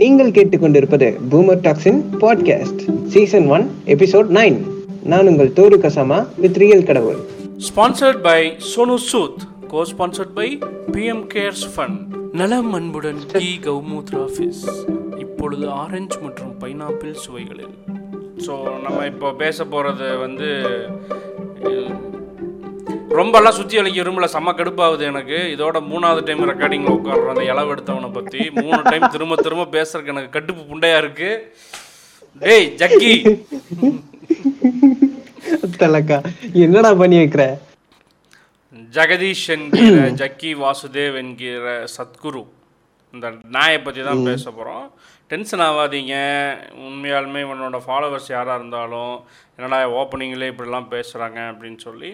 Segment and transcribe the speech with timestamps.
[0.00, 4.56] நீங்கள் கேட்டுக்கொண்டிருப்பது boomer toxin podcast season one episode nine
[5.02, 7.18] நான் உங்கள் தோரு கசாமா வித் ரியல் கடவுள்.
[7.66, 8.40] Sponsored by
[8.70, 10.58] Sonu Sood go sponsored by
[10.92, 11.98] PM cares fund
[12.32, 14.62] நலம் அன்புடன் கி கௌமூத்ரா ஆஃபீஸ்.
[15.18, 17.74] இப்பொழுது ஆரஞ்சு மற்றும் பைனாப்பிள் சுவைகளில்.
[18.46, 20.50] ஸோ நம்ம இப்போ பேச போகிறது வந்து
[23.18, 24.26] ரொம்பலாம் சுற்றி அழைக்க விரும்பல.
[24.34, 25.38] செம்ம கடுப்பாகுது எனக்கு.
[25.54, 30.34] இதோட மூணாவது டைம் ரெக்கார்டிங்கில் உட்காடுறோம் அந்த இளவு எடுத்தவனை பற்றி மூணு டைம் திரும்ப திரும்ப பேசுறதுக்கு எனக்கு
[30.36, 31.30] கட்டுப்பு புண்டையாக இருக்கு.
[32.42, 33.12] டேய் ஜக்கி.
[35.82, 36.18] தலக்கா
[36.64, 37.44] என்னடா பண்ணி வைக்கிற?
[38.96, 42.42] ஜெகதீஷ் என்கிற ஜக்கி வாசுதேவ் என்கிற சத்குரு.
[43.14, 44.84] இந்த நாயை பற்றி தான் பேச போகிறோம்
[45.30, 46.14] டென்ஷன் ஆகாதீங்க.
[46.86, 49.16] உண்மையாலுமே இவனோட ஃபாலோவர்ஸ் யாராக இருந்தாலும்
[49.56, 52.12] என்னடா ஓப்பனிங்லேயே இப்படிலாம் பேசுகிறாங்க அப்படின்னு சொல்லி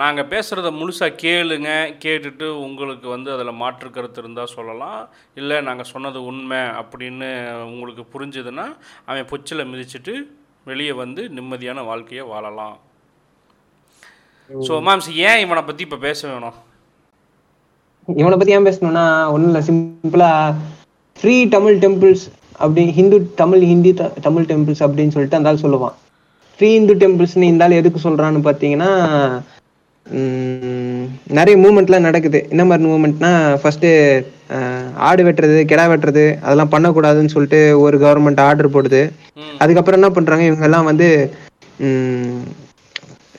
[0.00, 1.70] நாங்கள் பேசுகிறத முழுசாக கேளுங்க
[2.04, 5.00] கேட்டுட்டு உங்களுக்கு வந்து அதில் மாற்று கருத்து இருந்தால் சொல்லலாம்.
[5.40, 7.28] இல்லை நாங்கள் சொன்னது உண்மை அப்படின்னு
[7.70, 8.66] உங்களுக்கு புரிஞ்சுதுன்னா
[9.08, 10.14] அவன் பொச்சில் மிதிச்சிட்டு
[10.70, 12.76] வெளியே வந்து நிம்மதியான வாழ்க்கையை வாழலாம்.
[14.50, 16.58] ஸோ மேம்ஸ் ஏன் இவனை பற்றி இப்போ பேச வேணும்?
[18.08, 19.60] இவனை பத்தி ஏன் பேசணும்னா ஒண்ணும் இல்ல.
[19.68, 20.30] சிம்பிளா
[21.18, 22.24] ஃப்ரீ தமிழ் டெம்பிள்ஸ்
[22.62, 23.92] அப்படி ஹிந்து தமிழ் ஹிந்தி
[24.28, 25.96] தமிழ் டெம்பிள்ஸ் அப்படின்னு சொல்லிட்டு அந்த சொல்லுவான்.
[26.58, 29.38] ஃப்ரீ இந்து டெம்பிள்ஸ்னு இந்த ஆள் எதுக்கு சொல்றான்னு பாத்தீங்கன்னா உம்,
[31.36, 32.38] நிறைய மூமெண்ட்லாம் நடக்குது.
[32.52, 33.86] என்ன மாதிரி மூமெண்ட்னா ஃபர்ஸ்ட்
[35.08, 39.02] ஆடு வெட்டுறது கிடா வெட்டுறது அதெல்லாம் பண்ணக்கூடாதுன்னு சொல்லிட்டு ஒரு கவர்மெண்ட் ஆர்டர் போடுது.
[39.62, 40.44] அதுக்கப்புறம் என்ன பண்றாங்க?
[40.48, 41.08] இவங்க எல்லாம் வந்து
[41.86, 42.40] உம்,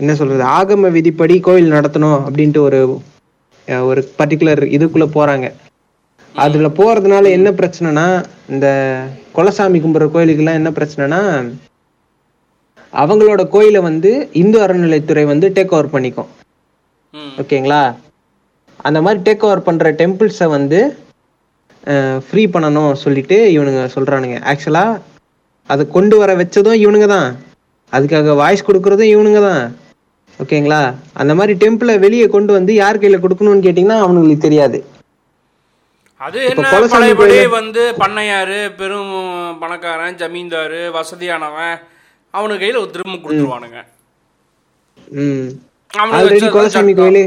[0.02, 0.44] என்ன சொல்றது?
[0.58, 2.80] ஆகம விதிப்படி கோயில் நடத்தணும் அப்படின்ட்டு ஒரு
[3.90, 5.48] ஒரு பர்டிகுலர் இதுக்குள்ள போறாங்க.
[6.36, 8.08] அதுல போறதுனால என்ன பிரச்சனைனா
[8.54, 8.68] இந்த
[9.36, 11.20] குலசாமி கும்பிட்ற கோயிலுக்கெல்லாம் என்ன பிரச்சனைனா
[12.94, 16.32] அவங்களோட கோயிலை வந்து இந்து அறநிலைத்துறை வந்து டேக் ஓவர் பண்ணிக்கும்.
[17.42, 17.82] ஓகேங்களா?
[18.88, 20.80] அந்த மாதிரி டேக் ஓவர் பண்ற டெம்பிள்ஸை வந்து
[22.28, 24.38] ஃப்ரீ பண்ணணும் சொல்லிட்டு இவனுங்க சொல்றானுங்க.
[24.52, 24.86] ஆக்சுவலா
[25.70, 27.30] அதை கொண்டு வர வச்சதும் இவனுங்க தான்.
[27.94, 29.64] அதுக்காக வாய்ஸ் கொடுக்கறதும் இவனுங்க தான்.
[30.40, 30.82] ஓகேங்களா?
[31.22, 34.78] அந்த மாதிரி டெம்பிளை வெளியே கொண்டு வந்து யார் கையில கொடுக்கணும்னு கேட்டிங்கன்னா அவனுங்களுக்கு தெரியாது.
[36.22, 36.68] அது என்ன?
[36.96, 39.14] பழையபடி வந்து பண்ணையாரு பெரும்
[39.62, 41.76] பணக்காரன் ஜமீன்தாரு வசதியானவன்
[42.34, 43.80] அவனு கையில் ஒரு திரும்ப கொடுத்துருவானுங்க.
[45.24, 45.50] ம்.
[45.94, 46.94] ஆல்ரெடி குலசாமி.
[47.00, 47.24] கோயில்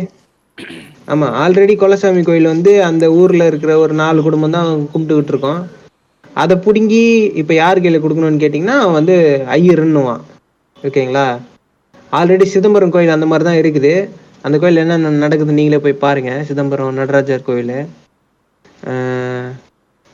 [1.13, 5.61] ஆமா ஆல்ரெடி குலசாமி கோயில் வந்து அந்த ஊர்ல இருக்கிற ஒரு நாலு குடும்பம் தான் கும்பிட்டுக்கிட்டு இருக்கோம்.
[6.43, 7.03] அதை பிடுங்கி
[7.41, 9.17] இப்ப யார் கையில கொடுக்கணும்னு கேட்டிங்கன்னா அவன் வந்து
[9.57, 10.23] ஐயருன்னுவான்.
[10.89, 11.27] ஓகேங்களா?
[12.13, 13.93] ஆல்ரெடி சிதம்பரம் கோயில் அந்த மாதிரி தான் இருக்குது.
[14.47, 16.33] அந்த கோயில் என்ன நடக்குது நீங்களே போய் பாருங்க.
[16.51, 17.77] சிதம்பரம் நடராஜர் கோயில்.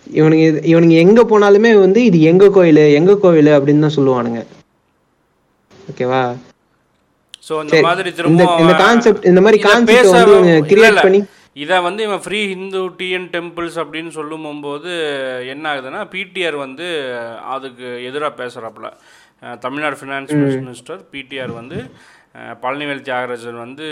[0.06, 4.40] இவனுங்க இவனுங்க எங்க போனாலுமே வந்து இது எங்க கோயில் எங்க கோயில் அப்படின்னு தான் சொல்லுவானுங்க.
[5.90, 6.22] ஓகேவா?
[7.42, 11.20] ஸோ இந்த மாதிரி திரும்ப இந்த கான்செப்ட் இந்த மாதிரி கான்செப்ட் வந்து கிரியேட் பண்ணி
[11.62, 14.92] இதை வந்து இவன் ஃப்ரீ ஹிந்து டிஎன் டெம்பிள்ஸ் அப்படின்னு சொல்லும் போது
[15.54, 16.86] என்ன ஆகுதுன்னா பிடிஆர் வந்து
[17.54, 18.88] அதுக்கு எதிராக பேசுகிறாப்புல
[19.64, 20.32] தமிழ்நாடு ஃபினான்ஸ்
[20.64, 21.78] மினிஸ்டர் பிடிஆர் வந்து
[22.62, 23.86] பழனிவேல் தியாகராஜன் வந்து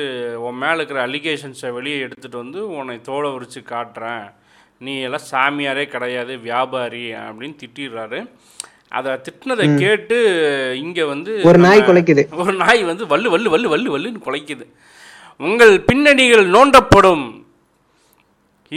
[0.47, 4.25] உன் மேலே இருக்கிற அலிகேஷன்ஸை வெளியே எடுத்துகிட்டு வந்து உன்னை தோலை உரிச்சு காட்டுறேன்.
[4.81, 8.21] நீ எல்லாம் சாமியாரே கிடையாது வியாபாரி அப்படின்னு திட்டிடுறாரு.
[8.99, 10.17] அதை திட்டினதை கேட்டு
[10.85, 12.23] இங்கே வந்து ஒரு நாய் குலைக்குது.
[12.43, 14.65] ஒரு நாய் வந்து வள்ளு வள்ளு வள்ளு வள்ளு வள்ளுன்னு குலைக்குது.
[15.49, 17.27] உங்கள் பின்னணிகள் நோண்டப்படும்.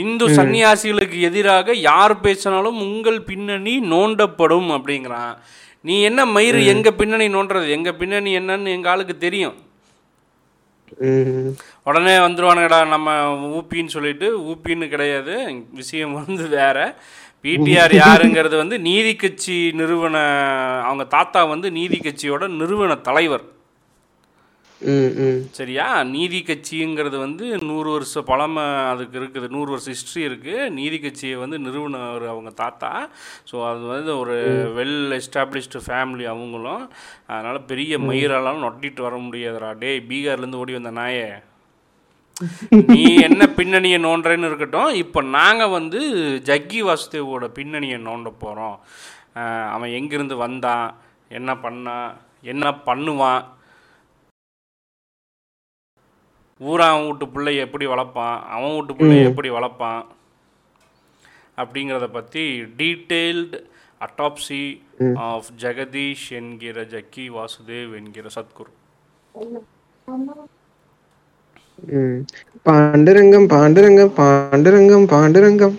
[0.02, 5.34] இந்து சன்னியாசிகளுக்கு எதிராக யார் பேசினாலும் உங்கள் பின்னணி நோண்டப்படும் அப்படிங்கிறான்.
[5.80, 7.66] நீ என்ன மயிறு எங்க பின்னணி நோண்டுறது?
[7.76, 9.56] எங்க பின்னணி என்னன்னு எங்க ஆளுக்கு தெரியும்.
[11.88, 13.12] உடனே வந்துருவானுங்கடா நம்ம
[13.56, 15.34] ஊப்பின்னு சொல்லிட்டு ஊப்பின்னு கிடையாது.
[15.80, 16.78] விஷயம் வந்து வேற.
[17.44, 20.16] பிடிஆர் யாருங்கிறது வந்து நீதி கட்சி நிறுவன
[20.90, 23.44] அவங்க தாத்தா வந்து நீதி கட்சியோட நிறுவன தலைவர்.
[25.58, 25.84] சரியா?
[26.14, 29.46] நீதி கட்சிங்கிறது வந்து நூறு வருஷ பழமை அதுக்கு இருக்குது.
[29.54, 32.90] நூறு வருஷம் ஹிஸ்ட்ரி இருக்குது நீதி கட்சியை வந்து நிறுவனர் அவங்க தாத்தா.
[33.50, 34.36] ஸோ அது வந்து ஒரு
[34.78, 36.84] வெல் எஸ்டாப்ளிஷ்டு ஃபேமிலி அவங்களும்.
[37.32, 39.70] அதனால் பெரிய மயிரெல்லாம் நொட்டிட்டு வர முடியாதுடா.
[39.84, 41.28] டேய் பீகார்லேருந்து ஓடி வந்த நாயே.
[42.90, 46.00] நீ என்ன பின்னணியை நோண்டுறேன்னு இருக்கட்டும் இப்போ நாங்கள் வந்து
[46.48, 48.76] ஜக்கி வாசுதேவோட பின்னணியை நோண்ட போகிறோம்
[49.74, 50.86] அவன் எங்கிருந்து வந்தான்
[51.38, 52.08] என்ன பண்ணான்
[52.52, 53.44] என்ன பண்ணுவான்?
[56.60, 60.02] ஊரா அவன் வீட்டு பிள்ளைய எப்படி வளர்ப்பான் அவன் வீட்டு பிள்ளைய எப்படி வளர்ப்பான்?
[61.62, 62.44] அப்படிங்கிறத பற்றி
[62.80, 63.58] டீட்டெயில்டு
[64.06, 64.62] அட்டாப்சி
[65.28, 68.72] ஆஃப் ஜெகதீஷ் என்கிற ஜக்கி வாசுதேவ் என்கிற சத்குரு.
[72.66, 75.76] பாண்டுரங்கம் பாண்டுரங்கம் பாண்டுரங்கம் பாண்டுரங்கம்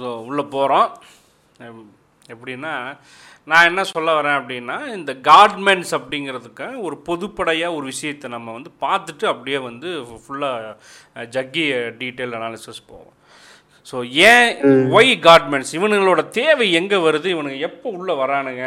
[0.00, 0.88] ஸோ உள்ளே போகிறோம்
[2.34, 2.72] எப்படின்னா
[3.50, 9.24] நான் என்ன சொல்ல வரேன் அப்படின்னா இந்த கார்மெண்ட்ஸ் அப்படிங்கிறதுக்கு ஒரு பொதுப்படையாக ஒரு விஷயத்தை நம்ம வந்து பார்த்துட்டு
[9.32, 9.88] அப்படியே வந்து
[10.22, 11.64] ஃபுல்லாக ஜக்கி
[12.00, 13.12] டீட்டெயில் அனாலிசிஸ் போவோம்.
[13.86, 13.96] ஸோ
[14.30, 14.48] ஏன்
[14.98, 17.28] ஒய் கார்மெண்ட்ஸ் இவனுங்களோட தேவை எங்கே வருது?
[17.34, 18.64] இவனுங்க எப்போ உள்ளே வரானுங்க?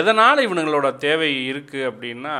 [0.00, 2.36] எதனால் இவனுங்களோட தேவை இருக்குது அப்படின்னா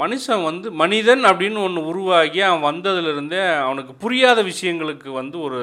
[0.00, 5.60] மனுஷன் வந்து மனிதன் அப்படின்னு ஒன்று உருவாகி அவன் வந்ததுலேருந்தே அவனுக்கு புரியாத விஷயங்களுக்கு வந்து ஒரு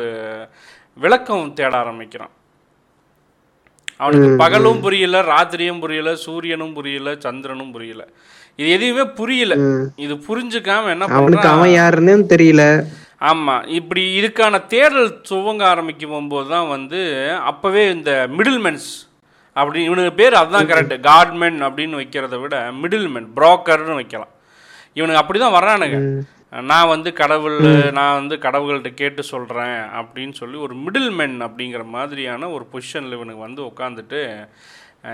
[1.03, 2.33] விளக்கம் தேட ஆரம்பிக்கிறான்.
[3.99, 8.03] அவனுக்கு பகலும் புரியல ராத்திரியும் புரியல சூரியனும் புரியல சந்திரனும் புரியல.
[8.59, 9.55] இது எதுவுமே புரியல.
[10.05, 12.63] இது புரிஞ்சுக்காம என்ன அவனுக்கு அவன் யாருன்னு தெரியல.
[13.29, 17.01] ஆமா இப்படி இதுக்கான தேடல் துவங்க ஆரம்பிக்கும் போது தான் வந்து
[17.51, 18.89] அப்பவே இந்த மிடில்மென்ஸ்
[19.55, 24.31] அப்படி இவனுக்கு பேர் அதுதான் கரெக்ட் காட்மென் அப்படின்னு வைக்கிறத விட மிடில்மென் புரோக்கர்னு வைக்கலாம்.
[24.93, 25.99] இவனுக்கு அப்படிதான் வர்றானுங்க.
[26.71, 27.55] நான் வந்து கடவுள்
[27.91, 33.61] நான் வந்து கடவுள்கிட்ட கேட்டு சொல்றேன் அப்படின்னு சொல்லி ஒரு மிடில்மென் அப்படிங்கிற மாதிரியான ஒரு பொசிஷனில் இவனுக்கு வந்து
[33.71, 34.21] உட்காந்துட்டு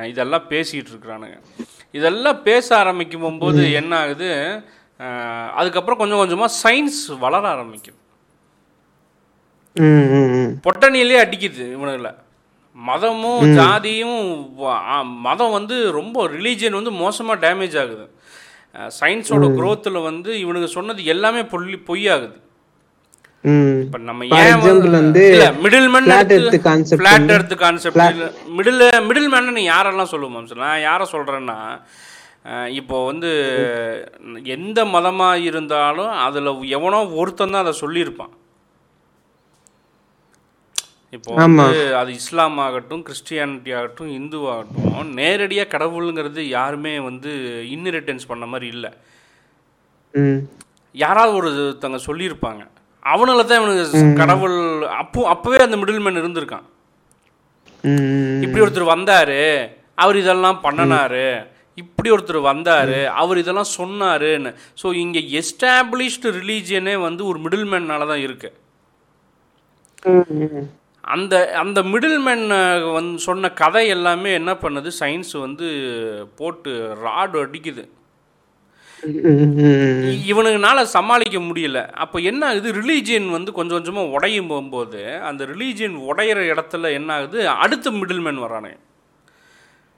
[0.10, 1.38] இதெல்லாம் பேசிகிட்டு இருக்கிறானுங்க.
[1.92, 4.30] இதெல்லாம் பேச ஆரம்பிக்கும் போது என்ன ஆகுது?
[5.60, 7.98] அதுக்கப்புறம் கொஞ்சம் கொஞ்சமாக சயின்ஸ் வளர ஆரம்பிக்குது.
[9.76, 10.52] ம் ம் ம்.
[10.66, 12.10] பொட்டணியிலே அடிக்குது இவனுங்கள.
[12.76, 14.22] மதமும் ஜாதியும்
[15.28, 18.06] மதம் வந்து ரொம்ப ரிலீஜியன் வந்து மோசமாக டேமேஜ் ஆகுது.
[19.00, 22.38] சயின்ஸோட growthல வந்து இவனுங்க சொன்னது எல்லாமே பொல்லி பொய்யாகுது.
[23.84, 24.60] இப்போ நம்ம ஏன்
[25.64, 26.10] middle man
[27.00, 28.00] flat earth concept
[28.58, 31.58] middle middle man யாரெல்லாம் சொல்லுவோம் நான் யாரை சொல்கிறேன்னா
[32.80, 33.32] இப்போ வந்து
[34.58, 38.32] எந்த மதமாக இருந்தாலும் அதில் எவனோ ஒருத்தன் தான் அதை சொல்லியிருப்பான்.
[41.14, 41.32] இப்போ.
[41.40, 47.32] வந்து அது இஸ்லாம் ஆகட்டும் கிறிஸ்டியானிட்டி ஆகட்டும் இந்து ஆகட்டும் நேரடியாக கடவுளுங்கிறது யாருமே வந்து
[47.76, 48.92] இன்னிரிட்டன்ஸ் பண்ண மாதிரி இல்லை.
[50.96, 52.64] யாராவது ஒருத்தங்க சொல்லியிருப்பாங்க.
[53.06, 54.58] அவனால தான் இவனுக்கு கடவுள்
[55.02, 56.66] அப்போ அப்போவே அந்த மிடில்மேன் இருந்திருக்கான்.
[57.84, 59.40] ம், ம் இப்படி ஒருத்தர் வந்தாரு
[60.04, 61.26] அவர் இதெல்லாம் பண்ணனாரு.
[61.78, 64.52] இப்படி ஒருத்தர் வந்தாரு அவர் இதெல்லாம் சொன்னாருன்னு.
[64.82, 68.50] ஸோ இங்கே எஸ்டாப்ளிஷ்டு ரிலீஜியனே வந்து ஒரு மிடில்மேனால தான் இருக்கு.
[70.12, 70.70] ம், ம்.
[71.04, 72.46] அந்த அந்த மிடில்மேன்
[72.98, 74.90] வந்து சொன்ன கதை எல்லாமே என்ன பண்ணுது?
[75.00, 75.68] சயின்ஸ் வந்து
[76.36, 76.72] போட்டு
[77.06, 77.84] ராடு அடிக்குது.
[80.32, 81.80] இவனுங்கனால சமாளிக்க முடியல.
[82.04, 82.72] அப்போ என்ன ஆகுது?
[82.74, 87.40] ரிலீஜியன் வந்து கொஞ்சம் கொஞ்சமாக உடையும் போகும்போது அந்த ரிலீஜியன் உடையிற இடத்துல என்ன ஆகுது?
[87.50, 88.74] அடுத்த மிடில்மேன் வரானே.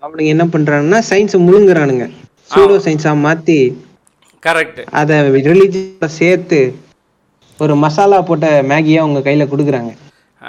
[0.03, 2.07] அவனுங்க என்ன பண்றானுங்கன்னா சயின்ஸ் முழுங்குறானுங்க.
[2.53, 3.59] சூடோ சயின்ஸா மாத்தி
[4.44, 6.61] கரெக்ட் அத ரிலீஜியஸோட சேர்த்து
[7.59, 9.91] ஒரு மசாலா போட்ட மேகியா உங்க கையில கொடுக்குறாங்க.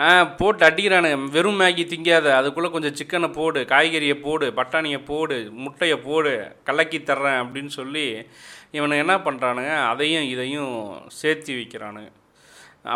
[0.03, 0.07] ஆ
[0.39, 1.29] போட்டு அடிக்கிறானுங்க.
[1.35, 2.27] வெறும் மேகி திங்காத.
[2.39, 6.33] அதுக்குள்ளே கொஞ்சம் சிக்கனை போடு காய்கறியை போடு பட்டாணியை போடு முட்டையை போடு
[6.69, 8.07] கலக்கி தர்றேன் அப்படின்னு சொல்லி
[8.77, 10.75] இவனுங்க என்ன பண்ணுறானுங்க அதையும் இதையும்
[11.21, 12.11] சேர்த்து வைக்கிறானுங்க.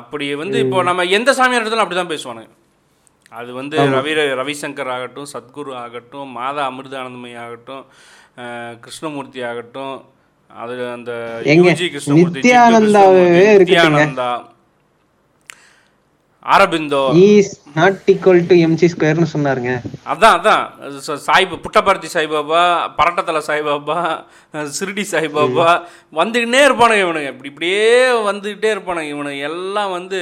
[0.01, 2.51] அப்படி வந்து இப்போ நம்ம எந்த சாமியார் இடத்துல அப்படி தான் பேசுவானுங்க.
[3.39, 7.85] அது வந்து ரவி ரவிசங்கர் ஆகட்டும் சத்குரு ஆகட்டும் மாதா அமிர்தானந்தமய் ஆகட்டும்
[8.85, 9.97] கிருஷ்ணமூர்த்தி ஆகட்டும்
[10.51, 11.13] அது அந்த?
[11.71, 12.43] UG Krishnamurti.
[13.63, 14.31] Nithyananda.
[16.55, 19.73] Aurobindo is not equal to MC ஸ்கொயர்னு சொன்னாருங்க.
[20.13, 20.63] அதான் அதான்.
[21.27, 22.63] சாய்பு புட்டபர்த்தி சாய்பாபா
[22.99, 23.97] பரட்டத்தலை சாய்பாபா
[24.77, 25.67] சிறுடி சாய்பாபா
[26.21, 27.33] வந்துக்கிட்டே இருப்பானுங்க இவனுங்க.
[27.35, 27.83] இப்படி இப்படியே
[28.29, 29.41] வந்துக்கிட்டே இருப்பானுங்க இவனுங்க.
[29.51, 30.21] எல்லாம் வந்து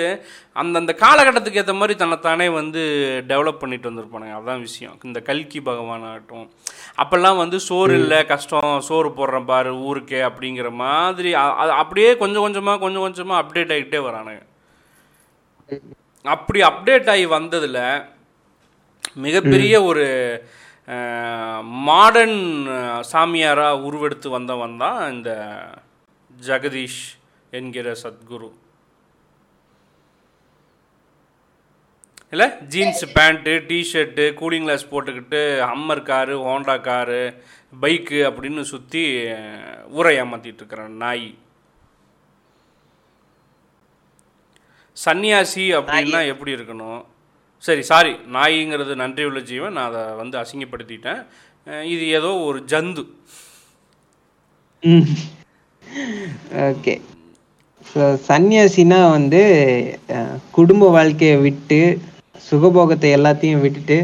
[0.63, 2.83] அந்தந்த காலகட்டத்துக்கு ஏற்ற மாதிரி தன்னைத்தானே வந்து
[3.31, 4.35] டெவலப் பண்ணிட்டு வந்திருப்பானுங்க.
[4.41, 4.97] அதான் விஷயம்.
[5.11, 6.49] இந்த கல்கி பகவான் ஆகட்டும்
[7.03, 11.33] அப்போல்லாம் வந்து சோறு இல்லை கஷ்டம் சோறு போடுறேன் பாரு ஊருக்கே அப்படிங்கிற மாதிரி
[11.81, 14.43] அப்படியே கொஞ்சம் கொஞ்சமாக கொஞ்சம் கொஞ்சமாக அப்டேட் ஆகிட்டே வரானுங்க.
[16.35, 17.83] அப்படி அப்டேட் ஆகி வந்ததில்
[19.25, 20.05] மிகப்பெரிய ஒரு
[21.89, 22.39] மாடர்ன்
[23.13, 25.31] சாமியாராக உருவெடுத்து வந்தவன் தான் இந்த
[26.31, 27.03] ஜெகதீஷ்
[27.59, 28.49] என்கிற சத்குரு.
[32.35, 32.47] இல்லை?
[32.73, 35.41] Jeans pant T-shirt cooling glass போட்டுக்கிட்டு
[35.71, 37.21] Hummer car Honda car
[37.83, 39.03] bike அப்படின்னு சுற்றி
[39.99, 41.29] ஊரை ஏமாத்திட்டு இருக்கிற நாய்.
[45.05, 47.01] சன்னியாசி அப்படின்னா எப்படி இருக்கணும்?
[47.67, 49.77] சரி சாரி நாய்ங்கிறது நன்றி உள்ள ஜீவன்.
[49.79, 51.21] நான் அதை வந்து அசிங்கப்படுத்திட்டேன்.
[51.95, 53.05] இது ஏதோ ஒரு ஜந்து.
[56.71, 56.95] ஓகே.
[57.91, 59.43] ஸோ சன்னியாசினா வந்து
[60.57, 61.81] குடும்ப வாழ்க்கையை விட்டு
[62.49, 63.99] சுகபோகத்தை எல்லாத்தையும் விட்டுட்டு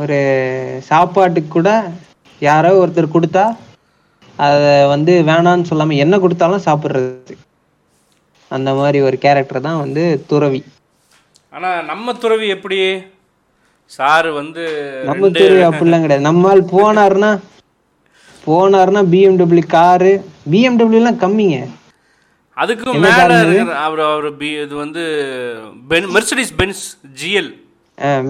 [0.00, 0.18] ஒரு
[0.90, 1.70] சாப்பாட்டுக்கு கூட
[2.48, 3.44] யாரோ ஒருத்தர் கொடுத்தா
[4.46, 7.34] அதை வந்து வேணான்னு சொல்லாம என்ன கொடுத்தாலும் சாப்பிட்றது.
[8.56, 10.60] அந்த மாதிரி ஒரு கேரக்டர் தான் வந்து துறவி.
[11.56, 12.78] ஆனால் நம்ம துறவி எப்படி?
[13.96, 14.62] சாரு வந்து
[15.08, 16.28] நம்ம துறவி அப்படிலாம் கிடையாது.
[16.30, 17.30] நம்மால் போனாருன்னா
[18.46, 20.12] போனாருன்னா பிஎம்டபிள்யூ காரு.
[20.52, 21.58] பிஎம்டபிள்யூலாம் கம்மிங்க.
[22.62, 23.36] அதுக்கும் மேலே
[23.86, 25.02] அவர் அவர் பி இது வந்து
[25.90, 26.84] pen Mercedes Benz
[27.20, 27.50] GL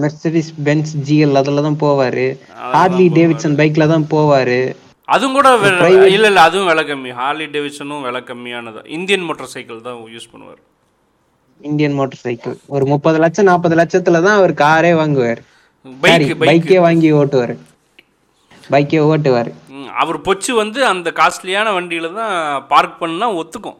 [0.01, 2.25] Mercedes Benz GL அதில் தான் போவாரு.
[2.75, 4.61] ஹார்லி டேவிட்சன் பைக்ல தான் போவாரு.
[5.07, 5.47] அதுவும் கூட
[6.15, 7.11] இல்ல இல்ல அதுவும் விலை கம்மி.
[7.19, 8.81] ஹார்லி டேவிட்சனும் விலை கம்மியானது?
[8.97, 10.61] இந்தியன் மோட்டார் சைக்கிள் தான் யூஸ் பண்ணுவார்.
[11.69, 15.41] இந்தியன் மோட்டார் சைக்கிள் ஒரு முப்பது லட்சம் நாற்பது லட்சத்துல தான் அவர் காரே வாங்குவார்.
[16.03, 17.55] பைக் பைக் பைக்கே வாங்கி ஓட்டுவாரு.
[18.73, 19.51] பைக்கே ஓட்டுவாரு.
[20.01, 22.35] அவர் பொச்சு வந்து அந்த காஸ்ட்லியான வண்டியில தான்
[22.71, 23.79] பார்க் பண்ணா ஒத்துக்கும்.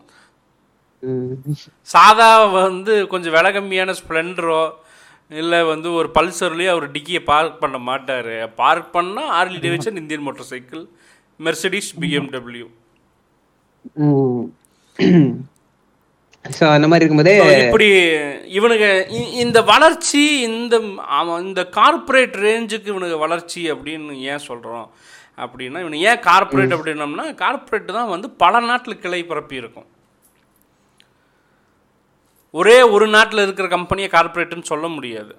[1.93, 2.27] சாதா
[2.57, 4.61] வந்து கொஞ்சம் விலை கம்மியான ஸ்ப்ளெண்டரோ
[5.41, 8.33] இல்லை வந்து ஒரு பல்சர்லேயே அவர் டிக்கியை பார்க் பண்ண மாட்டார்.
[8.61, 10.83] பார்க் பண்ணால் Harley Davidson Indian motorcycle
[11.39, 12.67] Mercedes BMW
[16.45, 17.87] so அந்த மாதிரி இருக்கும்போதே இப்படி
[18.53, 20.75] இவனுங்க இ- இந்த வளர்ச்சி இந்த
[21.41, 24.87] இந்த கார்ப்பரேட் ரேஞ்சுக்கு இவனுக்கு வளர்ச்சி அப்படின்னு ஏன் சொல்கிறோம்
[25.37, 29.87] அப்படின்னா இவனு ஏன் கார்ப்பரேட் அப்படின்னம்னா கார்ப்பரேட் தான் வந்து பல நாட்டில் கிளை பரப்பி இருக்கும்.
[32.53, 35.33] ஒரே ஒரு நாட்டில் இருக்கிற கம்பெனியை கார்ப்பரேட்னு சொல்ல முடியாது.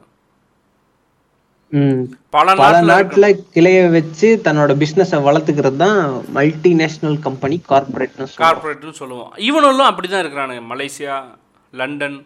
[2.34, 5.98] பல நாட்டில் கிளைய வச்சு தன்னோட பிசினஸ வளர்த்துக்கிறது தான்
[6.36, 8.44] மல்டிநேஷனல் கம்பெனி கார்பரேட்னு சொல்லுவோம்.
[8.44, 9.32] கார்ப்பரேட்னு சொல்லுவோம்.
[9.48, 10.62] இவனும் அப்படி தான் இருக்கிறானுங்க.
[10.72, 11.16] Malaysia
[11.80, 12.18] London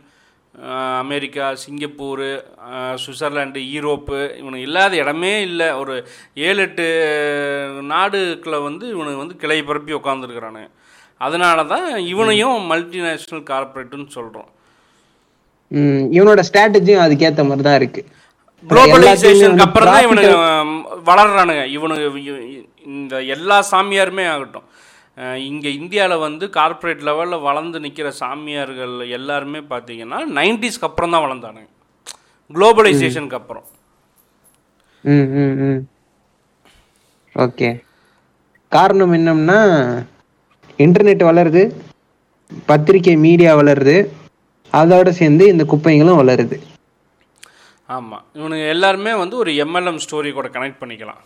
[1.02, 2.23] America Singapore
[3.02, 4.21] Switzerland Europe.
[4.40, 5.69] இவனுக்கு இல்லாத இடமே இல்லை.
[5.81, 5.95] ஒரு
[6.49, 6.87] ஏழு எட்டு
[7.93, 10.71] நாடுக்களை வந்து இவனுக்கு வந்து கிளை பரப்பி உட்காந்துருக்கிறானுங்க
[11.26, 14.50] அதனால தான் இவனையும் மல்டிநேஷ்னல் கார்ப்பரேட்டுன்னு சொல்கிறோம்
[16.17, 18.02] இவனோட ஸ்ட்ராட்டஜியும் அதுக்கேத்த மாதிரி தான் இருக்கு.
[18.65, 20.35] குளோபலைசேஷனுக்கு அப்புறம் தான் இவனுக்கு
[21.09, 21.65] வளர்றானுங்க.
[21.77, 22.35] இவனுக்கு
[22.97, 24.67] இந்த எல்லா சாமியாருமே ஆகட்டும்.
[25.50, 31.71] இங்க இந்தியாவில் வந்து கார்ப்பரேட் லெவலில் வளர்ந்து நிற்கிற சாமியார்கள் எல்லாருமே பார்த்தீங்கன்னா நைன்டிஸ்க்கு அப்புறம் தான் வளர்ந்தானுங்க.
[32.57, 33.67] குளோபலைசேஷனுக்கு அப்புறம்.
[37.45, 37.69] ஓகே
[38.77, 39.59] காரணம் என்னம்னா
[40.85, 41.62] இன்டர்நெட் வளருது
[42.71, 43.97] பத்திரிக்கை மீடியா வளருது
[44.73, 46.57] அதோட சேர்ந்து இந்த குப்பைங்களும் வளருது.
[47.88, 51.23] ஆமாம் இவனுங்க எல்லாருமே வந்து ஒரு எம்எல்எம் ஸ்டோரி கூட கனெக்ட் பண்ணிக்கலாம்.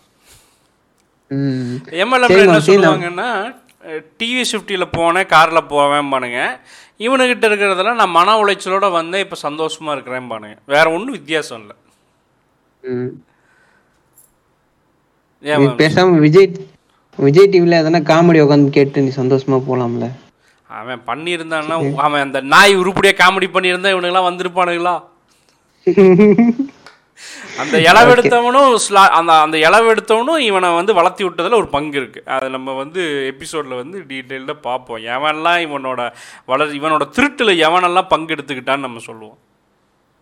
[2.03, 3.29] எம்எல்எம் என்ன சொல்லுவாங்கன்னா
[4.21, 6.41] டிவி ஃபிஃப்டியில் போனேன் காரில் போவேன் பானுங்க.
[7.01, 10.57] இவனுக்கிட்ட இருக்கிறதெல்லாம் நான் மன உளைச்சலோட வந்தேன் இப்போ சந்தோஷமா இருக்கிறேன் பானுங்க.
[10.67, 11.77] வேற ஒன்றும் வித்தியாசம் இல்லை.
[12.83, 13.11] ம்.
[15.45, 16.51] ஏன் நீ பேசாம விஜய்
[17.19, 20.07] விஜய் டிவில எதனா காமெடி உட்காந்து கேட்டு நீ சந்தோஷமா போலாம்ல?
[20.71, 24.95] அவன் பண்ணியிருந்தான்னா அவன் அந்த நாய் உருப்படியா காமெடி பண்ணியிருந்தா இவனுங்கெல்லாம் வந்திருப்பானுங்களா?
[27.63, 28.69] அந்த இளவெடுத்தவனும்
[29.19, 32.21] அந்த அந்த இளவெடுத்தவனும் இவனை வந்து வளர்த்தி விட்டதுல ஒரு பங்கு இருக்கு.
[32.27, 35.01] அது நம்ம வந்து எபிசோட்ல வந்து டீட்டெயில்டாக பார்ப்போம்.
[35.15, 36.01] எவன்லாம் இவனோட
[36.45, 39.37] வளர் இவனோட திருட்டுல எவனெல்லாம் பங்கு எடுத்துக்கிட்டான்னு நம்ம சொல்லுவோம்.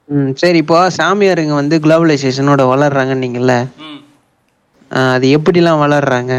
[0.09, 3.59] ம் சரி இப்போ சாமியாருங்க வந்து குளோபலைசேஷனோட வளர்றாங்கன்னு
[4.91, 6.33] ஆஹ் அது எப்படிலாம் வளர்றாங்க?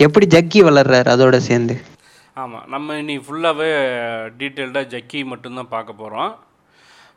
[0.00, 1.74] எப்படி ஜக்கி வளர்றாரு அதோட சேர்ந்து?
[2.36, 3.68] ஆமாம் நம்ம இனி ஃபுல்லாகவே
[4.38, 6.30] டீட்டெயில்டாக ஜக்கி மட்டும்தான் பார்க்க போகிறோம்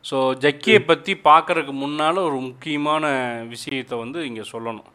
[0.08, 3.04] ஸோ ஜக்கியை பற்றி பார்க்கறதுக்கு முன்னால் ஒரு முக்கியமான
[3.52, 4.90] விஷயத்தை வந்து இங்கே சொல்லணும்.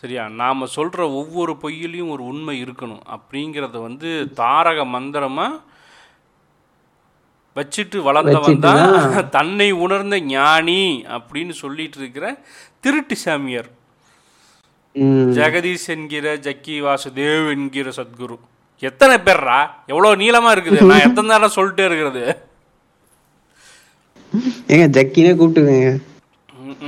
[0.00, 0.22] சரியா?
[0.40, 3.02] நாம் சொல்கிற ஒவ்வொரு பொய்யிலையும் ஒரு உண்மை இருக்கணும்.
[3.16, 4.08] அப்படிங்கிறத வந்து
[4.40, 5.60] தாரக மந்திரமாக
[7.56, 10.82] வச்சுட்டு வளர்ந்தவன் தான் தன்னை உணர்ந்த ஞானி
[11.16, 12.26] அப்படின்னு சொல்லிட்டு இருக்கிற
[12.84, 13.70] திருட்டு சாமியார்.
[15.38, 18.38] ஜெகதீஷ் என்கிற ஜக்கி வாசுதேவ் என்கிற சத்குரு.
[18.88, 19.58] எத்தனை பேர்ரா?
[19.92, 20.80] எவ்வளோ நீளமாக இருக்குது.
[20.90, 22.24] நான் எத்தனை நேரம் சொல்லிட்டே இருக்கிறது.
[24.72, 25.90] ஏங்க ஜக்கினே கூப்பிட்டுக்கங்க.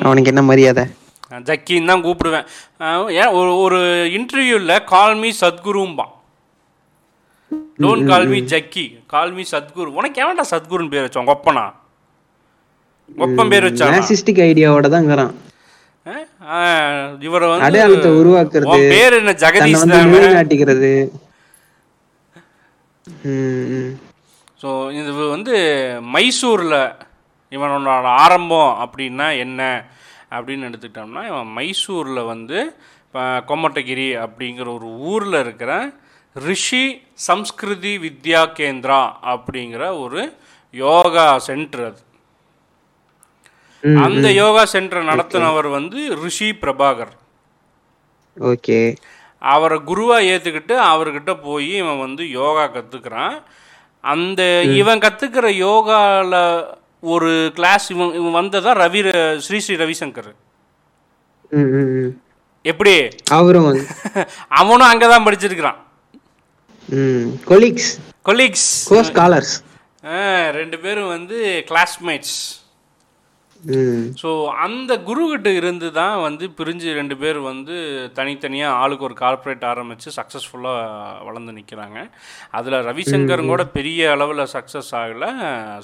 [0.04, 0.84] அவனுக்கு என்ன மரியாதை?
[1.30, 2.46] நான் ஜக்கின்னு தான் கூப்பிடுவேன்.
[3.20, 3.78] ஏன் ஒரு ஒரு
[4.18, 6.12] இன்டர்வியூவில் call me சத்குரும்பான்
[7.82, 8.38] don't call me.
[8.52, 8.84] Jaggi
[9.14, 11.64] call me Sadhguru உனக்கு எவன்டா சத்குருன்னு பேர் வச்சான் ஒப்பனா?
[13.18, 13.94] ஒப்பம் பேர் வச்சான்?
[13.96, 15.34] நாசிஸ்டிக் ஐடியாவோட தான் இருக்கிறான்
[17.26, 18.78] இவரை வந்து அடையாளத்தை உருவாக்குறது.
[18.92, 19.84] பேர் என்ன ஜெகதீஷ்
[23.26, 23.90] ம்.
[24.60, 25.54] ஸோ இது வந்து
[26.14, 26.76] மைசூரில்
[27.52, 29.88] இவனோட ஆரம்பம் அப்படின்னா என்ன
[30.30, 35.92] அப்படின்னு எடுத்துக்கிட்டோம்னா இவன் மைசூரில் வந்து இப்போ கொமட்டகிரி அப்படிங்கிற ஒரு ஊரில் இருக்கிற
[36.34, 40.36] ரிஷி சம்ஸ்கிருதி வித்யா கேந்திரா அப்படிங்கிற ஒரு
[40.70, 42.02] யோகா சென்டர் அது.
[43.82, 47.12] அந்த யோகா சென்டர் நடத்தினவர் வந்து ரிஷி பிரபாகர்.
[48.36, 48.96] ஓகே.
[49.38, 53.36] அவரை குருவா ஏத்துக்கிட்டு அவர்கிட்ட போய் இவன் வந்து யோகா கத்துக்கிறான்.
[54.00, 56.34] அந்த இவன் கத்துக்கிற யோகால
[57.04, 59.00] ஒரு கிளாஸ் இவன் இவன் வந்ததான் ரவி
[59.38, 60.30] ஸ்ரீ ஸ்ரீ ரவிசங்கர்.
[62.64, 62.94] எப்படி?
[63.30, 63.68] அவரும்
[64.60, 65.78] அவனும் அங்கதான் படிச்சிருக்கிறான்.
[67.48, 67.90] கொலீக்ஸ்
[68.24, 69.54] கொலீக்ஸ் ஸ்காலர்ஸ்
[70.52, 72.36] ரெண்டு பேரும் வந்து கிளாஸ்மேட்ஸ்
[74.22, 74.30] ஸோ
[74.64, 77.76] அந்த குருக்கிட்ட இருந்து தான் வந்து பிரிஞ்சு ரெண்டு பேர் வந்து
[78.18, 81.98] தனித்தனியாக ஆளுக்கு ஒரு கார்ப்பரேட் ஆரம்பித்து சக்ஸஸ்ஃபுல்லாக வளர்ந்து நிற்கிறாங்க
[82.50, 85.30] அதில் ரவிசங்கரும் கூட பெரிய அளவில் சக்ஸஸ் ஆகலை.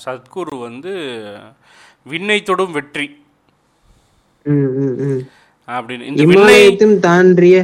[0.06, 0.92] சத்குரு வந்து
[2.12, 3.08] விண்ணை தொடும் வெற்றி.
[5.68, 6.04] அப்படின்னு.
[7.08, 7.56] தாண்டிய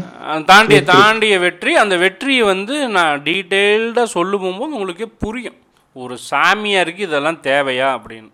[0.53, 1.75] தாண்டிய தாண்டிய வெற்றி.
[1.83, 5.59] அந்த வெற்றியை வந்து நான் டீட்டெயில்டாக சொல்லும் போது உங்களுக்கே புரியும்.
[5.93, 8.31] ஒரு சாமியாருக்கு இதெல்லாம் தேவையா அப்படின்னு.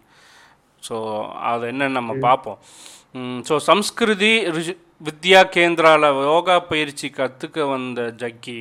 [0.89, 0.97] ஸோ
[1.51, 2.59] அது என்னன்னு நம்ம பார்ப்போம்.
[3.49, 4.33] ஸோ சம்ஸ்கிருதி
[5.07, 8.59] வித்யா கேந்திராவில் யோகா பயிற்சி கற்றுக்க வந்த ஜக்கி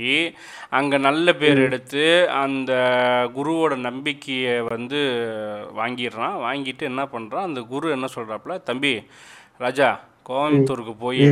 [0.77, 2.05] அங்கே நல்ல பேர் எடுத்து
[2.43, 2.71] அந்த
[3.35, 4.99] குருவோட நம்பிக்கையை வந்து
[5.79, 6.35] வாங்கிடுறான்.
[6.45, 8.93] வாங்கிட்டு என்ன பண்ணுறான் அந்த குரு என்ன சொல்கிறாப்புல தம்பி
[9.65, 9.89] ராஜா
[10.29, 11.25] கோயம்புத்தூருக்கு போய்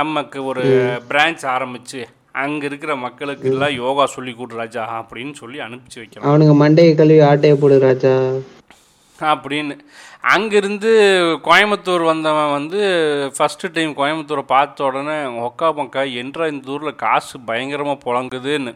[0.00, 0.64] நமக்கு ஒரு
[1.10, 2.02] பிரான்ச் ஆரம்பிச்சு
[2.42, 6.26] அங்கே இருக்கிற மக்களுக்கு எல்லாம் யோகா சொல்லி கொடு ராஜா அப்படின்னு சொல்லி அனுப்பிச்சு வைக்கிறான்.
[6.28, 8.14] அவனுங்க மண்டையை கழுவி ஆட்டையை போடு ராஜா.
[9.18, 9.74] அப்படின்னு.
[10.30, 10.90] அங்கேருந்து
[11.46, 12.80] கோயம்புத்தூர் வந்தவன் வந்து
[13.36, 18.72] ஃபஸ்ட்டு டைம் கோயம்புத்தூரை பார்த்த உடனே ஒக்கா மக்கா என்ற இந்த ஊரில் காசு பயங்கரமாக புழங்குதுன்னு.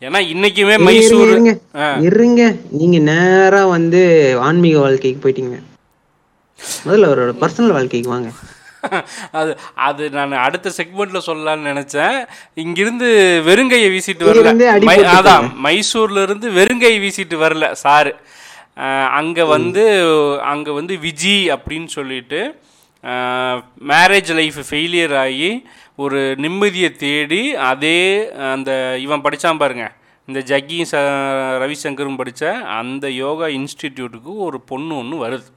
[0.00, 1.52] ஏன்னா இன்றைக்குமே மைசூர் இருங்க.
[2.08, 2.54] இருங்க.
[2.70, 4.00] நீங்க நேரா வந்து
[4.40, 5.58] ஆன்மீக வாழ்க்கைக்கு போயிட்டீங்க.
[6.86, 8.30] முதல்ல அவரோட பர்சனல் வாழ்க்கைக்கு வாங்க.
[9.30, 12.18] அது அது நான் அடுத்த செக்மெண்ட்ல சொல்லலாம்னு நினைச்சேன்.
[12.54, 13.08] இங்கிருந்து
[13.46, 14.52] வெறுங்கையை வீசிட்டு வரல.
[15.18, 18.14] அதான் மைசூர்ல இருந்து வெறுங்கை வீசிட்டு வரல சாரு.
[19.18, 19.84] அங்க வந்து
[20.52, 22.40] அங்க வந்து விஜி அப்படின்னு சொல்லிட்டு
[23.90, 25.50] மேரேஜ் லைஃப் ஃபெயிலியர் ஆகி
[26.04, 28.00] ஒரு நிம்மதியை தேடி அதே
[28.52, 28.70] அந்த
[29.04, 29.86] இவன் படிச்சான் பாருங்க.
[30.28, 31.02] இந்த ஜக்கி ச
[31.62, 35.48] ரவிசங்கரும் படித்த அந்த யோகா இன்ஸ்டிடியூட்டுக்கு ஒரு பொண்ணு ஒன்று வருது.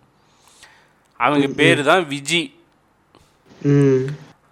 [1.20, 2.42] அவங்க பேர் தான் விஜி.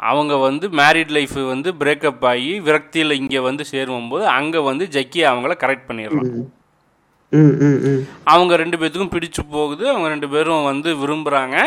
[0.09, 5.55] அவங்க வந்து மேரிட் லைஃப் வந்து பிரேக்கப் ஆகி விரக்தியில் இங்கே வந்து சேரும்போது அங்கே வந்து ஜக்கி அவங்கள
[5.63, 6.31] கரெக்ட் பண்ணிடுறான்.
[8.23, 9.89] அவங்க ரெண்டு பேத்துக்கும் பிடிச்சு போகுது.
[9.89, 11.57] அவங்க ரெண்டு பேரும் வந்து விரும்புகிறாங்க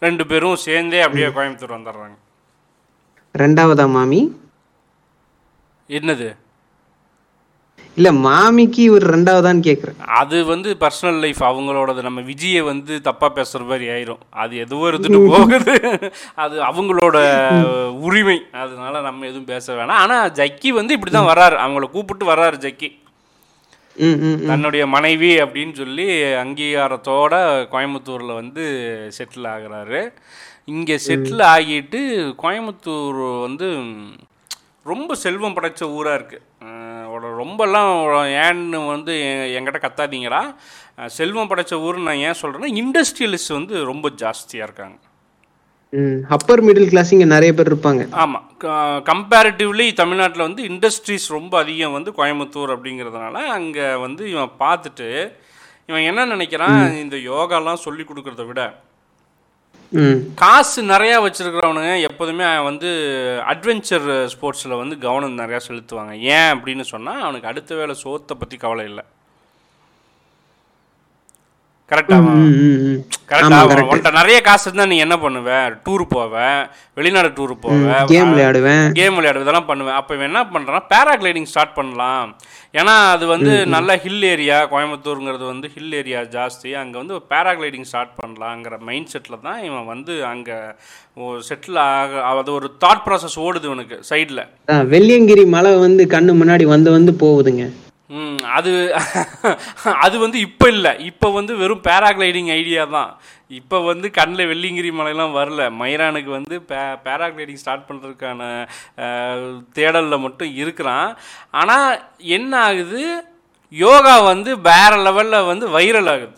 [0.00, 2.16] ரெண்டு பேரும் சேர்ந்தே அப்படியே கோயம்புத்தூர் வந்துடுறாங்க.
[3.42, 4.20] ரெண்டாவதா மாமி?
[5.88, 6.28] என்னது?
[7.98, 9.98] இல்ல மாமிக்கு இவர் ரெண்டாவதான்னு கேக்குறேன்.
[10.20, 12.02] அது வந்து பர்சனல் லைஃப் அவங்களோடது.
[12.02, 14.20] நம்ம விஜயை வந்து தப்பாக பேசுகிற மாதிரி ஆயிரும்.
[14.30, 15.74] அது எதுவோ இருந்துட்டு போகுது.
[16.34, 17.18] அது அவங்களோட
[18.08, 18.38] உரிமை.
[18.52, 20.00] அதனால நம்ம எதுவும் பேச வேணாம்.
[20.04, 22.90] ஆனால் ஜக்கி வந்து இப்படி தான் வர்றாரு அவங்கள கூப்பிட்டு வர்றாரு ஜக்கி.
[24.46, 27.34] தன்னுடைய மனைவி அப்படின்னு சொல்லி அங்கீகாரத்தோட
[27.72, 28.64] கோயம்புத்தூரில் வந்து
[29.18, 30.12] செட்டில் ஆகுறாரு.
[30.64, 32.00] இங்கே செட்டில் ஆகிட்டு
[32.42, 33.76] கோயம்புத்தூர் வந்து
[34.84, 36.48] ரொம்ப செல்வம் படைச்ச ஊராக இருக்குது
[37.20, 37.92] ரொம்பலாம்
[38.42, 39.12] ஏன்னு வந்து
[39.58, 40.54] என்கிட்ட கத்தாதீங்கடா.
[40.98, 44.96] அஹ் செல்வம் படைச்ச ஊர்னு நான் ஏன் சொல்கிறேன்னா இண்டஸ்ட்ரியலிஸ்ட் வந்து ரொம்ப ஜாஸ்தியாக இருக்காங்க.
[46.34, 48.02] அப்பர் மிடில் கிளாஸ் இங்க நிறைய பேர் இருப்பாங்க.
[48.24, 48.44] ஆமாம்
[49.08, 55.08] கம்பேரிட்டிவ்லி தமிழ்நாட்டில் வந்து இண்டஸ்ட்ரீஸ் ரொம்ப அதிகம் வந்து கோயம்புத்தூர் அப்படிங்கிறதுனால அங்கே வந்து இவன் பார்த்துட்டு
[55.88, 56.80] இவன் என்ன நினைக்கிறான்?
[57.04, 58.62] இந்த யோகாலாம் சொல்லி கொடுக்கறத விட
[60.42, 62.90] காசு நிறையா வச்சிருக்கிறவனுங்க எப்போதுமே வந்து
[63.52, 66.12] அட்வென்ச்சர் ஸ்போர்ட்ஸில் வந்து கவனம் நிறையா செலுத்துவாங்க.
[66.36, 69.04] ஏன் அப்படின்னு சொன்னால் அவனுக்கு அடுத்த வேளை சோத்தை பற்றி கவலை இல்லை.
[72.16, 72.98] ம்
[73.30, 75.48] கரெக்டா உன்கிட்ட நிறைய காசு இருந்தா நீ என்ன பண்ணுவ?
[75.86, 76.34] டூர் போவ
[76.98, 78.86] வெளிநாடு டூர் போவ கேம் விளையாடுவேன்.
[78.98, 79.98] கேம் விளையாடுறது இதெல்லாம் பண்ணுவேன்.
[80.00, 82.30] அப்போ இவன் என்ன பண்ணுறான் பேராகிளைடிங் ஸ்டார்ட் பண்ணலாம்.
[82.80, 86.70] ஏன்னா அது வந்து நல்ல ஹில் ஏரியா கோயம்புத்தூருங்கிறது வந்து ஹில் ஏரியா ஜாஸ்தி.
[86.82, 90.58] அங்கே வந்து பேராகிளைடிங் ஸ்டார்ட் பண்ணலாங்கிற மைண்ட் செட்டில் தான் இவன் வந்து அங்கே
[91.50, 94.42] செட்டில் ஆக அது ஒரு தாட் ப்ராசஸ் ஓடுது இவனுக்கு சைடில்
[94.96, 97.64] வெள்ளியங்கிரி மலை வந்து கண்ணு முன்னாடி வந்து வந்து போகுதுங்க.
[98.58, 98.70] அது
[100.04, 100.92] அது வந்து இப்போ இல்லை.
[101.10, 103.10] இப்போ வந்து வெறும் பேராகிளைடிங் ஐடியா தான்.
[103.58, 105.62] இப்போ வந்து கண்ணில் வெள்ளிங்கிரி மலையெல்லாம் வரல.
[105.80, 108.40] மைரானுக்கு வந்து பே பேராகிளைடிங் ஸ்டார்ட் பண்ணுறதுக்கான
[109.78, 111.08] தேடலில் மட்டும் இருக்கிறான்.
[111.60, 111.88] ஆனால்
[112.38, 113.02] என்ன ஆகுது?
[113.72, 116.36] யோகா வந்து வேற லெவலில் வந்து வைரல் ஆகுது.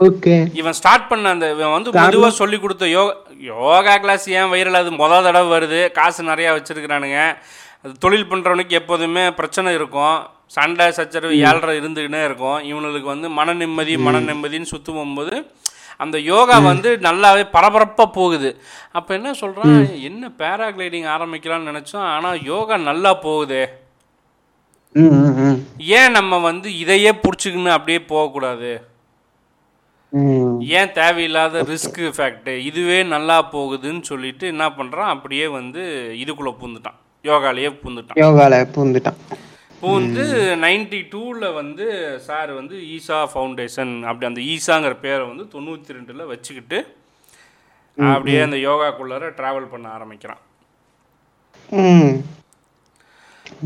[0.00, 0.36] ஓகே.
[0.60, 3.14] இவன் ஸ்டார்ட் பண்ண அந்த இவன் வந்து பொதுவாக சொல்லி கொடுத்த யோகா
[3.50, 5.80] யோகா கிளாஸ் ஏன் வைரல் அது மொதல் தடவை வருது.
[5.98, 7.20] காசு நிறையா வச்சுருக்கிறானுங்க.
[7.84, 10.18] அது தொழில் பண்ணுறவனுக்கு எப்போதுமே பிரச்சனை இருக்கும்.
[10.56, 12.58] சண்டை சச்சரவு ஏழ்ரை இருந்துக்கிட்டே இருக்கும்.
[12.70, 15.36] இவனுக்கு வந்து மன நிம்மதி மன நிம்மதின்னு சுற்று போகும்போது
[16.02, 18.50] அந்த யோகா வந்து நல்லாவே பரபரப்பாக போகுது.
[18.98, 19.76] அப்போ என்ன சொல்கிறான்
[20.08, 23.62] என்ன பேராகிளைடிங் ஆரம்பிக்கலாம்னு நினச்சோம் ஆனால் யோகா நல்லா போகுதே.
[25.98, 28.72] ஏன் நம்ம வந்து இதையே பிடிச்சிக்கின்னு அப்படியே போகக்கூடாது?
[30.78, 35.82] ஏன் தேவையில்லாத ரிஸ்க் ஃபேக்ட் இதுவே நல்லா போகுதுன்னு சொல்லிட்டு என்ன பண்ணுறான் அப்படியே வந்து
[36.22, 36.98] இதுக்குள்ளே பூந்துட்டான்
[37.30, 38.20] யோகாலேயே பூந்துட்டான்.
[38.24, 39.18] யோகால பூந்துட்டான்.
[39.82, 40.24] பூந்து
[40.64, 41.86] நைன்டி டூவில் வந்து
[42.26, 46.78] சார் வந்து ஈசா ஃபவுண்டேஷன் அப்படி அந்த ஈசாங்கிற பேரை வந்து தொண்ணூற்றி ரெண்டில் வச்சுக்கிட்டு
[48.14, 50.42] அப்படியே அந்த யோகாக்குள்ளார ட்ராவல் பண்ண ஆரம்பிக்கிறான்.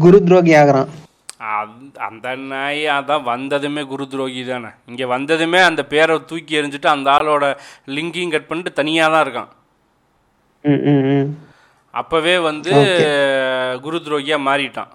[0.05, 0.90] குரு துரோகி ஆகுறான்.
[1.61, 4.71] அந்த அந்த நாய் அதான் வந்ததுமே குரு துரோகி தானே.
[4.90, 7.45] இங்கே வந்ததுமே அந்த பேரை தூக்கி எறிஞ்சிட்டு அந்த ஆளோட
[7.97, 9.53] லிங்கையும் கட் பண்ணிட்டு தனியாக தான் இருக்கான்
[12.01, 12.73] அப்போவே வந்து
[13.87, 14.93] குரு துரோகியாக மாறிட்டான்.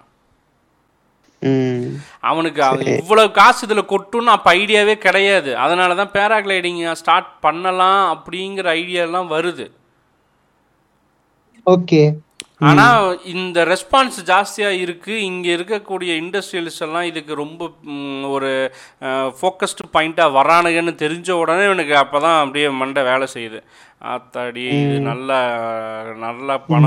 [2.30, 5.52] அவனுக்கு அவன் இவ்வளவு காசு இதில் கொட்டுன்னு அப்போ ஐடியாவே கிடையாது.
[5.66, 9.66] அதனால தான் பேராகிளைடிங் ஸ்டார்ட் பண்ணலாம் அப்படிங்கிற ஐடியாலாம் வருது.
[11.76, 12.02] ஓகே.
[12.70, 17.62] ஆனால் இந்த ரெஸ்பான்ஸ் ஜாஸ்தியாக இருக்குது இங்கே இருக்கக்கூடிய இண்டஸ்ட்ரியலிஸ்ட் எல்லாம் இதுக்கு ரொம்ப
[18.36, 18.52] ஒரு
[19.40, 23.62] ஃபோக்கஸ்டு பாயிண்ட்டாக வரானுங்கன்னு தெரிஞ்ச உடனே எனக்கு அப்போ தான் அப்படியே மண்டை வேலை செய்யுது.
[24.10, 25.32] ஆத்தாடி இது நல்ல
[26.18, 26.86] நல்ல பணம்.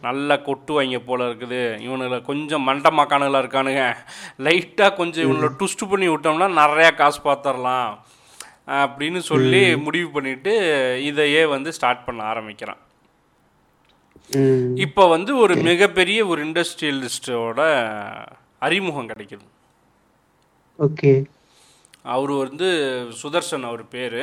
[0.00, 1.60] நல்ல கொட்டுவாங்க போல இருக்குது.
[1.86, 3.84] இவனுல கொஞ்சம் மண்டை மக்கானுங்களா இருக்கானுங்க.
[4.46, 7.90] லைட்டாக கொஞ்சம் இவனுல ட்விஸ்ட் பண்ணி விட்டோம்னா நிறையா காசு பார்த்துடலாம்
[8.66, 10.52] அப்படின்னு சொல்லி முடிவு பண்ணிட்டு
[11.04, 12.82] இதையே வந்து ஸ்டார்ட் பண்ண ஆரம்பிக்கிறான்.
[14.74, 17.60] இப்போ வந்து ஒரு மிகப்பெரிய ஒரு இண்டஸ்ட்ரியலிஸ்டோட
[18.58, 19.46] அறிமுகம் கிடைக்குது.
[20.78, 21.24] ஓகே.
[22.02, 22.68] அவர் வந்து
[23.22, 24.22] சுதர்சன் அவர் பேர்.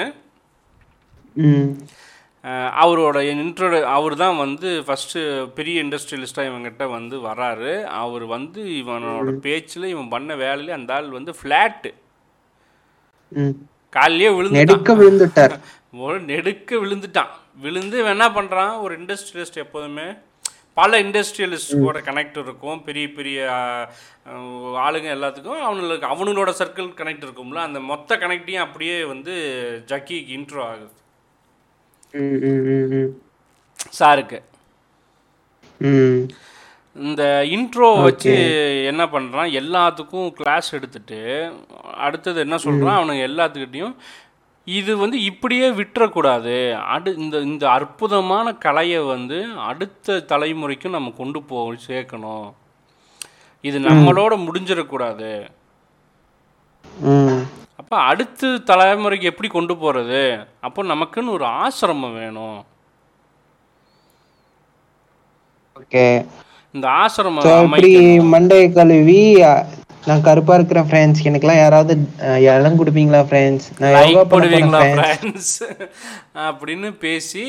[2.82, 5.22] அவரோட இன்ட்ரோ அவர் தான் வந்து ஃபஸ்ட்டு
[5.58, 7.74] பெரிய இண்டஸ்ட்ரியலிஸ்ட்டாக இவங்கிட்ட வந்து வராரு.
[8.02, 11.92] அவர் வந்து இவனோட பேச்சில் இவன் பண்ண வேலையில அந்த ஆள் வந்து ஃப்ளாட்டு
[14.36, 14.60] விழுந்துட்டான்.
[14.60, 15.54] நெடுக்க விழுந்துட்டார்.
[16.06, 17.32] ஒரு நெடுக்க விழுந்துட்டான்.
[17.64, 20.08] விழுந்து இவன் என்ன பண்ணுறான் ஒரு இண்டஸ்ட்ரியலிஸ்ட் எப்போதுமே.
[20.80, 22.80] பல இண்டஸ்ட்ரியலிஸ்டோட கனெக்ட் இருக்கும்.
[22.88, 23.38] பெரிய பெரிய
[24.86, 27.62] ஆளுங்க எல்லாத்துக்கும் அவனுக்கு அவனுங்களோட சர்க்கிள் கனெக்ட் இருக்கும்ல.
[27.68, 29.34] அந்த மொத்த கனெக்டையும் அப்படியே வந்து
[29.92, 30.94] ஜக்கிக்கு இன்ட்ரோ ஆகுது.
[33.98, 34.42] சாருக்கு.
[35.80, 36.28] ம்.
[36.96, 38.34] இந்த இன்ட்ரோ வச்சு
[38.86, 41.52] என்ன பண்ணுறான் எல்லாத்துக்கும் கிளாஸ் எடுத்துட்டு
[41.98, 43.96] அடுத்தது என்ன சொல்கிறான் அவனுங்க எல்லாத்துக்கிட்டையும்
[44.66, 46.74] இது வந்து இப்படியே விட்டுறக்கூடாது.
[46.74, 52.54] அடு இந்த இந்த அற்புதமான கலையை வந்து அடுத்த தலைமுறைக்கும் நம்ம கொண்டு போய் சேர்க்கணும்.
[53.62, 55.50] இது நம்மளோட முடிஞ்சிடக்கூடாது.
[57.80, 60.22] அப்போ அடுத்த தலைமுறைக்கு எப்படி கொண்டு போகிறது
[60.62, 62.58] அப்போ நமக்குன்னு ஒரு ஆசிரமம் வேணும்.
[65.76, 66.06] ஓகே.
[66.74, 67.74] இந்த ஆசிரமம்
[68.28, 69.22] மண்டை கழுவி
[70.04, 71.94] நான் கருப்பா இருக்கிறேன் ஃப்ரெண்ட்ஸ் எனக்குலாம் யாராவது
[72.50, 75.56] இடம் கொடுப்பீங்களா ஃப்ரெண்ட்ஸ் நான் யோகா லைக் பண்ண போறேன் போடுவீங்களா ஃப்ரெண்ட்ஸ் ஃப்ரெண்ட்ஸ்
[76.48, 77.44] அப்படின்னு பேசி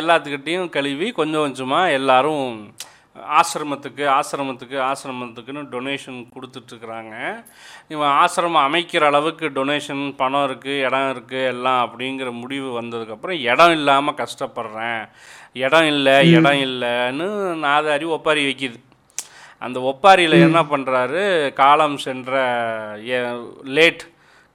[0.00, 2.48] எல்லாத்துக்கிட்டையும் கழுவி கொஞ்சம் கொஞ்சமாக எல்லாரும்
[3.38, 7.14] ஆசிரமத்துக்கு ஆசிரமத்துக்கு ஆசிரமத்துக்குன்னு டொனேஷன் கொடுத்துட்ருக்குறாங்க
[7.92, 14.18] இவன் ஆசிரமம் அமைக்கிற அளவுக்கு டொனேஷன் பணம் இருக்குது இடம் இருக்குது எல்லாம் அப்படிங்கிற முடிவு வந்ததுக்கப்புறம் இடம் இல்லாமல்
[14.22, 15.00] கஷ்டப்படுறேன்.
[15.66, 17.28] இடம் இல்லை இடம் இல்லைன்னு
[17.66, 18.78] நாதாரி ஒப்பாரி வைக்கிது.
[19.62, 21.22] அந்த ஒப்பாரியில் என்ன பண்ணுறாரு
[21.62, 22.32] காலம் சென்ற
[23.76, 24.04] லேட்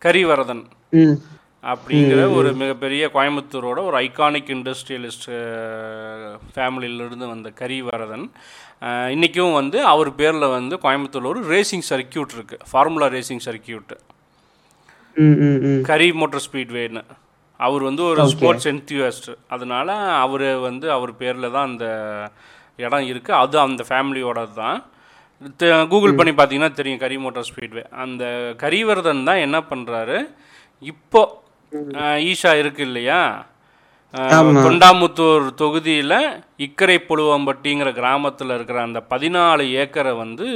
[0.01, 0.63] கரிவரதன்.
[1.63, 5.27] அப்படிங்கிற ஒரு மிகப்பெரிய கோயம்புத்தூரோட ஒரு ஐகானிக் இண்டஸ்ட்ரியலிஸ்ட்
[6.47, 8.25] ஃபேமிலியிலிருந்து வந்த கரிவரதன்.
[8.81, 13.93] அஹ், இன்னைக்கும் வந்து அவர் பேரில் வந்து கோயம்புத்தூரில் ஒரு ரேசிங் சர்க்கியூட் இருக்குது ஃபார்முலா ரேசிங் சர்க்கியூட்
[15.17, 15.81] ம் ம் ம்.
[15.87, 17.01] கரி மோட்டர் ஸ்பீட்வேன்னு
[17.59, 19.89] அவர் வந்து ஒரு ஸ்போர்ட்ஸ் என்தியூஸ்ட் அதனால
[20.21, 21.85] அவர் வந்து அவர் பேரில் தான் அந்த
[22.79, 24.77] இடம் இருக்குது அது அந்த ஃபேமிலியோட தான்.
[25.91, 28.23] கூகுள் பண்ணி பார்த்தீங்கன்னா தெரியும் கரி மோட்டார் ஸ்பீட்வே அந்த
[28.59, 30.17] கரிவர்தன் தான் என்ன பண்ணுறாரு
[30.83, 31.40] இப்போ அஹ்,
[32.29, 33.19] ஈஷா இருக்கு இல்லையா?
[34.63, 36.17] தொண்டாமுத்தூர் தொகுதியில்
[36.65, 40.47] இக்கரை புழுவம்பட்டிங்கிற கிராமத்தில் இருக்கிற அந்த பதினாலு ஏக்கரை வந்து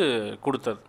[0.46, 0.82] கொடுத்தது.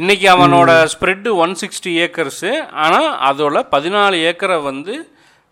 [0.00, 2.52] இன்னைக்கு அவனோட ஸ்ப்ரெட்டு ஒன் சிக்ஸ்டி ஏக்கர்ஸு.
[2.84, 4.94] ஆனால் அதோட பதினாலு ஏக்கரை வந்து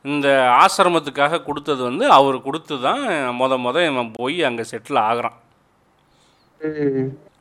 [0.04, 0.28] இந்த
[0.62, 3.04] ஆசிரமத்துக்காக கொடுத்தது வந்து அவர் கொடுத்து தான்
[3.40, 5.38] மொத மொத இவன் போய் அங்கே செட்டில் ஆகுறான்.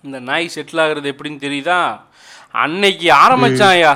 [0.06, 1.82] இந்த நாய் செட்டில் ஆகுறது எப்படின்னு தெரியுதா?
[2.64, 3.92] அன்னைக்கு ஆரம்பிச்சாயா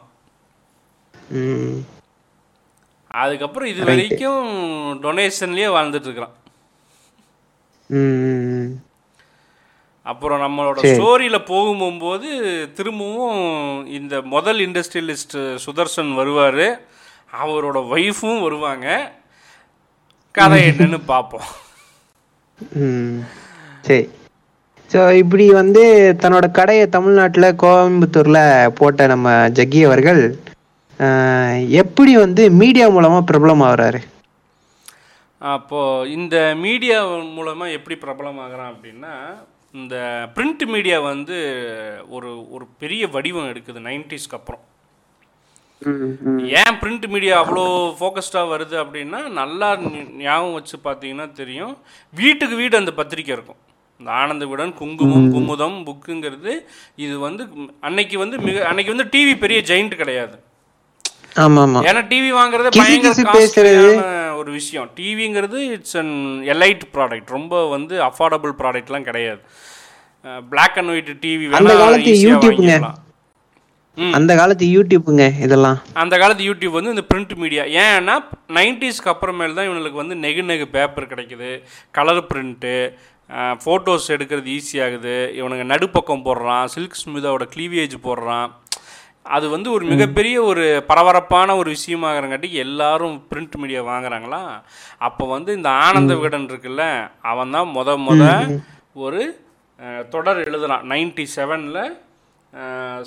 [3.07, 4.49] அதுக்கப்புறம் இது வரைக்கும்
[5.03, 6.35] டொனேஷன்லயே வாழ்ந்துட்டு இருக்கிறான்.
[10.05, 12.29] அப்புறம் நம்மளோட ஸ்டோரியில போகும்போது
[12.77, 13.41] திரும்பவும்
[13.97, 15.35] இந்த முதல் இண்டஸ்ட்ரியலிஸ்ட்
[15.65, 16.65] சுதர்சன் வருவார்.
[17.41, 18.87] அவரோட ஒய்ஃபும் வருவாங்க.
[20.35, 21.47] கதை என்னன்னு பார்ப்போம்.
[23.87, 24.05] சரி.
[24.89, 25.83] ஸோ இப்படி வந்து
[26.21, 30.23] தன்னோட கடையை தமிழ்நாட்டில் கோயம்புத்தூரில் போட்ட நம்ம ஜக்கி அவர்கள்
[31.81, 34.01] எப்படி வந்து மீடியா மூலமாக பிரபலம் ஆகுறாரு
[35.41, 36.35] அப்போது இந்த
[36.65, 36.97] மீடியா
[37.37, 39.13] மூலமாக எப்படி பிரபலமாகறான் அப்படின்னா
[39.79, 39.95] இந்த
[40.35, 41.37] பிரிண்ட் மீடியா வந்து
[42.15, 44.63] ஒரு ஒரு பெரிய வடிவம் எடுக்குது நைன்டிஸ்க்கு அப்புறம்.
[46.61, 47.63] ஏன் பிரிண்ட் மீடியா அவ்வளோ
[47.99, 49.69] ஃபோக்கஸ்டாக வருது அப்படின்னா நல்லா
[50.25, 51.73] ஞாபகம் வச்சு பார்த்தீங்கன்னா தெரியும்.
[52.21, 53.61] வீட்டுக்கு வீடு அந்த பத்திரிக்கை இருக்கும்.
[53.99, 56.53] இந்த ஆனந்த விடன் குங்குமம் குமுதம் புக்குங்கிறது
[57.05, 57.43] இது வந்து
[57.87, 60.37] அன்னைக்கு வந்து மிக அன்னைக்கு வந்து டிவி பெரிய ஜெயிண்ட் கிடையாது.
[61.89, 63.67] ஏன்னா டிவி வாங்குறது பயங்கர
[64.39, 64.87] ஒரு விஷயம்.
[64.97, 66.15] டிவிங்கிறது இட்ஸ் அன்
[66.53, 69.41] எலைட் ப்ராடக்ட் ரொம்ப வந்து அஃபோர்டபுள் ப்ராடக்ட்லாம் கிடையாது.
[70.51, 72.75] பிளாக் அண்ட் ஒயிட் டிவி அந்த காலத்து யூடியூப்ங்க.
[74.17, 75.77] அந்த காலத்து யூடியூப்புங்க இதெல்லாம்.
[76.01, 78.15] அந்த காலத்து யூடியூப் வந்து இந்த பிரிண்ட் மீடியா ஏன்னா
[78.57, 81.51] நைன்டிஸ்க்கு அப்புறமேல் தான் இவனுக்கு வந்து நெகு நெகு பேப்பர் கிடைக்குது.
[81.97, 82.75] கலர் பிரிண்ட்டு
[83.63, 88.49] ஃபோட்டோஸ் எடுக்கிறது ஈஸியாகுது இவனுங்க நடுப்பக்கம் போடுறான் சில்க் ஸ்மிதாவோட க்ளீவேஜ் போடுறான்.
[89.25, 94.41] அது வந்து ஒரு மிகப்பெரிய ஒரு பரபரப்பான ஒரு விஷயமாகறங்காட்டி எல்லாரும் பிரிண்ட் மீடியா வாங்குறாங்களா?
[95.07, 96.85] அப்போ வந்து இந்த ஆனந்த விகடன் இருக்குல்ல
[97.31, 98.23] அவன் தான் முத முத
[99.03, 99.21] ஒரு
[100.13, 100.83] தொடர் எழுதுறான்.
[100.91, 101.83] நைன்டி செவனில்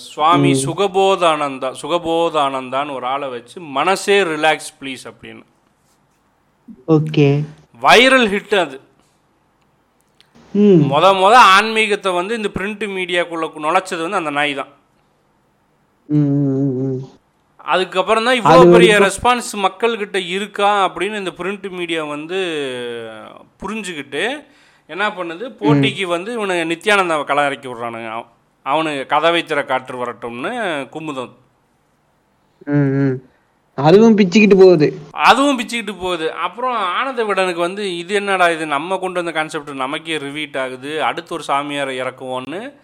[0.06, 5.44] சுவாமி சுகபோதானந்தா சுகபோதானந்தான்னு ஒரு ஆளை வச்சு மனசே ரிலாக்ஸ் ப்ளீஸ் அப்படின்னு.
[6.96, 7.26] ஓகே.
[7.82, 8.78] வைரல் ஹிட் அது.
[10.92, 14.72] முத முத ஆன்மீகத்தை வந்து இந்த பிரிண்ட் மீடியாக்குள்ள நுழைச்சது வந்து அந்த நாய் தான்.
[17.56, 22.36] அதுக்கப்புறம் தான் இவ்வளோ பெரிய ரெஸ்பான்ஸ் மக்கள்கிட்ட இருக்கா அப்படின்னு இந்த பிரிண்ட் மீடியா வந்து
[23.62, 24.44] புரிஞ்சுக்கிட்டு
[24.86, 25.54] என்ன பண்ணுது?
[25.60, 28.10] போட்டிக்கு வந்து இவனுங்க நித்யானந்தாவை களை இறக்கி விட்றானுங்க.
[28.10, 28.24] அவ-
[28.62, 31.34] அவனுக்கு கதவை திற காற்று வரட்டும்னு குமுதம்.
[33.74, 34.98] அதுவும் பிச்சுக்கிட்டு போகுது.
[35.10, 36.32] அதுவும் பிச்சுக்கிட்டு போகுது.
[36.32, 38.66] அப்புறம் ஆனந்த விடனுக்கு வந்து இது என்னடா இது?
[38.66, 41.02] நம்ம கொண்டு வந்த கான்செப்ட் நமக்கே ரிவீட் ஆகுது.
[41.02, 42.74] அடுத்து ஒரு சாமியாரை இறக்குவோன்னு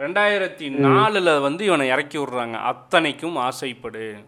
[0.00, 2.52] ரெண்டாயிரத்தி நாலில் வந்து இவனை இறக்கி விட்றாங்க.
[2.52, 4.24] அத்தனைக்கும் ஆசைப்படு.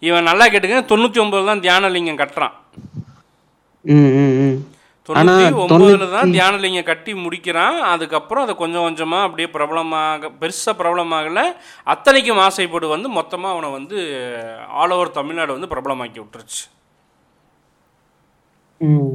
[0.00, 2.52] இவன் நல்லா கேட்டுக்க தொண்ணூற்றி ஒம்பது தான் தியானலிங்கம் கட்டுறான்.
[5.06, 7.78] ஆனா, ஒம்பதுல தான் தியானலிங்கம் கட்டி முடிக்கிறான்.
[7.80, 11.42] அதுக்கப்புறம் அதை கொஞ்சம் கொஞ்சமாக அப்படியே பிரபலமாக பெருசாக பிரபலமாகல.
[11.84, 13.98] அத்தனைக்கும் ஆசைப்படு வந்து மொத்தமாக அவனை வந்து
[14.68, 16.62] ஆல் ஓவர் தமிழ்நாடு வந்து பிரபலமாக்கி விட்டுருச்சு.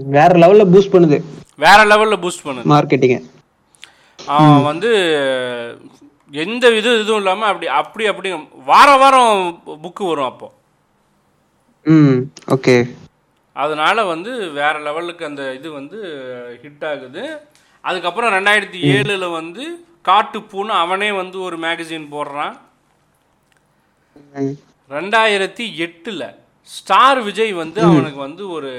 [0.09, 1.23] வேற லெவல்ல பூஸ்ட் பண்ணுது.
[1.57, 2.69] வேற லெவலில் பூஸ்ட் பண்ணுது.
[2.69, 3.39] மார்க்கெட்டிங்க
[4.27, 4.89] அவன் வந்து
[6.33, 8.29] எந்த வித இதுவும் இல்லாமல் அப்படி அப்படி அப்படி
[8.71, 9.39] வார வாரம்
[9.83, 10.47] புக்கு வரும் அப்போ.
[11.85, 12.19] ம்
[12.55, 12.75] ஓகே.
[13.55, 15.97] அதனால வந்து வேற லெவலுக்கு அந்த இது வந்து
[16.63, 17.23] ஹிட் ஆகுது.
[17.83, 19.63] அதுக்கப்புறம் ரெண்டாயிரத்தி ஏழில் வந்து
[20.09, 22.55] காட்டுப்பூன்னு அவனே வந்து ஒரு மேகசின் போடுறான்.
[24.91, 26.23] ரெண்டாயிரத்தி எட்டில்
[26.69, 28.71] ஸ்டார் விஜய் வந்து அவனுக்கு வந்து ஒரு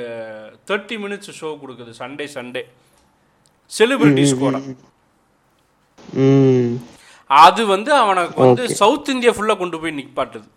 [0.70, 2.62] தேர்ட்டி மினிட்ஸ் ஷோ கொடுக்குது சண்டே சண்டே
[3.70, 4.56] செலிபிரிட்டிஸ் கூட
[7.30, 10.48] அது வந்து அவனுக்கு வந்து சவுத் இந்தியா ஃபுல்லாக கொண்டு போய் நிப்பாட்டுது.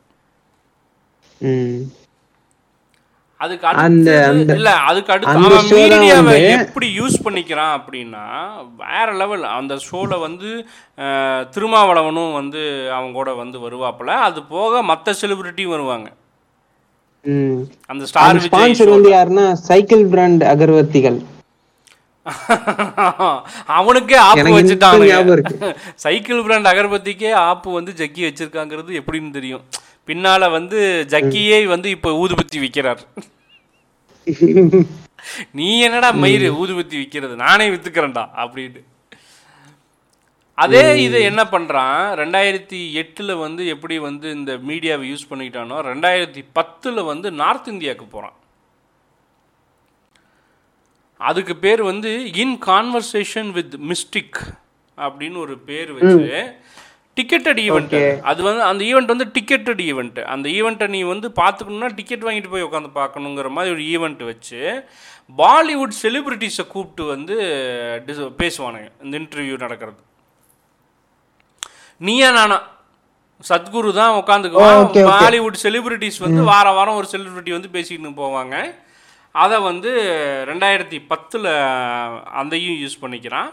[3.39, 8.23] அதுக்கு அடுத்து இல்ல அதுக்கு அடுத்து அவன் மீடியாவை எப்படி யூஸ் பண்ணிக்கிறான் அப்படின்னா
[8.83, 10.49] வேற லெவல் அந்த ஷோல வந்து
[11.55, 12.61] திருமாவளவனும் வந்து
[12.95, 14.13] அவங்க கூட வந்து வருவாப்புல.
[14.27, 16.07] அது போக மற்ற செலிபிரிட்டியும் வருவாங்க.
[17.91, 21.19] அந்த ஸ்டார் வந்து யாருன்னா சைக்கிள் பிராண்ட் அகர்வத்திகள்.
[23.77, 24.55] அவனுக்கே ஆப்பு
[25.35, 25.69] இருக்கு.
[26.03, 29.63] சைக்கிள் பிராண்ட் அகர்பத்திக்கே ஆப்பு வந்து ஜக்கி வச்சிருக்காங்கிறது எப்படின்னு தெரியும்.
[30.09, 30.79] பின்னால வந்து
[31.13, 33.03] ஜக்கியே வந்து இப்போ ஊதுபத்தி விற்கிறார்
[35.59, 38.81] நீ என்னடா மயிறு ஊதுபத்தி விற்கிறது நானே வித்துக்கிறேன்டா அப்படின்ட்டு.
[40.63, 47.01] அதே இது என்ன பண்ணுறான் ரெண்டாயிரத்தி எட்டில் வந்து எப்படி வந்து இந்த மீடியாவை யூஸ் பண்ணிக்கிட்டானோ ரெண்டாயிரத்தி பத்தில்
[47.11, 48.37] வந்து நார்த் இந்தியாவுக்கு போகிறான்
[51.17, 54.35] அதுக்கு பேர் வந்து இன் கான்வர்சேஷன் வித் மிஸ்டிக்
[54.97, 56.55] அப்படின்னு ஒரு பேர் வச்சு
[57.21, 58.43] டிக்கெட்டட் ஈவெண்ட் அது.
[58.43, 62.89] வந்து அந்த ஈவெண்ட் வந்து டிக்கெட்டட் ஈவெண்ட் அந்த ஈவெண்ட்டை நீ வந்து பார்த்துக்கணுன்னா டிக்கெட் வாங்கிட்டு போய் உட்காந்து
[62.95, 64.83] பார்க்கணுங்கிற மாதிரி ஒரு ஈவெண்ட் வச்சு
[65.37, 67.33] பாலிவுட் செலிபிரிட்டிஸை கூப்பிட்டு வந்து
[68.05, 68.89] dis- பேசுவானுங்க.
[69.03, 69.97] இந்த இன்டர்வியூ நடக்கிறது.
[71.97, 72.61] நீயா நானா?
[73.49, 74.91] சத்குரு தான் உட்காந்துக்குவான்.
[75.03, 78.75] பாலிவுட் செலிபிரிட்டிஸ் வந்து வார வாரம் ஒரு செலிபிரிட்டி வந்து பேசிக்கிட்டு போவாங்க.
[79.43, 79.91] அதை வந்து
[80.49, 81.47] ரெண்டாயிரத்தி பத்தில்
[82.41, 83.49] அதையும் யூஸ் பண்ணிக்கிறான்.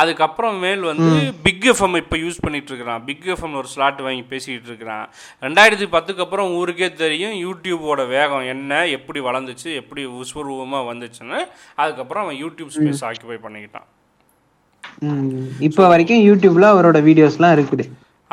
[0.00, 1.10] அதுக்கப்புறம் மேல் வந்து
[1.44, 5.04] பிக் எஃப்எம் இப்போ யூஸ் பண்ணிட்டு இருக்கிறான் பிக் எஃப்எம் ஒரு ஸ்லாட் வாங்கி பேசிக்கிட்டு இருக்கிறான்.
[5.46, 11.38] ரெண்டாயிரத்தி பத்துக்கு அப்புறம் ஊருக்கே தெரியும் யூடியூபோட வேகம் என்ன எப்படி வளர்ந்துச்சு எப்படி விஸ்வரூபமாக வந்துச்சுன்னு.
[11.82, 13.88] அதுக்கப்புறம் அவன் யூடியூப் ஸ்பேஸ் ஆக்கிபை பண்ணிக்கிட்டான்.
[15.68, 17.86] இப்போ வரைக்கும் யூடியூப்ல அவரோட வீடியோஸ்லாம் இருக்குது.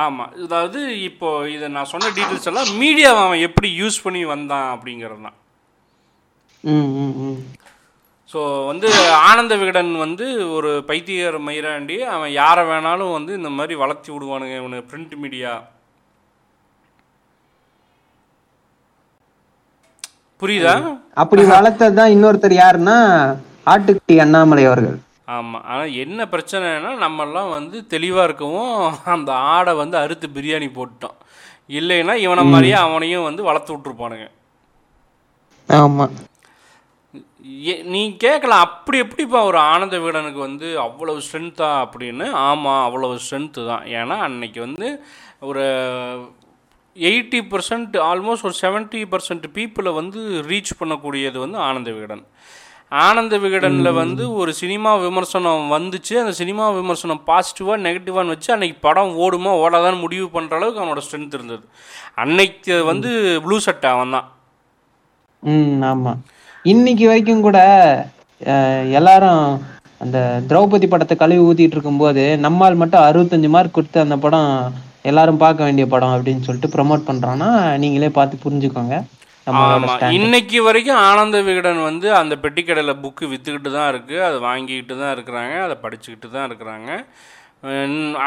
[0.05, 5.23] ஆமாம் அதாவது இப்போ இதை நான் சொன்ன டீட்டெயில்ஸ் எல்லாம் மீடியாவை அவன் எப்படி யூஸ் பண்ணி வந்தான் அப்படிங்கிறது
[5.27, 5.37] தான்
[8.33, 8.87] ஸோ வந்து
[9.23, 11.97] ஆனந்த விகடன் வந்து ஒரு பைத்தியர் மயிராண்டி.
[12.13, 15.51] அவன் யாரை வேணாலும் வந்து இந்த மாதிரி வளர்த்தி விடுவானுங்க இவனு பிரிண்ட் மீடியா
[20.41, 20.73] புரியுதா?
[21.17, 22.95] அப்படி வளர்த்தது தான் இன்னொருத்தர் யாருன்னா
[23.67, 24.97] ஆட்டுக்குட்டி அண்ணாமலை அவர்கள்.
[25.33, 28.73] ஆமாம் ஆனால் என்ன பிரச்சனைனா நம்மெல்லாம் வந்து தெளிவாக இருக்கவும்
[29.13, 31.17] அந்த ஆடை வந்து அறுத்து பிரியாணி போட்டுட்டோம்
[31.71, 34.27] இல்லைன்னா இவனை மாதிரியே அவனையும் வந்து வளர்த்து விட்ருப்பானுங்க
[35.69, 36.05] ஆமா.
[36.15, 36.29] ஏ-
[37.93, 42.25] நீ கேட்கலாம் அப்படி எப்படிப்பா ஒரு ஆனந்த விகடனுக்கு வந்து அவ்வளவு ஸ்ட்ரென்த்தா அப்படின்னு?
[42.49, 43.83] ஆமாம் அவ்வளவு ஸ்ட்ரென்த்து தான்.
[43.99, 44.87] ஏன்னா அன்னைக்கு வந்து
[45.49, 45.63] ஒரு
[46.95, 52.23] எயிட்டி பர்சன்ட் ஆல்மோஸ்ட் ஒரு செவன்ட்டி பர்சன்ட் பீப்புளை வந்து ரீச் பண்ணக்கூடியது வந்து ஆனந்த விகடன்
[53.05, 56.13] ஆனந்த விகடனில் வந்து ஒரு சினிமா விமர்சனம் வந்துச்சு.
[56.21, 61.37] அந்த சினிமா விமர்சனம் பாசிட்டிவாக நெகட்டிவான்னு வச்சு அன்னைக்கு படம் ஓடுமா ஓடாதான்னு முடிவு பண்ணுற அளவுக்கு அவனோட ஸ்ட்ரென்த்
[61.37, 61.65] இருந்தது.
[62.23, 63.11] அன்னைக்கு வந்து
[63.45, 64.27] ப்ளூ சட்டை அவன் தான்
[65.43, 66.13] ம் ஆமா.
[66.71, 67.59] இன்னைக்கு வரைக்கும் கூட
[68.97, 69.39] எல்லாரும்
[70.03, 70.17] அந்த
[70.49, 74.51] திரௌபதி படத்தை கழுவி ஊத்திட்டு இருக்கும்போது நம்மால் மட்டும் அறுபத்தஞ்சு மார்க் கொடுத்து அந்த படம்
[75.09, 77.49] எல்லாரும் பார்க்க வேண்டிய படம் அப்படின்னு சொல்லிட்டு ப்ரோமோட் பண்றான்னா
[77.83, 78.97] நீங்களே பார்த்து புரிஞ்சுக்கோங்க.
[80.19, 85.55] இன்னைக்கு வரைக்கும் ஆனந்த விகடன் வந்து அந்த பெட்டிக்கடையில் புக்கு விற்றுக்கிட்டு தான் இருக்குது அதை வாங்கிக்கிட்டு தான் இருக்கிறாங்க.
[85.65, 86.89] அதை படிச்சுக்கிட்டு தான் இருக்கிறாங்க.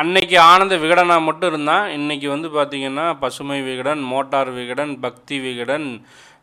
[0.00, 1.86] அன்னைக்கு ஆனந்த விகடனா மட்டும் இருந்தான்.
[1.98, 5.88] இன்னைக்கு வந்து பார்த்தீங்கன்னா பசுமை விகடன் மோட்டார் விகடன் பக்தி விகடன்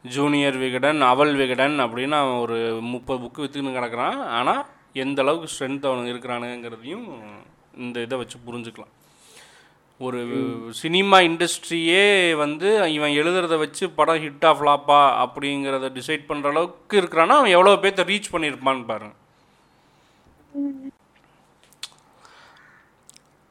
[0.05, 2.57] ஜூனியர் விகடன் அவல் விகடன் அப்படின்னு அவன் ஒரு
[2.93, 4.17] முப்பது புக்கு விற்றுக்கின்னு கிடக்குறான்.
[4.39, 4.65] ஆனால்
[5.03, 7.05] எந்த அளவுக்கு ஸ்ட்ரென்த் அவனுக்கு இருக்கிறானுங்கிறதையும்
[7.77, 8.91] இந்த இதை வச்சு புரிஞ்சுக்கலாம்.
[9.99, 10.19] ஒரு
[10.81, 17.55] சினிமா இண்டஸ்ட்ரியே வந்து இவன் எழுதுறத வச்சு படம் ஹிட்டா ஃப்ளாப்பா அப்படிங்கிறத டிசைட் பண்ணுற அளவுக்கு இருக்கிறான்னா அவன்
[17.57, 19.13] எவ்வளோ பேர்த்த ரீச் பண்ணியிருப்பான்னு பாருங்க.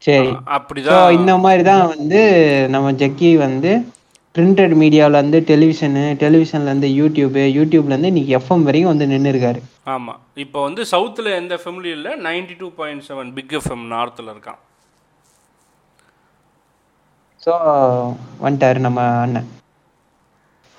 [0.03, 0.31] சரி.
[0.57, 1.17] அப்படிதான்.
[1.19, 2.21] இந்த மாதிரி தான் வந்து
[2.69, 3.73] நம்ம ஜக்கி வந்து
[4.35, 9.61] பிரிண்டட் மீடியாவில் இருந்து டெலிவிஷனு டெலிவிஷன்ல இருந்து யூடியூபு யூடியூப்ல இருந்து இன்னைக்கு எஃப்எம் வரைக்கும் வந்து நின்று இருக்காரு
[9.95, 14.61] ஆமாம் இப்போ வந்து சவுத்தில் எந்த எஃப்எம்லையும் இல்லை ninety two point seven Big FM நார்த்தில் இருக்கான்.
[17.45, 17.53] ஸோ
[18.45, 19.49] வந்துட்டாரு நம்ம அண்ணன்.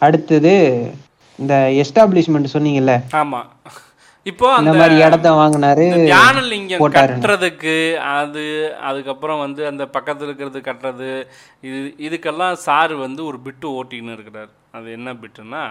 [0.02, 0.54] அடுத்தது
[1.40, 2.96] இந்த எஸ்டாப்ளிஷ்மெண்ட் சொன்னீங்கல்ல?
[3.22, 3.48] ஆமாம்
[4.26, 5.86] இப்போ அந்த மாதிரி இடத்த வாங்கினாரு
[6.82, 7.16] போட்டாருன்னு.
[7.16, 7.74] கட்டுறதுக்கு
[8.12, 8.44] அது
[8.82, 11.10] அதுக்கப்புறம் வந்து அந்த பக்கத்தில் இருக்கிறது கட்டுறது
[11.62, 15.64] இது இதுக்கெல்லாம் சார் வந்து ஒரு பிட்டு ஓட்டின்னு இருக்கிறார் அது என்ன பிட்டுன்னா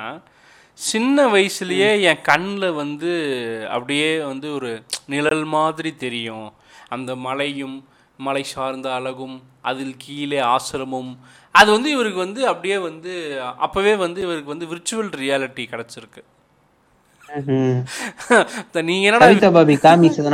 [0.79, 3.12] சின்ன வயசுலயே என் கண்ணில் வந்து
[3.71, 4.71] அப்படியே வந்து ஒரு
[5.07, 6.47] நிழல் மாதிரி தெரியும்
[6.88, 7.77] அந்த மலையும்
[8.19, 11.12] மலை சார்ந்த அழகும் அதில் கீழே ஆசிரமும்
[11.55, 13.15] அது வந்து இவருக்கு வந்து அப்படியே வந்து
[13.67, 16.23] அப்போவே வந்து இவருக்கு வந்து விர்ச்சுவல் ரியாலிட்டி கிடச்சிருக்கு.
[18.83, 19.75] நீங்க என்னடா கவிதா பாபி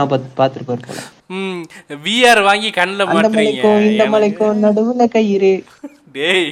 [0.05, 1.01] பார்த்து பார்த்துருப்பாரு போல
[1.37, 1.61] ம்
[2.05, 5.53] விஆர் வாங்கி கண்ணில் மலைக்கும் இந்த மலைக்கும் நடுவுல கயிறு.
[6.13, 6.49] டேய்.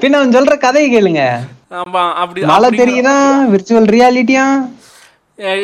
[0.00, 1.22] பின்ன அவன் சொல்ற கதையை கேளுங்க.
[1.74, 3.14] ஆமா அப்படி மலை அப்படி- தெரியுதா?
[3.52, 4.44] விர்ச்சுவல் ரியாலிட்டியா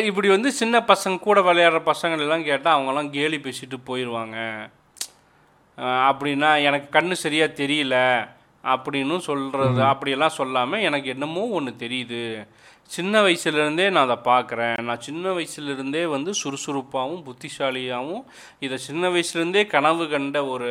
[0.05, 4.37] இப்படி வந்து சின்ன பசங்க கூட விளையாடுற பசங்கள் எல்லாம் கேட்டால் அவங்கெல்லாம் கேலி பேசிட்டு போயிடுவாங்க
[6.09, 7.97] அப்படின்னா எனக்கு கண்ணு சரியா தெரியல.
[8.75, 12.23] அப்படின்னு சொல்றது அப்படியெல்லாம் சொல்லாமல் எனக்கு என்னமோ ஒன்று தெரியுது.
[12.91, 18.23] சின்ன வயசுலேருந்தே நான் அதை பார்க்குறேன் நான் சின்ன வயசுலேருந்தே வந்து சுறுசுறுப்பாகவும் புத்திசாலியாகவும்
[18.65, 20.69] இதை சின்ன வயசுலேருந்தே கனவு கண்ட ஒரு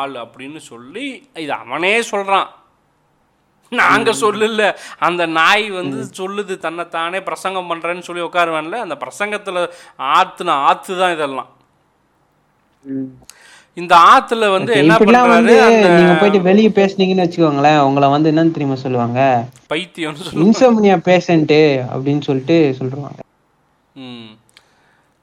[0.00, 1.06] ஆள் அப்படின்னு சொல்லி
[1.44, 2.48] இது அவனே சொல்கிறான்
[3.72, 4.66] நாங்க சொல்லல.
[5.06, 8.78] அந்த நாய் வந்து சொல்லுது தன்னைத்தானே பிரசங்கம் பண்றேன்னு சொல்லி உட்காருவான்ல.
[8.84, 9.64] அந்த பிரசங்கத்துல
[10.16, 11.50] ஆத்துன ஆத்து தான் இதெல்லாம்
[13.80, 15.56] இந்த ஆத்துல வந்து என்ன பண்றாரு?
[15.96, 19.20] நீங்க போயிட்டு வெளிய பேசுனீங்கன்னு வச்சுக்கோங்களேன் உங்களை வந்து என்னன்னு தெரியுமா சொல்லுவாங்க?
[19.72, 21.54] பைத்தியம்னு சொல்லு இன்சோம்னியா பேஷண்ட்
[21.92, 23.20] அப்படின்னு சொல்லிட்டு சொல்றாங்க.
[23.96, 24.28] ம்.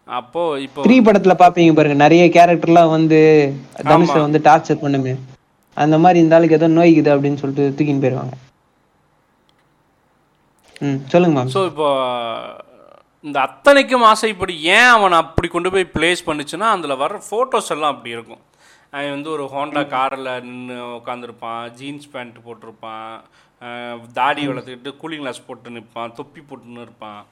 [0.09, 3.19] அப்போ இப்போ த்ரீ படத்துல பாப்பீங்க பாருங்க நிறைய கேரக்டர்லாம் வந்து
[3.91, 5.13] தனுஷை வந்து டார்ச்சர் பண்ணுமே.
[5.77, 8.35] அந்த மாதிரி இந்த ஆளுக்கு ஏதோ நோய்க்குது அப்படின்னு சொல்லிட்டு தூக்கின்னு போயிருவாங்க.
[10.85, 11.51] ம் சொல்லுங்க மேம்.
[11.55, 11.87] ஸோ இப்போ
[13.25, 18.15] இந்த அத்தனைக்கும் ஆசைப்படி ஏன் அவனை அப்படி கொண்டு போய் ப்ளேஸ் பண்ணுச்சுன்னா அதில் வர ஃபோட்டோஸ் எல்லாம் அப்படி
[18.15, 18.43] இருக்கும்.
[18.91, 23.15] அவன் வந்து ஒரு ஹோண்டா காரில் நின்று உட்காந்துருப்பான் ஜீன்ஸ் பேண்ட் போட்டிருப்பான்
[24.19, 27.23] தாடி வளர்த்துக்கிட்டு கூலிங் கிளாஸ் போட்டு நிற்பான் தொப்பி போட்டுன்னு இருப்பான்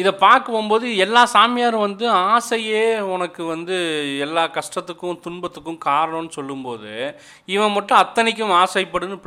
[0.00, 2.04] இதை பார்க்கும்போது எல்லா சாமியாரும் வந்து
[2.34, 3.78] ஆசையே உனக்கு வந்து
[4.26, 6.92] எல்லா கஷ்டத்துக்கும் துன்பத்துக்கும் காரணம்னு சொல்லும்போது
[7.54, 9.18] இவன் மட்டும் அத்தனைக்கும் ஆசைப்படுன்னு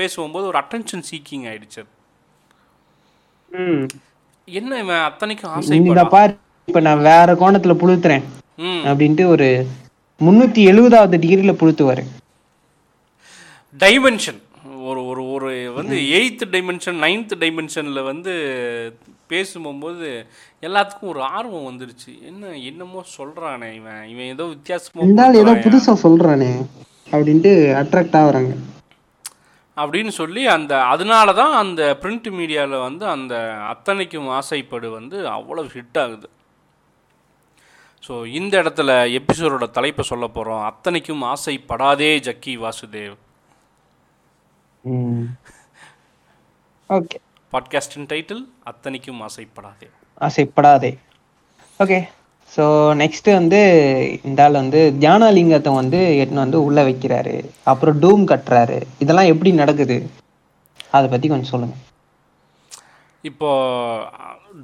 [0.00, 1.82] பேசும்போது ஒரு அட்டென்ஷன் சீக்கிங் ஆயிடுச்சு.
[1.86, 1.99] ம்
[4.44, 8.26] என்ன இவன் அத்தனைக்கும் இந்த ஆசைப்படான் பாரு இப்ப நான் வேற கோணத்துல புழுத்துறேன்
[8.58, 9.66] அப்படின்ட்டு ஒரு
[10.20, 12.02] முன்னூத்தி எழுபதாவது டிகிரில புழுத்துவாரு.
[13.78, 14.40] டைமென்ஷன்
[14.88, 18.32] ஒரு ஒரு ஒரு வந்து எயித்து டைமென்ஷன் நைன்த் டைமென்ஷனில் வந்து
[19.26, 20.26] பேசும்போது
[20.62, 22.22] எல்லாத்துக்கும் ஒரு ஆர்வம் வந்துருச்சு.
[22.22, 24.02] என்ன என்னமோ சொல்கிறானே இவன்.
[24.08, 26.52] இவன் ஏதோ வித்தியாசமாக இந்த ஆள் ஏதோ புதுசா சொல்றானே
[27.10, 28.52] அப்படின்ட்டு அட்ராக்ட் ஆகுறாங்க.
[29.82, 33.34] அப்படின்னு சொல்லி அந்த அதனால தான் அந்த பிரிண்ட் மீடியாவில் வந்து அந்த
[33.72, 36.28] அத்தனைக்கும் ஆசைப்படு வந்து அவ்வளோ ஹிட் ஆகுது.
[38.04, 43.16] ஸோ இந்த இடத்துல எபிசோடோட தலைப்பை சொல்ல போகிறோம் அத்தனைக்கும் ஆசைப்படாதே ஜக்கி வாசுதேவ்.
[46.90, 47.18] ஓகே
[47.52, 49.88] பாட்காஸ்டின் டைட்டில் அத்தனைக்கும் ஆசைப்படாதே.
[50.26, 50.92] ஆசைப்படாதே.
[51.80, 51.98] ஓகே
[52.54, 52.64] ஸோ
[53.00, 53.60] நெக்ஸ்ட்டு வந்து
[54.28, 57.34] இந்த ஆள் வந்து தியானலிங்கத்தை வந்து எட்டுன்னு வந்து உள்ளே வைக்கிறாரு.
[57.72, 58.78] அப்புறம் டூம் கட்டுறாரு.
[59.02, 59.98] இதெல்லாம் எப்படி நடக்குது?
[60.96, 61.86] அதை பற்றி கொஞ்சம் சொல்லுங்கள்
[63.24, 63.50] இப்போ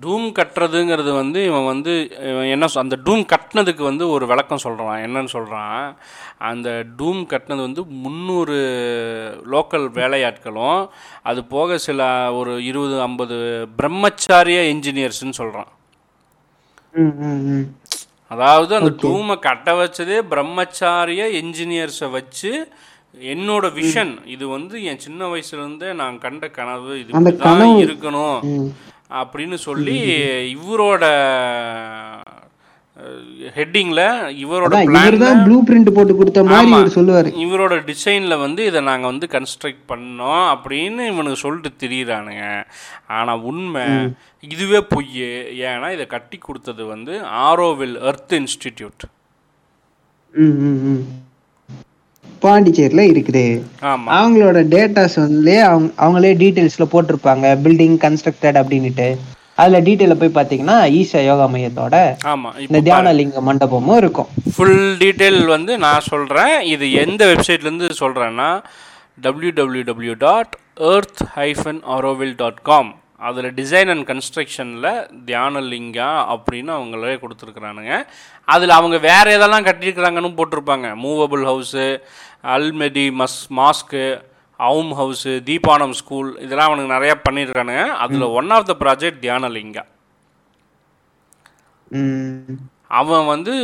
[0.03, 1.93] டூம் கட்டுறதுங்கிறது வந்து இவன் வந்து
[2.31, 5.83] இவன் என்ன அந்த டூம் கட்டினதுக்கு வந்து ஒரு விளக்கம் சொல்கிறான் என்னன்னு சொல்கிறான்
[6.51, 6.69] அந்த
[6.99, 8.57] டூம் கட்டினது வந்து முந்நூறு
[9.55, 10.81] லோக்கல் வேலையாட்களும்
[11.23, 13.39] அது போக சில ஒரு இருபது ஐம்பது
[13.79, 15.71] பிரம்மச்சாரிய இன்ஜினியர்ஸ்னு சொல்கிறான்
[18.31, 22.51] அதாவது அந்த டூமை கட்ட வச்சதே பிரம்மச்சாரிய என்ஜினியர்ஸை வச்சு
[23.27, 27.13] என்னோட விஷன் இது வந்து என் சின்ன வயசுல இருந்தே நான் கண்ட கனவு இது
[27.45, 28.39] கனவு- இருக்கணும்.
[29.15, 29.97] அப்படின்னு சொல்லி
[30.55, 31.05] இவரோட
[33.57, 34.03] ஹெட்டிங்ல
[34.43, 37.31] இவரோட இவர்தான் ப்ளூ பிரிண்ட் போட்டு கொடுத்த மாதிரி சொல்லுவாரு.
[37.45, 42.47] இவரோட டிசைனில் வந்து இதை நாங்கள் வந்து கன்ஸ்ட்ரக்ட் பண்ணோம் அப்படின்னு இவனுக்கு சொல்லிட்டு திரியிறானுங்க.
[43.19, 43.85] ஆனால் உண்மை
[44.55, 45.27] இதுவே பொய்
[45.69, 47.15] ஏன்னா இதை கட்டி கொடுத்தது வந்து
[47.49, 49.05] ஆரோவில் எர்த் இன்ஸ்டிடியூட்.
[52.43, 53.47] பாண்டிச்சேரியில இருக்குது.
[54.17, 57.47] அவங்களோட டேட்டாஸ் வந்து அவங்க அவங்களே டீடைல்ஸ்ல போட்டிருப்பாங்க.
[57.65, 59.09] பில்டிங் கன்ஸ்ட்ரக்டட் அப்படின்னுட்டு.
[59.61, 61.97] அதுல டீட்டெயில போய் பாத்தீங்கன்னா ஈசா யோகா மையத்தோட
[62.33, 64.29] ஆமாம் இந்த தியானலிங்க மண்டபமும் இருக்கும்.
[64.55, 68.51] ஃபுல் டீட்டெயில் வந்து நான் சொல்கிறேன் இது எந்த வெப்சைட்லேருந்து சொல்கிறேன்னா
[69.27, 70.55] W W W dot
[70.93, 72.93] earth hyphen Auroville dot com
[73.29, 74.89] அதில் டிசைன் அண்ட் கன்ஸ்ட்ரக்ஷனில்
[75.29, 77.93] தியானலிங்கா அப்படின்னு அவங்களே கொடுத்துருக்குறானுங்க.
[78.55, 80.89] அதில் அவங்க வேறு எதெல்லாம் கட்டியிருக்கிறாங்கன்னு போட்டிருப்பாங்க.
[81.05, 81.87] மூவபிள் ஹவுஸு
[82.57, 84.05] அல்மெடி மஸ் மாஸ்க்கு
[84.61, 87.85] அவும் ஹவுஸு தீபானம் ஸ்கூல் இதெல்லாம் அவனுக்கு நிறையா பண்ணியிருக்கானுங்க.
[88.05, 89.85] அதில் one of the project Dhyanalinga.
[93.01, 93.55] அவன் வந்து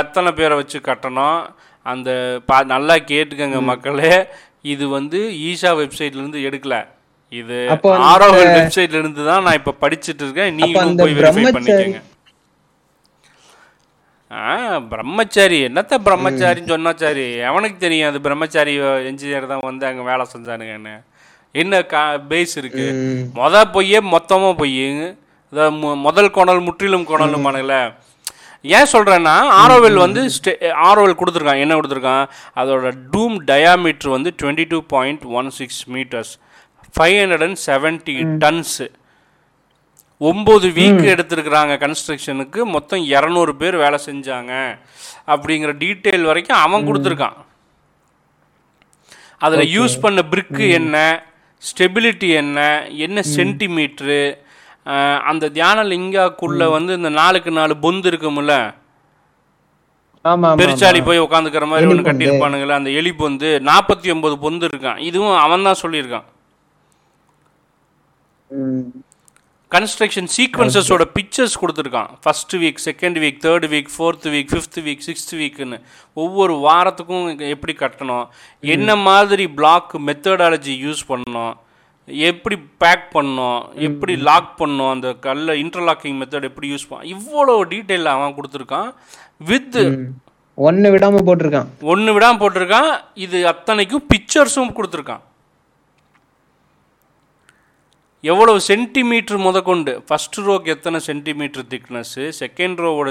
[0.00, 1.38] எத்தனை பேரை வச்சு கட்டணும்?
[1.86, 2.10] அந்த
[2.48, 4.12] பா நல்லா கேட்டுக்கங்க மக்களே.
[4.72, 6.76] இது வந்து ஈஷா வெப்சைட்ல இருந்து எடுக்கல.
[7.40, 7.56] இது
[8.10, 10.52] ஆரோவில் வெப்சைட்ல இருந்து தான் நான் இப்ப படிச்சிட்டு இருக்கேன்.
[10.60, 12.00] நீங்களும் போய் வெரிஃபை பண்ணிக்கங்க.
[14.32, 15.64] ஆ பிரம்மச்சாரி.
[15.64, 17.36] என்னத்த பிரம்மச்சாரின்னு சொன்னாச்சாரி?
[17.38, 21.04] எவனுக்கு தெரியும் அது பிரம்மச்சாரி என்ஜினியர் தான் வந்து அங்கே வேலை செஞ்சானுங்கன்னு.
[21.52, 22.86] என்ன கா பேஸ் இருக்கு.
[23.34, 24.66] மொத பொய்யே மொத்தமாக
[25.52, 27.94] மு- முதல் கோணல் முற்றிலும் கோணலுமானுங்கள
[28.62, 32.28] ஏன் சொல்கிறேன்னா ஆரோவில் வந்து ஸ்டே ஆரோவில் கொடுத்துருக்கான் என்ன கொடுத்துருக்கான்?
[32.56, 36.32] அதோட டூம் டயாமீட்டர் வந்து twenty two point one six metres
[36.98, 38.90] five hundred and seventy tons
[40.20, 44.52] ஒம்பது வீக் எடுத்திருக்கிறாங்க கன்ஸ்ட்ரக்ஷனுக்கு மொத்தம் இரநூறு பேர் வேலை செஞ்சாங்க.
[45.32, 47.36] அப்படிங்கிற டீட்டெயில் வரைக்கும் அவன் கொடுத்துருக்கான்.
[49.46, 50.96] அதில் யூஸ் பண்ண பிரிக்கு என்ன
[51.68, 52.58] ஸ்டெபிலிட்டி என்ன
[53.06, 54.20] என்ன சென்டிமீட்ரு
[55.30, 58.54] அந்த தியான லிங்காக்குள்ள வந்து இந்த நாலுக்கு நாலு பொந்து இருக்கும்ல?
[60.60, 62.06] பெருச்சாளி ஆமா போய் உட்காந்துக்கிற மாதிரி ஒன்று.
[62.08, 65.02] கட்டியிருப்பானுங்களே அந்த எலி பொந்து நாற்பத்தி ஒன்பது பொந்து இருக்கான்.
[65.08, 66.28] இதுவும் அவன் தான் சொல்லியிருக்கான்.
[69.70, 72.08] கன்ஸ்ட்ரக்ஷன் சீக்வன்சஸோட பிக்சர்ஸ் கொடுத்துருக்கான்.
[72.22, 75.80] First week second week third week fourth week fifth week sixth வீக்குன்னு
[76.14, 78.26] ஒவ்வொரு வாரத்துக்கும் எப்படி கட்டணும்?
[78.60, 81.54] என்ன மாதிரி பிளாக் மெத்தடாலஜி யூஸ் பண்ணணும்?
[82.04, 83.74] எப்படி பேக் பண்ணணும்?
[83.74, 84.90] எப்படி லாக் பண்ணணும்?
[84.90, 88.94] அந்த கல்ல இன்டர்லாக்கிங் மெத்தட் எப்படி யூஸ் பண்ண இவ்வளோ டீட்டெயில் அவன் கொடுத்துருக்கான்.
[89.38, 90.14] வித் ம்.
[90.56, 91.66] ஒண்ணு விடாம போட்டிருக்கான்.
[91.80, 93.00] ஒன்று விடாம போட்டிருக்கான்.
[93.14, 95.20] இது அத்தனைக்கும் பிக்சர்ஸும் கொடுத்துருக்கான்.
[98.30, 103.10] எவ்வளவு சென்டிமீட்டர் முதற்கொண்டு ஃபர்ஸ்ட் ரோக்கு எத்தனை சென்டிமீட்டர் திக்னஸ்ஸு செகண்ட் ரோவோட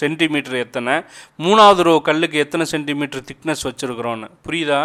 [0.00, 0.94] சென்டிமீட்டர் எத்தனை
[1.46, 4.28] மூணாவது ரோ கல்லுக்கு எத்தனை சென்டிமீட்டர் திக்னஸ் வச்சிருக்கிறோன்னு.
[4.46, 4.80] புரியுதா?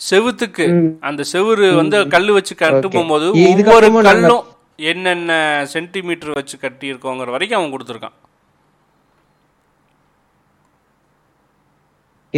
[0.00, 0.64] செவுத்துக்கு
[1.08, 4.44] அந்த செவுரு வந்து கல் வச்சு கட்டும் போது ஒவ்வொரு கல்லும்
[4.92, 5.32] என்னென்ன
[5.74, 8.16] சென்டிமீட்டர் வச்சு கட்டியிருக்கோங்கிற வரைக்கும் அவன் கொடுத்துருக்கான்.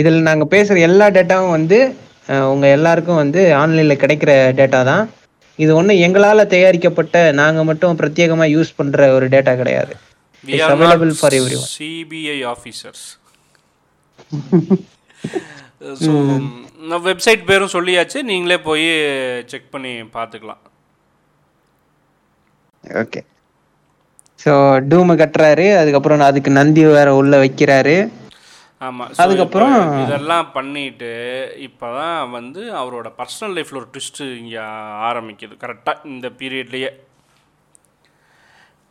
[0.00, 1.78] இதுல நாங்க பேசுற எல்லா டேட்டாவும் வந்து
[2.26, 5.04] அஹ், உங்க எல்லாருக்கும் வந்து ஆன்லைன்ல கிடைக்கிற டேட்டா தான்.
[5.58, 9.94] இது ஒண்ணும் எங்களால தயாரிக்கப்பட்ட நாங்க மட்டும் பிரத்யேகமா யூஸ் பண்ற ஒரு டேட்டா கிடையாது.
[10.66, 11.68] Available for everyone.
[11.72, 13.00] CBI officers.
[16.00, 16.10] So
[17.06, 18.18] website பேரும் சொல்லியாச்சு.
[18.28, 18.86] நீங்களே போய்
[19.52, 20.62] செக் பண்ணி பார்த்துக்கலாம்
[22.84, 23.20] ஓகே
[24.40, 24.52] ஸோ
[24.90, 25.66] டூமு கட்டுறாரு.
[25.80, 27.96] அதுக்கப்புறம் அதுக்கு நந்தி வேற உள்ள வைக்கிறாரு.
[28.80, 31.10] ஆமாம் அதுக்கப்புறம் இதெல்லாம் பண்ணிட்டு
[31.66, 34.62] இப்போ தான் வந்து அவரோட பர்சனல் லைஃப்பில் ஒரு ட்விஸ்ட்டு இங்கே
[35.08, 35.54] ஆரம்பிக்குது.
[35.62, 36.90] கரெக்டாக இந்த பீரியட்லேயே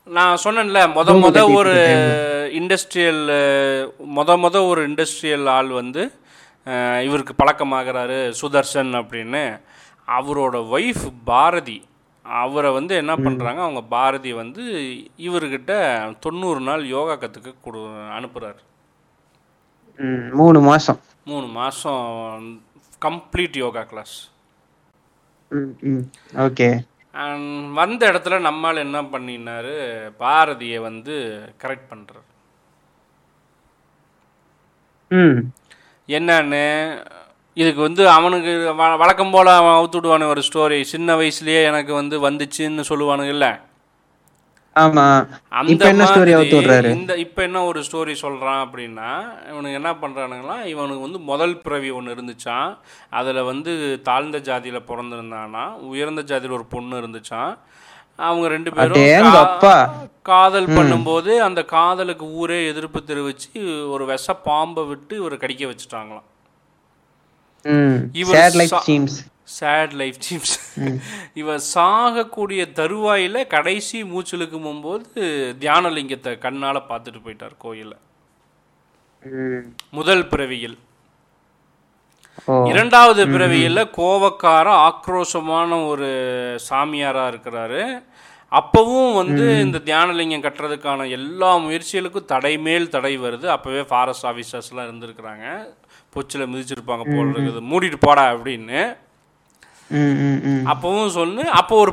[0.07, 1.75] நான் சொன்னேன்ல மொத மொத ஒரு
[2.59, 3.23] இண்டஸ்ட்ரியல்
[4.17, 6.03] மொத மொத ஒரு இண்டஸ்ட்ரியல் ஆள் வந்து
[7.07, 9.43] இவருக்கு பழக்கமாகறாரு சுதர்சன் அப்படின்னு.
[10.17, 11.79] அவரோட ஒய்ஃப் பாரதி.
[12.25, 14.63] அவரை வந்து என்ன பண்ணுறாங்க அவங்க பாரதி வந்து
[15.27, 15.73] இவர்கிட்ட
[16.25, 17.81] தொண்ணூறு நாள் யோகா கற்றுக்க கொடு
[18.17, 18.61] அனுப்புகிறாரு
[20.34, 21.00] மூணு மாசம்.
[21.24, 22.48] மூணு மாதம்
[23.02, 24.16] கம்ப்ளீட் யோகா கிளாஸ்
[26.43, 26.68] ஓகே.
[27.76, 29.74] வந்த இடத்துல நம்மால் என்ன பண்ணினாரு
[30.20, 31.14] பாரதியை வந்து
[31.62, 32.24] கரெக்ட் பண்ணுறாரு
[35.12, 35.39] ம்.
[36.10, 36.64] என்னன்னு
[37.58, 38.54] இதுக்கு வந்து அவனுக்கு
[38.98, 43.48] வழக்கம் போல் அவன் அவுத்து விடுவானு ஒரு ஸ்டோரி சின்ன வயசுலயே எனக்கு வந்து வந்துச்சுன்னு சொல்லுவானுங்கல்ல.
[44.76, 45.03] ஆமா.
[45.73, 46.89] இப்ப என்ன ஸ்டோரி மாதிரி அவுத்து விடுறாரு?
[46.99, 49.09] இந்த இப்போ என்ன ஒரு ஸ்டோரி சொல்கிறான் அப்படின்னா
[49.51, 52.71] இவனுக்கு என்ன பண்ணுறானுங்களா இவனுக்கு வந்து முதல் பிறவி ஒன்று இருந்துச்சான்
[53.19, 53.71] அதில் வந்து
[54.09, 57.53] தாழ்ந்த ஜாதியில் பிறந்திருந்தானா உயர்ந்த ஜாதியில் ஒரு பொண்ணு இருந்துச்சான்
[58.19, 58.99] அவங்க ரெண்டு பேரும்.
[60.30, 63.61] காதல் பண்ணும்போது அந்த காதலுக்கு ஊரே எதிர்ப்பு தெரிவித்து
[63.93, 66.28] ஒரு விஷ பாம்பை விட்டு இவரை கடிக்க வச்சுட்டாங்களாம்.
[68.21, 68.38] இவர்
[69.60, 70.56] சேட் லைஃப் டீம்ஸ்
[71.41, 75.10] இவன் சாகக்கூடிய தருவாயில் கடைசி மூச்சலுக்கு போகும்போது
[75.60, 78.01] தியானலிங்கத்தை கண்ணால் பார்த்துட்டு போயிட்டார் கோயிலில்.
[79.97, 80.78] முதல் பிறவியில்.
[82.72, 86.10] இரண்டாவது பிறவியில் கோவக்கார ஆக்ரோஷமான ஒரு
[86.70, 87.84] சாமியாராக இருக்கிறாரு.
[88.60, 93.47] அப்பவும் வந்து இந்த தியானலிங்கம் கட்டுறதுக்கான எல்லா முயற்சிகளுக்கும் தடை மேல் தடை வருது.
[93.56, 95.47] அப்போவே ஃபாரஸ்ட் ஆஃபீஸர்ஸ்லாம் இருந்திருக்கிறாங்க.
[96.14, 97.62] பொச்சில் மிதிச்சிருப்பாங்க போல் இருக்குது.
[97.72, 98.82] மூடிட்டு போடா அப்படின்னு.
[100.69, 101.91] அப்பவும் சொன்னு அப்போ ஒரு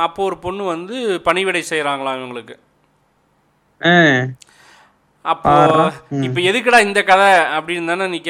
[0.00, 2.56] அப்போ ஒரு பொண்ணு வந்து பணிவிடை செய்கிறாங்களாம் இவங்களுக்கு?
[5.24, 5.52] அப்போ
[6.22, 8.20] இப்போ எதுக்குடா இந்த கதை அப்படின்னு தானே நீ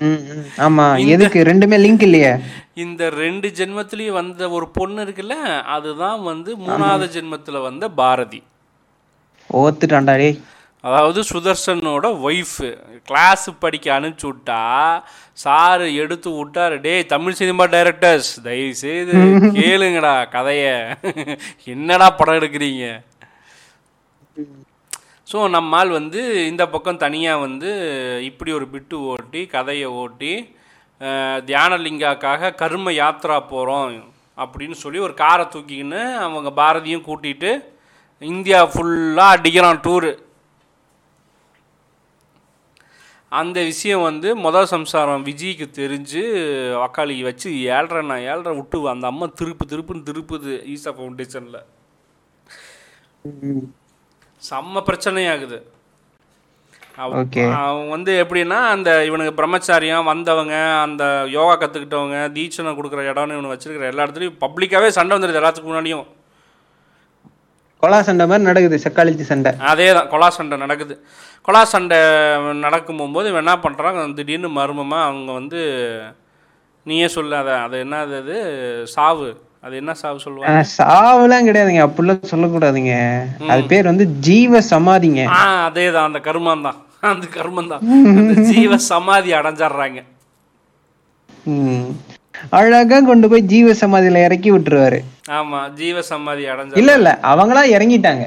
[0.00, 1.38] ம் ஆமா எதுக்கு?
[1.42, 2.32] ரெண்டுமே லிங்க் இல்லையே.
[2.74, 5.36] இந்த ரெண்டு ஜென்மத்திலையும் வந்த ஒரு பொண்ணு இருக்குல்ல
[5.68, 8.40] அதுதான் வந்து மூணாவது ஜென்மத்தில் வந்த பாரதி.
[9.50, 10.36] ஓத்துட்டான்டா டேய்.
[10.84, 12.68] அதாவது சுதர்சனோட ஒய்ஃபு
[13.04, 14.60] கிளாஸ் படிக்க அனுப்பிச்சி விட்டா
[15.38, 19.14] சாரு எடுத்து விட்டாரு டேய் தமிழ் சினிமா டைரக்டர்ஸ் தயவு செய்து
[19.56, 20.66] கேளுங்கடா கதைய.
[21.66, 22.84] என்னடா படம் எடுக்கிறீங்க?
[25.28, 26.20] ஸோ நம்மால் வந்து
[26.50, 27.70] இந்த பக்கம் தனியாக வந்து
[28.28, 30.32] இப்படி ஒரு பிட்டு ஓட்டி கதையை ஓட்டி
[31.48, 33.92] தியானலிங்காக்காக கர்ம யாத்ரா போகிறோம்
[34.38, 37.50] அப்படின்னு சொல்லி ஒரு காரை தூக்கிக்கின்னு அவங்க பாரதியும் கூட்டிகிட்டு
[38.22, 40.10] இந்தியா ஃபுல்லாக அடிக்கிறான் டூரு
[43.32, 46.22] அந்த விஷயம் வந்து முதல் சம்சாரம் விஜய்க்கு தெரிஞ்சு
[46.82, 51.60] வக்காளி வச்சு ஏழ்ரை நான் ஏழ்ரை விட்டு அந்த அம்மா திருப்பு திருப்புன்னு திருப்புது ஈசா ஃபவுண்டேஷனில்
[54.42, 55.58] செம்ம பிரச்சனையாகுது.
[57.62, 60.54] அவன் வந்து எப்படின்னா அந்த இவனுக்கு பிரம்மச்சாரியம் வந்தவங்க
[60.86, 61.04] அந்த
[61.36, 66.06] யோகா கற்றுக்கிட்டவங்க தீட்சணை கொடுக்குற இடம்னு இவனு வச்சிருக்கிற எல்லா இடத்துலையும் பப்ளிக்காகவே சண்டை வந்துடுது எல்லாத்துக்கு முன்னாடியும்.
[67.82, 69.50] கொலா சண்டை மாதிரி நடக்குது செக்காளிச்சி சண்டை.
[69.70, 70.94] அதே தான் கொலா சண்டை நடக்குது.
[71.46, 71.98] கொலா சண்டை
[72.64, 75.60] நடக்கும் போகும்போது இவன் என்ன பண்ணுறான் திடீர்னு மர்மமாக அவங்க வந்து
[76.86, 78.36] நீயே சொல்ல அதை அது என்ன அது?
[78.94, 79.28] சாவு.
[79.64, 80.60] அது என்ன சாவு சொல்லுவாங்க?
[80.78, 81.84] சாவுலாம் கிடையாதுங்க.
[81.86, 82.92] அப்படிலாம் சொல்லக்கூடாதுங்க.
[83.52, 85.22] அது பேர் வந்து ஜீவ சமாதிங்க.
[85.36, 86.78] ஆ அதே தான் அந்த கருமம் தான்.
[87.02, 87.82] அந்த கருமம் தான்.
[88.50, 90.00] ஜீவ சமாதி அடைஞ்சிடுறாங்க.
[92.58, 94.98] அழகா கொண்டு போய் ஜீவ சமாதியில இறக்கி விட்டுருவாரு.
[95.38, 98.24] ஆமா ஜீவ சமாதி அடைஞ்ச இல்ல இல்ல அவங்களா இறங்கிட்டாங்க.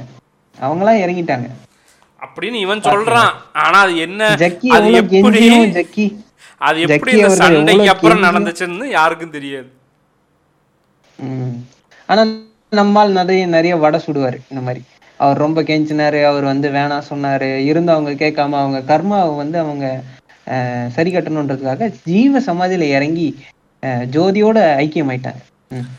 [0.55, 1.47] அவங்களா இறங்கிட்டாங்க.
[2.21, 3.31] அப்படின்னு இவன் சொல்றான்.
[3.63, 4.21] ஆனா அது என்ன?
[4.77, 5.41] அது எப்படி?
[5.77, 6.05] ஜக்கி.
[6.61, 9.69] அது எப்படி இந்த சண்டைக்கு அப்புறம் நடந்துச்சுன்னு யாருக்கும் தெரியாது.
[12.09, 12.21] ஆனா
[12.69, 14.81] நம்மால் நிறைய நிறைய வடை சுடுவாரு இந்த மாதிரி.
[15.19, 17.49] அவர் ரொம்ப கெஞ்சினாரு அவர் வந்து வேணாம் சொன்னாரு.
[17.69, 19.85] இருந்து அவங்க கேட்காம அவங்க கர்மாவை வந்து அவங்க
[20.95, 23.27] சரி கட்டணுன்றதுக்காக ஜீவ சமாதியில இறங்கி
[23.83, 25.41] ஜோதியோட ஐக்கியமாயிட்டாங்க.
[25.71, 25.89] ம்.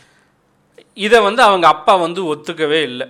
[0.95, 3.07] இதை வந்து அவங்க அப்பா வந்து ஒத்துக்கவே இல்லை.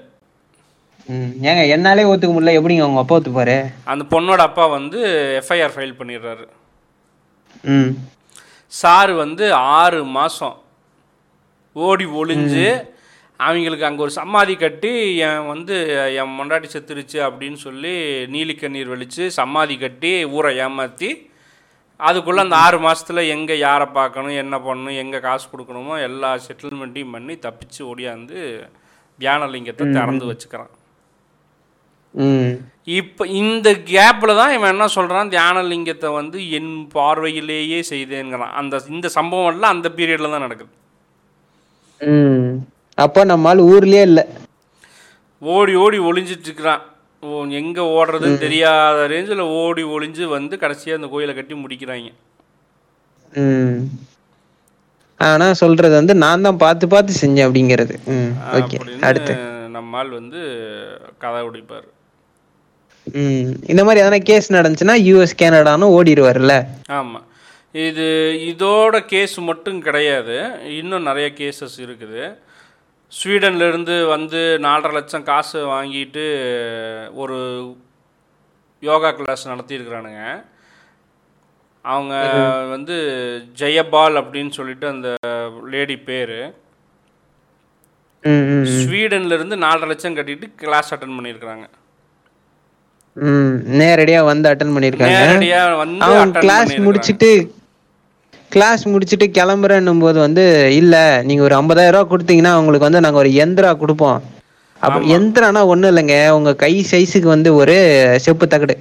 [1.08, 1.32] ம்.
[1.42, 2.58] ஏங்க என்னாலே ஒத்துக்க முடியல.
[2.58, 3.70] எப்படிங்க அவங்க அப்பா ஒத்துப்பாரு?
[3.84, 5.00] அந்த பொண்ணோட அப்பா வந்து
[5.40, 6.46] எஃப்ஐஆர் ஃபைல் பண்ணிடுறாரு.
[7.64, 7.92] ம்.
[8.66, 10.56] சார் வந்து ஆறு மாதம்
[11.74, 12.86] ஓடி ஒளிஞ்சு
[13.40, 15.74] அவங்களுக்கு அங்கே ஒரு சமாதி கட்டி என் வந்து
[16.14, 17.92] என் மொண்டாட்டி செத்துருச்சு அப்படின்னு சொல்லி
[18.26, 21.10] நீலி கண்ணீர் வெளிச்சு சமாதி கட்டி ஊரை ஏமாற்றி
[22.08, 27.34] அதுக்குள்ளே அந்த ஆறு மாசத்துல எங்கே யாரை பார்க்கணும் என்ன பண்ணணும் எங்கே காசு கொடுக்கணுமோ எல்லா செட்டில்மெண்ட்டையும் பண்ணி
[27.46, 28.38] தப்பிச்சு ஓடியாந்து
[29.18, 30.72] தியானலிங்கத்தை திறந்து வச்சுக்கிறான்.
[32.98, 39.50] இப்போ இந்த கேப்பில் தான் இவன் என்ன சொல்கிறான் தியானலிங்கத்தை வந்து என் பார்வையிலேயே செய்தேங்கிறான் அந்த இந்த சம்பவம்
[39.54, 40.72] எல்லாம் அந்த பீரியடில் தான் நடக்குது.
[43.04, 44.20] அப்போ நம்மால் ஊர்லயே இல்ல.
[45.42, 46.82] ஓடி ஓடி ஒளிஞ்சிட்டு இருக்கிறான்.
[47.60, 52.08] எங்கே ஓடுறதுன்னு தெரியாத ரேஞ்சில் ஓடி ஒளிஞ்சு வந்து கடைசியாக அந்த கோயிலை கட்டி முடிக்கிறாங்க.
[53.32, 53.78] ம்.
[55.20, 57.94] ஆனா சொல்றது வந்து நான் தான் பார்த்து பார்த்து செஞ்சேன் அப்படிங்கிறது.
[58.58, 59.34] ஓகே அடுத்து.
[59.76, 60.40] நம்மால் வந்து
[61.18, 61.88] கதை உடைப்பார்
[63.06, 66.54] ம் இந்த மாதிரி எதனா கேஸ் நடந்துச்சுன்னா யூஎஸ் கனடான்னு ஓடிடுவார்ல
[66.98, 67.26] ஆமாம்
[67.86, 68.06] இது
[68.50, 70.36] இதோட கேஸ் மட்டும் கிடையாது.
[70.80, 72.22] இன்னும் நிறைய கேசஸ் இருக்குது.
[73.18, 76.24] ஸ்வீடன்ல இருந்து வந்து நாலரை லட்சம் காசு வாங்கிட்டு
[77.22, 77.38] ஒரு
[78.88, 80.22] யோகா கிளாஸ் நடத்தியிருக்கிறானுங்க.
[81.84, 82.14] அவங்க
[82.74, 82.96] வந்து
[83.60, 85.08] ஜெயபால் அப்படின்னு சொல்லிட்டு அந்த
[85.74, 86.38] லேடி பேர்.
[88.24, 91.66] ம் ம் ஸ்வீடன்ல இருந்து நாலரை லட்சம் கட்டிட்டு கிளாஸ் அட்டன் பண்ணியிருக்கிறாங்க.
[93.16, 96.86] ம் நேரடியா வந்து அட்டன் பண்ணிருக்காங்க நேரடியா வந்து கிளாஸ் பண்ணியிருக்காங்க.
[96.86, 97.30] முடிச்சிட்டு
[98.54, 100.44] கிளாஸ் முடிச்சிட்டு கிளம்புறேன்னும் போது வந்து
[100.80, 100.94] இல்ல
[101.28, 104.18] நீங்க ஒரு 50000 ரூபாய் கொடுத்தீங்கன்னா உங்களுக்கு வந்து நாங்க ஒரு எந்திரா கொடுப்போம்.
[104.84, 106.16] அப்ப எந்திரானா ஒண்ணும் இல்லைங்க.
[106.38, 107.76] உங்க கை சைஸுக்கு வந்து ஒரு
[108.24, 108.74] செப்பு தகடு.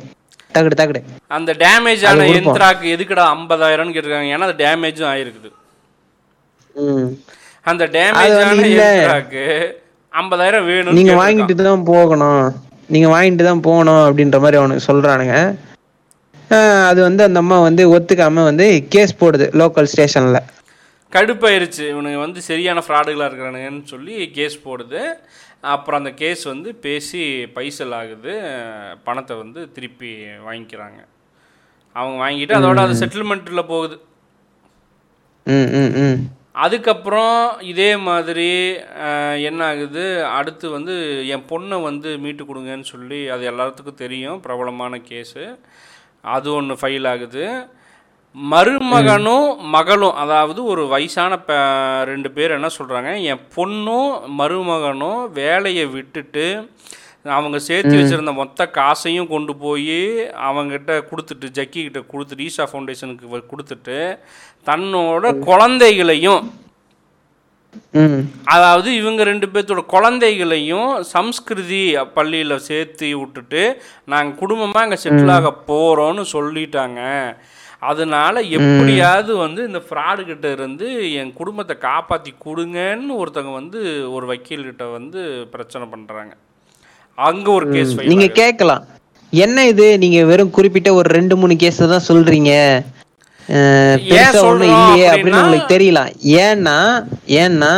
[0.56, 1.00] தகடு தகடு.
[1.38, 2.26] அந்த டேமேஜ் ஆன.
[2.38, 4.34] எந்திராக்கு எதுக்குடா ஐம்பதாயிரம்னு கேட்டிருக்காங்க?
[4.36, 5.50] ஏன்னா அது டேமேஜும் ஆயிருக்குது.
[7.72, 8.68] அந்த டேமேஜ் ஆன.
[8.72, 9.46] எந்திராக்கு
[10.14, 11.24] ஐம்பதாயிரம் வேணும்னு நீங்க கேட்டிருக்கான்.
[11.24, 12.44] வாங்கிட்டு தான் போகணும்.
[12.94, 15.36] நீங்க வாங்கிட்டு தான் போகணும் அப்படின்ற மாதிரி அவனுக்கு சொல்றானுங்க.
[16.88, 20.40] அது வந்து அந்த அம்மா வந்து ஒத்துக்காம வந்து கேஸ் போடுது லோக்கல் ஸ்டேஷன்ல
[21.12, 21.86] கடுப்பாயிருச்சு.
[21.94, 25.02] இவனுங்க வந்து சரியான ஃப்ராடுகளாக இருக்கிறானுங்கன்னு சொல்லி கேஸ் போடுது.
[25.62, 28.34] அப்புறம் அந்த கேஸ் வந்து பேசி பைசல் ஆகுது.
[29.04, 30.16] பணத்தை வந்து திருப்பி
[30.48, 31.00] வாங்கிக்கிறாங்க.
[31.94, 34.02] அவங்க வாங்கிட்டு அதோட அது செட்டில்மெண்ட்டில் போகுது.
[35.44, 36.32] ம் ம் ம்.
[36.52, 38.74] அதுக்கப்புறம் இதே மாதிரி
[39.44, 40.26] என்ன ஆகுது?
[40.26, 44.40] அடுத்து வந்து என் பொண்ணை வந்து மீட்டு கொடுங்கன்னு சொல்லி அது எல்லாத்துக்கும் தெரியும்.
[44.40, 45.60] பிரபலமான கேஸு.
[46.24, 47.46] அது ஒன்று ஃபைல் ஆகுது.
[48.36, 51.52] மருமகனும் மகளும் அதாவது ஒரு வயசான ப
[52.04, 56.46] ரெண்டு பேர் என்ன சொல்கிறாங்க என் பொண்ணும் மருமகனும் வேலையை விட்டுட்டு
[57.30, 60.00] அவங்க சேர்த்து வச்சிருந்த மொத்த காசையும் கொண்டு போய்
[60.42, 63.98] அவங்ககிட்ட கொடுத்துட்டு ஜக்கி கிட்ட கொடுத்துட்டு ஈஷா ஃபவுண்டேஷனுக்கு கொடுத்துட்டு
[64.68, 66.42] தன்னோட குழந்தைகளையும்
[68.54, 71.82] அதாவது இவங்க ரெண்டு பேர்த்தோட குழந்தைகளையும் சம்ஸ்கிருதி
[72.16, 73.64] பள்ளியில் சேர்த்து விட்டுட்டு
[74.08, 77.02] நாங்கள் குடும்பமாக அங்கே செட்டில் ஆக போகிறோன்னு சொல்லிட்டாங்க.
[77.84, 80.88] அதனால எப்படியாவது வந்து இந்த ஃப்ராடு கிட்ட இருந்து
[81.20, 83.80] என் குடும்பத்தை காப்பாற்றி கொடுங்கன்னு ஒருத்தவங்க வந்து
[84.16, 85.22] ஒரு வக்கீல்கிட்ட வந்து
[85.54, 86.34] பிரச்சனை பண்ணுறாங்க
[87.18, 88.84] அங்கே ஒரு கேஸ் நீங்க கேட்கலாம்.
[89.34, 89.86] என்ன இது?
[89.98, 92.52] நீங்க வெறும் குறிப்பிட்ட ஒரு ரெண்டு மூணு கேஸ் தான் சொல்றீங்க.
[92.72, 93.01] அஹ்,
[94.10, 96.12] பெருசா ஒண்ணும் இல்லையே அப்படின்னு உங்களுக்கு தெரியலாம்
[96.44, 96.78] ஏன்னா
[97.42, 97.72] ஏன்னா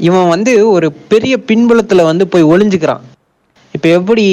[0.00, 3.02] இவன் வந்து ஒரு பெரிய பின்புலத்துல வந்து போய் ஒளிஞ்சுக்கிறான்.
[3.74, 4.24] இப்ப எப்படி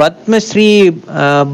[0.00, 0.66] பத்மஸ்ரீ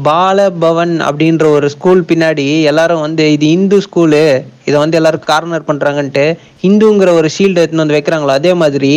[0.07, 4.23] பாலபவன் அப்படின்ற ஒரு ஸ்கூல் பின்னாடி எல்லாரும் வந்து இது இந்து ஸ்கூலு
[4.65, 6.25] இதை வந்து எல்லாரும் கார்னர் பண்றாங்கன்ட்டு
[6.63, 8.93] ஹிந்துங்கிற ஒரு ஷீல்டு எடுத்துன்னு வந்து வைக்கிறாங்களோ அதே மாதிரி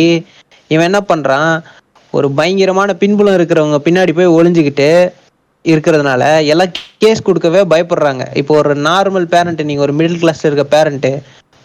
[0.71, 1.53] இவன் என்ன பண்றான்?
[2.13, 4.89] ஒரு பயங்கரமான பின்புலம் இருக்கிறவங்க பின்னாடி போய் ஒளிஞ்சுக்கிட்டு
[5.71, 6.71] இருக்கிறதுனால எல்லாம்
[7.03, 8.23] கேஸ் கொடுக்கவே பயப்படுறாங்க.
[8.41, 11.09] இப்போ ஒரு நார்மல் பேரண்ட் நீங்க ஒரு மிடில் கிளாஸ்ல இருக்க பேரண்ட்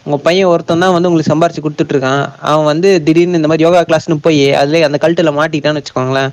[0.06, 2.22] உங்க பையன் ஒருத்தன் தான் வந்து உங்களுக்கு சம்பாரிச்சு கொடுத்துட்டு இருக்கான்.
[2.50, 6.30] அவன் வந்து திடீர்னு இந்த மாதிரி யோகா கிளாஸ்னு போய் அதுல அந்த கல்ட்டில் மாட்டிட்டான்னு வச்சுக்கோங்களேன்.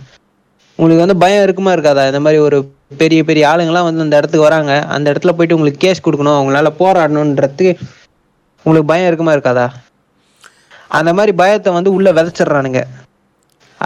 [0.79, 2.03] உங்களுக்கு வந்து பயம் இருக்குமா இருக்காதா?
[2.11, 2.57] இந்த மாதிரி ஒரு
[3.01, 4.73] பெரிய பெரிய ஆளுங்கலாம் வந்து அந்த இடத்துக்கு வராங்க.
[4.95, 6.37] அந்த இடத்துல போயிட்டு உங்களுக்கு கேஸ் கொடுக்கணும்.
[6.37, 7.69] அவங்களால போராடணுன்றதுக்கு
[8.65, 9.67] உங்களுக்கு பயம் இருக்குமா இருக்காதா?
[10.99, 12.81] அந்த மாதிரி பயத்தை வந்து உள்ள விதைச்சிடுறானுங்க.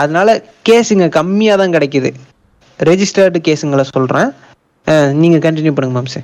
[0.02, 0.36] அதனால
[0.70, 2.12] கேஸுங்க கம்மியா தான் கிடைக்குது.
[2.82, 4.30] ரெஜிஸ்டர்டு கேஸுங்களை சொல்றேன்.
[4.88, 6.22] அஹ் நீங்க கண்டினியூ பண்ணுங்க மாம்சே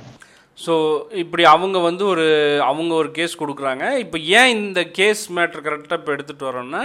[0.58, 0.74] ஸோ
[1.14, 2.24] இப்படி அவங்க வந்து ஒரு
[2.64, 3.84] அவங்க ஒரு கேஸ் கொடுக்குறாங்க.
[3.98, 6.82] இப்போ ஏன் இந்த கேஸ் மேட்ரு கரெக்டாக இப்போ எடுத்துகிட்டு வரோம்னா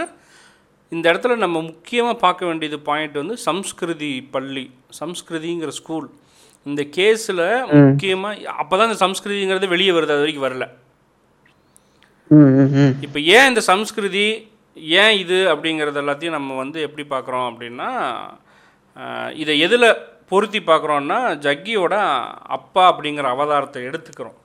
[0.92, 4.66] இந்த இடத்துல நம்ம முக்கியமாக பார்க்க வேண்டியது பாயிண்ட் வந்து சம்ஸ்கிருதி பள்ளி
[5.00, 6.08] சம்ஸ்கிருதிங்கிற ஸ்கூல்
[6.66, 7.44] இந்த கேஸில்
[7.80, 10.66] முக்கியமாக அப்போ தான் இந்த சம்ஸ்கிருதிங்கிறது வெளியே வருது அது வரைக்கும் வரல.
[13.06, 14.28] இப்போ ஏன் இந்த சம்ஸ்கிருதி
[14.98, 17.90] ஏன் இது அப்படிங்கிறது எல்லாத்தையும் நம்ம வந்து எப்படி பார்க்குறோம் அப்படின்னா
[19.42, 19.88] இதை எதில்
[20.32, 21.96] பொருத்தி பார்க்குறோன்னா ஜக்கியோட
[22.58, 24.38] அப்பா அப்படிங்கிற அவதாரத்தை எடுத்துக்கிறோம்.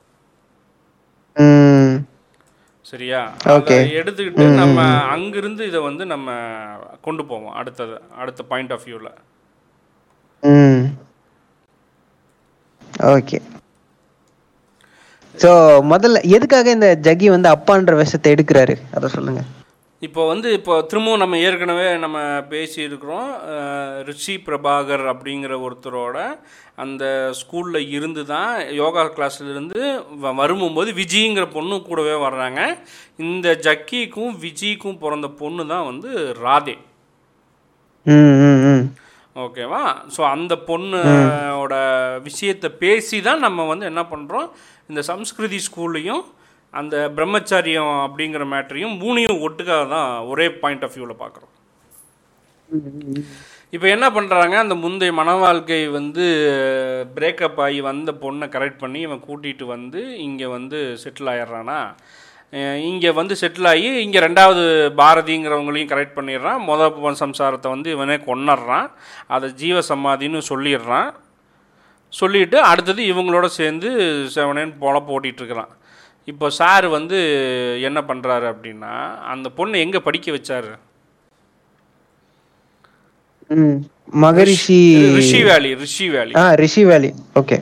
[2.91, 3.21] சரியா?
[4.01, 4.79] எடுத்துக்கிட்டு நம்ம
[5.15, 6.29] அங்கிருந்து இதை வந்து நம்ம
[7.07, 9.13] கொண்டு போவோம் அடுத்தது அடுத்த பாயிண்ட் ஆஃப் வியூவில்
[13.17, 13.39] ஓகே.
[15.43, 15.51] ஸோ
[15.93, 18.75] முதல்ல எதுக்காக இந்த ஜக்கி வந்து அப்பான்ற விஷத்தை எடுக்கிறாரு?
[18.97, 19.43] அதை சொல்லுங்க.
[20.03, 22.19] இப்போ வந்து இப்போ திரும்பவும் நம்ம ஏற்கனவே நம்ம
[22.51, 23.31] பேசியிருக்கிறோம்
[24.05, 26.19] ரிஷி பிரபாகர் அப்படிங்கிற ஒருத்தரோட
[26.77, 27.05] அந்த
[27.41, 29.81] ஸ்கூலில் இருந்து தான் யோகா கிளாஸ்ல இருந்து
[30.23, 32.61] வ- வரும்போது விஜிங்கிற பொண்ணு கூடவே வர்றாங்க.
[33.25, 36.11] இந்த ஜக்கிக்கும் விஜிக்கும் பிறந்த பொண்ணு தான் வந்து
[36.43, 36.77] ராதே.
[39.37, 39.83] ஓகேவா?
[40.15, 41.75] ஸோ அந்த பொண்ணோட
[42.25, 44.49] விஷயத்தை பேசி தான் நம்ம வந்து என்ன பண்ணுறோம்
[44.89, 46.25] இந்த சம்ஸ்கிருதி ஸ்கூல்லையும்
[46.75, 51.53] அந்த பிரம்மச்சாரியம் அப்படிங்கிற மேட்டரையும் மூணையும் ஒட்டுக்காக தான் ஒரே பாயிண்ட் ஆஃப் வியூவில் பார்க்குறோம்.
[53.75, 56.25] இப்போ என்ன பண்ணுறாங்க அந்த முந்தைய மன வாழ்க்கை வந்து
[57.17, 61.79] பிரேக்கப் ஆகி வந்த பொண்ணை கரெக்ட் பண்ணி இவன் கூட்டிகிட்டு வந்து இங்கே வந்து செட்டில் ஆயிடுறானா?
[62.91, 64.63] இங்கே வந்து செட்டில் ஆகி இங்கே ரெண்டாவது
[65.01, 66.61] பாரதிங்கிறவங்களையும் கரெக்ட் பண்ணிடுறான்.
[66.69, 68.89] மொத சம்சாரத்தை வந்து இவனே கொண்டுடுறான்
[69.37, 71.11] அதை ஜீவ சமாதின்னு சொல்லிடுறான்.
[72.13, 73.89] சொல்லிட்டு அடுத்தது இவங்களோட சேர்ந்து
[74.37, 75.73] செவனேன்னு போல போட்டிகிட்ருக்கிறான்
[76.31, 77.19] இப்போ சார் வந்து
[77.89, 78.93] என்ன பண்ணுறாரு அப்படின்னா
[79.33, 80.73] அந்த பொண்ணை எங்கே படிக்க வச்சாரு?
[83.57, 83.79] ம்
[84.25, 84.79] மகரிஷி
[85.19, 86.33] ரிஷி வேலி ரிஷி வேலி.
[86.41, 87.11] ஆ ரிஷி வேலி
[87.41, 87.57] ஓகே.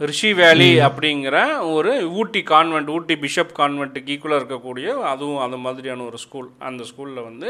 [0.00, 1.36] ரிஷி வேலி அப்படிங்கிற
[1.76, 7.26] ஒரு ஊட்டி கான்வென்ட் ஊட்டி பிஷப் கான்வென்ட்டுக்கு ஈக்குவலாக இருக்கக்கூடிய அதுவும் அது மாதிரியான ஒரு ஸ்கூல் அந்த ஸ்கூலில்
[7.28, 7.48] வந்து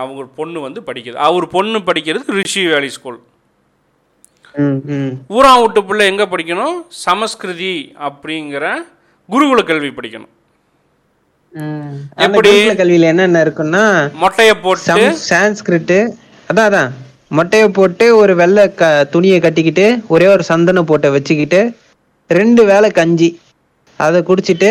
[0.00, 1.18] அவங்க பொண்ணு வந்து படிக்குது.
[1.28, 3.20] அவர் பொண்ணு படிக்கிறது ரிஷி வேலி ஸ்கூல்
[5.36, 6.78] ஊரா விட்டு பிள்ளை எங்கே படிக்கணும்?
[7.04, 7.74] சமஸ்கிருதி
[8.08, 8.64] அப்படிங்கிற
[9.28, 10.32] குருகுல கல்வி படிக்கணும்.
[12.24, 12.52] எப்படி?
[12.78, 13.82] கல்வியில என்னென்ன இருக்குன்னா
[14.22, 15.98] மொட்டையை போட்டு சம் சான்ஸ்கிரிட்டு
[16.48, 16.90] அதான் அதான்.
[17.38, 21.60] மொட்டையை போட்டு ஒரு வெள்ளை க துணியை கட்டிக்கிட்டு ஒரே ஒரு சந்தன போட்டை வச்சுக்கிட்டு
[22.30, 23.28] ரெண்டு வேளை கஞ்சி
[24.00, 24.70] அதை குடிச்சிட்டு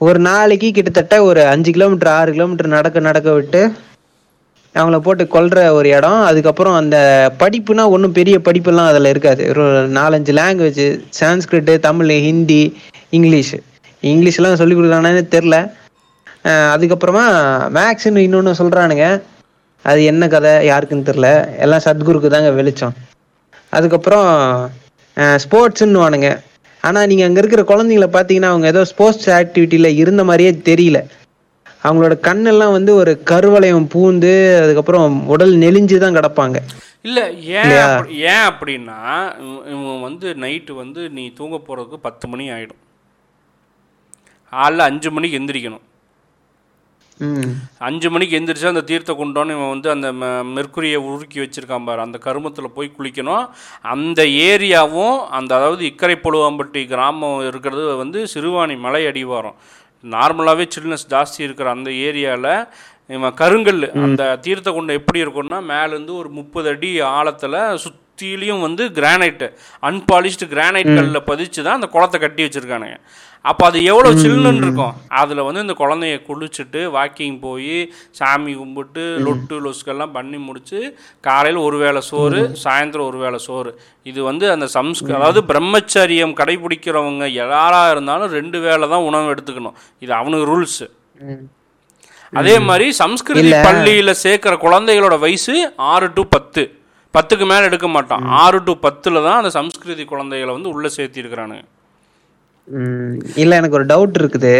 [0.00, 3.62] ஒரு நாளைக்கு கிட்டத்தட்ட ஒரு அஞ்சு கிலோமீட்டர் ஆறு கிலோமீட்டர் நடக்க நடக்க விட்டு
[4.78, 6.20] அவங்கள போட்டு கொல்ற ஒரு இடம்.
[6.30, 6.96] அதுக்கப்புறம் அந்த
[7.42, 9.42] படிப்புனா ஒன்றும் பெரிய படிப்பெல்லாம் அதில் இருக்காது.
[9.52, 9.64] ஒரு
[9.98, 10.84] நாலஞ்சு லாங்குவேஜ்
[11.20, 12.62] சான்ஸ்கிரிட்டு தமிழ் ஹிந்தி
[13.18, 13.56] இங்கிலீஷ்
[14.02, 15.56] இங்கிலீஷ்லாம் சொல்லி கொடுக்குறானே தெரில
[16.74, 17.24] அதுக்கப்புறமா
[17.76, 19.06] மேக்ஸ்ன்னு இன்னொன்று சொல்கிறானுங்க
[19.84, 21.28] அது என்ன கதை யாருக்குன்னு தெரில
[21.64, 22.94] எல்லாம் சத்குருக்கு தாங்க வெளிச்சம்.
[23.76, 24.28] அதுக்கப்புறம்
[25.44, 26.28] ஸ்போர்ட்ஸ்ன்னு வானுங்க
[26.84, 30.98] ஆனால் நீங்கள் அங்கே இருக்கிற குழந்தைங்கள பார்த்தீங்கன்னா அவங்க ஏதோ ஸ்போர்ட்ஸ் ஆக்டிவிட்டியில் இருந்த மாதிரியே தெரியல.
[31.84, 36.56] அவங்களோட கண்ணெல்லாம் வந்து ஒரு கருவளையம் பூந்து அதுக்கப்புறம் உடல் நெளிஞ்சு தான் கிடப்பாங்க.
[37.02, 37.70] இல்லை ஏன்
[38.08, 42.80] ஏன் அப்படின்னா இவ- இவன் வந்து நைட்டு வந்து நீ தூங்க போகிறதுக்கு பத்து மணி ஆகிடும்
[44.52, 45.80] காலைல அஞ்சு மணிக்கு எந்திரிக்கணும்.
[47.78, 50.12] அஞ்சு மணிக்கு எந்திரிச்சு அந்த தீர்த்த குண்டோன்னு இவன் வந்து அந்த
[50.44, 52.00] மெர்க்குரியை உருக்கி வச்சிருக்கான் பாரு.
[52.00, 53.48] அந்த கருமத்தில் போய் குளிக்கணும்.
[53.82, 59.54] அந்த ஏரியாவும் அந்த அதாவது இக்கரை பொழுவாம்பட்டி கிராமம் இருக்கிறது வந்து சிறுவாணி மலை அடிவாரம்.
[60.04, 62.52] நார்மலாகவே சில்னஸ் ஜாஸ்தி இருக்கிற அந்த ஏரியாவில்
[63.10, 67.60] இவன் கருங்கல் அந்த தீர்த்த குண்டம் எப்படி இருக்கும்னா மேலேருந்து ஒரு முப்பது அடி ஆழத்தில்
[68.18, 69.46] சுற்றிலையும் வந்து கிரானைட்டு
[69.88, 72.96] அன்பாலிஷ்டு கிரானைட் கல்லில் பதிச்சு தான் அந்த குளத்தை கட்டி வச்சுருக்கானுங்க.
[73.44, 74.94] அப்போ அது எவ்வளோ சில்லுன்னு இருக்கும்?
[75.20, 77.76] அதில் வந்து இந்த குழந்தைய குளிச்சுட்டு வாக்கிங் போய்
[78.18, 80.80] சாமி கும்பிட்டு லொட்டு லொஸ்கெல்லாம் பண்ணி முடிச்சு
[81.26, 83.72] காலையில் ஒரு வேளை சோறு சாயந்தரம் ஒரு வேளை சோறு.
[84.10, 89.78] இது வந்து அந்த சம்ஸ்க அதாவது பிரம்மச்சரியம் கடைபிடிக்கிறவங்க யாராக இருந்தாலும் ரெண்டு வேளை தான் உணவு எடுத்துக்கணும்.
[90.06, 90.88] இது அவனுக்கு ரூல்ஸு
[92.32, 95.54] அதே மாதிரி சம்ஸ்கிருதி பள்ளியில சேர்க்கிற குழந்தைகளோட வயசு
[95.92, 96.64] ஆறு டு பத்து.
[97.18, 98.24] பத்துக்கு மேல எடுக்க மாட்டான்.
[98.42, 101.64] ஆறு டு பத்துல தான் அந்த சம்ஸ்கிருதி குழந்தைகளை வந்து உள்ள சேர்த்தி இருக்கிறானுங்க
[102.68, 103.12] ம்.
[103.42, 104.54] இல்லை எனக்கு ஒரு டவுட் இருக்குது.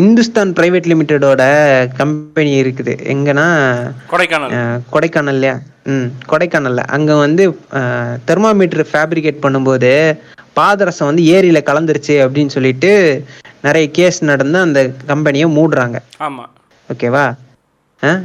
[0.00, 1.42] இந்துஸ்தான் பிரைவேட் லிமிடெடோட
[1.98, 2.92] கம்பெனி இருக்குது.
[3.14, 3.44] எங்கன்னா
[4.12, 4.54] கொடைக்கானல்.
[4.94, 5.56] கொடைக்கானல்லையா
[5.92, 6.82] ம் கொடைக்கானல்ல.
[6.96, 7.44] அங்க வந்து
[8.30, 9.92] தெர்மாமீட்டர் ஃபேப்ரிகேட் பண்ணும்போது
[10.58, 12.92] பாதரசம் வந்து ஏரியில கலந்துருச்சு அப்படின்னு சொல்லிட்டு
[13.66, 15.98] நிறைய கேஸ் நடந்து அந்த கம்பெனியை மூடுறாங்க.
[16.28, 16.46] ஆமா.
[16.88, 17.26] ஓகேவா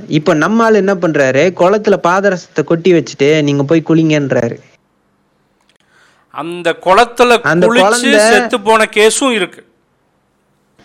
[0.08, 1.52] இப்போ நம்ம ஆள் என்ன பண்றாரு?
[1.58, 4.60] குளத்துல பாதரசத்தை கொட்டி வச்சுட்டு நீங்க போய் குளிங்கன்றாரு.
[6.30, 9.68] அந்த குளத்துல அந்த குளிச்சு குழந்தை- செத்து போன கேஸும் இருக்கு.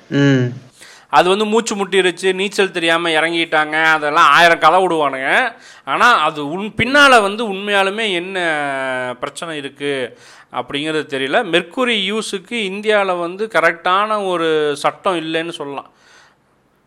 [0.09, 0.45] ம்.
[1.09, 5.53] அது வந்து மூச்சு முட்டிருச்சு நீச்சல் தெரியாம இறங்கிட்டாங்க அதெல்லாம் ஆயிரம் கதை விடுவானுங்க.
[5.85, 10.19] ஆனா அது உன் பின்னால வந்து உண்மையாலுமே என்ன பிரச்சனை இருக்கு
[10.53, 11.45] அப்படிங்கிறது தெரியல.
[11.45, 15.91] மெர்க்குரி யூஸுக்கு இந்தியாவில் வந்து கரெக்டான ஒரு சட்டம் இல்லைன்னு சொல்லலாம்.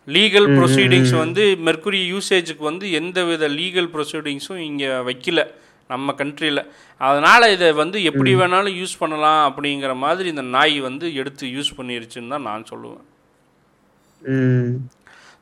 [0.07, 5.41] லீகல் ப்ரொசீடிங்ஸ் வந்து மெர்க்குரி யூசேஜுக்கு வந்து எந்த வித லீகல் ப்ரொசீடிங்ஸும் இங்கே வைக்கல
[5.89, 6.61] நம்ம கண்ட்ரியில்
[7.01, 12.33] அதனால் இதை வந்து எப்படி வேணாலும் யூஸ் பண்ணலாம் அப்படிங்கிற மாதிரி இந்த நாய் வந்து எடுத்து யூஸ் பண்ணிருச்சுன்னு
[12.33, 13.03] தான் நான் சொல்லுவேன்.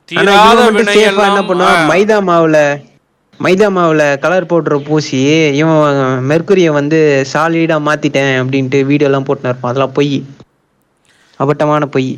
[0.09, 1.51] தீராத வினையெல்லாம்
[1.91, 2.59] மைதா மாவுல
[3.39, 5.20] மைதா மாவுல கலர் பவுடரை பூசி
[5.59, 6.01] இவன்
[6.32, 6.99] மெர்க்குரிய வந்து
[7.32, 9.72] சாலிடா மாத்திட்டேன் அப்படின்ட்டு வீடியோ எல்லாம் போட்டுன்னு இருப்பான்.
[9.72, 10.18] அதெல்லாம் பொய்.
[11.39, 12.12] அபட்டமான பொய்.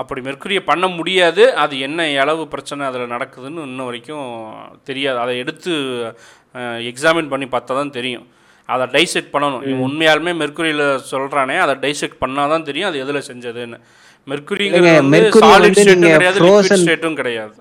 [0.00, 1.42] அப்படி மெர்க்குரியை பண்ண முடியாது.
[1.62, 4.28] அது என்ன அளவு பிரச்சனை அதில் நடக்குதுன்னு இன்ன வரைக்கும்
[4.88, 5.18] தெரியாது.
[5.24, 5.72] அதை எடுத்து
[6.90, 8.24] எக்ஸாமின் பண்ணி பார்த்தா தான் தெரியும்.
[8.68, 9.64] அதை டைசெக்ட் பண்ணணும்.
[9.86, 13.78] உண்மையாலுமே மெர்க்குரியில் சொல்கிறானே அதை டைசெக்ட் பண்ணால் தான் தெரியும் அது எதில் செஞ்சதுன்னு.
[14.30, 17.54] மெர்க்குரிங்கிறது சாலிட் ஸ்டேட்டும் கிடையாது லிக்விட் ஸ்டேட்டும் கிடையாது.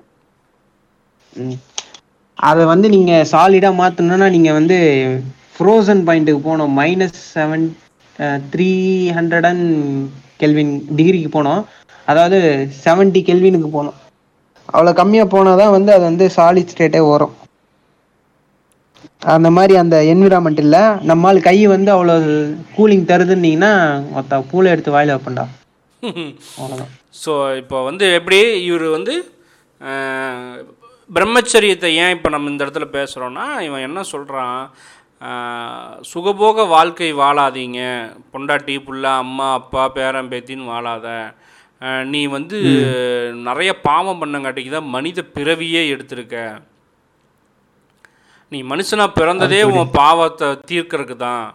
[2.49, 4.77] அதை வந்து நீங்க சாலிடா மாத்தணும்னா நீங்க வந்து
[5.55, 6.73] ஃப்ரோசன் பாயிண்ட்டுக்கு போகணும்.
[6.81, 7.65] Minus seven
[8.53, 8.71] three
[9.17, 9.67] hundred and
[10.41, 11.61] kelvin டிகிரிக்கு போகணும்.
[12.09, 12.39] அதாவது
[12.85, 13.97] செவன்ட்டி கெல்வினுக்கு போகணும்.
[14.73, 17.35] அவ்வளோ கம்மியாக போனால் தான் வந்து அது வந்து சாலிட் ஸ்டேட்டே வரும்
[19.35, 20.83] அந்த மாதிரி அந்த என்விரான்மெண்ட் இல்லை.
[21.09, 22.15] நம்மால் கை வந்து அவ்வளோ
[22.75, 23.71] கூலிங் தருதுன்னீங்கன்னா
[24.15, 25.45] மொத்த பூலை எடுத்து வாயில் வைப்பண்டா
[26.59, 26.93] அவ்வளோதான்
[27.23, 28.39] ஸோ இப்போ வந்து எப்படி
[28.69, 29.15] இவர் வந்து
[31.09, 34.59] பிரம்மச்சரியத்தை ஏன் இப்போ நம்ம இந்த இடத்துல பேசுகிறோன்னா இவன் என்ன சொல்கிறான்
[36.11, 37.81] சுகபோக வாழ்க்கை வாழாதீங்க.
[38.33, 41.07] பொண்டாட்டி புள்ள அம்மா அப்பா பேரன் பேத்தின்னு வாழாத.
[42.11, 42.57] நீ வந்து
[43.47, 46.35] நிறைய பாவம் பண்ணங்காட்டிக்கு தான் மனித பிறவியே எடுத்திருக்க.
[48.51, 51.45] நீ மனுஷனா பிறந்ததே உன் பாவத்தை தீர்க்கறதுக்கு தான்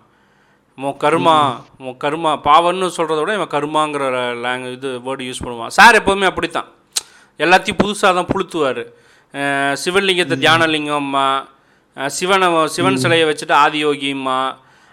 [0.78, 1.36] உன் கருமா
[1.84, 4.04] உன் கருமா பாவம்னு சொல்கிறத விட இவன் கருமாங்கிற
[4.44, 5.74] லேங்கு இது வேர்டு யூஸ் பண்ணுவான்.
[5.78, 6.68] சார் எப்போவுமே அப்படித்தான்.
[7.40, 8.82] எல்லாத்தையும் புதுசாக தான் புளுத்துவார்.
[9.82, 11.26] சிவலிங்கத்தை தியானலிங்கம்மா
[12.18, 14.38] சிவனை சிவன் சிலையை வச்சுட்டு ஆதியோகிம்மா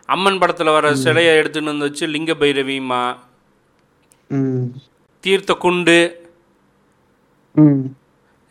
[0.10, 3.04] அம்மன் படத்தில் வர சிலையை எடுத்துன்னு வந்து வச்சு லிங்க பைரவிம்மா.
[4.30, 4.68] ம்.
[5.24, 5.99] தீர்த்த குண்டு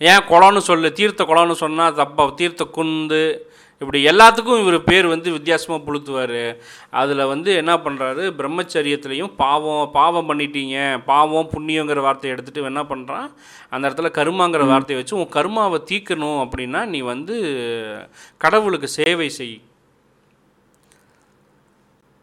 [0.01, 3.23] ஏன் குளம்னு சொல்லு தீர்த்த குளம்னு சொன்னால் தப்பா தீர்த்த குந்து
[3.81, 6.41] இப்படி எல்லாத்துக்கும் இவர் பேர் வந்து வித்தியாசமாக புழுத்துவார்
[6.91, 13.27] அதில் வந்து என்ன பண்ணுறாரு பிரம்மச்சரியத்துலேயும் பாவம் பாவம் பண்ணிட்டீங்க பாவம் புண்ணியங்கிற வார்த்தையை எடுத்துகிட்டு என்ன பண்ணுறான்
[13.71, 17.37] அந்த இடத்துல கருமாங்கிற வார்த்தையை வச்சு உன் கருமாவை தீக்கணும் அப்படின்னா நீ வந்து
[18.37, 19.57] கடவுளுக்கு சேவை செய்.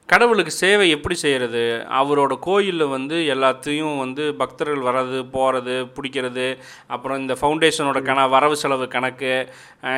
[0.10, 1.64] கடவுளுக்கு சேவை எப்படி செய்கிறது
[2.00, 6.48] அவரோட கோயிலில் வந்து எல்லாத்தையும் வந்து பக்தர்கள் வர்றது போகிறது பிடிக்கிறது
[6.94, 9.34] அப்புறம் இந்த ஃபவுண்டேஷனோட கண வரவு செலவு கணக்கு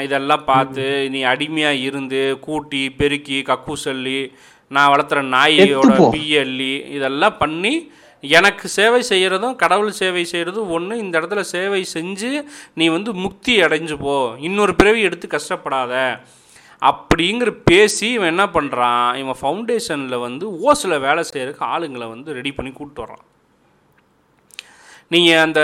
[0.07, 4.19] இதெல்லாம் பார்த்து நீ அடிமையாக இருந்து கூட்டி பெருக்கி கக்கூசல்லி
[4.75, 5.93] நான் வளர்த்துற நாயோட.
[6.13, 7.73] பிஎல்லி இதெல்லாம் பண்ணி
[8.23, 12.31] எனக்கு சேவை செய்கிறதும் கடவுள் சேவை செய்கிறதும் ஒன்று இந்த இடத்துல சேவை செஞ்சு
[12.79, 14.15] நீ வந்து முக்தி அடைஞ்சு போ.
[14.47, 15.93] இன்னொரு பிறவி எடுத்து கஷ்டப்படாத.
[16.81, 22.71] அப்படிங்கிற பேசி இவன் என்ன பண்ணுறான் இவன் ஃபவுண்டேஷனில் வந்து ஓஸில் வேலை செய்கிறதுக்கு ஆளுங்களை வந்து ரெடி பண்ணி
[22.71, 23.25] கூப்பிட்டு வர்றான்.
[25.13, 25.61] நீங்கள் அந்த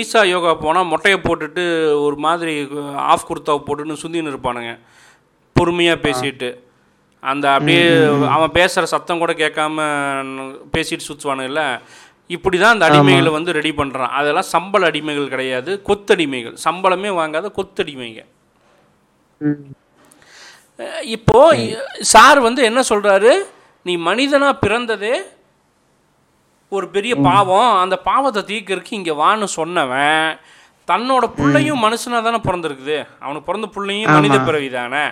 [0.00, 1.64] ஈசா யோகா போனால் மொட்டையை போட்டுட்டு
[2.06, 2.54] ஒரு மாதிரி
[3.12, 4.72] ஆஃப் குர்த்தாவை போட்டுன்னு சுந்தின்னு இருப்பானுங்க.
[5.56, 6.50] பொறுமையாக பேசிட்டு.
[7.30, 7.82] அந்த அப்படியே
[8.36, 9.84] அவன் பேசுகிற சத்தம் கூட கேட்காம
[10.74, 11.62] பேசிட்டு சுற்றுவானுங்கல்ல
[12.34, 18.22] இப்படி தான் அந்த அடிமைகளை வந்து ரெடி பண்ணுறான் அதெல்லாம் சம்பள அடிமைகள் கிடையாது கொத்தடிமைகள் சம்பளமே வாங்காத கொத்தடிமைங்க
[21.16, 21.40] இப்போ
[22.12, 23.32] சார் வந்து என்ன சொல்றாரு?
[23.86, 25.14] நீ மனிதனா பிறந்ததே
[26.72, 27.70] ஒரு பெரிய பாவம்.
[27.82, 30.28] அந்த பாவத்தை தீர்க்கறதுக்கு இங்க வான்னு சொன்னவன்
[30.88, 32.96] தன்னோட புள்ளையும் மனுஷனா தானே பிறந்திருக்குது.
[33.22, 35.02] அவனுக்கு பிறந்த புள்ளையும் மனித பிறவி தானே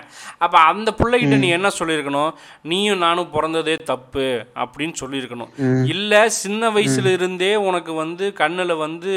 [0.44, 2.32] அப்ப அந்த பிள்ளைகிட்ட நீ என்ன சொல்லியிருக்கணும்?
[2.70, 4.26] நீயும் நானும் பிறந்ததே தப்பு
[4.62, 5.52] அப்படின்னு சொல்லியிருக்கணும்.
[5.94, 9.12] இல்ல சின்ன வயசுல இருந்தே உனக்கு வந்து கண்ணுல வந்து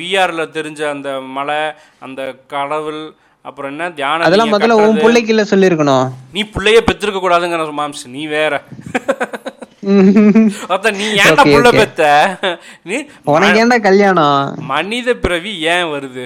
[0.00, 1.62] விஆர்ல தெரிஞ்ச அந்த மலை
[2.06, 2.20] அந்த
[2.54, 3.02] கடவுள்
[3.48, 6.06] அப்புறம் என்ன தியான அதெல்லாம் முதல்ல உன் பிள்ளைக்கு இல்ல சொல்லியிருக்கணும்.
[6.34, 8.54] நீ பிள்ளைய பெற்றிருக்க கூடாதுங்கிற மாம்ஸ் நீ வேற.
[11.00, 11.68] நீ ஏன்டா புள்ள.
[11.78, 12.02] பெத்த?
[12.88, 12.96] நீ
[13.34, 14.40] உனக்கு ஏன்டா கல்யாணம்?
[14.72, 16.24] மனித பிறவி ஏன் வருது?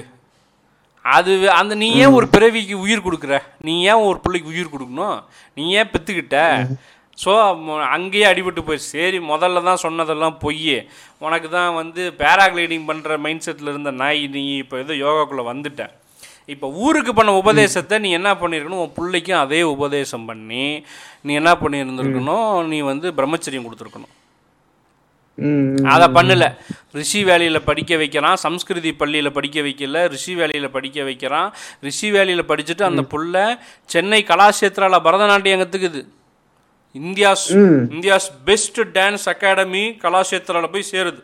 [1.05, 3.37] அது அந்த நீ ஏன் ஒரு பிறவிக்கு உயிர் கொடுக்குற?
[3.67, 5.17] நீ ஏன் ஒரு பிள்ளைக்கு உயிர் கொடுக்கணும்?
[5.57, 6.37] நீ ஏன் பெத்துக்கிட்ட?
[7.17, 7.31] ஸோ
[7.95, 8.93] அங்கேயே அடிபட்டு போயிடுச்சு.
[8.97, 10.77] சரி முதல்ல தான் சொன்னதெல்லாம் பொய்.
[11.25, 15.83] உனக்கு தான் வந்து பேராகிளைடிங் பண்ணுற மைண்ட் செட்டில் இருந்த நாய் நீ இப்போ ஏதோ யோகாக்குள்ளே வந்துட்ட.
[16.51, 20.65] இப்போ ஊருக்கு பண்ண உபதேசத்தை நீ என்ன பண்ணியிருக்கணும் உன் பிள்ளைக்கும் அதே உபதேசம் பண்ணி
[21.25, 24.13] நீ என்ன பண்ணியிருந்திருக்கணும் நீ வந்து பிரம்மச்சரியம் கொடுத்துருக்கணும்.
[25.93, 26.45] அதை பண்ணல.
[26.99, 31.47] ரிஷி வேலையில் படிக்க வைக்கிறான் சம்ஸ்கிருதி பள்ளியில் படிக்க வைக்கல ரிஷி வேலையில் படிக்க வைக்கிறான்.
[31.87, 33.57] ரிஷி வேலையில் படிச்சுட்டு அந்த புள்ள
[33.93, 36.03] சென்னை கலாஷேத்ரால Bharatanatyam கற்றுக்குது
[37.01, 37.47] India's.
[37.95, 41.23] India's best dance academy கலாஷேத்ரால போய் சேருது.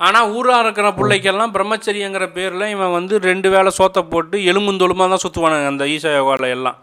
[0.00, 5.72] ஆனால் ஊராக இருக்கிற பிள்ளைக்கெல்லாம் பிரம்மச்சரியங்கிற பேரில் இவன் வந்து ரெண்டு வேளை சோத்தை போட்டு எலும்புந்தொலுமாக தான் சுற்றுவானுங்க
[5.72, 6.78] அந்த ஈசா யோகாவில் எல்லாம்.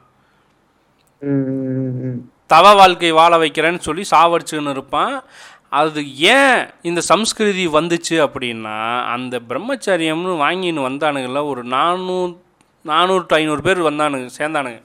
[2.53, 5.14] தவ வாழ்க்கை வாழ வைக்கிறேன்னு சொல்லி சாவடிச்சுன்னு இருப்பான்.
[5.82, 5.99] அது
[6.38, 6.59] ஏன்
[6.89, 8.78] இந்த சம்ஸ்கிருதி வந்துச்சு அப்படின்னா
[9.16, 12.34] அந்த பிரம்மச்சரியம்னு வாங்கின்னு வந்தானுங்கள்ல ஒரு நானூறு
[12.86, 14.82] நானூறு டு ஐநூறு பேர் வந்தானுங்க சேர்ந்தானுங்க.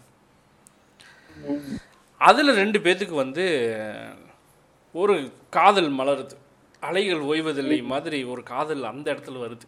[2.28, 3.44] அதில் ரெண்டு பேத்துக்கு வந்து
[4.94, 5.14] ஒரு
[5.56, 6.36] காதல் மலருது.
[6.86, 9.66] அலைகள் ஓய்வதில்லை மாதிரி ஒரு காதல் அந்த இடத்துல வருது.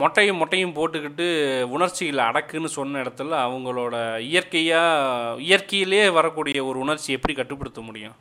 [0.00, 1.26] மொட்டையும் மொட்டையும் போட்டுக்கிட்டு
[1.74, 3.94] உணர்ச்சிகளை அடக்குன்னு சொன்ன இடத்துல அவங்களோட
[4.30, 8.16] இயற்கையாக இயற்கையிலே வரக்கூடிய ஒரு உணர்ச்சி எப்படி கட்டுப்படுத்த முடியும்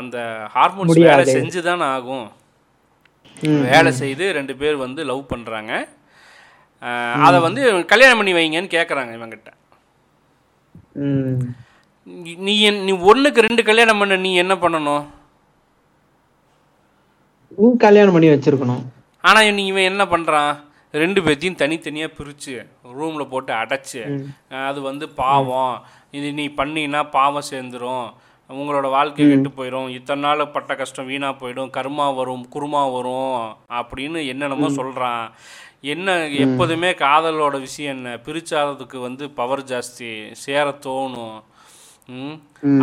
[0.00, 0.16] அந்த
[0.54, 0.94] ஹார்மோன்ஸ்.
[1.08, 2.28] வேலை செஞ்சு தானே ஆகும்
[3.74, 5.72] வேலை செய்து ரெண்டு பேர் வந்து லவ் பண்ணுறாங்க
[7.26, 7.62] அதை வந்து
[7.92, 9.50] கல்யாணம் பண்ணி வைங்கன்னு கேட்குறாங்க இவங்கிட்ட.
[12.08, 15.04] நீ- நீ ஒன்றுக்கு ரெண்டு கல்யாணம் பண்ண நீ என்ன பண்ணணும்?
[17.56, 18.82] நீ கல்யாணம் பண்ணி வச்சிருக்கணும்.
[19.20, 20.60] ஆனால் நீ இவன் என்ன பண்ணுறான்
[20.92, 24.26] ரெண்டு பேர்த்தையும் தனித்தனியாக பிரித்து ரூமில் போட்டு அடைச்சு
[24.66, 25.82] அது வந்து பாவம்.
[26.10, 28.12] இது நீ பண்ணினா பாவம் சேர்ந்துரும்.
[28.48, 31.70] உங்களோட வாழ்க்கை கெட்டு போயிடும் இத்தனை நாள் பட்ட கஷ்டம் வீணாக போயிடும்.
[31.76, 35.32] கர்மா வரும் குருமா வரும் அப்படின்னு என்னென்னமோ சொல்கிறான்
[35.80, 38.14] என்ன எப்போதுமே காதலோட விஷயம் என்ன?
[38.14, 40.32] பிரிச்சாததுக்கு வந்து பவர் ஜாஸ்தி.
[40.32, 41.42] சேர தோணும்?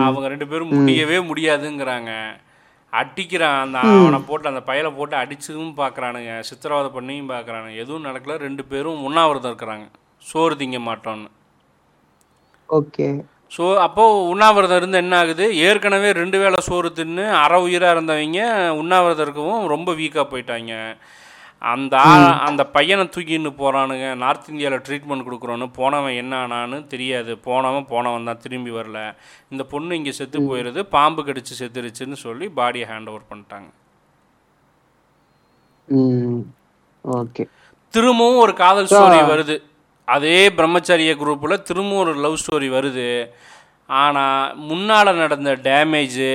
[0.03, 2.11] அவங்க ரெண்டு பேரும் முடியவே முடியாதுங்கிறாங்க.
[2.93, 6.31] அடிக்கிறான் அந்த அவனை போட்டு அந்த பயலை போட்டு அடிச்சதும் பார்க்குறானுங்க.
[6.47, 7.75] சித்திரவதை பண்ணியும் பார்க்குறானுங்க.
[7.83, 8.35] எதுவும் நடக்கல.
[8.47, 9.85] ரெண்டு பேரும் உண்ணாவிரதம் இருக்கிறாங்க.
[10.29, 11.29] சோறு திங்க மாட்டோன்னு
[12.79, 13.07] ஓகே.
[13.55, 15.45] ஸோ அப்போது உண்ணாவிரதம் இருந்து என்ன ஆகுது?
[15.67, 18.41] ஏற்கனவே ரெண்டு வேளை சோறு தின்னு அரை உயிராக இருந்தவங்க
[18.81, 20.73] உண்ணாவிரதம் இருக்கவும் ரொம்ப வீக்காக போயிட்டாங்க.
[21.61, 21.95] அந்த
[22.47, 27.37] அந்த பையனை தூக்கின்னு போகிறானுங்க நார்த் இந்தியாவில் ட்ரீட்மெண்ட் கொடுக்குறோன்னு போனவன் என்ன ஆனான்னு தெரியாது.
[27.37, 28.99] போனவன் போனவன் தான் திரும்பி வரல.
[29.49, 33.69] இந்த பொண்ணு இங்கே செத்து போயிடுது பாம்பு கடிச்சு செத்துருச்சுன்னு சொல்லி பாடியை ஹேண்ட் ஓவர் பண்ணிட்டாங்க.
[37.05, 37.45] ஓகே.
[37.93, 39.57] திரும்பவும் ஒரு காதல் ஸ்டோரி வருது.
[40.07, 43.07] அதே பிரம்மச்சரிய குரூப்பில் திரும்பவும் ஒரு லவ் ஸ்டோரி வருது.
[43.99, 46.33] ஆனால் முன்னால் நடந்த டேமேஜு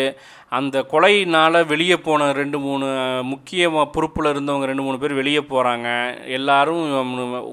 [0.56, 2.86] அந்த கொலையினால் வெளியே போன ரெண்டு மூணு
[3.30, 5.88] முக்கிய பொறுப்பில் இருந்தவங்க ரெண்டு மூணு பேர் வெளியே போகிறாங்க
[6.36, 6.82] எல்லாரும்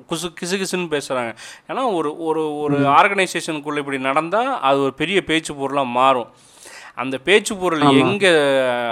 [0.09, 1.31] குசு கிசு கிசுன்னு பேசுகிறாங்க
[1.69, 6.29] ஏன்னா ஒரு ஒரு ஒரு ஆர்கனைசேஷனுக்குள்ளே இப்படி நடந்தால் அது ஒரு பெரிய பேச்சு பொருளாக மாறும்.
[7.01, 8.31] அந்த பேச்சு பொருள் எங்கே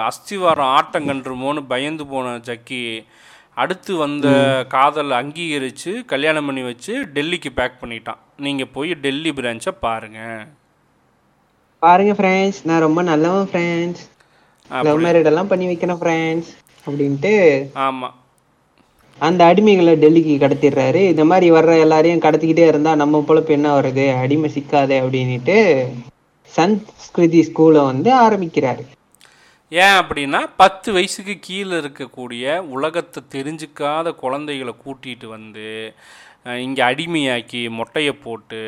[0.10, 2.82] அஸ்திவாரம் ஆட்டம் கண்டுருமோன்னு பயந்து போன ஜக்கி
[3.64, 4.28] அடுத்து வந்த
[4.74, 8.22] காதல் அங்கீகரித்து கல்யாணம் பண்ணி வச்சு டெல்லிக்கு பேக் பண்ணிட்டான்.
[8.46, 10.42] நீங்கள் போய் டெல்லி பிரான்ச்சை பாருங்கள்
[11.84, 14.02] பாருங்க ஃப்ரெண்ட்ஸ் நான் ரொம்ப நல்லவன் ஃப்ரெண்ட்ஸ்
[14.70, 16.50] லவ் மேரேட் எல்லாம் பண்ணி வைக்கிறேன் ஃப்ரெண்ட்ஸ்
[16.86, 17.34] அப்படின்ட்டு
[17.86, 18.16] ஆமாம்
[19.20, 21.02] அந்த அடிமைகளை டெல்லிக்கு கடத்திடுறாரு.
[21.14, 24.06] இந்த மாதிரி வர்ற எல்லாரையும் கடத்திக்கிட்டே இருந்தா நம்ம பொழப்பு என்ன வருது?
[24.22, 25.58] அடிமை சிக்காதே அப்படின்னுட்டு
[26.52, 28.84] சன்ஸ்கிருதி ஸ்கூலை வந்து ஆரம்பிக்கிறாரு.
[29.72, 35.68] ஏன் அப்படின்னா பத்து வயசுக்கு கீழே இருக்கக்கூடிய உலகத்தை தெரிஞ்சுக்காத குழந்தைகளை கூட்டிகிட்டு வந்து
[36.66, 38.62] இங்கே அடிமையாக்கி மொட்டையை போட்டு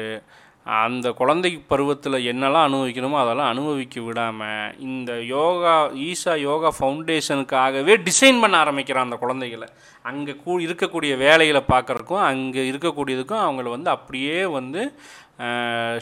[0.65, 5.73] அந்த குழந்தை பருவத்தில் என்னெல்லாம் அனுபவிக்கணுமோ அதெல்லாம் அனுபவிக்க விடாமல் இந்த யோகா
[6.05, 9.67] ஈஷா யோகா ஃபவுண்டேஷனுக்காகவே டிசைன் பண்ண ஆரம்பிக்கிறான் அந்த குழந்தைகளை.
[10.09, 14.83] அங்கே கூ இருக்கக்கூடிய வேலைகளை பார்க்குறக்கும் அங்கே இருக்கக்கூடியதுக்கும் அவங்கள வந்து அப்படியே வந்து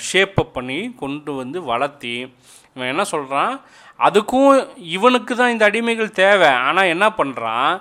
[0.10, 2.16] ஷேப்பப் பண்ணி கொண்டு வந்து வளர்த்தி
[2.76, 3.56] இவன் என்ன சொல்கிறான்
[4.00, 4.52] அதுக்கும்
[4.98, 6.52] இவனுக்கு தான் இந்த அடிமைகள் தேவை.
[6.68, 7.72] ஆனால் என்ன பண்ணுறான்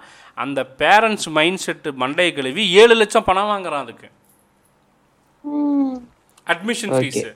[0.45, 4.09] அந்த பேரண்ட்ஸ் மைண்ட் செட்டு மண்டையை கழுவி ஏழு லட்சம் பணம் வாங்குறான் அதுக்கு.
[6.47, 7.29] அட்மிஷன் ஃபீஸு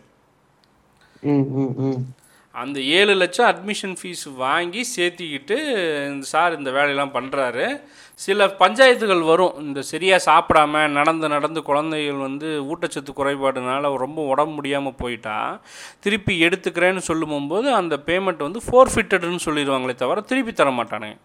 [1.32, 2.02] ம் ம் ம்
[2.54, 5.56] அந்த ஏழு லட்சம் அட்மிஷன் ஃபீஸ் வாங்கி சேர்த்திக்கிட்டு
[6.10, 7.64] இந்த சார் இந்த வேலையெல்லாம் பண்ணுறாரு
[8.18, 9.54] சில பஞ்சாயத்துகள் வரும்.
[9.62, 15.36] இந்த சரியாக சாப்பிடாம நடந்து நடந்து குழந்தைகள் வந்து ஊட்டச்சத்து குறைபாடுனால ரொம்ப உடம்பு முடியாமல் போயிட்டா
[16.00, 21.18] திருப்பி எடுத்துக்கிறேன்னு சொல்லும் போது அந்த பேமெண்ட் வந்து ஃபோர்ஃபிட்டடுன்னு சொல்லிடுவாங்களே தவிர திருப்பி தர மாட்டானுங்க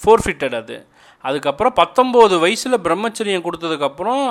[0.00, 0.76] ஃபோர்ஃபிட்டட் அது.
[1.22, 4.24] அதுக்கப்புறம் பத்தொம்போது வயசில் பிரம்மச்சரியம் கொடுத்ததுக்கப்புறம்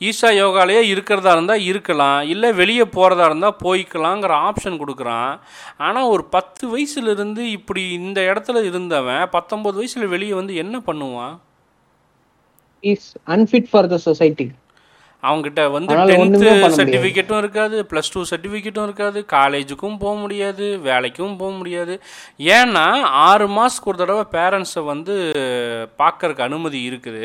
[0.00, 5.32] ஈஷா யோகாலேயே இருக்கிறதா இருந்தால் இருக்கலாம் இல்லை வெளியே போகிறதா இருந்தால் போய்க்கலாங்கிற ஆப்ஷன் கொடுக்குறான்.
[5.78, 11.34] ஆனால் ஒரு பத்து வயசுலேருந்து இப்படி இந்த இடத்துல இருந்தவன் பத்தொம்போது வயசில் வெளியே வந்து என்ன பண்ணுவான்?
[12.80, 14.46] Is unfit for the society
[15.28, 16.48] அவங்ககிட்ட வந்து டென்த்து.
[16.78, 21.96] சர்டிஃபிகேட்டும் இருக்காது ப்ளஸ் டூ சர்டிஃபிகேட்டும் இருக்காது காலேஜுக்கும் போக முடியாது வேலைக்கும் போக முடியாது.
[22.56, 22.86] ஏன்னா
[23.28, 25.14] ஆறு மாதத்துக்கு ஒரு தடவை பேரண்ட்ஸை வந்து
[26.02, 27.24] பார்க்கறக்கு அனுமதி இருக்குது.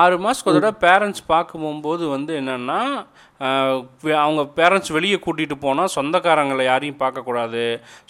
[0.00, 2.80] ஆறு மாதத்துக்கு ஒரு தடவை பேரண்ட்ஸ் பார்க்க போகும்போது வந்து என்னென்னா
[4.22, 7.62] அவங்க பேரண்ட்ஸ் வெளியே கூட்டிகிட்டு போனால் சொந்தக்காரங்களை யாரையும் பார்க்கக்கூடாது.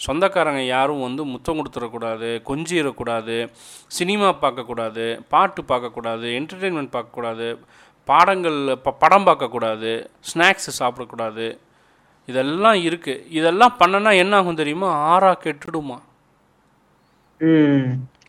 [0.05, 3.37] சொந்தக்காரங்க யாரும் வந்து முத்தம் கொடுத்துடக்கூடாது கொஞ்சிடக்கூடாது
[3.97, 7.49] சினிமா பார்க்கக்கூடாது பாட்டு பார்க்கக்கூடாது என்டர்டெயின்மெண்ட் பார்க்கக்கூடாது.
[8.11, 9.91] பாடங்கள் ப படம் பார்க்கக்கூடாது
[10.29, 11.47] ஸ்நாக்ஸ் சாப்பிடக்கூடாது
[12.31, 14.89] இதெல்லாம் இருக்குது இதெல்லாம் பண்ணனா என்ன ஆகும் தெரியுமா?
[15.11, 15.97] ஆறா கெட்டுடுமா.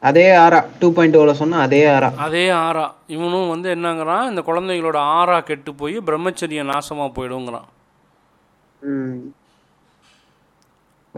[0.09, 2.85] அதே ஆரா டூ பாயிண்ட் ஓல சொன்னா அதே ஆரா அதே ஆறா.
[3.14, 4.28] இவனும் வந்து என்னங்கிறான்?
[4.31, 7.68] இந்த குழந்தைகளோட ஆறா கெட்டு போய் பிரம்மச்சரியம் நாசமாக போயிடுங்கிறான்.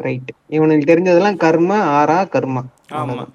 [0.04, 2.62] ரைட் இவனுக்கு தெரிஞ்சதெல்லாம் கர்ம ஆரா கர்மா.
[3.00, 3.32] ஆமாம்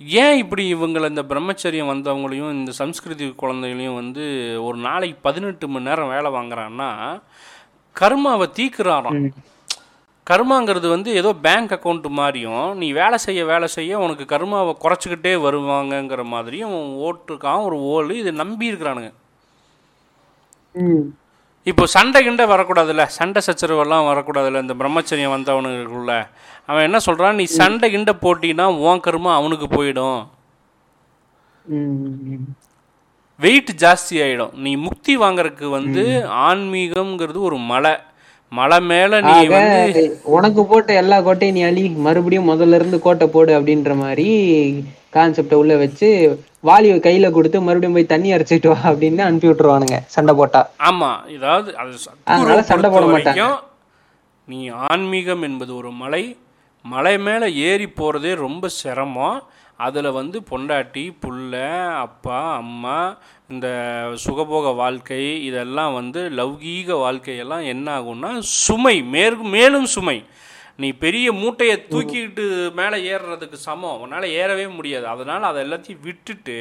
[0.00, 4.24] ஏன் இப்படி இவங்களை இந்த பிரம்மச்சரியம் வந்தவங்களையும் இந்த சம்ஸ்கிருதி குழந்தைகளையும் வந்து
[4.62, 6.90] ஒரு நாளைக்கு பதினெட்டு மணி நேரம் வேலை வாங்குறான்னா
[7.96, 9.16] கர்மாவை தீக்குறாராம்.
[10.26, 16.24] கர்மாங்கிறது வந்து ஏதோ பேங்க் அக்கௌண்ட் மாதிரியும் நீ வேலை செய்ய வேலை செய்ய உனக்கு கர்மாவை குறைச்சிக்கிட்டே வருவாங்கங்கிற
[16.24, 16.76] மாதிரியும்
[17.06, 19.12] ஓட்டுருக்கான் ஒரு ஓல் இதை நம்பி இருக்கிறானுங்க
[21.64, 23.04] இப்போ சண்டை கிண்டை வரக்கூடாதுல்ல.
[23.06, 24.60] சண்டை சச்சரவெல்லாம் வரக்கூடாதுல்ல.
[24.60, 26.12] இந்த பிரம்மச்சரியம் வந்தவனுக்குள்ள.
[26.66, 30.20] அவன் என்ன சொல்கிறான் நீ சண்டை கிண்டை போட்டினா உன் கர்மா அவனுக்கு போயிடும்.
[33.36, 36.04] வெயிட் ஜாஸ்தி ஆகிடும் நீ முக்தி வாங்குறதுக்கு வந்து
[36.48, 37.94] ஆன்மீகம்ங்கிறது ஒரு மலை.
[38.52, 40.02] மலை மேலே நீ வந்து
[40.36, 44.28] உனக்கு போட்ட எல்லா கோட்டையும் நீ அழி மறுபடியும் முதல்ல இருந்து கோட்டை போடு அப்படின்ற மாதிரி
[45.16, 46.08] கான்செப்டை உள்ள வச்சு
[46.68, 50.60] வாலியை கையில கொடுத்து மறுபடியும் போய் தண்ணி அரைச்சிட்டு வா அப்படின்னு அனுப்பி விட்டுருவானுங்க சண்டை போட்டா.
[50.88, 51.94] ஆமாம் இதாவது அது
[52.24, 53.46] அதனால சண்டை போட மாட்டாங்க.
[54.48, 56.24] நீ ஆன்மீகம் என்பது ஒரு மலை.
[56.84, 59.38] மலை மேலே ஏறி போகிறதே ரொம்ப சிரமம்.
[59.86, 61.52] அதில் வந்து பொண்டாட்டி புள்ள
[62.04, 62.96] அப்பா அம்மா
[63.54, 63.68] இந்த
[64.22, 68.30] சுகபோக வாழ்க்கை இதெல்லாம் வந்து லௌகீக வாழ்க்கையெல்லாம் என்ன ஆகும்னா
[68.64, 70.16] சுமை மேற்கு மேலும் சுமை.
[70.82, 72.44] நீ பெரிய மூட்டையை தூக்கிக்கிட்டு
[72.80, 74.00] மேலே ஏறுறதுக்கு சமம்.
[74.02, 75.06] உன்னால் ஏறவே முடியாது.
[75.12, 76.58] அதனால் அதை எல்லாத்தையும் விட்டுட்டு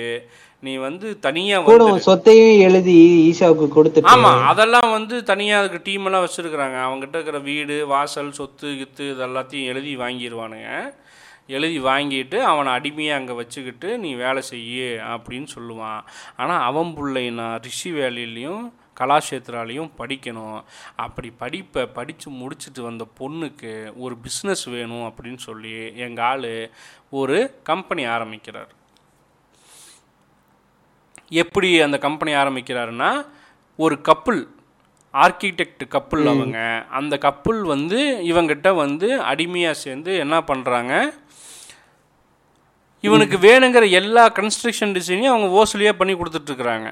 [0.64, 2.96] நீ வந்து தனியாக வந்து சொத்தையும் எழுதி
[3.32, 4.12] ஈஷாவுக்கு கொடுத்துட்டு.
[4.14, 6.78] ஆமாம் அதெல்லாம் வந்து தனியாக அதுக்கு டீம் எல்லாம் வச்சுருக்குறாங்க.
[6.88, 10.72] அவங்ககிட்ட இருக்கிற வீடு வாசல் சொத்து கித்து இதெல்லாத்தையும் எழுதி வாங்கிடுவானுங்க
[11.56, 16.02] எழுதி வாங்கிட்டு அவனை அடிமையாக அங்கே வச்சுக்கிட்டு நீ வேலை செய்யு அப்படின்னு சொல்லுவான்.
[16.42, 18.66] ஆனால் அவன் பிள்ளைனா ரிஷி வேலையிலையும்
[19.00, 20.60] கலாஷேத்ராலையும் படிக்கணும்.
[21.06, 23.74] அப்படி படிப்பை படித்து முடிச்சுட்டு வந்த பொண்ணுக்கு
[24.04, 25.74] ஒரு பிஸ்னஸ் வேணும் அப்படின்னு சொல்லி
[26.06, 26.50] எங்கள் ஆள்
[27.20, 27.38] ஒரு
[27.70, 28.72] கம்பெனி ஆரம்பிக்கிறார்.
[31.44, 33.12] எப்படி அந்த கம்பெனி ஆரம்பிக்கிறாருன்னா
[33.80, 34.42] ஒரு கப்புள்
[35.14, 36.58] ஆர்கிடெக்ட் கப்புள் அவங்க.
[37.00, 38.00] அந்த கப்புள் வந்து
[38.32, 40.94] இவங்கிட்ட வந்து அடிமையாக சேர்ந்து என்ன பண்ணுறாங்க
[43.08, 46.88] இவனுக்கு வேணுங்கிற எல்லா கன்ஸ்ட்ரக்ஷன் டிசைனையும் அவங்க ஓசலியாக பண்ணி கொடுத்துட்ருக்குறாங்க.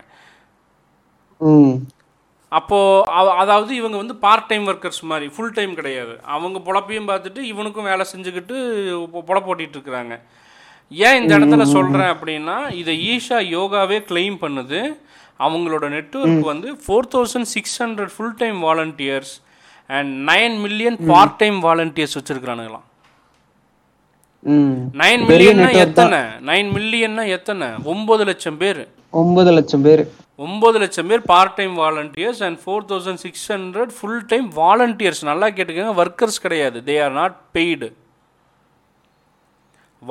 [2.51, 6.13] அப்போது அதாவது இவங்க வந்து பார்ட் டைம் ஒர்க்கர்ஸ் மாதிரி ஃபுல் டைம் கிடையாது.
[6.35, 8.55] அவங்க பொழப்பையும் பார்த்துட்டு இவனுக்கும் வேலை செஞ்சுக்கிட்டு
[9.29, 10.15] பொழப்பு இருக்கிறாங்க
[10.91, 14.79] ஏன் இந்த இடத்துல சொல்கிறேன் அப்படின்னா இதை ஈஷா யோகாவே கிளைம் பண்ணுது.
[15.45, 19.33] அவங்களோட நெட்வொர்க் வந்து four thousand six hundred full time volunteers
[19.89, 22.85] and nine million part time volunteers வச்சுருக்கிறானுங்களாம்.
[24.45, 25.67] Nine மில்லியன்னா.
[25.83, 26.17] எத்தனை?
[26.49, 27.67] நைன் மில்லியன்னா எத்தனை?
[27.93, 28.81] ஒம்பது லட்சம் பேர்.
[29.21, 30.03] ஒன்பது லட்சம் பேர்.
[30.45, 35.47] ஒம்பது லட்சம் பேர் part time volunteers and four thousand six hundred full time volunteers நல்லா
[35.57, 36.77] கேட்டுக்கோங்க ஒர்க்கர்ஸ் கிடையாது.
[36.89, 37.89] They are not paid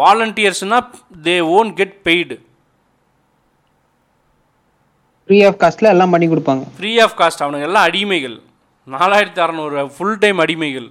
[0.00, 0.80] வாலண்டியர்ஸ்னா
[1.28, 2.38] they won't get paid
[5.26, 6.64] free of காஸ்ட்ல எல்லாம் பண்ணி கொடுப்பாங்க.
[6.78, 8.36] ஃப்ரீ ஆஃப் காஸ்ட் அவனுங்க எல்லாம் அடிமைகள்.
[8.96, 10.88] நாலாயிரத்தி அறநூறு ஃபுல் டைம் அடிமைகள்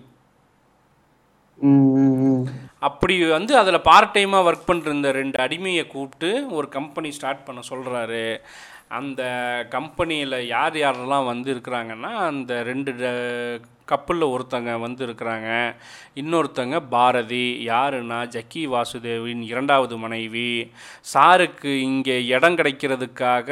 [2.87, 8.23] அப்படி வந்து அதில் பார்ட் டைமாக ஒர்க் பண்ணுற ரெண்டு அடிமையை கூப்பிட்டு ஒரு கம்பெனி ஸ்டார்ட் பண்ண சொல்கிறாரு
[8.97, 9.21] அந்த
[9.75, 12.91] கம்பெனியில் யார் யாரெல்லாம் வந்து இருக்கிறாங்கன்னா அந்த ரெண்டு
[13.91, 15.47] கப்பலில் ஒருத்தங்க வந்து இருக்கிறாங்க
[16.21, 20.49] இன்னொருத்தங்க பாரதி யாருன்னா ஜக்கி வாசுதேவின் இரண்டாவது மனைவி.
[21.13, 23.49] சாருக்கு இங்கே இடம் கிடைக்கிறதுக்காக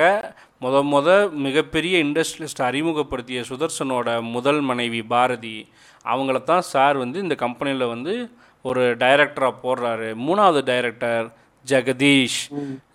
[0.64, 1.10] முத முத
[1.46, 5.58] மிகப்பெரிய இண்டஸ்ட்ரியலிஸ்ட் அறிமுகப்படுத்திய சுதர்சனோட முதல் மனைவி பாரதி.
[6.06, 8.14] அவங்கள தான் சார் வந்து இந்த கம்பெனியில் வந்து
[8.62, 10.10] ஒரு டைரக்டராக போடுறாரு.
[10.28, 11.34] மூணாவது டைரக்டர்
[11.66, 12.40] ஜெகதீஷ்.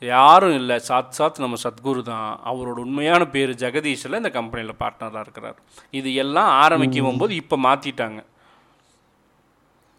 [0.01, 0.81] யாரும் இல்லை.
[0.89, 2.41] சாத் சாத் நம்ம சத்குரு தான்.
[2.45, 5.59] அவரோட உண்மையான பேர் ஜெகதீஷில் இந்த கம்பெனியில் பார்ட்னராக இருக்கிறார்.
[5.91, 8.23] இது எல்லாம் ஆரம்பிக்கும் போது இப்போ மாற்றிட்டாங்க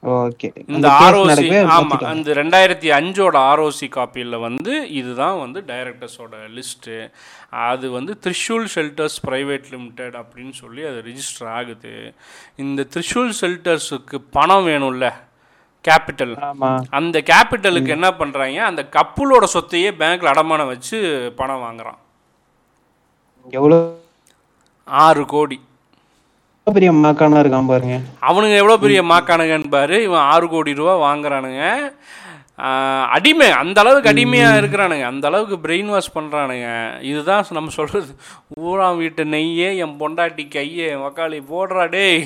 [0.03, 0.49] ஓகே.
[0.67, 7.11] இந்த ஆர்ஓசி ஆமாம் அந்த ரெண்டாயிரத்தி அஞ்சோட ஆர்ஓசி காப்பியில் வந்து இதுதான் வந்து டைரக்டர்ஸோட லிஸ்ட்டு
[7.49, 12.13] அது வந்து த்ரிஷூல் ஷெல்டர்ஸ் ப்ரைவேட் லிமிடெட் அப்படின்னு சொல்லி அது ரிஜிஸ்டர் ஆகுது.
[12.55, 15.13] இந்த த்ரிஷூல் ஷெல்டர்ஸுக்கு பணம் வேணும்ல.
[15.87, 16.33] கேபிட்டல்
[16.99, 20.97] அந்த கேபிட்டலுக்கு என்ன பண்ணுறாங்க அந்த கப்புலோட சொத்தையே பேங்க்கில் அடமானம் வச்சு
[21.39, 21.99] பணம் வாங்குறான்.
[23.57, 23.81] எவ்வளவு
[24.87, 25.57] ஆறு கோடி.
[26.67, 27.97] பெரிய மக்கானா இருக்கான் பாருங்க.
[28.29, 31.61] அவனுங்க எவ்வளோ பெரிய மாக்கானுங்கன்னு பாரு இவன் ஆறு கோடி ரூபா வாங்குறானுங்க.
[33.15, 35.05] அடிமை அந்த அளவுக்கு அடிமையாக இருக்கிறானுங்க.
[35.11, 36.67] அந்த அளவுக்கு பிரெயின் வாஷ் பண்ணுறானுங்க
[37.09, 38.09] இதுதான் நம்ம சொல்கிறது
[38.69, 42.25] ஊராம் வீட்டு நெய்யே என் பொண்டாட்டி கையே மக்காளி போடுறா டேய்.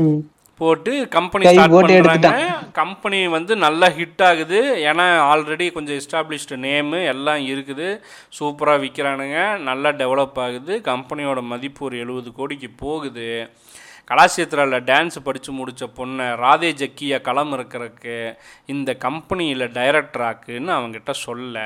[0.00, 0.18] ம்.
[0.58, 4.60] போட்டு கம்பெனி ஸ்டார்ட் பண்ணுறாங்க கம்பெனி வந்து நல்லா ஹிட் ஆகுது.
[4.90, 7.88] ஏன்னா ஆல்ரெடி கொஞ்சம் எஸ்டாப்ளிஷ்டு நேமு எல்லாம் இருக்குது.
[8.38, 9.38] சூப்பராக விற்கிறானுங்க
[9.68, 10.74] நல்லா டெவலப் ஆகுது.
[10.90, 13.28] கம்பெனியோட மதிப்பு ஒரு எழுபது கோடிக்கு போகுது.
[14.10, 18.18] கலாசேத்திராவில் டான்ஸ் படித்து முடித்த பொண்ணை ராதே ஜக்கியா களம் இருக்கிறதுக்கு
[18.74, 21.64] இந்த கம்பெனியில் டைரக்டராக்குன்னு அவங்ககிட்ட சொல்ல.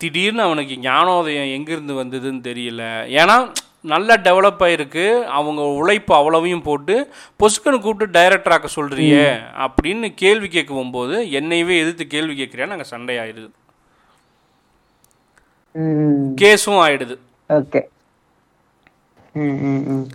[0.00, 2.82] திடீர்னு அவனுக்கு ஞானோதயம் எங்கேருந்து வந்ததுன்னு தெரியல.
[3.20, 3.36] ஏன்னா
[3.84, 5.04] நல்லா டெவலப் ஆயிருக்கு.
[5.30, 6.94] அவங்க உழைப்பு அவ்வளவையும் போட்டு
[7.40, 9.26] பொசுக்கனை கூப்பிட்டு டைரக்டர் ஆக்க சொல்றியே
[9.66, 13.48] அப்படின்னு கேள்வி கேட்க போகும்போது என்னையவே எதிர்த்து கேள்வி கேட்குறியா நாங்கள் சண்டை ஆயிடுது
[15.74, 16.26] ம்.
[16.40, 17.14] கேஸும் ஆயிடுது.
[17.50, 17.80] ஓகே.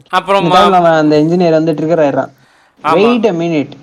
[0.09, 0.47] அப்புறம்
[0.95, 2.31] அந்த இன்ஜினியர் வந்துட்டு இருக்கிறான்
[2.83, 3.73] wait a minute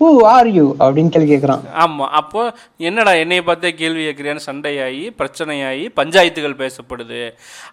[0.00, 2.42] who are you அப்படின்னு கேள்வி கேட்குறான் ஆமாம் அப்போ
[2.80, 7.20] என்னடா என்னைய பார்த்தே கேள்வி கேட்குறியான்னு சண்டையாகி பிரச்சனையாகி பஞ்சாயத்துகள் பேசப்படுது.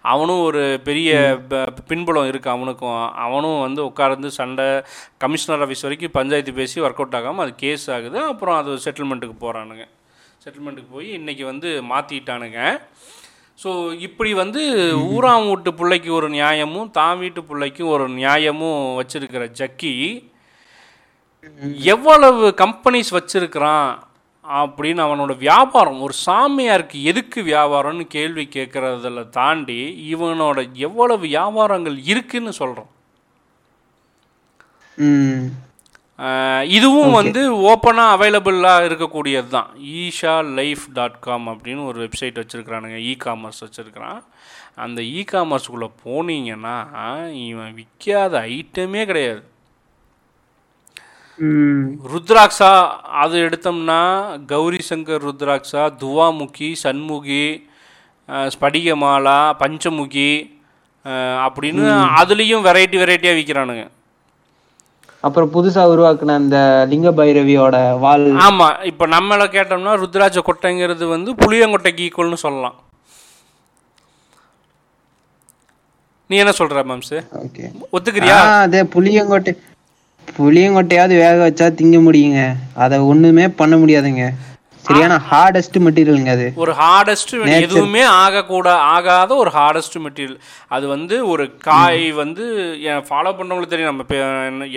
[0.04, 1.12] அவனும் ஒரு பெரிய
[1.48, 2.96] ப- பின்புலம் இருக்குது அவனுக்கும்.
[3.24, 4.66] அவனும் வந்து உட்கார்ந்து சண்டை
[5.18, 8.18] கமிஷனர் ஆஃபீஸ் வரைக்கும் பஞ்சாயத்து பேசி ஒர்க் அவுட் ஆகாமல் அது கேஸ் ஆகுது.
[8.30, 9.86] அப்புறம் அது செட்டில்மெண்ட்டுக்கு போகிறானுங்க
[10.44, 12.60] செட்டில்மெண்ட்டுக்கு போய் இன்றைக்கி வந்து மாற்றிட்டானுங்க
[13.58, 13.70] ஸோ
[14.00, 14.60] இப்படி வந்து
[15.10, 19.94] ஊராம் வீட்டு பிள்ளைக்கு ஒரு நியாயமும் தான் வீட்டு பிள்ளைக்கும் ஒரு நியாயமும் வச்சுருக்கிற ஜக்கி
[21.94, 23.90] எவ்வளவு கம்பெனிஸ் வச்சிருக்கிறான்
[24.44, 29.80] அப்படின்னு அவனோட வியாபாரம் ஒரு சாமியாருக்கு எதுக்கு வியாபாரம்னு கேள்வி கேட்கறதுல தாண்டி
[30.14, 32.92] இவனோட எவ்வளவு வியாபாரங்கள் இருக்குன்னு சொல்கிறோம்
[36.76, 39.68] இதுவும் வந்து ஓப்பனாக அவைலபிளாக இருக்கக்கூடியது தான்
[39.98, 44.20] ஈஷா லைஃப் டாட் காம் அப்படின்னு ஒரு வெப்சைட் வச்சுருக்கிறானுங்க இ காமர்ஸ் வச்சுருக்கிறான்.
[44.74, 46.76] அந்த இ காமர்ஸ்குள்ளே போனீங்கன்னா
[47.48, 49.47] இவன் விற்காத ஐட்டமே கிடையாது.
[52.12, 52.70] ருத்ராட்சா
[53.22, 53.98] அது எடுத்தோம்னா
[54.52, 57.44] கௌரி சங்கர் ருத்ராட்சா துவாமுகி சண்முகி
[58.54, 60.32] ஸ்படிகமாலா பஞ்சமுகி
[61.44, 61.84] அப்படின்னு
[62.20, 63.84] அதுலேயும் வெரைட்டி வெரைட்டியாக விற்கிறானுங்க
[65.26, 66.58] அப்புறம் புதுசா உருவாக்குன அந்த
[66.90, 68.26] லிங்க பைரவியோட வால்.
[68.48, 72.76] ஆமாம் இப்போ நம்மளை கேட்டோம்னா ருத்ராட்ச கொட்டைங்கிறது வந்து புளியங்கொட்டைக்கு ஈக்குவல்னு சொல்லலாம்.
[76.30, 77.18] நீ என்ன சொல்ற மாம்சு?
[77.44, 77.64] ஓகே.
[77.96, 78.38] ஒத்துக்கிறியா?
[78.66, 79.54] அதே புளியங்கொட்டை.
[80.36, 82.42] புளியங்கொட்டையாவது வேக வச்சா திங்க முடியுங்க.
[82.84, 84.26] அத ஒண்ணுமே பண்ண முடியாதுங்க.
[84.86, 86.44] சரியான ஹார்டஸ்ட் மெட்டீரியலுங்க அது.
[86.62, 90.38] ஒரு ஹார்டஸ்ட் எதுவுமே ஆகக்கூட ஆகாத ஒரு ஹார்டஸ்ட் மெட்டீரியல்
[90.74, 92.44] அது வந்து ஒரு காய் வந்து
[92.90, 93.90] என் ஃபாலோ பண்ணுறவங்களுக்கு தெரியும்.
[93.92, 94.04] நம்ம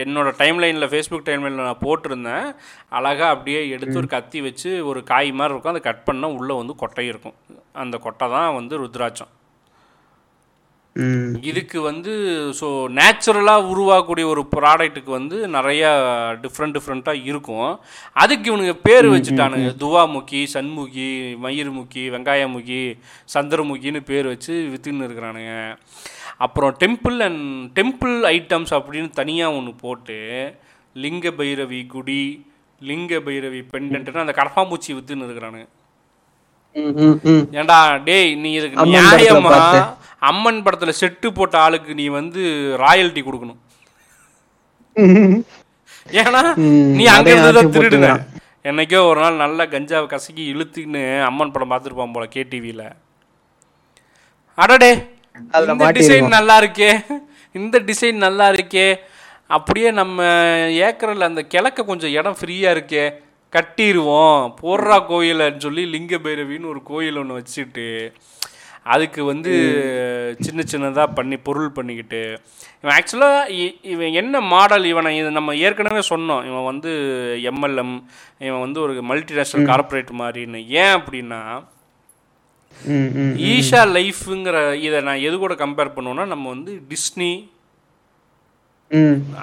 [0.04, 2.48] என்னோட டைம் லைனில் ஃபேஸ்புக் டைம் லைனில் நான் போட்டிருந்தேன்.
[3.00, 5.76] அழகாக அப்படியே எடுத்து ஒரு கத்தி வச்சு ஒரு காய் மாதிரி இருக்கும்.
[5.76, 7.38] அதை கட் பண்ணால் உள்ளே வந்து கொட்டை இருக்கும்.
[7.84, 9.32] அந்த கொட்டை தான் வந்து ருத்ராட்சம்.
[11.50, 12.14] இதுக்கு வந்து
[12.60, 15.90] ஸோ நேச்சுரலாக உருவாகக்கூடிய ஒரு ப்ராடக்ட்டுக்கு வந்து நிறையா
[16.44, 17.70] டிஃப்ரெண்ட் டிஃப்ரெண்ட்டாக இருக்கும்.
[18.24, 19.70] அதுக்கு இவனுங்க பேர் வச்சுட்டானுங்க.
[19.84, 21.08] துவாமுகி சண்முகி
[21.46, 22.82] மயிர்முகி வெங்காயமுகி
[23.36, 25.54] சந்திரமுகின்னு பேர் வச்சு வித்துன்னு இருக்கிறானுங்க.
[26.48, 27.46] அப்புறம் டெம்பிள் அண்ட்
[27.80, 30.20] டெம்பிள் ஐட்டம்ஸ் அப்படின்னு தனியாக ஒன்று போட்டு
[31.04, 32.24] லிங்க பைரவி குடி
[32.90, 35.68] லிங்க பைரவி பெண்டன்ட்னு அந்த கடப்பாம்பூச்சி வித்துன்னு இருக்கிறானுங்க.
[37.60, 39.58] ஏண்டா டேய் நீ இதுக்கு நியாயமா.
[40.30, 42.42] அம்மன் படத்துல செட்டு போட்ட ஆளுக்கு நீ வந்து
[42.84, 43.60] ராயல்ட்டி கொடுக்கணும்.
[46.22, 46.42] ஏன்னா
[46.98, 48.10] நீ அங்க தான் திருடுன.
[48.70, 52.86] என்னைக்கோ ஒரு நாள் நல்ல கஞ்சாவை கசக்கி இழுத்துக்கின்னு அம்மன் படம் பார்த்துருப்பான் போல கேடிவியில்
[54.64, 54.92] அடடே
[55.74, 56.92] இந்த டிசைன் நல்லா இருக்கே.
[57.60, 58.88] இந்த டிசைன் நல்லா இருக்கே.
[59.58, 60.26] அப்படியே நம்ம
[60.88, 63.06] ஏக்கரில் அந்த கிழக்க கொஞ்சம் இடம் ஃப்ரீயாக இருக்கே.
[63.56, 67.88] கட்டிடுவோம் போடுறா கோயிலன்னு சொல்லி லிங்க பைரவின்னு ஒரு கோயில் ஒன்று வச்சுட்டு
[68.86, 69.52] அதுக்கு வந்து
[70.46, 72.22] சின்ன சின்னதாக பண்ணி பொருள் பண்ணிக்கிட்டு
[72.82, 73.58] இவன் ஆக்சுவலாக
[73.94, 76.42] இவன் என்ன மாடல் இவனை இது நம்ம ஏற்கனவே சொன்னோம்.
[76.50, 76.92] இவன் வந்து
[77.52, 77.96] எம்எல்எம்
[78.48, 80.62] இவன் வந்து ஒரு மல்டிநேஷ்னல் கார்ப்பரேட் மாதிரின்னு.
[80.82, 81.42] ஏன் அப்படின்னா.
[83.54, 87.34] ஈஷா லைஃப்ங்கிற இதை நான் எது கூட கம்பேர் பண்ணுவேன்னா நம்ம வந்து டிஸ்னி.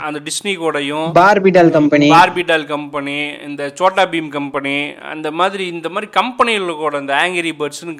[0.06, 3.14] அந்த டிஸ்னி கூடயும் பார்பிடால் கம்பெனி பார்பிடால் கம்பெனி
[3.46, 4.74] இந்த சோட்டா பீம் கம்பெனி
[5.12, 7.94] அந்த மாதிரி இந்த மாதிரி கம்பெனிகள் கூட இந்த ஆங்கிரி பேர்ட்ஸ்னு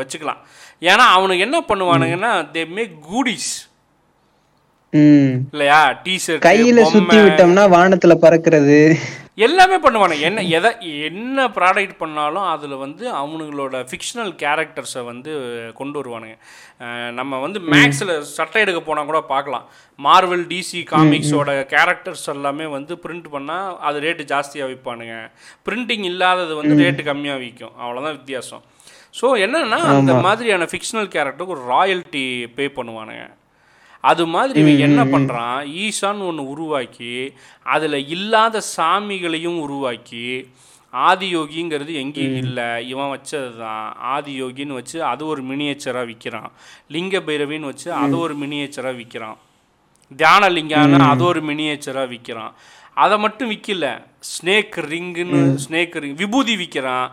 [0.00, 0.40] வச்சுக்கலாம்.
[0.80, 3.52] ஏன்னா அவனுக்கு என்ன பண்ணுவானுங்கன்னா தே மேக் கூடிஸ்
[5.52, 5.82] இல்லையா?
[6.04, 8.78] டிஷர்ட் கையில சுத்தி விட்டோம்னா வானத்துல பறக்கிறது.
[9.46, 10.24] எல்லாமே பண்ணுவானுங்க.
[10.26, 10.70] என்ன எதை
[11.06, 15.32] என்ன ப்ராடக்ட் பண்ணாலும் அதில் வந்து அவனுங்களோட ஃபிக்ஷனல் கேரக்டர்ஸை வந்து
[15.78, 16.36] கொண்டு வருவானுங்க.
[17.18, 19.64] நம்ம வந்து மேக்ஸில் சட்டை எடுக்க போனால் கூட பார்க்கலாம்.
[20.06, 25.16] மார்வல் டிசி காமிக்ஸோட கேரக்டர்ஸ் எல்லாமே வந்து பிரிண்ட் பண்ணால் அது ரேட்டு ஜாஸ்தியாக விற்பானுங்க
[25.68, 28.64] பிரிண்டிங் இல்லாதது வந்து ரேட்டு கம்மியாக விற்கும் அவ்வளோதான் வித்தியாசம்.
[29.14, 32.24] ஸோ என்னன்னா அந்த மாதிரியான ஃபிக்ஷனல் கேரக்டருக்கு ஒரு ராயல்ட்டி
[32.56, 33.24] பே பண்ணுவானுங்க.
[34.04, 37.12] அது மாதிரி இவன் என்ன பண்ணுறான் ஈசான்னு ஒன்று உருவாக்கி
[37.66, 40.26] அதில் இல்லாத சாமிகளையும் உருவாக்கி
[40.92, 42.66] ஆதியோகிங்கிறது எங்கேயும் இல்லை.
[42.92, 46.50] இவன் வச்சது தான் ஆதியோகின்னு வச்சு அது ஒரு மினியேச்சராக விற்கிறான்
[46.90, 49.38] லிங்க பைரவின்னு வச்சு அது ஒரு மினியேச்சராக விற்கிறான்
[50.10, 52.52] தியான லிங்கான அது ஒரு மினியேச்சராக விற்கிறான்
[52.96, 53.86] அதை மட்டும் விற்கல
[54.32, 57.08] ஸ்னேக் ரிங்குன்னு ஸ்னேக் ரிங் விபூதி விற்கிறான்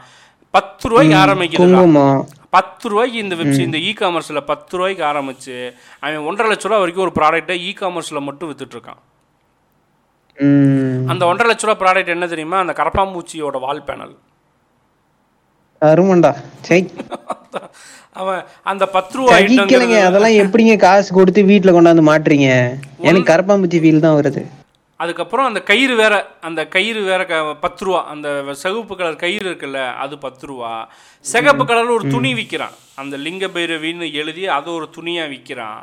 [0.53, 1.65] பத்து ரூபாய்க்கு ஆரம்பிக்குதுடா.
[1.75, 2.21] குங்குமம்.
[2.55, 5.55] பத்து ரூபாய்க்கு இந்த வெப்சைட் இந்த இ காமர்ஸில் பத்து ரூபாய்க்கு ஆரம்பிச்சு
[6.01, 8.99] அவன் ஒன்றரை லட்ச ரூபா வரைக்கும் ஒரு ப்ராடக்ட்டை இ காமர்ஸில் மட்டும் வித்துட்டு இருக்கான்
[10.37, 10.99] ம்.
[11.11, 12.59] அந்த ஒன்றரை லட்ச ரூபா ப்ராடக்ட் என்ன தெரியுமா?
[12.63, 14.13] அந்த கரப்பாம்பூச்சியோட வால் பேனல்
[15.81, 16.31] அருமண்டா.
[18.15, 22.49] அவன் அந்த பத்து ரூபா சகிக்கலைங்க அதெல்லாம் எப்படிங்க காசு கொடுத்து வீட்டுல கொண்டாந்து மாட்டுறீங்க?
[23.01, 24.43] எனக்கு கரப்பாம்பூச்சி ஃபீல் தான் வருது.
[25.01, 28.27] அதுக்கப்புறம் அந்த கயிறு வேற அந்த கயிறு வேற க பத்து ரூபா அந்த
[28.63, 30.71] சிகப்பு கலர் கயிறு இருக்குல்ல அது பத்து ரூபா.
[31.25, 35.81] சிகப்பு கலர்ல ஒரு துணி விற்கிறான் அந்த லிங்க பைரவின்னு எழுதி அதை ஒரு துணியாக விற்கிறான்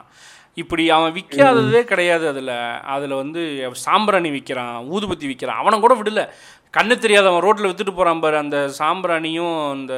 [0.57, 2.55] இப்படி அவன் விற்காததே கிடையாது அதில்.
[2.95, 3.41] அதில் வந்து
[3.87, 6.23] சாம்பிராணி விற்கிறான் ஊதுபத்தி விற்கிறான் அவனை கூட விடல.
[6.75, 9.93] கண்ணு தெரியாதவன் ரோட்டில் வித்துட்டு போகிறான் பாரு அந்த சாம்பிராணியும் அந்த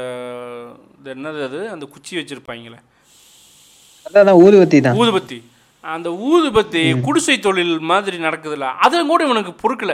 [0.98, 1.60] இது என்னது அது?
[1.70, 2.78] அந்த குச்சி வச்சுருப்பாங்களே.
[4.06, 4.98] அதான் ஊதுவத்தி தான்.
[5.00, 5.38] ஊதுபத்தி.
[5.84, 9.92] அந்த ஊதுபத்தி குடிசை தொழில் மாதிரி நடக்குதுல்ல அதை கூட இவனுக்கு பொறுக்கல.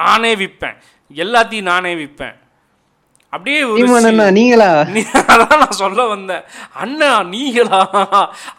[0.00, 0.76] நானே விற்பேன்
[1.16, 2.36] எல்லாத்தையும் நானே விற்பேன்
[3.32, 3.60] அப்படியே
[4.32, 4.68] நீங்களா?
[5.32, 6.44] அதான் நான் சொல்ல வந்தேன்.
[6.74, 7.80] அண்ணா நீங்களா?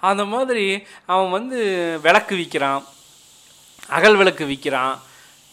[0.01, 0.65] அந்த மாதிரி
[1.05, 1.57] அவன் வந்து
[2.03, 2.83] விளக்கு விற்கிறான்
[3.89, 4.95] அகல் விளக்கு விற்கிறான்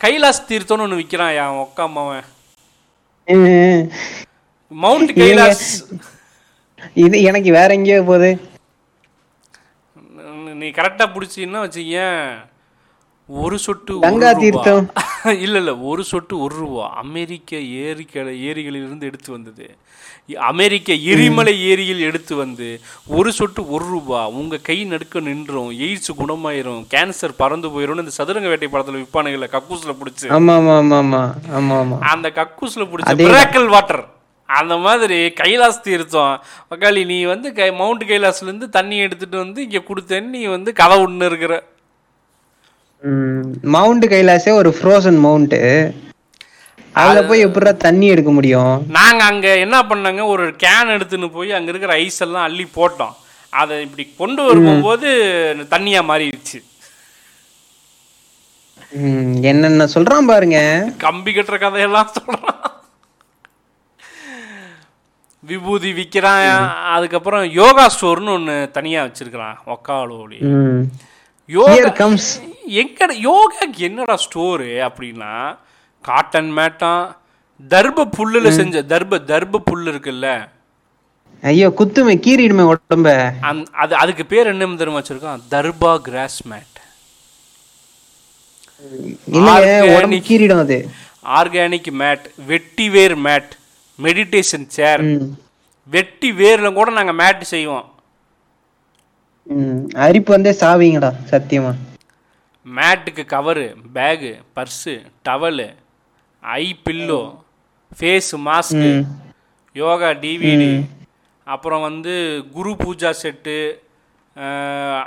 [0.00, 2.28] கைலாஸ் தீர்த்தம்னு ஒன்று விற்கிறான் என் ஒக்காமவன்
[3.28, 3.82] ம்.
[4.72, 5.66] மவுண்ட் கைலாஸ்
[6.96, 8.30] இது எனக்கு வேற எங்கேயோ போகுது.
[10.62, 12.24] நீ கரெக்டாக பிடிச்சின்னா வச்சுக்கேன்
[13.28, 13.93] ஒரு சொட்டு.
[14.40, 14.86] தீர்த்தம்.
[15.44, 16.84] இல்ல இல்ல ஒரு சொட்டு ஒரு ரூபா.
[17.02, 17.51] அமெரிக்க
[17.82, 19.66] ஏரிக்கலை ஏரிகளிலிருந்து எடுத்து வந்தது.
[20.51, 22.68] அமெரிக்க எரிமலை ஏரியில் எடுத்து வந்து
[23.16, 24.20] ஒரு சொட்டு ஒரு ரூபா.
[24.32, 25.70] உங்க கை நடுக்க நின்றும்.
[25.86, 26.82] எய்ட்ஸ் குணமாயிரும்.
[26.94, 30.26] கேன்சர் பறந்து போயிரும் இந்த சதுரங்க வேட்டை படத்துல விற்பானுங்கல்ல கக்கூஸ்ல பிடிச்சி.
[30.39, 31.22] ஆமா ஆமா ஆமா ஆமா
[31.60, 34.05] ஆமா ஆமா அந்த கக்கூஸ்ல பிடிச்ச மிராக்கல் வாட்டர்
[34.58, 36.34] அந்த மாதிரி கைலாஸ் தீர்த்தம்.
[36.70, 40.96] மக்காளி நீ வந்து கை மவுண்ட் கைலாஸ்ல இருந்து தண்ணி எடுத்துட்டு வந்து இங்க கொடுத்தேன்னு நீ வந்து கதை
[41.04, 41.54] ஒண்ணு இருக்கிற.
[43.76, 45.58] மவுண்ட் கைலாசே ஒரு ஃப்ரோசன் மவுண்ட்
[47.00, 48.72] அதுல போய் எப்படிடா தண்ணி எடுக்க முடியும்?
[48.96, 50.22] நாங்க அங்க என்ன பண்ணாங்க?
[50.32, 53.14] ஒரு கேன் எடுத்துன்னு போய் அங்க இருக்கிற ஐஸ் எல்லாம் அள்ளி போட்டோம்.
[53.60, 55.08] அதை இப்படி கொண்டு வரும்போது
[55.72, 56.60] தண்ணியா மாறிடுச்சு.
[59.50, 60.58] என்னென்ன சொல்றான் பாருங்க.
[61.06, 62.60] கம்பி கட்டுற கதையெல்லாம் சொல்றான்.
[65.44, 66.44] விபூதி விற்கிறான்
[66.93, 70.82] அதுக்கப்புறம் யோகா ஸ்டோர்னு ஒன்று தனியாக வச்சிருக்கிறான் ஒக்காலோடி ம்.
[71.48, 72.06] யோகா
[72.81, 75.32] எங்கட யோகாக்கு என்னடா ஸ்டோரு அப்படின்னா
[76.05, 77.02] காட்டன் மேட்டான்
[77.70, 80.28] தர்ப புல்லுல செஞ்ச தர்ப தர்ப புல் இருக்குல்ல.
[81.43, 83.09] ஐயோ குத்துமே கீறிடுமே உடம்ப.
[83.74, 85.43] அது அதுக்கு பேர் என்ன தெரியுமா வச்சிருக்கான்?
[85.51, 86.69] தர்பா கிராஸ் மேட்.
[91.36, 93.52] ஆர்கானிக் மேட் வெட்டி வேர் மேட்.
[93.98, 95.02] மெடிடேஷன் சேர்
[95.93, 97.86] வெட்டி வேர்ல கூட நாங்கள் மேட் செய்வோம்.
[100.05, 101.73] அரிப்பு வந்தே சாவீங்கடா சத்தியமா.
[102.66, 103.64] மேட்டுக்கு cover
[103.94, 104.93] bag purse
[105.27, 105.69] towel
[106.43, 107.20] eye pillow
[107.98, 109.02] face mask ம்.
[109.77, 110.70] யோகா டிவிடி
[111.47, 112.14] அப்புறம் வந்து
[112.55, 113.56] குரு பூஜா செட்டு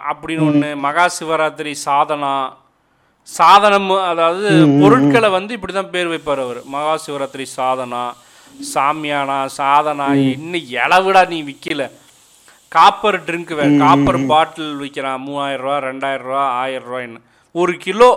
[0.10, 2.34] அப்படின்னு ஒன்று மகா சிவராத்திரி சாதனா
[3.28, 4.50] சாதனம் அதாவது
[4.82, 6.60] பொருட்களை வந்து இப்படி தான் பேர் வைப்பார் அவர்.
[6.74, 8.04] மகா சிவராத்திரி சாதனா
[8.72, 11.84] சாமியானா சாதனா இன்னும் இளவுடா நீ விற்கல
[12.72, 17.22] copper drinkware copper bottle விற்கிறான் மூவாயிரம் ரூபா ரெண்டாயிரம் ரூபா ஆயிரம் ரூபாய்ன்னு
[17.56, 18.10] ஒரு கிலோ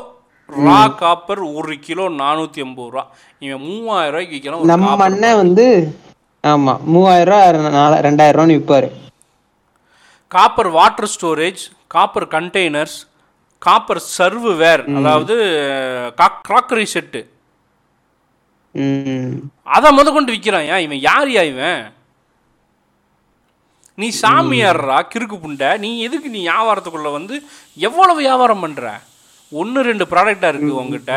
[0.51, 3.03] ரா காப்பர் ஒரு கிலோ நானூற்றி ஐம்பது ரூபா.
[3.43, 5.67] இவன் மூவாயிரம் ரூபாய்க்கு விற்கிறான் நம்ம அண்ணன் வந்து
[6.45, 7.31] ஆமா மூவாயிரம்
[7.67, 8.89] ரூபா ரெண்டாயிரம் ரூபான்னு விற்பாரு
[10.31, 12.97] copper water storage copper containers
[13.63, 14.03] copper
[14.59, 15.35] serveware அதாவது
[16.45, 17.21] கிராக்கரி செட்டு
[19.75, 21.01] அதை முத கொண்டு விற்கிறான் ஏன் இவன்?
[21.09, 21.81] யார் யா இவன்?
[23.99, 25.71] நீ சாமியார்ரா கிறுக்கு புண்டை.
[25.85, 27.37] நீ எதுக்கு நீ வியாபாரத்துக்குள்ள வந்து
[27.89, 28.83] எவ்வளவு வியாபாரம் பண்ற?
[29.53, 31.15] ஒன்று ரெண்டு ப்ராடக்டா இருக்கு உங்ககிட்ட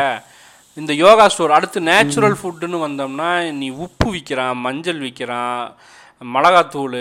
[0.76, 5.58] இந்த யோகா ஸ்டோர் அடுத்து நேச்சுரல் ஃபுட்டுன்னு வந்தோம்னா நீ உப்பு விற்கிறான் மஞ்சள் விற்கிறான்
[6.34, 7.00] மிளகாத்தூள்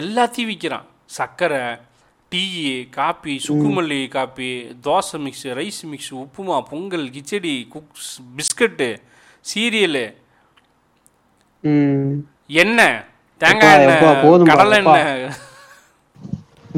[0.00, 0.86] எல்லாத்தையும் விற்கிறான்
[1.16, 1.62] சர்க்கரை
[2.32, 2.42] tea
[2.96, 4.48] copy சுக்குமல்லி coffee
[4.86, 8.88] dosa mix rice mix upma pongal khichdi cookies biscuit
[9.40, 10.14] cereal.
[12.46, 13.00] எண்ணெய்
[13.38, 14.78] தேங்காய் எண்ணெய் கடலை.
[14.78, 15.30] எண்ணெய்.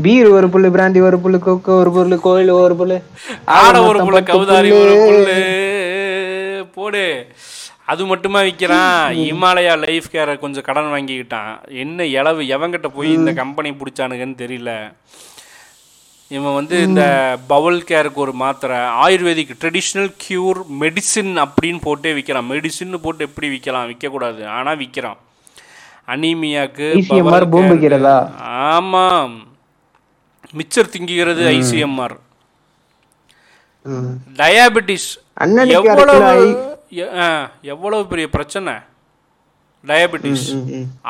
[0.02, 3.02] பீர் ஒரு புல்லு பிராந்தி ஒரு புல்லு கொக்கு ஒரு புல்லு கோயில் ஒரு புல்லு.
[3.44, 4.80] ஆட ஒரு புள்ள பத்து கவுதாரி புல்லு.
[4.80, 6.64] ஒரு புல்லு.
[6.74, 7.26] போடு.
[7.86, 11.68] அது மட்டுமா விற்கிறான் இமாலயா லைஃப் கேரை கொஞ்சம் கடன் வாங்கிக்கிட்டான்.
[11.68, 14.92] என்ன இளவு எவங்கிட்ட போய் இந்த கம்பெனி பிடிச்சானுங்கன்னு தெரியல.
[16.34, 17.02] இவன் வந்து இந்த
[17.52, 23.88] பவல் கேருக்கு ஒரு மாத்திரை ஆயுர்வேதிக் ட்ரெடிஷ்னல் கியூர் மெடிசின் அப்படின்னு போட்டே விற்கிறான் மெடிசின்னு போட்டு எப்படி விற்கலாம்
[23.90, 25.20] விற்கக்கூடாது ஆனால் விற்கிறான்
[26.12, 26.86] அனீமியாக்கு.
[27.72, 28.14] வைக்கிறதா?
[28.74, 29.34] ஆமாம்
[30.58, 32.16] மிச்சர் திங்குகிறது ஐசிஎம்ஆர்.
[34.40, 35.10] டயாபெட்டிஸ்
[35.78, 36.46] எவ்வளவு
[37.74, 38.74] எவ்வளவு பெரிய பிரச்சனை?
[39.84, 40.48] டயாபெட்டிஸ்.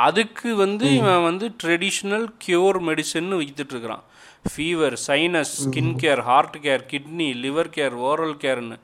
[0.06, 4.04] அதுக்கு வந்து இவன் வந்து ட்ரெடிஷ்னல் கியூர் மெடிசன் வித்துட்டு இருக்கிறான்.
[4.44, 8.76] Fever sinus skin care heart care kidney liver care oral கேர்னு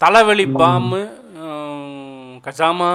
[0.00, 1.00] தலைவலி பாம்பு
[2.46, 2.90] கஜாமா.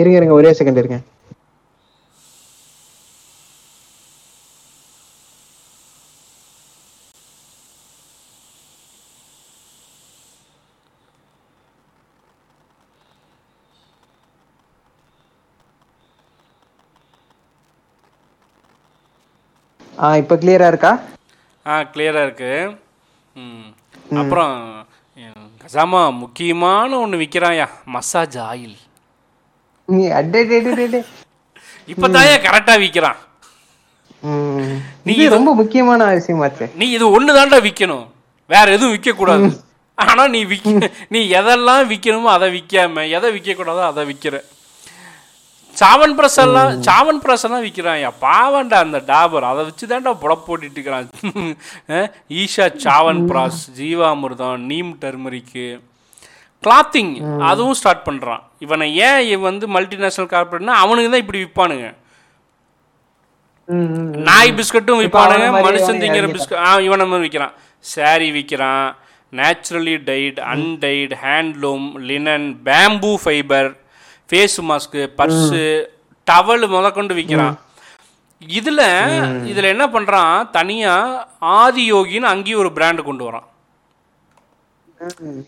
[0.00, 0.98] இருங்க இருங்க ஒரே செகண்ட் இருங்க.
[19.96, 20.92] ஆ இப்போ கிளியரா இருக்கா?
[21.66, 22.50] ஆ கிளியராக இருக்கு.
[23.36, 23.68] ம்.
[24.20, 24.54] அப்புறம்
[25.62, 28.76] கஜாமா முக்கியமான ஒன்று விற்கிறாயா மசாஜ் ஆயில்
[29.88, 30.02] நீ.
[31.88, 33.18] இப்போ தாயா கரெக்டாக விற்கிறான்.
[35.14, 38.06] இது ரொம்ப முக்கியமான விஷயமாச்சே நீ இது ஒன்று தாண்டா விற்கணும்
[38.50, 39.48] வேற எதுவும் விற்கக்கூடாது
[39.98, 40.70] ஆனால் நீ விற்க
[41.08, 44.36] நீ எதெல்லாம் விற்கணுமோ அதை விற்காம எதை விற்கக்கூடாதோ அதை விற்கிற
[45.80, 49.46] சாவன் பிரஸ் எல்லாம் சாவன் பிரஸ் எல்லாம் விற்கிறான் பாவண்டா அந்த டாபர்.
[49.50, 51.08] அதை வச்சு தான்டா புடப் போட்டுட்டு இருக்கிறான்
[52.40, 55.66] ஈஷா சாவன் பிராஸ் ஜீவாமிர்தம் நீம் டர்மரிக்கு.
[56.64, 57.12] கிளாத்திங்
[57.50, 61.88] அதுவும் ஸ்டார்ட் பண்ணுறான் இவனை ஏன் இவன் வந்து மல்டிநேஷனல் கார்பரேட்னா அவனுக்கு தான் இப்படி விற்பானுங்க.
[64.28, 66.28] நாய் பிஸ்கட்டும் விற்பானுங்க மனுஷன் திங்கிற.
[66.36, 67.54] பிஸ்கட் ஆ இவனை விற்கிறான்
[67.84, 68.86] sari விற்கிறான்
[69.32, 73.70] naturally dyed undyed handloom linen bamboo fibre
[74.30, 75.64] face mask purse
[76.30, 77.56] towel முதற்கொண்டு விற்கிறான்
[78.58, 78.80] இதுல
[79.50, 80.34] இதுல என்ன பண்றான்?
[80.56, 80.94] தனியா
[81.60, 83.46] ஆதியோகின்னு அங்கேயும் ஒரு பிராண்டு கொண்டு வரான்.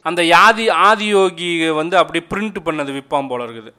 [0.09, 1.51] அந்த யாதி ஆதியோகி
[1.81, 3.71] வந்து அப்படியே பிரிண்ட் பண்ணது விற்பான் போல இருக்குது.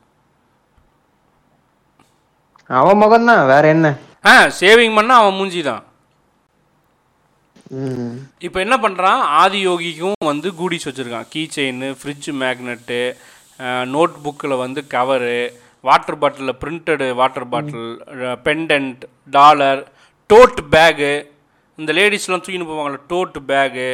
[2.80, 3.88] அவன் முகம் தான் வேற என்ன?
[4.30, 5.84] ஆ சேவிங் பண்ணா அவன் மூஞ்சி தான்.
[8.48, 11.30] இப்போ என்ன பண்ணுறான் ஆதியோகிக்கும் வந்து கூடிஸ் வச்சுருக்கான்.
[11.34, 13.02] Key chain fridge magnet
[13.94, 15.38] note புக்கில் வந்து கவரு
[15.84, 17.90] வாட்டர் பாட்டிலில் printed water bottle
[18.44, 19.04] pendant
[19.34, 19.82] dollar
[20.30, 21.12] tote bag
[21.80, 23.90] இந்த லேடிஸ்லாம் தூக்கின்னு போவாங்கள்ல டோட் பேகு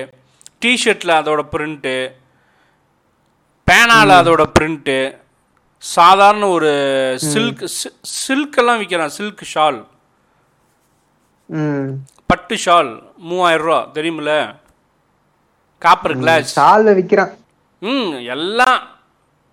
[0.60, 1.96] டிஷர்ட்டில் அதோட பிரிண்ட்டு
[3.68, 4.98] பேனாவில் அதோட பிரிண்ட்டு
[5.84, 6.72] சாதாரண ஒரு
[7.34, 7.64] சில்க்
[8.26, 9.80] சில்கெல்லாம் விற்கிறான் சில்க் ஷால்
[12.30, 12.92] பட்டு ஷால்
[13.30, 14.34] மூவாயிரம் ரூபா தெரியுமில்ல?
[15.82, 17.34] காப்பர் கிளாஸ் சால்வை விக்கிறான்.
[17.82, 18.80] ம் எல்லாம்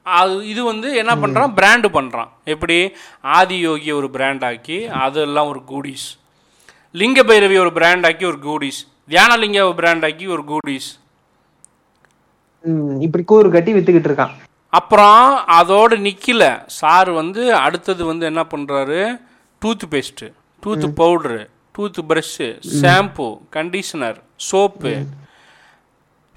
[0.07, 2.93] அது இது வந்து என்ன பண்ணுறான் பிராண்டு பண்ணுறான் எப்படி?
[3.20, 6.07] ஆதி யோகி ஒரு பிராண்ட் ஆக்கி அதெல்லாம் ஒரு கூடிஸ்
[6.95, 8.81] லிங்க பைரவி ஒரு பிராண்ட் ஆக்கி ஒரு கூடிஸ்
[9.11, 10.89] தியானலிங்க ஒரு பிராண்ட் ஆக்கி ஒரு கூடிஸ்
[13.01, 14.35] இப்படி கூறு கட்டி வித்துக்கிட்டு இருக்கான்.
[14.70, 19.01] அப்புறம் அதோடு நிற்கல சார் வந்து அடுத்தது வந்து என்ன பண்ணுறாரு
[19.91, 20.29] toothpaste
[20.62, 21.41] tooth powder
[22.11, 22.49] toothbrush
[22.81, 23.27] shampoo
[23.57, 24.93] conditioner soap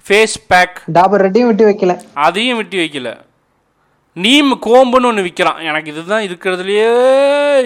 [0.06, 1.94] face pack Dabur ரெட்டையும் விட்டு வைக்கல.
[2.12, 3.08] அதையும் வெட்டி வைக்கல.
[4.24, 6.86] நீம் கோம்புன்னு ஒன்று விற்கிறான் எனக்கு இதுதான் இருக்கிறதுலையே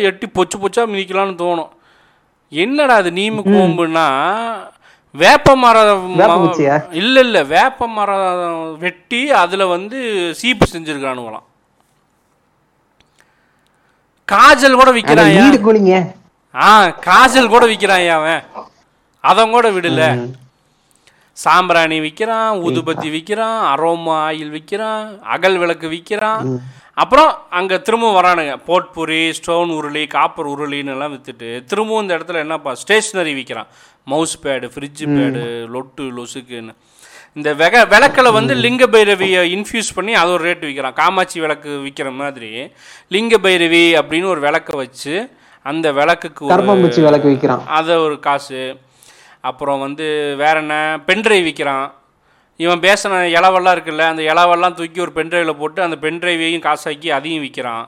[0.09, 1.71] எட்டி பொச்சு பொச்சா மிதிக்கலாம்னு தோணும்.
[2.53, 4.07] என்னடா அது நீம் கோம்புன்னா?
[5.15, 6.17] வேப்ப மரம்?
[7.01, 7.43] இல்லை இல்லை.
[7.53, 9.99] வேப்ப மரம் வெட்டி அதில் வந்து
[10.41, 11.47] சீப்பு செஞ்சுருக்கானுங்களாம்.
[14.33, 15.33] காஜல் கூட விற்கிறான்
[16.55, 16.69] ஆ
[17.09, 18.43] காஜல் கூட விற்கிறான் அவன்?
[19.25, 20.03] அவன் கூட விடல.
[21.45, 26.45] சாம்பிராணி விற்கிறான் ஊதுபத்தி விற்கிறான் அரோமா ஆயில் விற்கிறான் அகல் விளக்கு விற்கிறான்
[27.03, 28.55] அப்புறம் அங்கே திரும்ப வரானுங்க.
[28.69, 33.71] போட்புரி ஸ்டோன் உருளி காப்பர் உருளின்னு எல்லாம் விற்றுட்டு திரும்பவும் இந்த இடத்துல என்னப்பா ஸ்டேஷ்னரி விற்கிறான்
[34.13, 35.45] மவுஸ் பேடு ஃப்ரிட்ஜ் பேடு
[35.75, 36.75] லொட்டு லொசுக்குன்னு.
[37.39, 42.11] இந்த வெக விளக்கில் வந்து லிங்க பைரவியை இன்ஃபியூஸ் பண்ணி அது ஒரு ரேட்டு விற்கிறான் காமாட்சி விளக்கு விற்கிற
[42.21, 42.51] மாதிரி
[43.17, 45.15] லிங்க பைரவி அப்படின்னு ஒரு விளக்கை வச்சு
[45.67, 46.45] அந்த விளக்குக்கு
[47.09, 47.65] விளக்கு விக்கிறான்.
[47.79, 48.63] அதை ஒரு காசு.
[49.45, 50.07] அப்புறம் வந்து
[50.43, 50.75] வேற என்ன?
[51.09, 51.87] பென்ட்ரைவ் விற்கிறான்
[52.65, 57.87] இவன் பேசின இலவெல்லாம் இருக்குல்ல அந்த இலவெல்லாம் தூக்கி ஒரு பென்ட்ரைவில் போட்டு அந்த பென்ட்ரைவையும் காசாக்கி அதையும் விற்கிறான்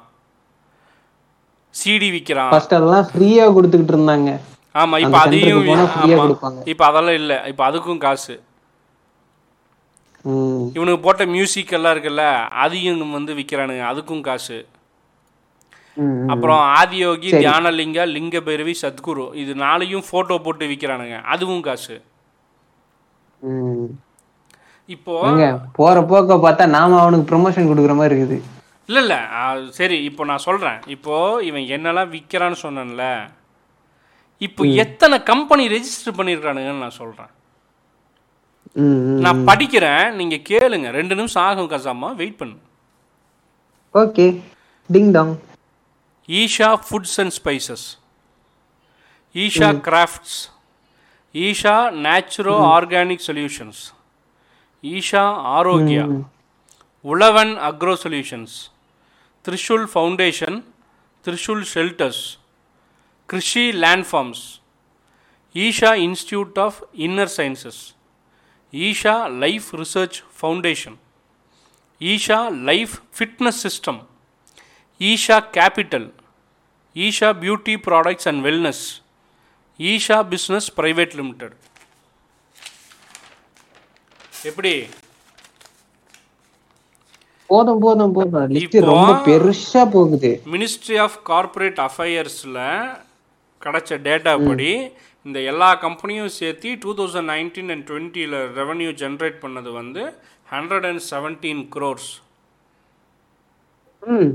[1.74, 4.30] சிடி விற்கிறான் ஃபர்ஸ்ட் அதெல்லாம் ஃப்ரீயா கொடுத்துக்கிட்டு இருந்தாங்க.
[4.80, 5.68] ஆமாம் இப்போ அதையும்.
[6.72, 7.38] இப்போ அதெல்லாம் இல்லை.
[7.50, 8.34] இப்போ அதுக்கும் காசு.
[10.76, 12.24] இவனுக்கு போட்ட மியூசிக் எல்லாம் இருக்குல்ல
[12.64, 14.58] அதையும் வந்து விற்கிறானுங்க அதுக்கும் காசு.
[16.32, 19.34] அப்புறம் ஆதியோகி தியானலிங்க லிங்க பைரவி சத்குரு.
[19.42, 21.96] இது நாளையும் ஃபோட்டோ போட்டு விற்கிறானுங்க அதுவும் காசு.
[24.94, 25.14] இப்போ
[25.78, 28.38] போற போக்க பார்த்தா நாம அவனுக்கு ப்ரொமோஷன் கொடுக்குற மாதிரி இருக்குது.
[28.86, 29.20] இல்லை இல்லை.
[29.78, 31.14] சரி இப்போ நான் சொல்கிறேன் இப்போ
[31.48, 33.04] இவன் என்னெல்லாம் விற்கிறான்னு சொன்னேன்ல.
[34.46, 36.98] இப்போ எத்தனை கம்பெனி ரெஜிஸ்டர் பண்ணியிருக்கானுங்கன்னு நான்
[38.82, 39.20] ம்.
[39.24, 40.04] நான் படிக்கிறேன்.
[40.18, 40.90] நீங்கள் கேளுங்க.
[40.98, 42.10] ரெண்டு நிமிஷம் ஆகும் கசாமா.
[42.20, 42.58] வெயிட் பண்ணு.
[43.94, 44.26] Okay.
[44.90, 45.32] Ding dong
[46.40, 47.96] Isha Foods and Spices,
[49.34, 49.72] Isha.
[49.72, 49.80] Hmm.
[49.80, 50.48] Crafts,
[51.34, 52.58] Isha Natural.
[52.58, 52.70] Hmm.
[52.76, 53.92] Organic Solutions,
[54.82, 55.24] Isha
[55.56, 56.24] Arogya, mm.
[57.04, 58.70] Ulavan Agro Solutions,
[59.44, 60.62] Trishul Foundation,
[61.22, 62.38] Trishul Shelters,
[63.28, 64.60] Krishi Landforms,
[65.54, 67.92] Isha Institute of Inner Sciences,
[68.72, 70.98] Isha Life Research Foundation,
[72.00, 74.00] Isha Life Fitness System,
[74.98, 76.10] Isha Capital,
[76.96, 78.84] Isha beauty products and wellness
[79.80, 81.56] Isha business private limited
[84.50, 84.74] எப்படி?
[87.50, 88.52] போதும் போதும் போதும்.
[88.90, 90.30] ரொம்ப பெருசா போகுது.
[90.52, 92.60] Ministry of corporate அஃபையர்ஸில்
[93.62, 94.70] கிடைச்ச data படி
[95.26, 100.04] இந்த எல்லா கம்பெனியும் சேர்த்து டூ தௌசண்ட் நைன்டீன் அண்ட் டுவெண்ட்டியில் ரெவன்யூ ஜென்ரேட் பண்ணது வந்து
[100.48, 102.10] ஹண்ட்ரட் அண்ட் செவன்டீன் க்ரோர்ஸ்
[104.02, 104.32] ம்.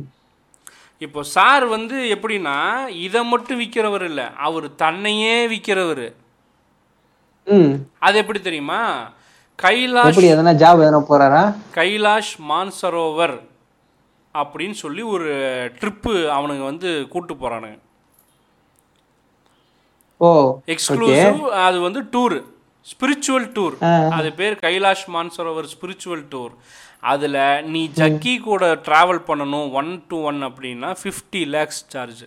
[1.02, 2.56] இப்போ சார் வந்து எப்படின்னா
[3.02, 6.08] இதை மட்டும் விற்கிறவர் இல்லை அவர் தன்னையே விற்கிறவர்
[7.48, 7.74] ம்.
[8.00, 8.80] அது எப்படி தெரியுமா?
[9.60, 11.44] கைலாஷ் எதனா ஜாப் எதனா போறாரா?
[11.76, 13.36] கைலாஷ் மான்சரோவர்
[14.36, 15.30] அப்படின்னு சொல்லி ஒரு
[15.78, 17.78] ட்ரிப்பு அவனுங்க வந்து கூட்டு போகிறானுங்க
[20.22, 20.30] ஓ
[20.74, 22.38] எக்ஸ்க்ளூசிவ் அது வந்து டூர்
[22.92, 23.76] ஸ்பிரிச்சுவல் டூர்.
[24.18, 26.54] அது பேர் கைலாஷ் மான்சரோவர் ஸ்பிரிச்சுவல் டூர்
[27.12, 27.40] அதில்
[27.74, 32.24] நீ ஜக்கி கூட ட்ராவல் பண்ணணும் ஒன் டு ஒன் அப்படின்னா ஃபிஃப்டி லேக்ஸ் சார்ஜ்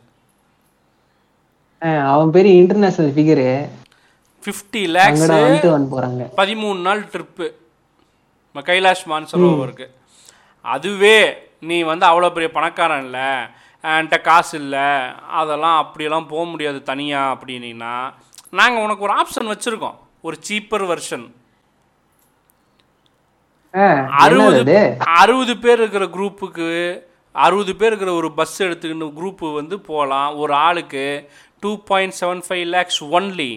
[2.13, 3.47] அவன் பெரிய இன்டர்நேஷனல் ஃபிகரு
[4.45, 5.23] ஃபிஃப்டி லேக்ஸ்
[5.95, 6.23] போறாங்க.
[6.41, 7.47] பதிமூணு நாள் ட்ரிப்பு
[8.69, 9.87] கைலாஷ் மான்சரோவருக்கு.
[10.65, 11.17] அதுவே
[11.69, 13.31] நீ வந்து அவ்வளோ பெரிய பணக்காரன் இல்லை
[13.85, 14.87] என்கிட்ட காசு இல்லை
[15.41, 17.95] அதெல்லாம் அப்படியெல்லாம் போக முடியாது தனியாக அப்படின்னா
[18.61, 19.99] நாங்கள் உனக்கு ஒரு ஆப்ஷன் வச்சுருக்கோம்.
[20.27, 21.27] ஒரு சீப்பர் வெர்ஷன்
[24.23, 24.79] அறுபது?
[25.21, 26.69] அறுபது பேர் இருக்கிற குரூப்புக்கு
[27.35, 31.05] அறுபது பேர் இருக்கிற ஒரு பஸ் எடுத்துக்கிட்டு குரூப்பு வந்து போகலாம் ஒரு ஆளுக்கு
[31.63, 33.53] two point seven five lakhs only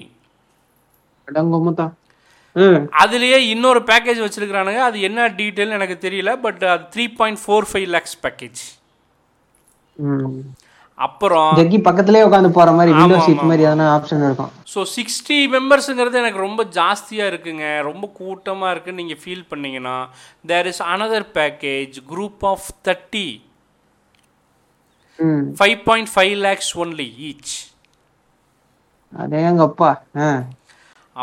[3.01, 4.81] அதுலேயே இன்னொரு பேக்கேஜ் வச்சிருக்கிறானுங்க.
[4.89, 8.61] அது என்ன டீட்டெயில் எனக்கு தெரியல பட் அது three point four five lakhs package.
[10.97, 13.47] அப்புறம் ஜக்கி பக்கத்துலயே உட்காந்து போற மாதிரி விண்டோ சீட்.
[13.49, 14.51] மாதிரி எதனா ஆப்ஷன் இருக்கும்.
[14.73, 17.65] ஸோ சிக்ஸ்டி மெம்பர்ஸுங்கிறது எனக்கு ரொம்ப ஜாஸ்தியாக இருக்குங்க.
[17.89, 19.95] ரொம்ப கூட்டமாக இருக்குன்னு நீங்கள் ஃபீல் பண்ணீங்கன்னா
[20.51, 23.27] there is another package group of thirty
[25.59, 27.55] five point five lakhs only each
[29.23, 29.91] அதேங்கப்பா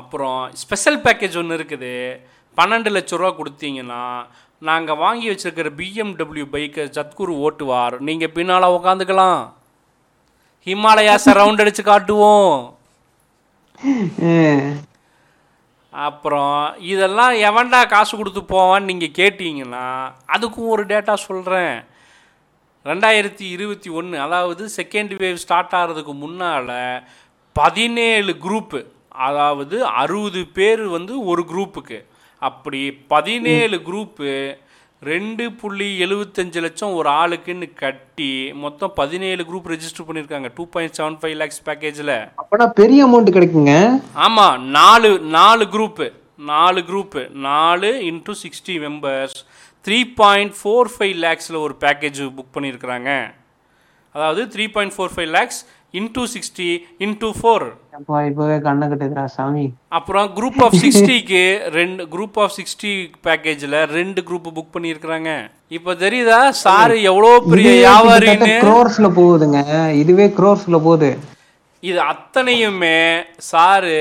[0.01, 1.95] அப்புறம் ஸ்பெஷல் பேக்கேஜ் ஒன்று இருக்குது.
[2.59, 4.03] பன்னெண்டு லட்ச ரூபா கொடுத்தீங்கன்னா
[4.69, 7.97] நாங்கள் வாங்கி வச்சிருக்கிற பிஎம்டபிள்யூ பைக்கை சத்குரு ஓட்டுவார்.
[8.09, 9.41] நீங்கள் பின்னால் உட்காந்துக்கலாம்
[10.67, 12.55] ஹிமாலயாஸை ரவுண்ட் அடித்து காட்டுவோம்.
[15.93, 16.59] அப்புறம்
[16.93, 19.87] இதெல்லாம் எவன்டா காசு கொடுத்து போவான்னு நீங்கள் கேட்டீங்கன்னா
[20.35, 21.75] அதுக்கும் ஒரு டேட்டா சொல்கிறேன்
[22.87, 26.71] ரெண்டாயிரத்தி இருபத்தி ஒன்று அதாவது செகண்ட் வேவ் ஸ்டார்ட் ஆகிறதுக்கு முன்னால்
[27.57, 28.81] பதினேழு குரூப்பு
[29.27, 31.99] அதாவது அறுபது பேர் வந்து ஒரு குரூப்புக்கு
[32.43, 34.31] அப்படி பதினேழு குரூப்பு
[35.03, 41.17] ரெண்டு புள்ளி எழுபத்தஞ்சு லட்சம் ஒரு ஆளுக்குன்னு கட்டி மொத்தம் பதினேழு குரூப் ரெஜிஸ்டர் பண்ணியிருக்காங்க two point seven
[41.21, 42.13] five lakhs பேக்கேஜில்
[42.43, 43.75] அப்பனா பெரிய அமௌண்ட் கிடைக்குங்க?
[44.25, 46.09] ஆமாம் நாலு நாலு குரூப்பு
[46.51, 49.39] நாலு குரூப்பு நாலு into sixty members
[49.85, 53.11] three point four five லேக்ஸில் ஒரு பேக்கேஜ் புக் பண்ணியிருக்கிறாங்க
[54.15, 55.61] அதாவது three point four five lakhs
[55.99, 56.67] into sixty
[57.05, 57.65] into four
[58.29, 59.65] இப்பவே கண்ணை கட்டுதுடா சாமி.
[59.99, 61.43] அப்புறம் குரூப் ஆஃப் சிக்ஸ்டிக்கு
[61.79, 62.93] ரெண்டு குரூப் ஆஃப் சிக்ஸ்டி
[63.27, 65.31] பேக்கேஜில் ரெண்டு குரூப் புக் பண்ணியிருக்கிறாங்க.
[65.79, 68.55] இப்போ தெரியுதா சாரு எவ்வளோ பெரிய வியாபாரின்னு?
[68.67, 69.59] க்ரோர்ஸ்ல போகுதுங்க.
[70.03, 71.11] இதுவே க்ரோர்ஸ்ல போகுது.
[71.83, 72.99] இது அத்தனையுமே
[73.51, 73.99] சாரு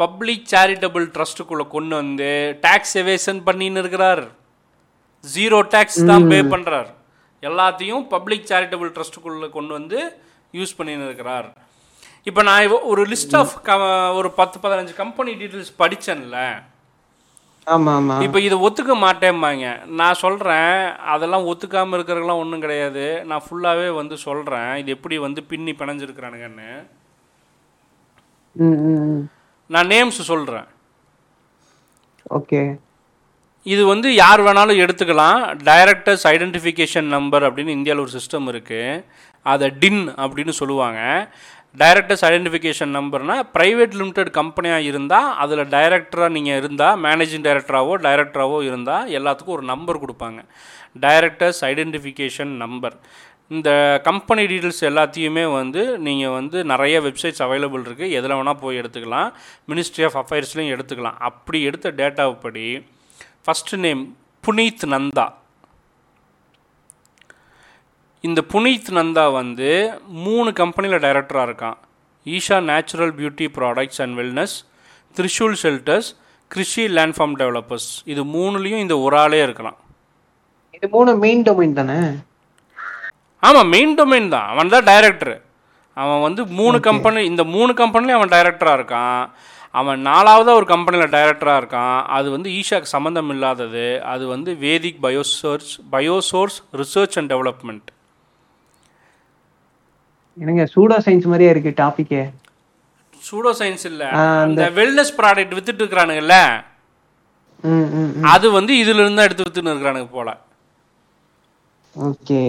[0.00, 2.30] பப்ளிக் சேரிட்டபிள் ட்ரஸ்ட்டுக்குள்ளே கொண்டு வந்து
[2.66, 4.24] டேக்ஸ் எவேஷன் பண்ணின்னு இருக்கிறார்.
[5.24, 6.90] ஜீரோ டேக்ஸ் தான் பே பண்ணுறார்
[7.48, 10.00] எல்லாத்தையும் பப்ளிக் சேரிட்டபிள் ட்ரஸ்ட்டுக்குள்ளே கொண்டு வந்து
[10.58, 11.48] யூஸ் பண்ணின்னு இருக்கிறார்
[12.28, 13.78] இப்போ நான் ஒரு லிஸ்ட் ஆஃப் க
[14.18, 16.38] ஒரு பத்து பதினஞ்சு கம்பெனி டீட்டெயில்ஸ் படித்தேன்ல
[18.26, 19.66] இப்போ இதை ஒத்துக்க மாட்டேம்பாங்க.
[19.98, 20.72] நான் சொல்கிறேன்
[21.12, 23.04] அதெல்லாம் ஒத்துக்காமல் இருக்கிறதெல்லாம் ஒன்றும் கிடையாது.
[23.30, 26.70] நான் ஃபுல்லாகவே வந்து சொல்கிறேன் இது எப்படி வந்து பின்னி பிணைஞ்சிருக்கிறானுங்கன்னு.
[29.74, 30.68] நான் நேம்ஸ் சொல்கிறேன்
[32.38, 32.62] ஓகே.
[33.66, 35.40] இது வந்து யார் வேணாலும் எடுத்துக்கலாம்.
[35.70, 39.02] டைரக்டர்ஸ் ஐடென்டிஃபிகேஷன் நம்பர் அப்படின்னு இந்தியாவில் ஒரு சிஸ்டம் இருக்குது
[39.46, 41.00] அதை டின் அப்படின்னு சொல்லுவாங்க.
[41.82, 49.10] டைரக்டர்ஸ் ஐடென்டிஃபிகேஷன் நம்பர்னால் ப்ரைவேட் லிமிடெட் கம்பெனியாக இருந்தால் அதில் டைரக்டராக நீங்கள் இருந்தால் மேனேஜிங் டைரக்டராகவோ டைரக்டராகவோ இருந்தால்
[49.18, 50.40] எல்லாத்துக்கும் ஒரு நம்பர் கொடுப்பாங்க.
[51.04, 52.96] டைரக்டர்ஸ் ஐடென்டிஃபிகேஷன் நம்பர்
[53.56, 53.70] இந்த
[54.08, 59.30] கம்பெனி டீட்டெயில்ஸ் எல்லாத்தையுமே வந்து நீங்கள் வந்து நிறைய வெப்சைட்ஸ் அவைலபிள் இருக்குது எதில் வேணால் போய் எடுத்துக்கலாம்.
[59.70, 61.18] மினிஸ்ட்ரி ஆஃப் அஃபேர்ஸ்லையும் எடுத்துக்கலாம்.
[61.30, 62.66] அப்படி எடுத்த டேட்டாவுப்படி
[63.46, 64.02] ஃபஸ்ட்டு நேம்
[64.44, 65.24] புனீத் நந்தா
[68.26, 69.70] இந்த புனீத் நந்தா வந்து
[70.26, 71.78] மூணு கம்பெனியில் டைரக்டராக இருக்கான்.
[72.34, 74.54] Isha natural beauty products and wellness
[75.16, 76.10] Trishul shelters
[76.54, 79.78] Krishi land farm developers இது மூணுலேயும் இந்த ஒரு ஆளே இருக்கலாம்.
[80.76, 81.98] இது மூணு மெயின் டொமைன் தானே?
[83.48, 84.48] ஆமாம் மெயின் டொமைன் தான்.
[84.52, 85.34] அவன் தான் டைரக்டர்
[86.02, 89.24] அவன் வந்து மூணு கம்பெனி இந்த மூணு கம்பெனிலையும் அவன் டைரக்டராக இருக்கான்.
[89.80, 91.98] அவன் நாலாவதாக ஒரு கம்பெனியில் டைரக்டராக இருக்கான்.
[92.16, 93.84] அது வந்து ஈஷாக்கு சம்மந்தம் இல்லாதது.
[94.12, 97.88] அது வந்து Vedic biosource biosource research and development
[100.36, 102.22] எனக்கு சூடோ சயின்ஸ் மாதிரியே இருக்கு டாபிக்கே
[103.28, 104.06] சூடோ சயின்ஸ் இல்லை.
[104.44, 106.36] அந்த வெல்னஸ் ப்ராடக்ட் வித்துட்டு இருக்கிறானுங்கல்ல.
[108.34, 110.30] அது வந்து இதுல இருந்து எடுத்து வித்துன்னு இருக்கிறானுங்க போல.
[111.96, 112.42] ஓகே.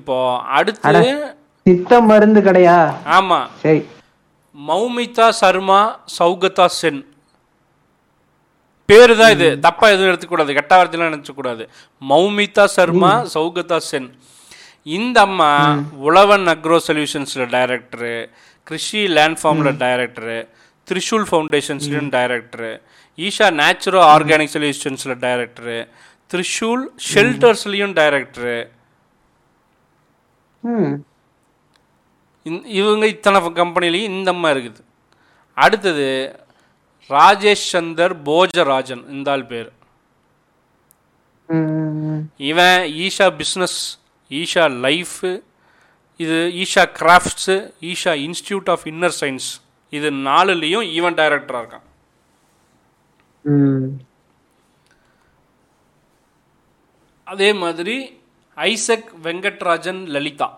[0.00, 0.16] இப்போ
[0.58, 1.04] அடுத்து
[1.66, 2.78] சித்த மருந்து கடையா?
[3.18, 3.38] ஆமா.
[3.62, 3.80] சரி.
[4.56, 5.80] மௌமிதா சர்மா
[6.18, 7.00] சௌகதா சென்.
[8.88, 10.50] பேரு தான் இது தப்பா எதுவும் எடுத்துக்கூடாது.
[10.58, 11.64] கெட்ட வார்த்தையெல்லாம் நினைச்சக்கூடாது.
[12.10, 14.08] மௌமிதா சர்மா சௌகதா சென்.
[14.96, 15.50] இந்த அம்மா
[16.08, 18.14] உழவன் அக்ரோ சொல்யூஷன்ஸில் டைரக்டரு
[18.66, 20.38] கிருஷி லேண்ட் ஃபார்மில் டைரக்டரு
[20.88, 22.72] த்ரிஷூல் ஃபவுண்டேஷன்ஸ்லையும் டைரக்டரு
[23.18, 25.78] ஈஷா நேச்சுரோ ஆர்கானிக் சொல்யூஷன்ஸில் டைரக்டரு
[26.30, 28.56] த்ரிஷூல் ஷெல்டர்ஸ்லேயும் டைரக்டரு.
[32.78, 34.82] இவங்க இத்தனை கம்பெனிலையும் இந்த அம்மா இருக்குது.
[35.64, 36.06] அடுத்தது
[37.10, 39.70] ராஜேஷ் சந்தர் போஜராஜன் இந்த ஆள் பேர்.
[42.50, 43.78] இவன் ஈஷா பிஸ்னஸ்
[44.40, 45.18] ஈஷா லைஃப்
[46.24, 47.56] இது Isha crafts
[47.90, 49.48] Isha institute of inner science
[49.92, 51.86] இது நாலுலேயும் இவன் டைரக்டராக இருக்கான்.
[57.32, 57.96] அதே மாதிரி
[58.56, 60.48] ஐசக் வெங்கட்ராஜன் லலிதா.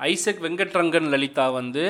[0.00, 1.84] ஐசக் வெங்கட்ரங்கன் லலிதா வந்து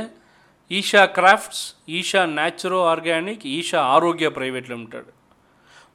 [0.70, 1.64] Isha crafts
[1.98, 5.08] Isha naturo organic Isha Arogya private limited.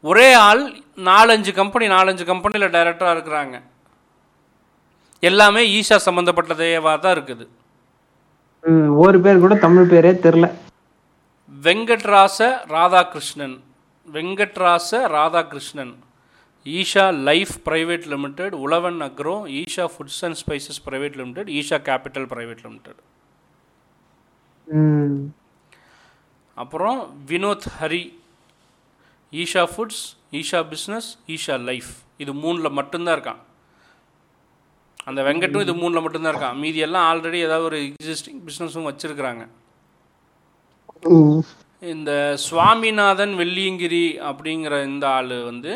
[0.02, 0.64] ஒரே ஆள்
[1.10, 3.56] நாலஞ்சு கம்பெனி நாலஞ்சு கம்பெனியில் டைரக்டராக இருக்கிறாங்க.
[5.30, 7.46] எல்லாமே ஈஷா சம்மந்தப்பட்டதேவா தான் இருக்குது.
[9.04, 10.48] ஒரு பேர் கூட தமிழ் பேரே தெரில.
[11.66, 12.40] Venkatraja
[12.76, 13.58] Radhakrishnan.
[14.16, 15.94] Venkatraja Radhakrishnan.
[16.78, 22.64] Isha life private limited Uzhavan agro Isha foods and spices private limited Isha capital private
[22.68, 23.00] limited.
[26.64, 28.04] அப்புறம் Vinod Hari
[29.42, 30.02] Isha foods
[30.40, 31.92] Isha business Isha life.
[32.24, 33.42] இது மூணில் மட்டும்தான் இருக்கான்.
[35.10, 36.58] அந்த வெங்கட்டும் இது மூணில் மட்டும்தான் இருக்கான்.
[36.64, 39.44] மீதி எல்லாம் ஆல்ரெடி ஏதாவது ஒரு எக்ஸிஸ்டிங் பிஸ்னஸும் வச்சுருக்குறாங்க.
[41.94, 42.12] இந்த
[42.48, 45.74] சுவாமிநாதன் வெள்ளியங்கிரி அப்படிங்கிற இந்த ஆள் வந்து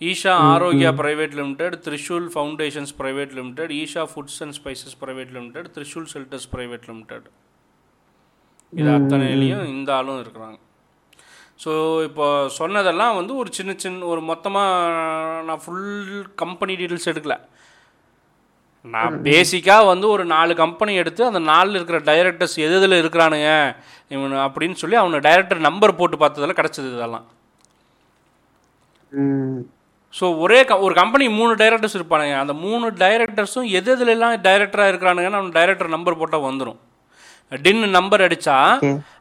[0.00, 6.08] Isha Arogya private limited Trishul foundations private limited Isha foods and spices private limited Trishul
[6.12, 7.26] shelters private limited
[8.72, 10.58] இது அத்தனையிலையும் இந்த ஆளும் இருக்கிறாங்க.
[11.62, 11.72] ஸோ
[12.08, 12.26] இப்போ
[12.58, 15.88] சொன்னதெல்லாம் வந்து ஒரு சின்ன சின்ன ஒரு மொத்தமாக நான் ஃபுல்
[16.42, 17.36] கம்பெனி டீட்டெயில்ஸ் எடுக்கல.
[18.94, 23.50] நான் பேசிக்காக வந்து ஒரு நாலு கம்பெனி எடுத்து அந்த நாலில் இருக்கிற டைரக்டர்ஸ் எது எதில் இருக்கிறானுங்க
[24.14, 27.26] இவனு அப்படின்னு சொல்லி அவனை டைரக்டர் நம்பர் போட்டு பார்த்ததில் கிடச்சது இதெல்லாம்.
[30.18, 32.36] ஸோ ஒரே க ஒரு கம்பெனி மூணு டைரக்டர்ஸ் இருப்பானுங்க.
[32.44, 36.80] அந்த மூணு டைரக்டர்ஸும் எது எதுலலாம் டைரக்டராக இருக்கிறானுங்கன்னு அவன் டைரக்டர் நம்பர் போட்டால் வந்துடும்
[37.52, 38.56] டின் நம்பர் அடித்தா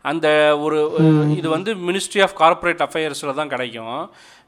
[0.10, 0.28] அந்த
[0.66, 0.80] ஒரு
[1.38, 4.02] இது வந்து மினிஸ்ட்ரி ஆஃப் கார்ப்பரேட் அஃபேர்ஸில் தான் கிடைக்கும்.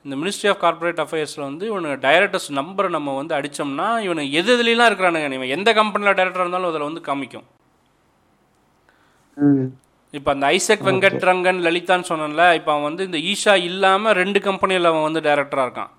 [0.05, 4.89] இந்த மினிஸ்ட்ரி ஆஃப் கார்ப்பரேட் அஃபேர்ஸில் வந்து இவனுக்கு டைரக்டர்ஸ் நம்பரை நம்ம வந்து அடித்தோம்னா இவனு எது எதுலாம்
[4.89, 7.47] இருக்கிறானுங்க இவன் எந்த கம்பெனியில் டைரக்டர் இருந்தாலும் அதில் வந்து காமிக்கும்.
[10.17, 14.89] இப்போ அந்த ஐசக் வெங்கட் ரங்கன் லலிதான்னு சொன்னேன்ல இப்போ அவன் வந்து இந்த ஈஷா இல்லாமல் ரெண்டு கம்பெனியில்
[14.91, 15.91] அவன் வந்து டைரக்டராக இருக்கான்.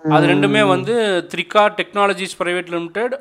[0.00, 0.94] அது ரெண்டுமே வந்து
[1.32, 3.14] Trika technologies private limited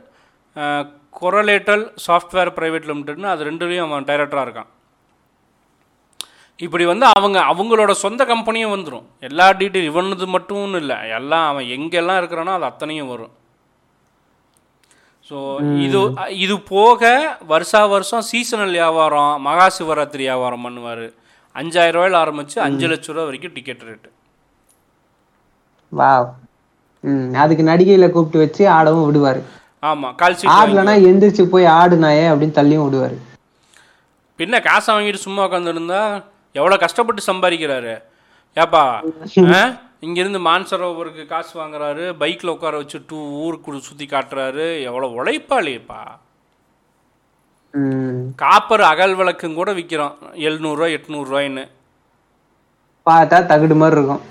[1.19, 4.69] கொரலேட்டல் software private லிமிடெட்னு அது ரெண்டுலேயும் அவன் டைரக்டராக இருக்கான்.
[6.65, 10.97] இப்படி வந்து அவங்க அவங்களோட சொந்த கம்பெனியும் வந்துடும் எல்லா டீட்டெயில் இவனது மட்டும் இல்லை.
[11.17, 13.33] எல்லாம் அவன் எங்கெல்லாம் இருக்கிறானோ அது அத்தனையும் வரும்.
[15.29, 15.37] ஸோ
[15.85, 15.99] இது
[16.45, 17.11] இது போக
[17.53, 21.05] வருஷா வருஷம் சீசனல் வியாபாரம் மகா சிவராத்திரி வியாபாரம் பண்ணுவார்.
[21.61, 24.11] அஞ்சாயிரம் ரூபாயில ஆரம்பித்து அஞ்சு லட்ச ரூபா வரைக்கும் டிக்கெட் ரேட்டு
[27.43, 29.41] அதுக்கு நடிகையில கூப்பிட்டு வச்சு ஆடவும் விடுவாரு.
[29.89, 33.17] ஆமாம் கால் சீட் ஆடலனா எந்திரிச்சு போய் ஆடுனாயே அப்படின்னு தள்ளியும் விடுவாரு.
[34.39, 36.01] பின்ன காசை வாங்கிட்டு சும்மா உட்காந்துருந்தா
[36.59, 37.95] எவ்வளோ கஷ்டப்பட்டு சம்பாதிக்கிறாரு?
[38.63, 38.83] ஏப்பா?
[40.05, 44.65] இங்கிருந்து மான்சரோவருக்கு காசு வாங்குறாரு பைக்கில் உட்கார வச்சு டூ ஊருக்கு சுற்றி காட்டுறாரு.
[44.89, 46.01] எவ்வளோ உழைப்பாளியப்பா.
[48.41, 50.13] காப்பர் அகல் விளக்கும் கூட விற்கிறோம்
[50.47, 51.65] எழுநூறுவா எட்நூறுரூவாயின்னு
[53.09, 54.23] பார்த்தா தகுடு மாதிரி இருக்கும்.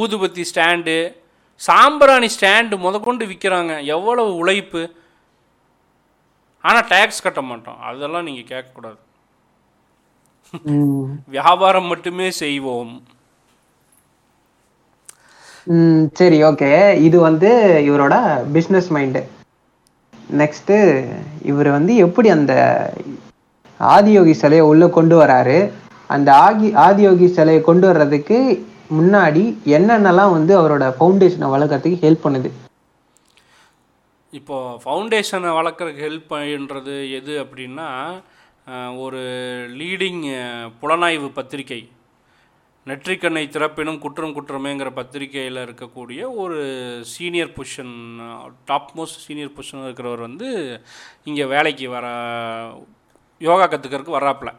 [0.00, 0.96] ஊதுபத்தி ஸ்டாண்டு
[1.60, 3.72] சாம்பிராணி ஸ்டாண்டு முதற்கொண்டு விற்கிறாங்க.
[3.94, 4.82] எவ்வளவு உழைப்பு?
[6.68, 7.80] ஆனால் டேக்ஸ் கட்ட மாட்டோம்.
[7.90, 9.00] அதெல்லாம் நீங்கள் கேட்கக்கூடாது.
[11.36, 12.92] வியாபாரம் மட்டுமே செய்வோம்.
[16.18, 16.70] சரி ஓகே.
[17.06, 17.50] இது வந்து
[17.88, 18.14] இவரோட
[18.56, 19.22] பிஸ்னஸ் மைண்டு
[20.40, 20.76] நெக்ஸ்ட்டு
[21.50, 22.54] இவர் வந்து எப்படி அந்த
[23.80, 25.58] ஆதியோகி சிலையை உள்ள கொண்டு வராரு?
[26.14, 28.38] அந்த ஆகி ஆதியோகி சிலையை கொண்டு வர்றதுக்கு
[28.98, 29.42] முன்னாடி
[29.76, 32.50] என்னென்னலாம் வந்து அவரோட ஃபவுண்டேஷனை வளர்க்கறதுக்கு ஹெல்ப் பண்ணுது?
[34.38, 37.90] இப்போ ஃபவுண்டேஷனை வளர்க்குறதுக்கு ஹெல்ப் பண்ணுறது எது அப்படின்னா
[39.04, 39.20] ஒரு
[39.80, 40.24] லீடிங்
[40.80, 41.82] புலனாய்வு பத்திரிகை.
[42.88, 46.58] நெற்றிக்கண்ணை திறப்பினும் குற்றம் குற்றமேங்கிற பத்திரிகையில் இருக்கக்கூடிய ஒரு
[47.12, 47.94] senior position
[48.68, 50.48] top most senior position இருக்கிறவர் வந்து
[51.30, 52.06] இங்கே வேலைக்கு வர
[53.48, 54.52] யோகா கற்றுக்கிறதுக்கு வர்றாப்புல.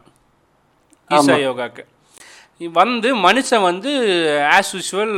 [1.10, 1.84] ஈசா யோகாக்கு.
[2.78, 3.90] வந்து மனுஷன் வந்து
[4.56, 5.12] ஆஸ் யூஷுவல்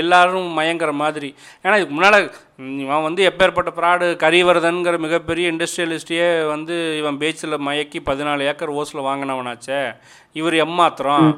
[0.00, 1.30] எல்லாரும் மயங்கிற மாதிரி.
[1.64, 2.18] ஏன்னா இதுக்கு முன்னால்
[2.84, 9.80] இவன் வந்து எப்பேற்பட்ட ப்ராடு கரிவர்தன்கிற மிகப்பெரிய இண்டஸ்ட்ரியலிஸ்டையே வந்து இவன் பேச்சில் மயக்கி பதினாலு ஏக்கர் ஓஸில் வாங்கினவனாச்சே
[10.40, 11.30] இவர் எம்மாத்திரம்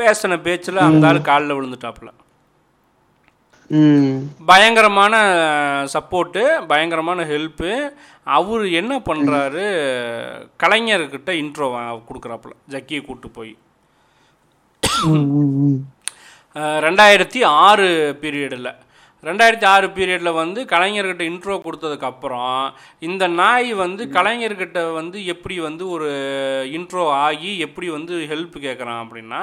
[0.00, 2.08] பேசின பேச்சில் அந்த ஆள் காலில் விழுந்துட்டாப்புல.
[4.50, 5.14] பயங்கரமான
[5.94, 7.70] சப்போர்ட்டு பயங்கரமான ஹெல்ப்பு
[8.38, 9.64] அவர் என்ன பண்ணுறாரு
[10.62, 11.68] கலைஞர்கிட்ட இன்ட்ரோ
[12.08, 13.54] கொடுக்குறாப்புல ஜக்கியை கூட்டு போய்.
[16.86, 17.86] ரெண்டாயிரத்தி ஆறு
[18.22, 18.68] பீரியடில்.
[19.28, 22.60] ரெண்டாயிரத்தி ஆறு பீரியடில் வந்து கலைஞர்கிட்ட இன்ட்ரோ கொடுத்ததுக்கப்புறம்
[23.08, 26.10] இந்த நாய் வந்து கலைஞர்கிட்ட வந்து எப்படி வந்து ஒரு
[26.78, 29.40] இன்ட்ரோ ஆகி எப்படி வந்து ஹெல்ப் கேட்குறான் அப்படின்னா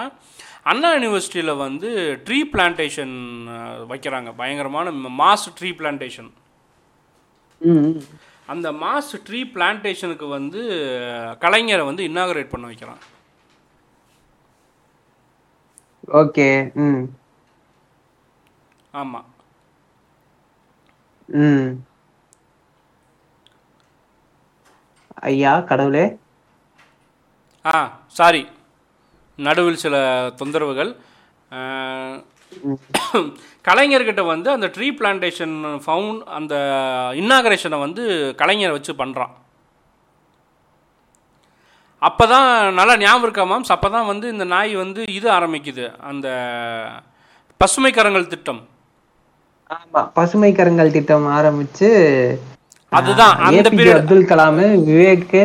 [0.71, 1.89] அண்ணா யூனிவர்சிட்டியில் வந்து
[2.27, 3.15] ட்ரீ பிளான்டேஷன்
[3.91, 4.29] வைக்கிறாங்க.
[4.41, 4.91] பயங்கரமான
[5.21, 6.29] மாஸ் ட்ரீ பிளான்டேஷன்.
[8.53, 10.61] அந்த மாஸ் ட்ரீ பிளான்டேஷனுக்கு வந்து
[11.43, 13.01] கலைஞரை வந்து இன்னாகரேட் பண்ண வைக்கிறான்.
[16.11, 17.03] ஓகே ம்.
[18.91, 19.27] ஆமாம்
[21.29, 21.69] ம்.
[25.23, 26.17] ஐயா கடவுளே.
[27.65, 28.47] ஆ சாரி.
[29.39, 29.95] நடுவில் சில
[30.35, 30.91] தொந்தரவுகள்.
[33.65, 35.55] கலைஞர்கிட்ட வந்து அந்த ட்ரீ பிளான்டேஷன்
[35.85, 36.55] ஃபவுண்ட் அந்த
[37.15, 38.03] இன்னாகரேஷனை வந்து
[38.37, 39.33] கலைஞரை வச்சு பண்ணுறான்
[42.07, 42.47] அப்போ தான்
[42.77, 43.73] நல்லா ஞாபகம் இருக்கா மாம்ஸ்?
[43.75, 46.27] அப்போ தான் வந்து இந்த நாய் வந்து இது ஆரம்பிக்குது அந்த
[47.61, 48.61] பசுமை கரங்கள் திட்டம்.
[49.69, 51.89] ஆமா பசுமை கரங்கள் திட்டம் ஆரம்பிச்சு
[52.91, 53.69] அதுதான் அந்த
[53.99, 54.59] அப்துல் கலாம்
[54.89, 55.37] விவேக்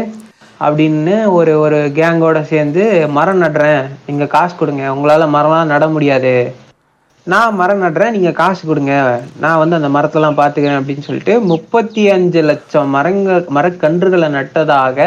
[0.66, 2.84] அப்படின்னு ஒரு ஒரு கேங்கோட சேர்ந்து
[3.16, 6.34] மரம் நடுறேன் நீங்க காசு கொடுங்க உங்களால மரம்லாம் நட முடியாது.
[7.26, 8.94] நான் மரம் நடுறேன் நீங்க காசு கொடுங்க
[9.44, 14.98] நான் வந்து அந்த மரத்தெல்லாம் பாத்துக்கிறேன் அப்படின்னு சொல்லிட்டு முப்பத்தி அஞ்சு லட்சம் மரங்க மரக்கன்றுகளை நட்டதாக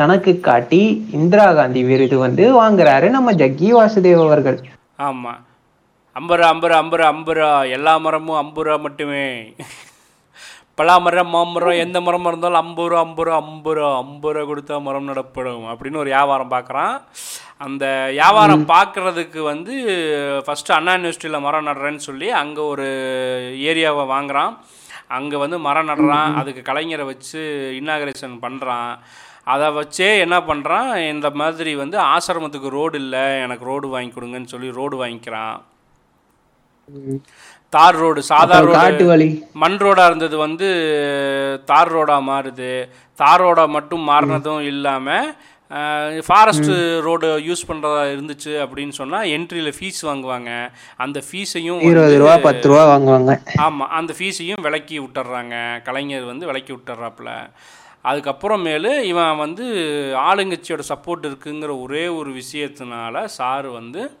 [0.00, 0.82] கணக்கு காட்டி
[1.18, 4.58] இந்திரா காந்தி விருது வந்து வாங்குறாரு நம்ம ஜக்கி வாசுதேவ் அவர்கள்.
[5.08, 5.40] ஆமாம்
[6.16, 7.50] அம்பரா அம்பரா அம்பரா அம்பரா.
[7.76, 9.26] எல்லா மரமும் அம்புரா மட்டுமே.
[10.78, 14.76] பலா மரம் மாமரம் எந்த மரமாக இருந்தாலும் ஐம்பது ரூபா ஐம்பது ரூபா ஐம்பது ரூபா ஐம்பது ரூபா கொடுத்தா
[14.86, 16.94] மரம் நடப்படும் அப்படின்னு ஒரு வியாபாரம் பார்க்குறான்.
[17.66, 17.84] அந்த
[18.18, 19.74] வியாபாரம் பார்க்குறதுக்கு வந்து
[20.46, 22.86] ஃபஸ்ட்டு அண்ணா யூனிவர்சிட்டியில் மரம் நடுறேன்னு சொல்லி அங்கே ஒரு
[23.70, 24.54] ஏரியாவை வாங்குறான்.
[25.18, 26.30] அங்கே வந்து மரம் நடுறான்.
[26.42, 27.42] அதுக்கு கலைஞரை வச்சு
[27.80, 28.92] இன்னாகரேஷன் பண்ணுறான்
[29.52, 34.70] அதை வச்சே என்ன பண்ணுறான் இந்த மாதிரி வந்து ஆசிரமத்துக்கு ரோடு இல்லை எனக்கு ரோடு வாங்கி கொடுங்கன்னு சொல்லி
[34.80, 35.58] ரோடு வாங்கிக்கிறான்.
[37.74, 39.26] தார் ரோடு சாதா ரோடு
[39.62, 40.68] மண் ரோடாக இருந்தது வந்து
[41.70, 42.72] தார் ரோடாக மாறுது.
[43.22, 45.28] தார் ரோடா மட்டும் மாறினதும் இல்லாமல்
[46.28, 46.70] ஃபாரஸ்ட்
[47.06, 50.50] ரோடு யூஸ் பண்ணுறதா இருந்துச்சு அப்படின்னு சொன்னால் என்ட்ரியில் ஃபீஸ் வாங்குவாங்க.
[51.04, 53.36] அந்த ஃபீஸையும் இருபது ரூபா பத்து ரூபா வாங்குவாங்க.
[53.66, 55.54] ஆமாம் அந்த ஃபீஸையும் விலக்கி விட்டுறாங்க.
[55.88, 57.30] கலைஞர் வந்து விலக்கி விட்டுறாப்புல.
[58.04, 59.64] அதுக்கப்புறமேலு இவன் வந்து
[60.16, 64.18] ஆளுங்கட்சியோட சப்போர்ட் இருக்குங்கிற ஒரே ஒரு விஷயத்தினால சார் வந்து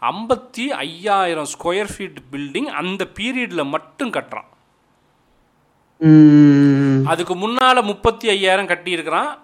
[0.00, 4.48] ஐம்பத்தி ஐயாயிரம் ஸ்கொயர் ஃபீட் பில்டிங் அந்த பீரியடில் மட்டும் கட்டுறான்.
[7.04, 9.38] அதுக்கு முன்னால் முப்பத்தி ஐயாயிரம் கட்டியிருக்கிறான்.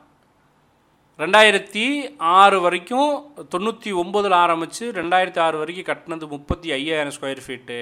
[1.20, 1.82] ரெண்டாயிரத்தி
[2.18, 3.10] ஆறு வரைக்கும்
[3.50, 7.76] தொண்ணூற்றி ஒம்போதில் ஆரம்பித்து ரெண்டாயிரத்தி ஆறு வரைக்கும் கட்டினது முப்பத்தி ஐயாயிரம் ஸ்கொயர் ஃபீட்டு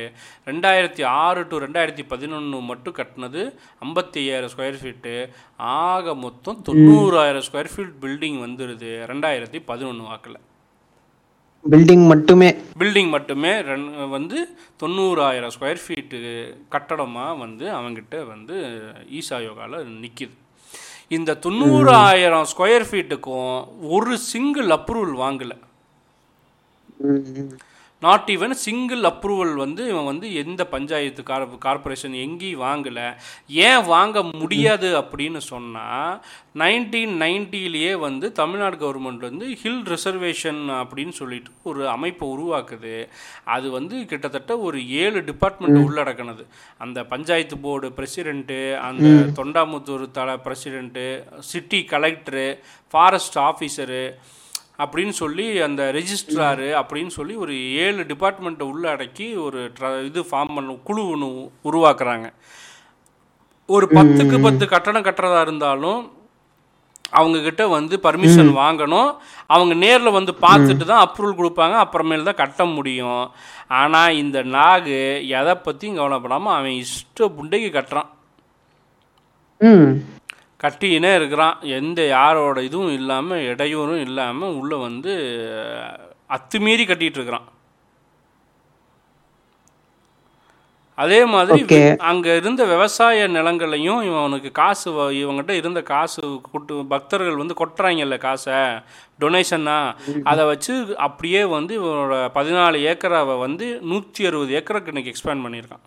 [0.46, 3.42] ரெண்டாயிரத்தி ஆறு டு ரெண்டாயிரத்தி பதினொன்று மட்டும் கட்டினது
[3.80, 5.14] ஐம்பத்தி ஐயாயிரம் ஸ்கொயர் ஃபீட்டு
[5.58, 10.38] ஆக மொத்தம் தொண்ணூறாயிரம் ஸ்கொயர் ஃபீட் பில்டிங் வந்துடுது ரெண்டாயிரத்தி பதினொன்று வாக்கில்.
[11.64, 12.50] பில்டிங் மட்டுமே.
[12.78, 14.38] பில்டிங் மட்டுமே ரெண் வந்து
[14.80, 16.20] தொண்ணூறாயிரம் ஸ்கொயர் ஃபீட்டு
[16.68, 18.56] கட்டடமாக வந்து அவங்கிட்ட வந்து
[19.10, 20.34] ஈசா யோகாவில் நிற்கிது
[21.16, 23.54] இந்த தொண்ணூறாயிரம் ஸ்கொயர் ஃபீட்டுக்கும்
[23.96, 25.56] ஒரு சிங்கிள் அப்ரூவல் வாங்கலை.
[28.02, 33.06] நாட் ஈவன் சிங்கிள் அப்ரூவல் வந்து இவன் வந்து எந்த பஞ்சாயத்து கார் கார்பரேஷன் எங்கேயும் வாங்கலை.
[33.66, 36.24] ஏன் வாங்க முடியாது அப்படின்னு சொன்னால்
[36.62, 42.96] நைன்டீன் நைன்ட்டிலேயே வந்து தமிழ்நாடு கவர்மெண்ட் வந்து ஹில் ரிசர்வேஷன் அப்படின்னு சொல்லிட்டு ஒரு அமைப்பை உருவாக்குது.
[43.44, 46.46] அது வந்து கிட்டத்தட்ட ஒரு ஏழு டிபார்ட்மெண்ட் உள்ளடக்கினது.
[46.78, 49.06] அந்த பஞ்சாயத்து போர்டு பிரசிடெண்ட்டு அந்த
[49.40, 51.06] தொண்டாமுத்தூர் தலை president
[51.52, 52.48] city collector
[52.90, 54.04] forest officer
[54.84, 60.72] அப்படின்னு சொல்லி அந்த ரெஜிஸ்ட்ராரு அப்படின்னு சொல்லி ஒரு ஏழு டிபார்ட்மெண்ட்டை உள்ளடக்கி ஒரு ட்ர- இது ஃபார்ம் பண்ண
[60.84, 62.32] குழு ஒன்று உருவாக்குறாங்க.
[63.66, 66.12] ஒரு பத்துக்கு பத்து கட்டணம் கட்டுறதா இருந்தாலும்
[67.10, 69.16] அவங்க கிட்ட வந்து பர்மிஷன் வாங்கணும்.
[69.46, 71.84] அவங்க நேரில் வந்து பார்த்துட்டு தான் அப்ரூவல் கொடுப்பாங்க.
[71.84, 73.30] அப்புறமேல் தான் கட்ட முடியும்.
[73.68, 78.08] ஆனால் இந்த நாகு எதை பற்றியும் கவலைப்படாமல் அவன் இஷ்ட புண்டைக்கு கட்டுறான்.
[80.62, 81.56] கட்டினே இருக்கிறான்.
[81.78, 85.14] எந்த யாரோட இதுவும் இல்லாமல் இடையூறும் இல்லாமல் உள்ளே வந்து
[86.36, 87.48] அத்துமீறி கட்டிட்டு இருக்கிறான்.
[91.02, 91.60] அதே மாதிரி.
[92.10, 94.88] அங்கே இருந்த விவசாய நிலங்களையும் இவனுக்கு காசு
[95.20, 98.58] இவங்கிட்ட இருந்த காசு கொட்டு பக்தர்கள் வந்து கொட்டுறாங்கல்ல காசை
[99.22, 99.78] டொனேஷன்னா
[100.32, 100.74] அதை வச்சு
[101.06, 105.86] அப்படியே வந்து இவனோட பதினாலு ஏக்கராவை வந்து நூற்றி அறுபது ஏக்கருக்கு இன்னைக்கு எக்ஸ்பேண்ட் பண்ணியிருக்கான்.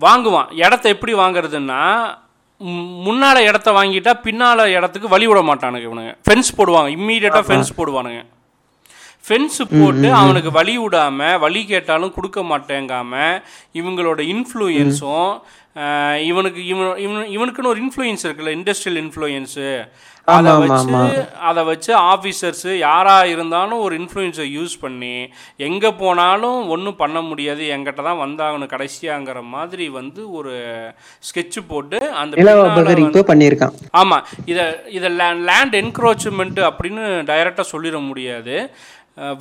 [0.00, 0.52] வாங்குவான்.
[0.52, 1.80] இடத்த எப்படி வாங்குறதுன்னா
[3.06, 6.14] முன்னால இடத்த வாங்கிட்டா பின்னால இடத்துக்கு வழி விட மாட்டானுங்க இவனுங்க.
[6.28, 6.90] ஃபென்ஸ் போடுவாங்க.
[6.98, 8.24] இம்மீடியட்டாக ஃபென்ஸ் போடுவானுங்க.
[9.24, 13.12] ஃபென்ஸ் போட்டு அவனுக்கு வழி விடாம வழி கேட்டாலும் கொடுக்க மாட்டேங்காம
[13.80, 15.30] இவங்களோட இன்ஃப்ளூயன்ஸும்
[16.30, 19.68] இவனுக்கு இவன் இவன் இவனுக்குன்னு ஒரு இன்ஃப்ளூயன்ஸ் இருக்குல்ல இண்டஸ்ட்ரியல் இன்ஃப்ளூயன்ஸு
[20.28, 25.16] அதை வச்சு அதை வச்சு ஆஃபீஸர்ஸு யாராக இருந்தாலும் ஒரு இன்ஃப்ளூயன்ஸை யூஸ் பண்ணி
[25.68, 30.54] எங்கே போனாலும் ஒன்றும் பண்ண முடியாது என்கிட்ட தான் வந்தாகணும் கடைசியாங்கிற மாதிரி வந்து ஒரு
[31.28, 32.40] ஸ்கெட்ச் போட்டு அந்த
[33.32, 33.74] பண்ணியிருக்கான்.
[33.90, 35.10] ஆமாம் இதை இதை
[35.50, 38.56] லேண்ட் என்க்ரோச்மெண்ட் அப்படின்னு டைரெக்டாக சொல்லிட முடியாது.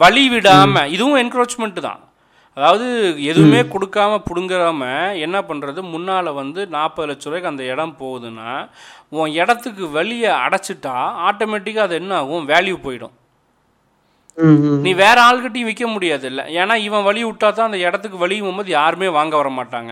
[0.02, 2.02] வழி விடாமல் இதுவும் என்க்ரோச்மெண்ட் தான்.
[2.58, 2.88] அதாவது
[3.32, 4.82] எதுவுமே கொடுக்காம பிடுங்காம
[5.26, 8.52] என்ன பண்ணுறது முன்னால் வந்து நாற்பது லட்ச ரூபாய்க்கு அந்த இடம் போகுதுன்னா
[9.20, 10.96] உன் இடத்துக்கு வழியை அடைச்சிட்டா
[11.30, 12.46] ஆட்டோமேட்டிக்காக அது என்ன ஆகும்?
[12.52, 13.16] வேல்யூ போயிடும்.
[14.86, 18.72] நீ வேற ஆள்கிட்டையும் விற்க முடியாது இல்லை ஏன்னா இவன் வழி விட்டா தான் அந்த இடத்துக்கு வழி போகும்போது
[18.80, 19.92] யாருமே வாங்க வர மாட்டாங்க.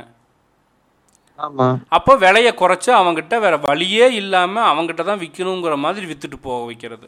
[1.97, 7.07] அப்போ விலையை குறைச்சி அவங்ககிட்ட வேற வழியே இல்லாமல் அவங்ககிட்ட தான் விற்கணுங்கிற மாதிரி விற்றுட்டு போக வைக்கிறது.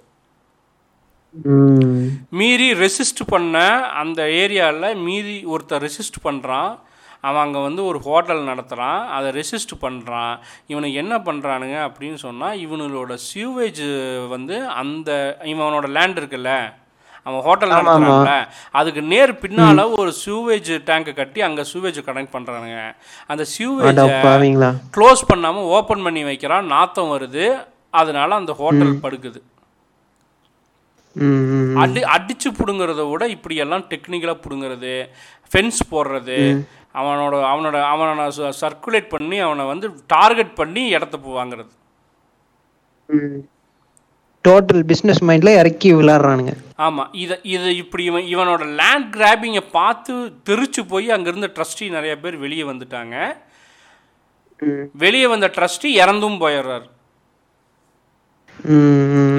[2.30, 3.58] மீறி ரெசிஸ்ட் பண்ண
[4.02, 6.78] அந்த ஏரியாவில் மீறி ஒருத்தர் ரெசிஸ்ட் பண்ணுறான்
[7.22, 10.38] அவன் அங்கே வந்து ஒரு ஹோட்டல் நடத்துகிறான் அதை ரெசிஸ்ட் பண்ணுறான்
[10.68, 13.84] இவனுக்கு என்ன பண்ணுறானுங்க அப்படின்னு சொன்னால் இவனுங்களோட சியூவேஜ்
[14.30, 16.54] வந்து அந்த இவனோட லேண்ட் இருக்குல்ல
[17.24, 22.94] அவன் ஹோட்டல் நடத்துறான்ல அதுக்கு நேர் பின்னால ஒரு சியூவேஜ் டேங்க் கட்டி அங்கே சியூவேஜ் கனெக்ட் பண்ணுறானுங்க
[23.28, 23.96] அந்த சியூவேஜ்
[24.98, 26.66] க்ளோஸ் பண்ணாமல் ஓப்பன் பண்ணி வைக்கிறான்.
[26.66, 27.46] நாத்தம் வருது.
[27.90, 29.42] அதனால அந்த ஹோட்டல் படுக்குது.
[31.82, 35.08] அடி அடிச்சு பிடுங்கிறத விட இப்படி எல்லாம் டெக்னிக்கலாக பிடுங்கிறது
[35.52, 38.26] ஃபென்ஸ் போடுறது அவனோட அவனோட அவனை
[38.62, 41.72] சர்க்குலேட் பண்ணி அவனை வந்து டார்கெட் பண்ணி இடத்த வாங்குறது.
[44.48, 50.14] டோட்டல் பிஸ்னஸ் மைண்ட்ல இறக்கி விளையாடுறானுங்க ஆமாம் இதை இது இப்படி இவன் இவனோட லேண்ட் கிராபிங்கை பார்த்து
[50.50, 53.16] தெரிச்சு போய் அங்கேருந்து ட்ரஸ்டி நிறைய பேர் வெளியே வந்துட்டாங்க.
[54.92, 56.88] வெளியே வந்த ட்ரஸ்டி இறந்தும் போயிடுறாரு.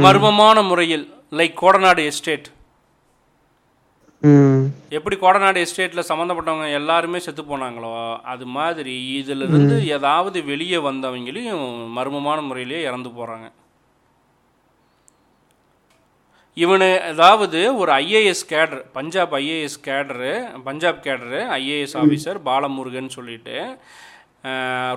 [0.05, 1.14] மர்மமான முறையில்.
[1.33, 2.49] லைக் கோடநாடு எஸ்டேட்
[4.91, 7.91] எப்படி கோடநாடு எஸ்டேட்டில் சம்மந்தப்பட்டவங்க எல்லாருமே செத்து போனாங்களோ
[8.25, 13.49] அது மாதிரி இதிலிருந்து ஏதாவது வெளியே வந்தவங்களையும் மர்மமான முறையிலேயே இறந்து போகிறாங்க
[16.57, 20.33] இவனு அதாவது ஒரு IAS cadre Punjab IAS cadre
[20.65, 23.57] Punjab cadre IAS officer Balamurugan சொல்லிட்டு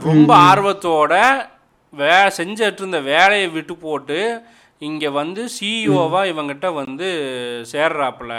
[0.01, 1.13] ரொம்ப ஆர்வத்தோட
[1.93, 4.19] வே செஞ்சிட்டு இருந்த வேலையை விட்டு போட்டு
[4.81, 7.07] இங்கே வந்து சிஇஓவா இவங்கிட்ட வந்து
[7.71, 8.33] சேர்றாப்புல.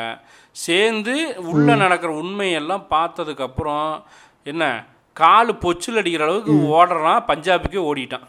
[0.56, 1.14] சேர்ந்து
[1.50, 3.90] உள்ளே நடக்கிற உண்மையெல்லாம் பார்த்ததுக்கப்புறம்
[4.46, 4.64] என்ன
[5.16, 8.26] காலு பொச்சில் அடிக்கிற அளவுக்கு ஓடுறான் பஞ்சாபுக்கே ஓடிட்டான்.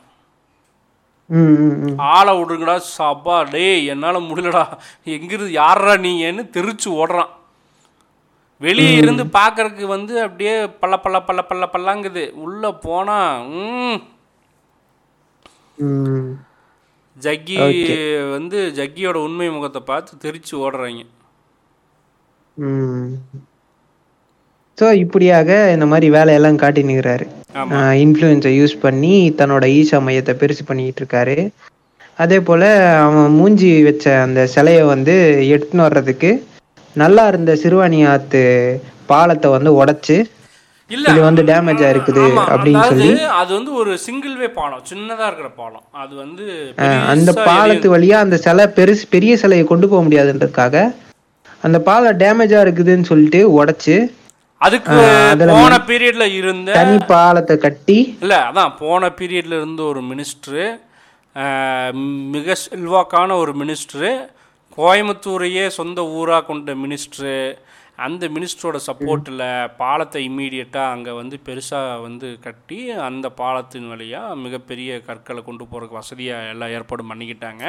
[2.12, 4.64] ஆளை விடுங்கடா சப்பா டேய் என்னால் முடியலடா
[5.06, 7.32] எங்கிருந்து யாரா நீங்கன்னு தெரிச்சு ஓடுறான்.
[8.62, 13.18] வெளியே இருந்து பார்க்கறதுக்கு வந்து அப்படியே பல்ல பல்ல பல்ல பல்ல பல்லாங்குது உள்ளே போனா
[13.54, 14.00] ம்.
[15.78, 16.32] ம்.
[17.26, 17.56] ஜக்கி
[18.36, 21.02] வந்து ஜக்கியோட உண்மை முகத்தை பார்த்து தெரிச்சு ஓடுறாங்க.
[24.78, 27.26] ஸோ இப்படியாக இந்த மாதிரி வேலையெல்லாம் காட்டினுக்கிறாரு
[27.62, 27.80] ஆமா.
[28.04, 31.38] இன்ஃப்ளூயன்ஸை யூஸ் பண்ணி தன்னோட ஈசா மையத்தை பெருசு பண்ணிக்கிட்டு இருக்காரு.
[32.24, 32.68] அதே போல்
[33.06, 35.16] அவன் மூஞ்சி வச்ச அந்த சிலையை வந்து
[35.56, 36.32] எடுத்துன்னு வர்றதுக்கு
[36.96, 38.42] நல்லா இருந்த சிறுவாணி ஆத்து
[39.12, 40.18] பாலத்தை வந்து உடைச்சு
[40.90, 43.10] இது வந்து டேமேஜ் ஆயிருக்குது அப்படின்னு சொல்லி.
[43.40, 45.84] அது வந்து ஒரு சிங்கிள் வே பாலம் சின்னதா இருக்கிற பாலம்.
[46.02, 46.46] அது வந்து
[47.14, 50.76] அந்த பாலத்து வழியா அந்த சிலை பெருசு பெரிய சிலையை கொண்டு போக முடியாதுன்றதுக்காக
[51.64, 53.96] அந்த பாலம் டேமேஜா இருக்குதுன்னு சொல்லிட்டு உடைச்சு
[54.62, 54.96] அதுக்கு
[55.54, 60.66] போன பீரியட்ல இருந்த தனி பாலத்தை கட்டி இல்ல அதான் போன பீரியட்ல இருந்த ஒரு மினிஸ்டரு
[62.34, 64.12] மிக செல்வாக்கான ஒரு மினிஸ்டரு
[64.78, 67.36] கோயம்புத்தூரையே சொந்த ஊராக கொண்ட மினிஸ்டரு
[68.06, 69.44] அந்த மினிஸ்டரோட சப்போர்ட்டில்
[69.82, 76.52] பாலத்தை இம்மீடியட்டாக அங்கே வந்து பெருசாக வந்து கட்டி அந்த பாலத்தின் வழியாக மிகப்பெரிய கற்களை கொண்டு போகிறதுக்கு வசதியாக
[76.54, 77.66] எல்லாம் ஏற்பாடு பண்ணிக்கிட்டாங்க.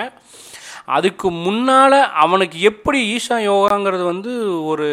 [0.97, 4.32] அதுக்கு முன்னால் அவனுக்கு எப்படி ஈஷா யோகாங்கிறது வந்து
[4.70, 4.89] ஒரு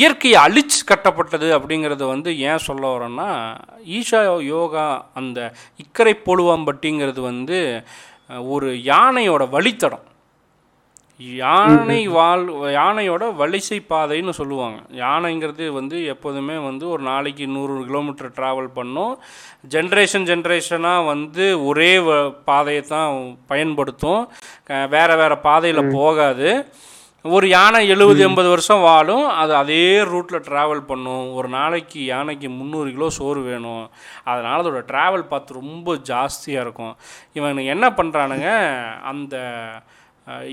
[0.00, 3.28] இயற்கையை அழிச்சு கட்டப்பட்டது அப்படிங்கிறத வந்து ஏன் சொல்ல வரோன்னா
[3.98, 4.20] ஈஷா
[4.52, 4.86] யோகா
[5.20, 5.38] அந்த
[5.84, 7.58] இக்கரை பொழுவாம்பட்டிங்கிறது வந்து
[8.54, 10.04] ஒரு யானையோட வழித்தடம்.
[11.40, 12.44] யானை வாழ்
[12.76, 14.78] யானையோட வலிசை பாதைன்னு சொல்லுவாங்க.
[15.02, 19.12] யானைங்கிறது வந்து எப்போதுமே வந்து ஒரு நாளைக்கு நூறு கிலோமீட்டர் ட்ராவல் பண்ணும்.
[19.74, 21.90] ஜென்ரேஷன் ஜென்ரேஷனாக வந்து ஒரே
[22.50, 23.12] பாதையை தான்
[23.52, 24.22] பயன்படுத்தும்.
[24.96, 26.48] வேற வேற பாதையில் போகாது.
[27.24, 29.26] ஒரு யானை எழுபது எண்பது வருஷம் வாழும்.
[29.40, 31.24] அது அதே ரூட்டில் ட்ராவல் பண்ணும்.
[31.38, 33.84] ஒரு நாளைக்கு யானைக்கு முந்நூறு கிலோ சோறு வேணும்.
[34.30, 36.94] அதனால் அதோட ட்ராவல் பார்த்து ரொம்ப ஜாஸ்தியாக இருக்கும்.
[37.38, 38.50] இவனுக்கு என்ன பண்ணுறானுங்க
[39.12, 39.36] அந்த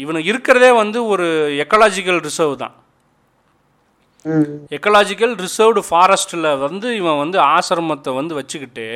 [0.02, 1.28] இவனு இருக்கிறதே வந்து ஒரு
[1.64, 2.76] எக்கலாஜிக்கல் ரிசர்வ் தான்.
[4.78, 8.88] எக்கலாஜிக்கல் ரிசர்வ்டு ஃபாரஸ்ட்டில் வந்து இவன் வந்து ஆசிரமத்தை வந்து வச்சுக்கிட்டு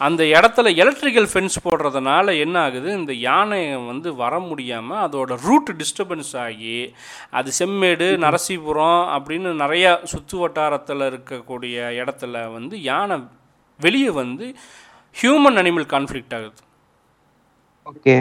[0.00, 2.88] அந்த இடத்துல எலக்ட்ரிக்கல் ஃபென்ஸ் போடுறதுனால என்ன ஆகுது?
[2.98, 6.76] இந்த யானை வந்து வர முடியாமல் அதோட ரூட் டிஸ்டர்பன்ஸ் ஆகி
[7.30, 13.18] அது செம்மேடு நரசிபுரம் அப்படின்னு நிறையா சுற்று வட்டாரத்தில் இருக்கக்கூடிய இடத்துல வந்து யானை
[13.80, 14.46] வெளியே வந்து
[15.16, 16.62] ஹியூமன் அனிமல் கான்ஃப்ளிக்ட் ஆகுது
[17.86, 18.16] ஓகே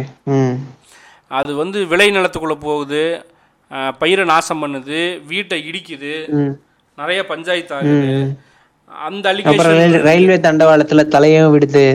[1.31, 3.01] அது வந்து விளை நிலத்துக்குள்ளே போகுது
[4.01, 4.99] பயிரை நாசம் பண்ணுது
[5.31, 6.13] வீட்டை இடிக்குது
[6.97, 8.19] நிறைய பஞ்சாயத்து ஆகுது.
[9.07, 9.33] அந்த
[10.09, 11.85] ரயில்வே தண்டவாளத்துல தலையும் விடுது.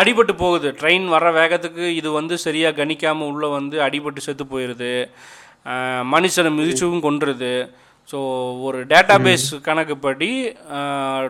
[0.00, 0.68] அடிபட்டு போகுது.
[0.80, 4.92] ட்ரெயின் வர வேகத்துக்கு இது வந்து சரியாக கணிக்காமல் உள்ளே வந்து அடிபட்டு செத்து போயிடுது
[6.14, 7.54] மனுஷனை மிதிச்சும் கொன்றுது.
[8.10, 8.18] ஸோ
[8.66, 10.30] ஒரு டேட்டாபேஸ் கணக்குப்படி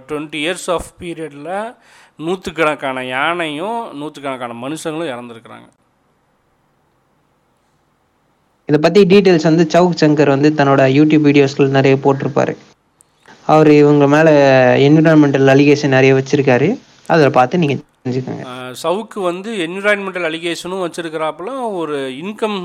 [0.08, 1.52] டுவெண்ட்டி இயர்ஸ் ஆஃப் பீரியடில்
[2.26, 5.68] நூற்றுக்கணக்கான யானையும் நூற்றுக்கணக்கான மனுஷங்களும் இறந்துருக்குறாங்க.
[8.72, 12.52] இதை பற்றி டீட்டெயில்ஸ் வந்து சவுக் சங்கர் வந்து தன்னோட யூடியூப் வீடியோஸ்கள் நிறைய போட்டிருப்பாரு.
[13.52, 14.32] அவர் இவங்க மேலே
[14.86, 16.68] என்விரான்மெண்டல் அலிகேஷன் நிறைய வச்சுருக்காரு.
[17.12, 18.44] அதில் பார்த்து நீங்கள் தெரிஞ்சுக்கோங்க.
[18.84, 21.50] சவுக்கு வந்து என்விரான்மெண்டல் அலிகேஷனும் வச்சிருக்கிறாப்புல
[21.80, 22.60] ஒரு இன்கம்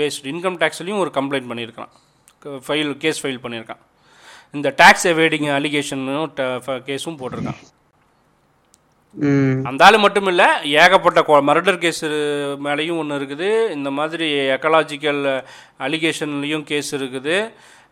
[0.00, 1.92] பேஸ்டு இன்கம் டேக்ஸ்லையும் ஒரு கம்ப்ளைண்ட் பண்ணியிருக்கான்
[2.66, 3.82] ஃபைல் கேஸ் ஃபைல் பண்ணியிருக்கான்.
[4.58, 6.26] இந்த டேக்ஸ் எவேடிங் அலிகேஷனும்
[6.90, 7.60] கேஸும் போட்டிருக்கான்.
[9.64, 10.46] அந்த ஆள் மட்டும் இல்லை
[10.82, 12.04] ஏகப்பட்ட மர்டர் கேஸ்
[12.66, 13.72] மேலேயும் ஒன்று இருக்குது.
[13.72, 14.26] இந்த மாதிரி
[14.56, 15.22] எக்கலாஜிக்கல்
[15.80, 17.36] அலிகேஷன்லேயும் கேஸ் இருக்குது.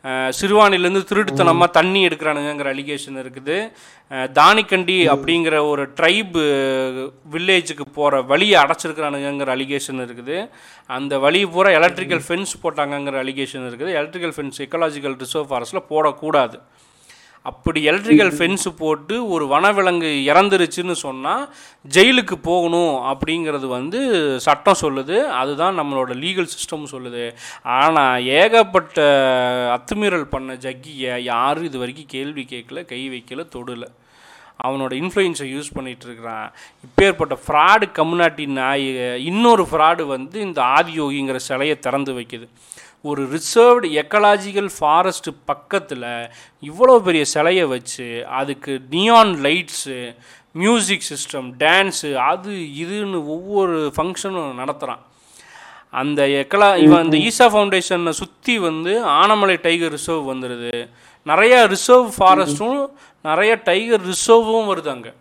[0.05, 3.57] அஹ், சிறுவாணிலேருந்து திருட்டுத்தனமாக தண்ணி எடுக்கிறானுங்கிற அலிகேஷன் இருக்குது.
[4.32, 6.43] தானிக்கண்டி அப்படிங்கிற ஒரு ட்ரைபு
[7.32, 10.36] வில்லேஜுக்கு போகிற வழியை அடைச்சிருக்கிறானுங்கிற அலிகேஷன் இருக்குது.
[10.90, 13.90] அந்த வழி பூரா எலக்ட்ரிக்கல் ஃபென்ஸ் போட்டாங்கங்கிற அலிகேஷன் இருக்குது.
[13.93, 16.59] எலக்ட்ரிக்கல் ஃபென்ஸ் எக்கலாஜிக்கல் ரிசர்வ் ஃபாரஸ்ட்டில் போடக்கூடாது.
[17.43, 21.48] அப்படி எலக்ட்ரிக்கல் ஃபென்ஸு போட்டு ஒரு வனவிலங்கு இறந்துருச்சுன்னு சொன்னால்
[21.94, 24.01] ஜெயிலுக்கு போகணும் அப்படிங்கிறது வந்து
[24.40, 25.19] சட்டம் சொல்லுது.
[25.20, 27.35] அதுதான் நம்மளோட லீகல் சிஸ்டம் சொல்லுது.
[27.62, 28.98] ஆனால் ஏகப்பட்ட
[29.77, 33.89] அத்துமீறல் பண்ண ஜக்கியை யாரும் இது வரைக்கும் கேள்வி கேட்கல கை வைக்கல தொடலை.
[34.66, 36.52] அவனோட இன்ஃப்ளூயன்ஸை யூஸ் பண்ணிகிட்டு இருக்கிறான்.
[36.86, 38.86] இப்பேற்பட்ட ஃப்ராடு கம்யூனாட்டி நாய்
[39.24, 42.48] இன்னொரு ஃப்ராடு வந்து இந்த ஆதியோகிங்கிற சிலையை திறந்து வைக்குது.
[43.04, 46.06] ஒரு ரிசர்வ்டு எக்கலாஜிக்கல் ஃபாரஸ்ட் பக்கத்தில்
[46.62, 48.06] இவ்வளோ பெரிய சிலையை வச்சு
[48.40, 49.98] அதுக்கு neon lights
[50.54, 52.52] music system dance அது
[52.82, 55.04] இதுன்னு ஒவ்வொரு ஃபங்க்ஷனும் நடத்துகிறான்
[55.94, 60.72] அந்த எக்கலா இவன் இந்த ஈசா ஃபவுண்டேஷனை சுற்றி வந்து ஆனமலை டைகர் ரிசர்வ் வந்துடுது
[61.26, 62.80] நிறைய ரிசர்வ் ஃபாரஸ்ட்டும்
[63.24, 65.12] நிறைய டைகர் ரிசர்வும் வருது அங்கே.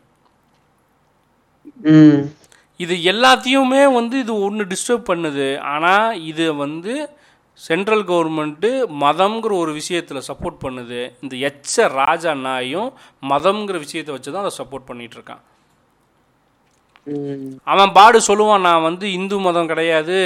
[2.80, 5.48] இது எல்லாத்தையுமே வந்து இது ஒன்று டிஸ்டர்ப் பண்ணுது.
[5.74, 6.94] ஆனால் இது வந்து
[7.66, 8.70] சென்ட்ரல் கவர்மெண்ட்டு
[9.04, 11.00] மதம்ங்கிற ஒரு விஷயத்தில் சப்போர்ட் பண்ணுது.
[11.24, 12.90] இந்த எச்ச ராஜா நாயும்
[13.32, 15.44] மதம்ங்கிற விஷயத்தை வச்சு தான் அதை சப்போர்ட் பண்ணிட்டு இருக்கான்
[17.74, 20.18] அவன் பாடு சொல்லுவான் நான் வந்து இந்து மதம் கிடையாது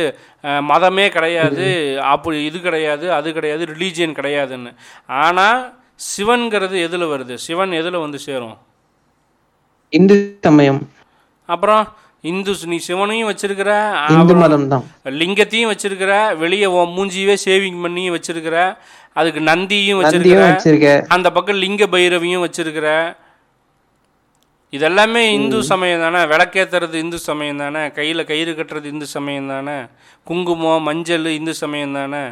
[0.69, 1.67] மதமே கிடையாது
[2.13, 4.71] அப்படி இது கிடையாது அது கிடையாது ரிலீஜியன் கிடையாதுன்னு.
[5.25, 5.59] ஆனால்
[6.11, 7.35] சிவன்கிறது எதில் வருது?
[7.45, 8.55] சிவன் எதில் வந்து சேரும்?
[9.93, 10.15] இந்து
[10.47, 10.81] சமயம்.
[11.53, 11.83] அப்புறம்
[12.23, 13.71] இந்து நீ சிவனையும் வச்சிருக்கிற
[14.15, 14.83] இந்து மதம் தான்
[15.19, 18.57] லிங்கத்தையும் வச்சிருக்கிற வெளியே மூஞ்சியவே சேவிங் பண்ணியும் வச்சிருக்கிற
[19.15, 20.89] அதுக்கு நந்தியும் வச்சிருக்கிற வச்சிருக்க.
[21.09, 22.87] அந்த பக்கம் லிங்க பைரவியும் வச்சிருக்கிற.
[24.73, 29.77] இதெல்லாமே இந்து சமயம் தானே விளக்கேத்துறது இந்து சமயம் தானே கையில் கயிறு கட்டுறது இந்து சமயம் தானே
[30.27, 32.23] குங்குமம் மஞ்சள் இந்து சமயம் தானே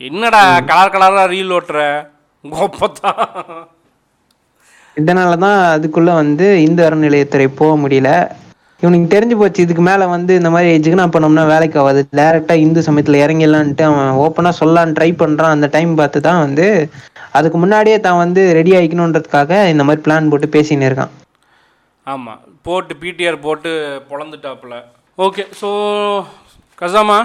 [0.00, 1.80] என்னடா கலர் கலராக ரீல் ஓட்டுற
[2.44, 3.22] கோப்பத்தான்
[5.00, 8.10] இதனால தான் அதுக்குள்ள வந்து இந்து அறநிலையத்துறை போக முடியல.
[8.82, 12.00] இவனுக்கு தெரிஞ்சு போச்சு இதுக்கு மேல வந்து இந்த மாதிரி ஜிகனா பண்ணோம்னா வேலைக்கு ஆகாது.
[12.18, 15.54] டேரக்டா இந்து சமயத்துல இறங்கிடலான்ட்டு அவன் ஓப்பனா சொல்லலான்னு ட்ரை பண்றான்.
[15.56, 16.66] அந்த டைம் பார்த்து தான் வந்து
[17.38, 21.12] அதுக்கு முன்னாடியே தான் வந்து ரெடி ஆயிக்கணுன்றதுக்காக இந்த மாதிரி பிளான் போட்டு பேசின்னு இருக்கான்.
[22.06, 23.70] ஆமாம் போட்டு பிடிஆர் போட்டு
[24.10, 24.76] பொழந்துட்டாப்புல.
[25.26, 25.68] Okay so
[26.82, 27.18] கசாமா?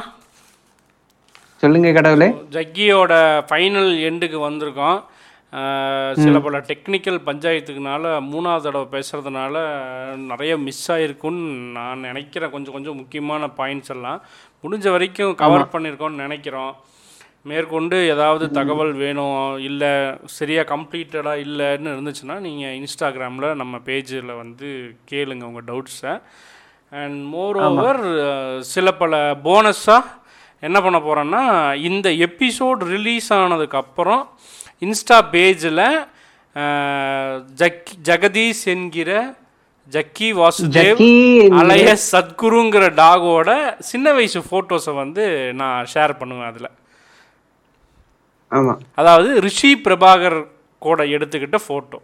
[1.64, 2.30] சொல்லுங்க கடவுளே.
[2.56, 3.14] ஜக்கியோட
[3.50, 4.98] ஃபைனல் எண்டுக்கு வந்திருக்கோம்
[6.22, 9.56] சில பல டெக்னிக்கல் பஞ்சாயத்துக்குனால மூணாவது தடவை பேசுகிறதுனால
[10.30, 11.44] நிறைய மிஸ் ஆயிருக்குன்னு
[11.78, 12.52] நான் நினைக்கிறேன்.
[12.52, 14.22] கொஞ்சம் கொஞ்சம் முக்கியமான பாயிண்ட்ஸ் எல்லாம்
[14.64, 16.74] முடிஞ்ச வரைக்கும் கவர் பண்ணியிருக்கோம்னு நினைக்கிறோம்.
[17.50, 19.92] மேற்கொண்டு ஏதாவது தகவல் வேணும் இல்லை
[20.38, 24.70] சரியாக கம்ப்ளீட்டடாக இல்லைன்னு இருந்துச்சுன்னா நீங்கள் இன்ஸ்டாகிராமில் நம்ம பேஜில் வந்து
[25.12, 26.14] கேளுங்க உங்கள் டவுட்ஸை
[26.92, 28.02] அண்ட் மோர் ஓவர்
[28.74, 30.12] சில பல போனஸாக
[30.64, 31.44] என்ன பண்ண போகிறேன்னா
[31.90, 34.24] இந்த எபிசோட் ரிலீஸ் ஆனதுக்கப்புறம்
[34.82, 35.86] இன்ஸ்டா பேஜில்
[37.62, 39.12] ஜக் ஜெகதீஷ் என்கிற
[39.94, 41.14] ஜக்கி வாசுதேவ் ஜக்கி
[41.60, 43.50] அலைய சத்குருங்கிற டாகோட
[43.92, 45.24] சின்ன வயசு ஃபோட்டோஸை வந்து
[45.62, 46.70] நான் ஷேர் பண்ணுவேன் அதில்.
[48.52, 48.74] ஆமா.
[49.02, 50.38] அதாவது ரிஷி பிரபாகர்
[50.86, 52.00] கூட எடுத்துக்கிட்ட ஃபோட்டோ.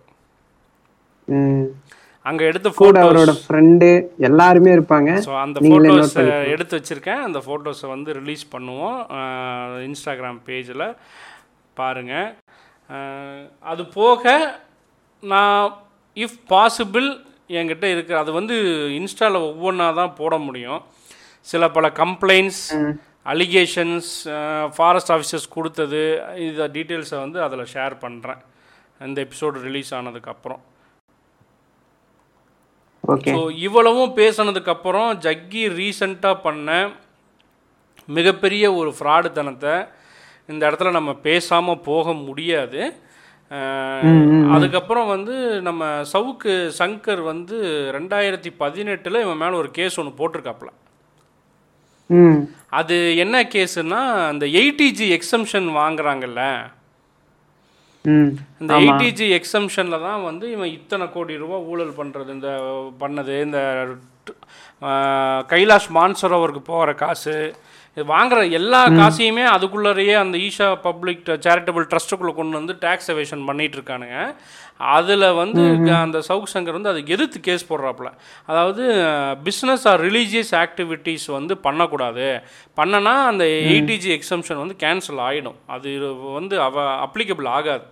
[2.26, 3.88] அங்கே எடுத்த ஃபோட்டோ அவரோட ஃப்ரெண்டு
[4.28, 5.12] எல்லாருமே இருப்பாங்க.
[5.28, 6.16] ஸோ அந்த ஃபோட்டோஸ்.
[6.54, 7.22] எடுத்து வச்சுருக்கேன்.
[7.28, 9.00] அந்த ஃபோட்டோஸை வந்து ரிலீஸ் பண்ணுவோம்
[9.88, 10.86] இன்ஸ்டாகிராம் பேஜில்
[11.78, 12.30] பாருங்கள்
[13.72, 14.24] அது போக
[15.24, 15.64] நான்
[16.18, 17.08] இஃப் பாசிபிள்
[17.58, 18.14] என்கிட்ட இருக்கு.
[18.22, 18.56] அது வந்து
[19.00, 20.82] இன்ஸ்டாவில் ஒவ்வொன்றா தான் போட முடியும்.
[21.48, 22.64] சில பல கம்ப்ளைண்ட்ஸ்
[23.34, 24.10] அலிகேஷன்ஸ்
[24.76, 26.02] ஃபாரஸ்ட் ஆஃபீஸர்ஸ் கொடுத்தது
[26.48, 28.42] இந்த டீட்டெயில்ஸை வந்து அதில் ஷேர் பண்ணுறேன்
[29.08, 30.62] இந்த எபிசோடு ரிலீஸ் ஆனதுக்கப்புறம்
[33.36, 36.70] ஸோ இவ்வளவும் பேசினதுக்கப்புறம் ஜக்கி ரீசண்டாக பண்ண
[38.18, 39.76] மிகப்பெரிய ஒரு ஃப்ராடுத்தனத்தை
[40.50, 42.82] இந்த இடத்துல நம்ம பேசாமல் போக முடியாது.
[44.52, 47.58] அதுக்கப்புறம் வந்து நம்ம சவுக்கு சங்கர் வந்து
[47.92, 50.72] ரெண்டாயிரத்தி பதினெட்டில் இவன் மேலே ஒரு கேஸ் ஒன்று போட்டிருக்காப்புல.
[52.10, 52.40] ம்.
[52.72, 56.44] அது என்ன கேஸுன்னா அந்த எயிட்டிஜி எக்ஸம்ஷன் வாங்குறாங்கல்ல.
[58.62, 62.52] இந்த எயிட்டிஜி எக்ஸம்ஷனில் தான் வந்து இவன் இத்தனை கோடி ரூபா ஊழல் பண்ணுறது இந்த
[63.00, 63.60] பண்ணது இந்த
[65.50, 67.36] கைலாஷ் மான்சரோவருக்கு போகிற காசு
[68.12, 74.18] வாங்குற எல்லா காசையுமே அதுக்குள்ளறையே அந்த ஈஷா பப்ளிக் சேரிட்டபிள் ட்ரஸ்ட்டுக்குள்ளே கொண்டு வந்து டேக்ஸ் எவேஷன் பண்ணிட்டு இருக்கானுங்க.
[74.96, 75.64] அதில் வந்து
[76.06, 78.10] அந்த சவுக் சங்கர் வந்து அதுக்கு எதிர்த்து கேஸ் போடுறாப்புல.
[78.52, 78.84] அதாவது
[79.48, 82.28] பிஸ்னஸ் ஆர் ரிலீஜியஸ் ஆக்டிவிட்டீஸ் வந்து பண்ணக்கூடாது.
[82.80, 85.90] பண்ணனா அந்த எயிட்டிஜி எக்ஸம்ஷன் வந்து கேன்சல் ஆகிடும் அது
[86.40, 87.86] வந்து அவ அப்ளிகபிள் ஆகாது.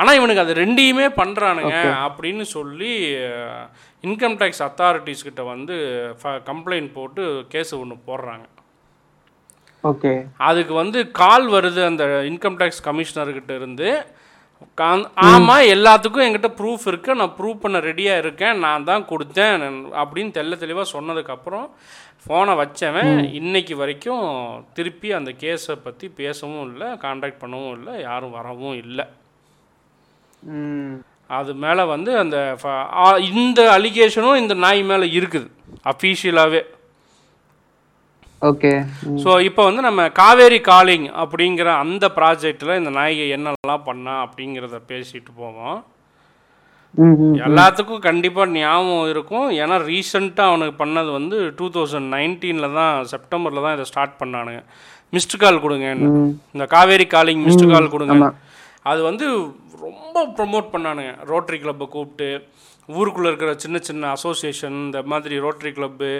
[0.00, 2.92] ஆனால் இவனுக்கு அது ரெண்டையுமே பண்ணுறானுங்க அப்படின்னு சொல்லி
[4.08, 5.76] இன்கம் டேக்ஸ் அத்தாரிட்டிஸ் கிட்ட வந்து
[6.50, 7.22] கம்ப்ளைண்ட் போட்டு
[7.54, 8.44] கேஸ் ஒன்று போடுறாங்க.
[9.84, 10.26] ஓகே.
[10.36, 14.04] அதுக்கு வந்து கால் வருது அந்த இன்கம் டேக்ஸ் கமிஷனர்கிட்ட இருந்து.
[14.76, 17.14] கா- ஆமா எல்லாத்துக்கும் என்கிட்ட ப்ரூஃப் இருக்கு.
[17.14, 18.58] நான் ப்ரூவ் பண்ண ரெடியா இருக்கேன்.
[18.58, 21.70] நான் தான் கொடுத்தேன் அப்படின்னு தெள்ள தெளிவா சொன்னதுக்கு அப்புறம்
[22.26, 24.24] ஃபோனை வச்சவன் இன்னைக்கு வரைக்கும்
[24.72, 29.04] திருப்பி அந்த கேஸை பத்தி பேசவும் இல்லை காண்டாக்ட் பண்ணவும் இல்லை யாரும் வரவும் இல்லை.
[31.26, 32.56] அது மேலே வந்து அந்த
[33.18, 35.50] இந்த அலிகேஷனும் இந்த நாய் மேலே இருக்குது.
[35.84, 36.62] அஃபீஷியலாகவே
[38.42, 38.70] ஓகே
[39.22, 45.30] ஸோ இப்போ வந்து நம்ம காவேரி காலிங் அப்படிங்கிற அந்த ப்ராஜெக்டில் இந்த நாய்கை என்னெல்லாம் பண்ணா அப்படிங்கிறத பேசிட்டு
[45.40, 45.78] போவோம்.
[47.04, 49.48] ம் ம் எல்லாத்துக்கும் கண்டிப்பாக ஞாபகம் இருக்கும்.
[49.62, 54.62] ஏன்னா ரீசெண்டாக அவனுக்கு பண்ணது வந்து டூ தௌசண்ட் நைன்டீனில் தான் செப்டம்பரில் தான் இதை ஸ்டார்ட் பண்ணானுங்க.
[55.16, 55.88] மிஸ்டு கால் கொடுங்க.
[56.54, 58.30] இந்த காவேரி காலிங் மிஸ்டு கால் கொடுங்க.
[58.92, 59.26] அது வந்து
[59.86, 61.12] ரொம்ப ப்ரொமோட் பண்ணானுங்க.
[61.32, 62.30] ரோட்டரி கிளப்பை கூப்பிட்டு
[62.96, 66.10] ஊருக்குள்ளே இருக்கிற சின்ன சின்ன அசோசியேஷன் இந்த மாதிரி ரோட்டரி கிளப்பு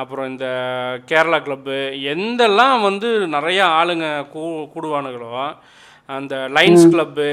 [0.00, 0.46] அப்புறம் இந்த
[1.10, 1.78] கேரளா கிளப்பு
[2.12, 4.42] எந்தெல்லாம் வந்து நிறைய ஆளுங்க கூ
[4.74, 5.32] கூடுவானுங்களோ
[6.18, 7.28] அந்த லைன்ஸ் கிளப்பு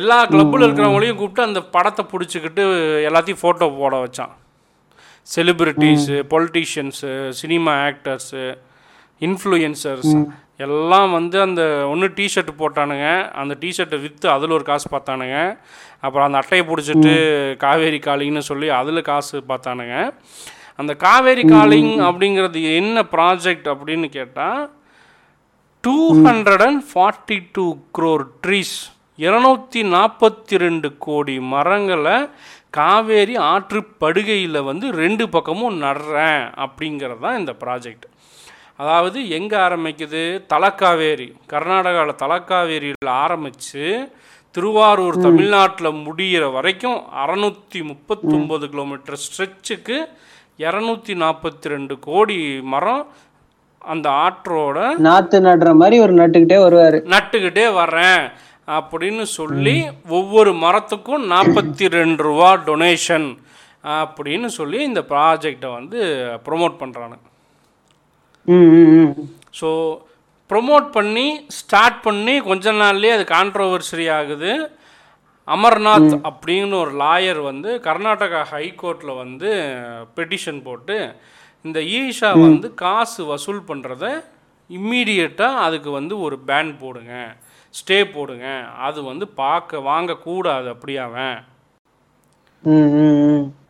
[0.00, 2.62] எல்லா கிளப்பில் இருக்கிறவங்களையும் கூப்பிட்டு அந்த படத்தை பிடிச்சிக்கிட்டு
[3.08, 4.32] எல்லாத்தையும் ஃபோட்டோ போட வச்சான்.
[5.34, 8.42] Celebrities politicians cinema actors
[9.26, 10.14] influencers
[10.64, 11.62] எல்லாம் வந்து அந்த
[11.92, 13.06] ஒன்று டிஷர்ட் போட்டானுங்க.
[13.40, 15.38] அந்த டிஷர்ட்டை விற்று அதில் ஒரு காசு பார்த்தானுங்க.
[16.04, 17.12] அப்புறம் அந்த அட்டையை பிடிச்சிட்டு
[17.56, 19.96] காவேரி காலிங்னு சொல்லி அதில் காசு பார்த்தானுங்க.
[20.78, 24.62] அந்த காவேரி காலிங் அப்படிங்கிறது என்ன ப்ராஜெக்ட் அப்படின்னு கேட்டால்
[25.84, 27.66] two hundred and forty two
[27.98, 28.76] crore trees
[29.18, 32.16] இருநூத்தி நாற்பத்தி ரெண்டு கோடி மரங்களை
[32.70, 38.06] காவேரி ஆற்று படுகையில் வந்து ரெண்டு பக்கமும் நடுறேன் அப்படிங்கிறது தான் இந்த ப்ராஜெக்ட்
[38.80, 40.22] அதாவது எங்கே ஆரம்பிக்குது?
[40.52, 43.84] தலக்காவேரி கர்நாடகாவில் தலக்காவேரியில் ஆரம்பித்து
[44.54, 49.96] திருவாரூர் தமிழ்நாட்டில் முடிகிற வரைக்கும் அறநூற்றி முப்பத்தொம்போது கிலோமீட்டர் ஸ்ட்ரெச்சுக்கு
[50.58, 53.04] இரநூத்தி நாற்பத்தி ரெண்டு கோடி மரம்
[53.82, 56.98] அந்த ஆற்றோட நாத்து நடுற மாதிரி ஒரு நட்டுக்கிட்டே வருவாரு.
[57.06, 58.22] நட்டுக்கிட்டே வர்றேன்
[58.68, 59.76] அப்படின்னு சொல்லி
[60.10, 63.28] ஒவ்வொரு மரத்துக்கும் நாற்பத்தி ரெண்டு ரூபா டொனேஷன்
[63.96, 65.98] அப்படின்னு சொல்லி இந்த ப்ராஜெக்டை வந்து
[66.46, 67.18] ப்ரொமோட் பண்ணுறானு
[69.52, 69.68] ஸோ
[70.54, 74.52] ப்ரொமோட் பண்ணி ஸ்டார்ட் பண்ணி கொஞ்ச நாள்லயே அது கான்ட்ரவர்சரி ஆகுது.
[75.48, 79.50] அமர்நாத் அப்படின்னு ஒரு லாயர் வந்து கர்நாடகா ஹைகோர்ட்டில் வந்து
[80.16, 80.96] பெட்டிஷன் போட்டு
[81.62, 84.06] இந்த ஈஷா வந்து காசு வசூல் பண்ணுறத
[84.70, 87.14] இம்மீடியட்டாக அதுக்கு வந்து ஒரு பேன் போடுங்க.
[87.74, 88.46] ஸ்டே போடுங்க.
[88.78, 91.36] அது வந்து பார்க்க வாங்கக்கூடாது அப்படியாவன்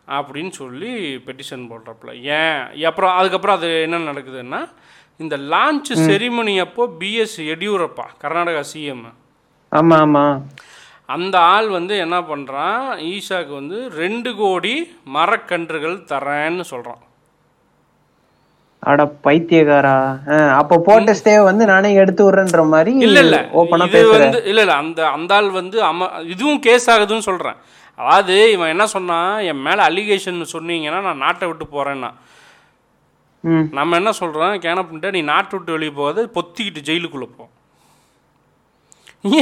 [0.08, 0.90] அப்படின்னு சொல்லி
[1.26, 2.10] பெட்டிஷன் போடுறப்பல.
[2.38, 2.58] ஏன்?
[2.84, 4.60] அப்புறம் அதுக்கப்புறம் அது என்ன நடக்குதுன்னா
[5.20, 9.04] இந்த லான்ச் செரிமனி அப்போ பிஎஸ் எடியூரப்பா கர்நாடகா சிஎம்
[9.72, 10.24] ஆமா ஆமா.
[11.08, 12.78] அந்த ஆள் வந்து என்ன பண்ணுறான்
[13.10, 14.74] ஈஷாக்கு வந்து ரெண்டு கோடி
[15.16, 17.02] மரக்கன்றுகள் தரேன்னு சொல்கிறான்
[18.82, 19.94] அட பைத்தியக்காரா.
[20.60, 23.36] அப்ப போட்ட ஸ்டே வந்து நானே எடுத்து விடுறேன்ற மாதிரி இல்ல இல்ல.
[23.60, 24.74] ஓப்பனா இது வந்து இல்ல இல்ல.
[24.82, 26.00] அந்த அந்த ஆள் வந்து அம
[26.32, 27.58] இதுவும் கேஸ் ஆகுதுன்னு சொல்றேன்.
[27.98, 29.30] அதாவது இவன் என்ன சொன்னான்?
[29.50, 32.10] என் மேல அலிகேஷன் சொன்னீங்கன்னா நான் நாட்டை விட்டு போறேன்னா.
[33.78, 34.54] நம்ம என்ன சொல்றோம்?
[34.64, 37.44] கேனப்பின்ட்ட நீ நாட்டை விட்டு வெளியே போகாது பொத்திக்கிட்டு ஜெயிலுக்குள்ள போ.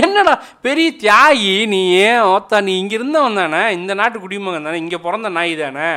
[0.01, 0.33] என்னடா
[0.65, 3.63] பெரிய தியாகி நீ ஏன் ஓத்தா நீ இங்க இருந்தவன் தானே?
[3.79, 4.81] இந்த நாட்டு குடிமகன் தானே?
[4.83, 5.89] இங்க பிறந்த நாய் தானே?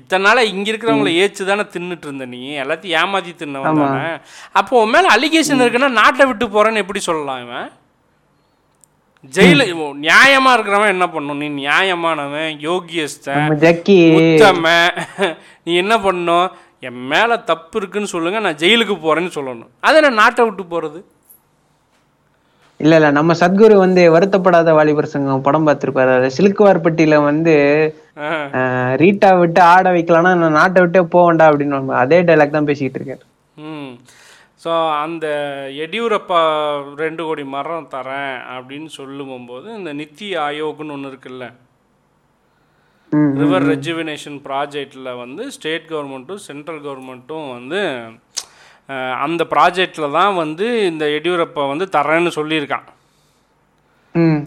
[0.00, 2.40] இத்தனை நாளா இங்க இருக்கிறவங்கள ஏச்சு தானே தின்னுட்டு இருந்த நீ?
[2.62, 4.08] எல்லாத்தையும் ஏமாத்தி தின்னவன் தானே?
[4.60, 7.68] அப்போ உன் மேல அலிகேஷன் இருக்குன்னா நாட்டை விட்டு போறேன்னு எப்படி சொல்லலாம் இவன்?
[9.34, 9.62] ஜெயில
[10.04, 11.40] நியாயமா இருக்கிறவன் என்ன பண்ணும்?
[11.42, 13.48] நீ நியாயமானவன் யோகியஸ்தன்
[15.66, 16.46] நீ என்ன பண்ணணும்
[16.82, 19.70] என் மேல தப்பு இருக்குன்னு சொல்லுங்க நான் ஜெயிலுக்கு போறேன்னு சொல்லணும்.
[19.88, 21.00] அதை நான் நாட்டை விட்டு போறது?
[22.80, 26.28] இல்ல இல்ல நம்ம சத்குரு வந்து வருத்தப்படாத வாலிபர் சங்கம் படம் பார்த்திருப்பாரு.
[26.36, 27.54] சிலுக்குவார்பட்டியில வந்து
[29.02, 33.22] ரீட்டா விட்டு ஆட வைக்கலாம்னா நான் நாட்டை விட்டே போவேன்டா அப்படின்னு அதே டைலாக் தான் பேசிக்கிட்டு இருக்காரு.
[33.70, 33.92] ம்.
[34.64, 34.70] ஸோ
[35.04, 35.26] அந்த
[35.84, 36.38] எடியூரப்பா
[37.02, 41.46] ரெண்டு கோடி மரம் தரேன் அப்படின்னு சொல்லும்போது இந்த நித்தி ஆயோக்னு ஒன்று இருக்குல்ல
[43.12, 47.80] ரிவர் ரெஜுவினேஷன் ப்ராஜெக்டில் வந்து ஸ்டேட் கவர்மெண்ட்டும் சென்ட்ரல் கவர்மெண்ட்டும் வந்து
[49.18, 52.86] அந்த ப்ராஜெக்டில் தான் வந்து இந்த எடியூரப்பா வந்து தரேன்னு சொல்லியிருக்கான்.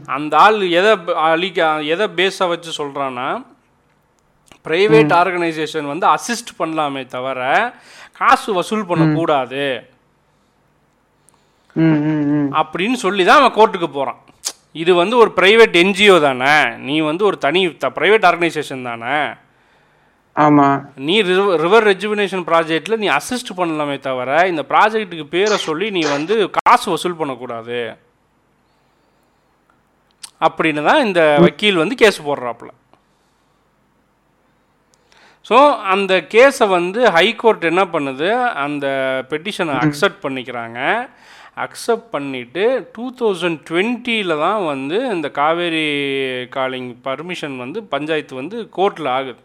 [0.08, 0.94] அந்த ஆள் எதை
[1.26, 3.28] அழிக்க எதை பேஸாக வச்சு சொல்கிறான்னா
[4.66, 7.40] ப்ரைவேட் ஆர்கனைசேஷன் வந்து அசிஸ்ட் பண்ணலாமே தவிர
[8.14, 9.64] காசு வசூல் பண்ணக்கூடாது
[12.62, 14.20] அப்படின்னு சொல்லி தான் அவன் கோர்ட்டுக்கு போகிறான்
[14.76, 16.56] இது வந்து ஒரு ப்ரைவேட் என்ஜிஓ தானே?
[16.88, 17.62] நீ வந்து ஒரு தனி
[17.98, 19.16] ப்ரைவேட் ஆர்கனைசேஷன் தானே?
[20.36, 20.68] ஆமா.
[21.08, 21.16] நீ
[21.64, 27.20] ரிவர் ரெஜுவினேஷன் ப்ராஜெக்டில் நீ அசிஸ்ட் பண்ணலாமே தவிர இந்த ப்ராஜெக்ட்டுக்கு பேரை சொல்லி நீ வந்து காசு வசூல்
[27.22, 27.80] பண்ணக்கூடாது.
[30.48, 32.70] அப்படின்னு தான் இந்த வக்கீல் வந்து கேஸ் போடுறாப்புல.
[35.50, 35.58] ஸோ
[35.94, 38.30] அந்த கேஸை வந்து ஹைகோர்ட் என்ன பண்ணுது?
[38.66, 38.86] அந்த
[39.32, 40.80] பெட்டிஷனை அக்செப்ட் பண்ணிக்கிறாங்க.
[41.58, 42.64] அக்செப்ட் பண்ணிவிட்டு
[42.96, 45.88] டூ தௌசண்ட் டுவெண்ட்டியில் தான் வந்து இந்த காவேரி
[46.56, 49.42] காலிங் பர்மிஷன் வந்து பஞ்சாயத்து வந்து கோர்ட்டில் ஆகுது.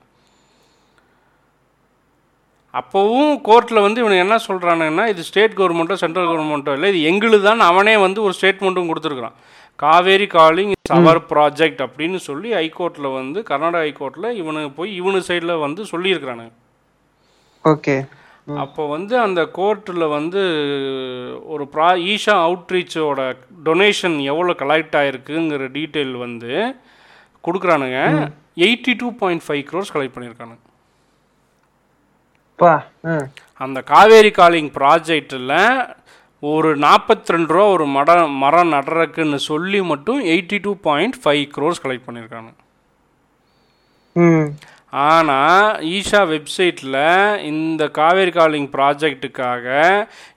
[2.78, 7.62] அப்போவும் கோர்ட்டில் வந்து இவனுக்கு என்ன சொல்கிறானுங்கன்னா இது ஸ்டேட் கவர்மெண்ட்டோ சென்ட்ரல் கவர்மெண்ட்டோ இல்லை இது எங்களுது தான்
[7.70, 9.36] அவனே வந்து ஒரு ஸ்டேட்மெண்ட்டும் கொடுத்துருக்குறான்.
[9.84, 15.82] காவேரி காலிங் அவர் ப்ராஜெக்ட் அப்படின்னு சொல்லி ஹைகோர்ட்டில் வந்து கர்நாடகா ஹைகோர்ட்டில் இவனுக்கு போய் இவனு சைடில் வந்து
[15.92, 16.52] சொல்லியிருக்கிறானுங்க.
[17.64, 17.96] ஓகே.
[18.48, 20.42] அப்போ வந்து அந்த கோர்ட்டில் வந்து
[21.46, 23.20] ஒரு ப்ரா ஈஷா அவுட்ரீச்சோட
[23.64, 26.52] டொனேஷன் எவ்வளோ கலெக்ட் ஆயிருக்குங்கிற டீட்டெயில் வந்து
[27.44, 27.98] கொடுக்குறானுங்க.
[28.58, 30.62] Eighty two point five crores collect பண்ணியிருக்கானுங்க
[33.60, 35.52] அந்த காவேரி காலிங் ப்ராஜெக்டில்
[36.42, 41.82] ஒரு நாற்பத்தி ரெண்டு ரூபா ஒரு மட மரம் நடுறதுக்குன்னு சொல்லி மட்டும் eighty two point five crores
[41.84, 42.52] collect பண்ணியிருக்காங்க
[44.92, 46.98] ஆனால் ஈஷா வெப்சைட்டில்
[47.48, 49.66] இந்த காவேரி காலிங் ப்ராஜெக்ட்டுக்காக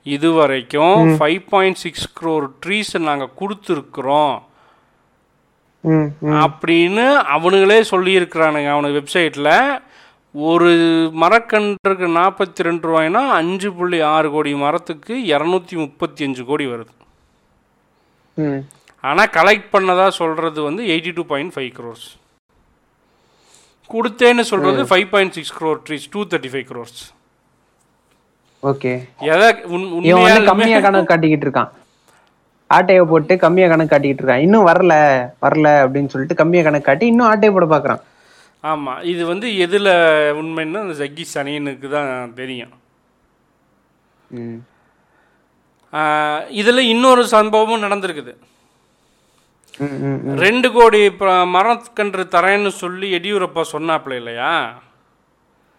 [0.08, 4.36] இதுவரைக்கும் five point six crore trees நாங்கள் கொடுத்துருக்குறோம்.
[6.40, 7.06] அப்படின்னு
[7.36, 9.52] அவனுங்களே சொல்லியிருக்கிறானுங்க அவனுக்கு வெப்சைட்டில்
[10.36, 10.72] ஒரு
[11.22, 16.94] மரக்கன்றுக்கு நாற்பத்தி ரெண்டு ரூபாய்னா அஞ்சு புள்ளி ஆறு கோடி மரத்துக்கு இரநூத்தி முப்பத்தி அஞ்சு கோடி வருது.
[18.38, 18.60] ம்.
[19.04, 22.08] ஆனால் கலெக்ட் பண்ணதா சொல்கிறது வந்து eighty two point five crores
[23.94, 27.00] கொடுத்தேன்னு சொல்கிறது five point six crore trees two thirty five crores
[28.64, 28.94] okay.
[29.34, 31.70] எதை உண் இவன் வந்து உண்மையாலுமே கம்மியா கணக்கு காட்டிக்கிட்டு இருக்கான்.
[32.70, 34.44] ஆட்டையை போட்டு கம்மியா கணக்கு காட்டிக்கிட்டு இருக்கான்.
[34.46, 34.94] இன்னும் வரல
[35.46, 38.02] வரல அப்படின்னு சொல்லிட்டு கம்மியா கணக்கு காட்டி இன்னும் ஆட்டையை போட பாக்குறான்
[38.64, 39.92] ஆமாம் இது வந்து எதில்
[40.42, 42.74] உண்மைன்னா அந்த ஜக்கி சனியனுக்கு தான் தெரியும்.
[46.62, 48.34] இதில் இன்னொரு சம்பவமும் நடந்திருக்குது.
[50.44, 51.00] ரெண்டு கோடி
[51.56, 54.52] மரக்கன்று தரேன்னு சொல்லி எடியூரப்பா சொன்னாப்புல இல்லையா?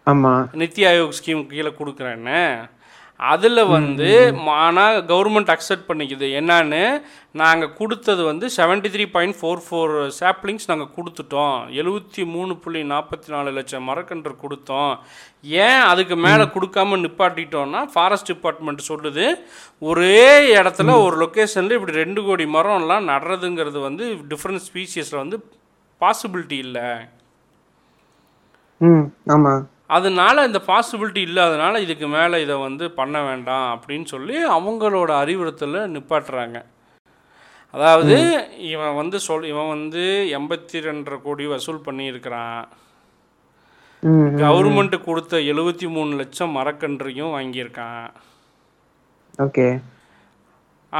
[0.07, 0.31] ஆமா.
[0.61, 2.39] நித்தி ஆயோக் ஸ்கீம் கீழே கொடுக்குறேன்னு.
[3.31, 4.09] அதில் வந்து
[4.61, 6.27] ஆனால் கவர்மெண்ட் அக்செப்ட் பண்ணிக்குது.
[6.39, 6.83] என்னன்னு
[7.41, 11.57] நாங்கள் கொடுத்தது வந்து seventy three point four four saplings நாங்கள் கொடுத்துட்டோம்.
[11.81, 14.93] எழுபத்தி மூணு புள்ளி நாற்பத்தி நாலு லட்சம் மரக்கன்று கொடுத்தோம்.
[15.67, 19.25] ஏன் அதுக்கு மேலே கொடுக்காம நிப்பாட்டிட்டோம்னா ஃபாரஸ்ட் டிபார்ட்மெண்ட் சொல்லுது
[19.91, 20.25] ஒரே
[20.59, 25.39] இடத்துல ஒரு லொக்கேஷனில் இப்படி ரெண்டு கோடி மரம்லாம் நடுறதுங்கிறது வந்து டிஃப்ரெண்ட் ஸ்பீசியஸில் வந்து
[26.01, 26.87] பாசிபிலிட்டி இல்லை.
[28.81, 29.53] ம் ஆமா.
[29.97, 36.59] அதனால இந்த பாசிபிலிட்டி இல்லாதனால இதுக்கு மேலே இதை வந்து பண்ண வேண்டாம் அப்படின்னு சொல்லி அவங்களோட அறிவுறுத்தலை நிப்பாட்டுறாங்க.
[37.73, 38.15] அதாவது
[38.71, 40.03] இவன் வந்து சொல் இவன் வந்து
[40.37, 42.61] எண்பத்தி ரெண்டரை கோடி வசூல் பண்ணியிருக்கிறான்.
[44.43, 48.07] கவர்மெண்ட் கொடுத்த எழுபத்தி மூணு லட்சம் மரக்கன்றையும் வாங்கியிருக்கான்.
[49.45, 49.67] ஓகே.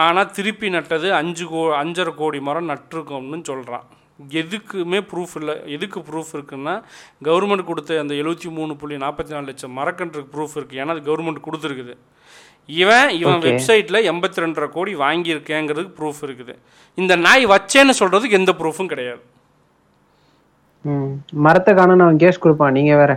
[0.04, 3.88] ஆனால் திருப்பி நட்டது அஞ்சு கோ அஞ்சரை கோடி மரம் நட்டிருக்கோம்னு சொல்கிறான்
[4.42, 5.56] எதுக்குமே ப்ரூஃப் இல்லை.
[5.76, 6.74] எதுக்கு ப்ரூஃப் இருக்குன்னா
[7.28, 11.46] கவர்மெண்ட் கொடுத்த அந்த எழுபத்தி மூணு புள்ளி நாற்பத்தி நாலு லட்சம் மரக்கன்றுக்கு ப்ரூஃப் இருக்குது ஏன்னா அது கவர்மெண்ட்
[11.48, 11.96] கொடுத்துருக்குது.
[12.82, 13.42] இவன் இவன்.
[13.48, 16.56] வெப்சைட்டில் எண்பத்தி ரெண்டரை கோடி வாங்கியிருக்கேங்கிறதுக்கு ப்ரூஃப் இருக்குது.
[16.96, 19.24] இந்த நாய் வச்சேன்னு சொல்கிறதுக்கு எந்த ப்ரூஃபும் கிடையாது.
[21.46, 22.76] மரத்தை காணும் அவன் கேஸ் கொடுப்பான்.
[22.78, 23.14] நீங்க வேற.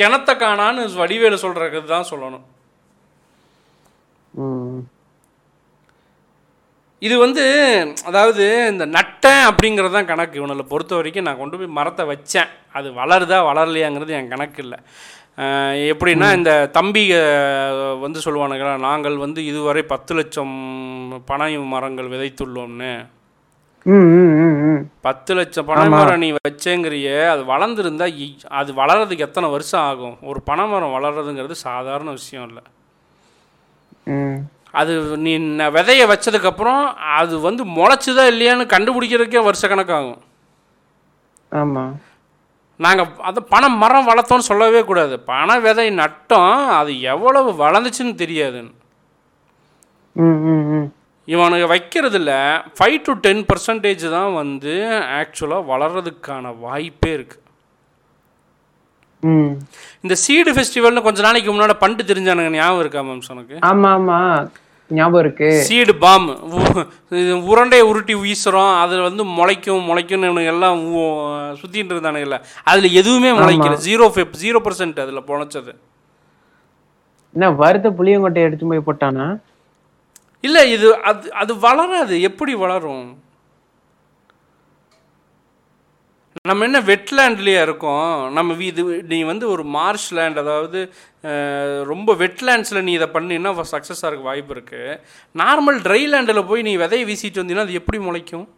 [0.00, 2.46] கிணத்த காணான்னு வடிவேலு சொல்கிறது தான் சொல்லணும்.
[7.02, 7.44] இது வந்து
[8.08, 10.38] அதாவது இந்த நட்டேன் அப்படிங்கிறது தான் கணக்கு.
[10.40, 12.50] இவனை பொறுத்த வரைக்கும் நான் கொண்டு போய் மரத்தை வச்சேன்.
[12.78, 14.78] அது வளருதா வளரலையாங்கிறது என் கணக்கு இல்லை.
[15.92, 17.02] எப்படின்னா இந்த தம்பி
[18.04, 20.54] வந்து சொல்லுவானுங்களா நாங்கள் வந்து இதுவரை பத்து லட்சம்
[21.30, 22.92] பனை மரங்கள் விதைத்துள்ளோம்னு.
[25.06, 28.08] பத்து லட்சம் பனை மரம் நீ வச்சேங்கிறிய அது வளர்ந்துருந்தா
[28.60, 30.16] அது வளர்றதுக்கு எத்தனை வருஷம் ஆகும்?
[30.30, 32.64] ஒரு பனை மரம் வளர்றதுங்கிறது சாதாரண விஷயம் இல்லை.
[34.16, 34.40] ம்.
[34.74, 35.32] அது நீ
[35.72, 36.82] விதைய வச்சதுக்கப்புறம்
[37.14, 40.20] அது வந்து முளைச்சுதா இல்லையான்னு கண்டுபிடிக்கிறதுக்கே வருஷ கணக்காகும்
[41.52, 41.84] ஆமா.
[42.80, 45.14] நாங்கள் அது பணம் மரம் வளர்த்தோன்னு சொல்லவே கூடாது.
[45.26, 48.72] பனை விதை நட்டோம் அது எவ்வளவு வளர்ந்துச்சுன்னு தெரியாதுன்னு
[51.28, 52.30] இவனுக்கு வைக்கிறதுல
[52.76, 54.72] ஃபைவ் டு டென் பர்சன்டேஜ் தான் வந்து
[55.18, 57.39] ஆக்சுவலாக வளர்றதுக்கான வாய்ப்பே இருக்குது
[60.04, 64.18] இந்த சீடு ஃபெஸ்டிவல்னு கொஞ்ச நாளைக்கு முன்னாடி பண்டு தெரிஞ்சானுங்க ஞாபகம் இருக்கா மேம்ஸ் உனக்கு ஆமா ஆமா
[64.90, 65.48] ஞாபகம் இருக்கு.
[65.66, 66.24] சீடு பாம்
[67.50, 70.80] உருண்டையை உருட்டி வீசுகிறோம் அதில் வந்து முளைக்கும் முளைக்கும்னு எல்லாம்
[71.60, 72.38] சுத்திட்டு இருந்தானுங்கல்ல
[72.70, 73.76] அதில் எதுவுமே முளைக்கல.
[73.86, 74.06] ஜீரோ
[74.42, 75.72] ஜீரோ பர்சன்ட் அதில் பொழைச்சது.
[77.34, 79.26] என்ன வறுத்த புளியங்கொட்டையை எடுத்து போய் போட்டானா?
[80.44, 82.14] இல்லை இது அது அது வளராது.
[82.28, 83.06] எப்படி வளரும்?
[86.48, 88.32] நம்ம என்ன வெட்லேண்ட்லேயே இருக்கோம்?
[88.32, 90.92] நம்ம வீ- இது நீ வந்து ஒரு மார்ஷ் லேண்ட் அதாவது
[91.84, 95.00] ரொம்ப வெட்லேண்ட்ஸில் நீ இதை பண்ணினா சக்ஸஸாக இருக்க வாய்ப்பு இருக்குது
[95.34, 98.48] நார்மல் ட்ரை லேண்டில் போய் நீ விதையை வீசிட்டு வந்தீங்கன்னா அது எப்படி முளைக்கும்?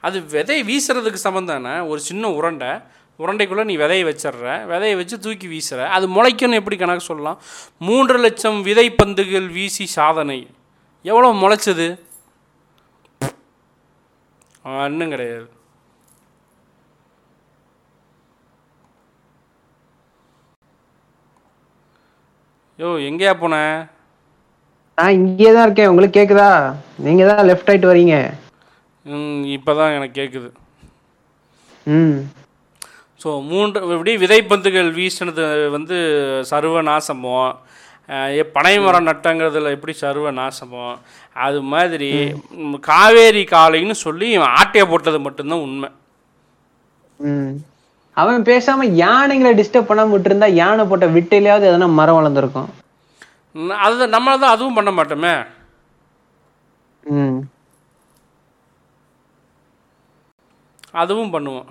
[0.00, 2.68] அது விதை வீசுறதுக்கு சமம் ஒரு சின்ன உருண்டை.
[3.18, 4.64] உருண்டைக்குள்ளே நீ விதையை வச்சிடுற.
[4.66, 5.86] விதையை வச்சு தூக்கி வீசுற.
[5.86, 7.40] அது முளைக்குன்னு எப்படி கணக்கு சொல்லலாம்?
[7.78, 10.46] மூன்று லட்சம் விதை பந்துகள் வீசி சாதனை.
[11.02, 12.05] எவ்வளோ முளைச்சது?
[14.66, 15.46] இன்னும் கிடையாது.
[22.78, 23.54] யோ எங்கேயா போன?
[24.98, 25.90] நான் இங்கேயே தான் இருக்கேன்.
[25.92, 26.50] உங்களுக்கு கேக்குதா?
[27.06, 28.16] நீங்க தான் லெஃப்ட் ரைட் வரீங்க.
[29.56, 30.48] இப்போ தான் எனக்கு கேட்குது
[31.86, 32.16] ம்.
[33.20, 35.44] ஸோ மூன்று இப்படி விதைப்பந்துகள் வீசினது
[35.76, 35.96] வந்து
[36.50, 37.36] சர்வ நாசமோ
[38.56, 40.84] பனை மரம் நட்டங்கிறதுல எப்படி சர்வ நாசமோ
[41.36, 42.08] அது மாதிரி
[42.80, 45.88] காவேரி காளைன்னு சொல்லி ஆட்டையை போட்டது மட்டும்தான் உண்மை.
[47.20, 47.52] ம்.
[48.12, 52.70] அவன் பேசாம யானைங்களை டிஸ்டர்ப் பண்ணாம விட்டுருந்தா யானை போட்ட விட்டையிலாவது எதனா மரம் வளர்ந்துருக்கும்.
[53.78, 55.46] அது நம்மள தான் அதுவும் பண்ண மாட்டோமே.
[57.04, 57.38] ம்.
[60.92, 61.66] அதுவும் பண்ணுவோம்.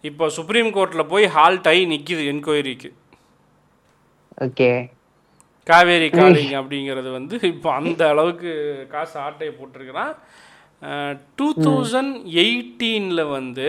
[0.00, 2.90] இப்போ சுப்ரீம் கோர்ட்டில் போய் ஹால்ட் ஆகி நிற்கிது என்கொயரிக்கு
[4.44, 4.68] ஓகே.
[5.70, 8.52] காவேரி காலிங் அப்படிங்கிறது வந்து இப்போ அந்த அளவுக்கு
[8.94, 10.14] காசு ஆட்டையை போட்டிருக்கிறான்.
[11.38, 12.14] டூ தௌசண்ட்
[12.44, 13.68] எயிட்டீனில் வந்து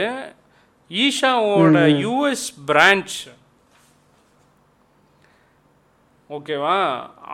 [1.03, 3.17] ஈஷாவோட யூஎஸ் பிரான்ச்.
[6.37, 6.77] ஓகேவா?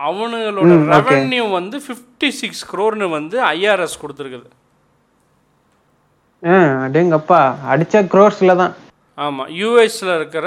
[0.08, 4.48] அவனுங்களோட ரெவென்யூ வந்து ஃபிஃப்டி சிக்ஸ் க்ரோர்னு வந்து ஐஆர்எஸ் கொடுத்துருக்குது.
[6.86, 7.40] அடேங்கப்பா.
[7.72, 8.74] அடிச்ச க்ரோர்ஸ்ல தான்.
[9.20, 10.46] ஆமாம் யூஎஸில் இருக்கிற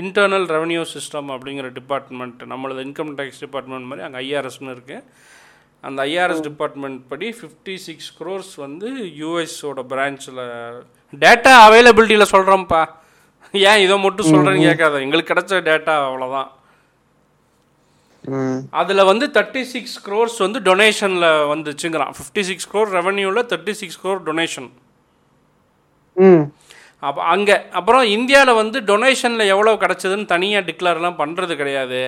[0.00, 5.04] இன்டர்னல் ரெவென்யூ சிஸ்டம் அப்படிங்கிற டிபார்ட்மெண்ட் நம்மளது இன்கம் டேக்ஸ் டிபார்ட்மெண்ட் மாதிரி அங்கே ஐஆர்எஸ்னு இருக்குது
[5.84, 10.40] அந்த ஐஆர்எஸ் டிபார்ட்மெண்ட் படி ஃபிஃப்டி சிக்ஸ் க்ரோர்ஸ் வந்து யூஎஸோட பிரான்ச்சில்
[11.12, 12.82] டேட்டா அவைலபிலிட்டியில் சொல்கிறோம்ப்பா
[13.54, 16.48] ஏன் இதை மட்டும் சொல்கிறேன்னு கேட்காத எங்களுக்கு கிடைச்ச டேட்டா அவ்வளோதான்
[18.72, 22.12] அதில் வந்து தேர்ட்டி சிக்ஸ் க்ரோர்ஸ் வந்து டொனேஷனில் வந்துச்சுங்கிறான்.
[22.16, 24.68] ஃபிஃப்டி சிக்ஸ் க்ரோர் ரெவன்யூவில் தேர்ட்டி சிக்ஸ் க்ரோர் டொனேஷன்
[26.16, 26.44] ம்
[27.02, 32.00] அப்போ அங்கே அப்புறம் இந்தியாவில் வந்து டொனேஷனில் எவ்வளோ கிடச்சதுன்னு தனியாக டிக்ளேர்லாம் பண்ணுறது கிடையாது.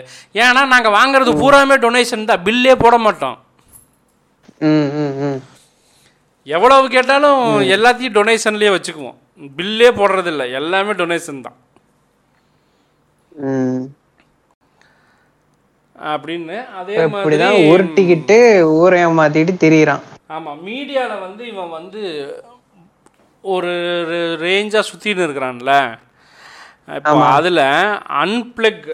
[0.43, 2.45] ஏன்னா நாங்கள் வாங்குறது பூராமே டொனேஷன் தான்.
[2.49, 3.39] பில்லே போட மாட்டோம்.
[4.71, 5.41] ம் ம் ம்.
[6.47, 7.41] எவ்வளவு கேட்டாலும்
[7.77, 9.19] எல்லாத்தையும் டொனேஷன்லேயே வச்சுக்குவோம்.
[9.59, 10.45] பில்லே போடுறதில்ல.
[10.61, 11.59] எல்லாமே டொனேஷன் தான்.
[16.13, 18.37] அப்படின்னு அதே மாதிரி உருட்டிக்கிட்டு
[18.79, 20.03] ஊரை ஏமாத்திட்டு திரியிறான்.
[20.37, 22.01] ஆமாம் மீடியாவில் வந்து இவன் வந்து
[23.45, 23.71] ஒரு
[24.45, 25.73] ரேஞ்சாக சுற்றின்னு இருக்கிறான்ல.
[26.99, 27.65] இப்போ அதில்
[28.23, 28.87] அன்பிளக்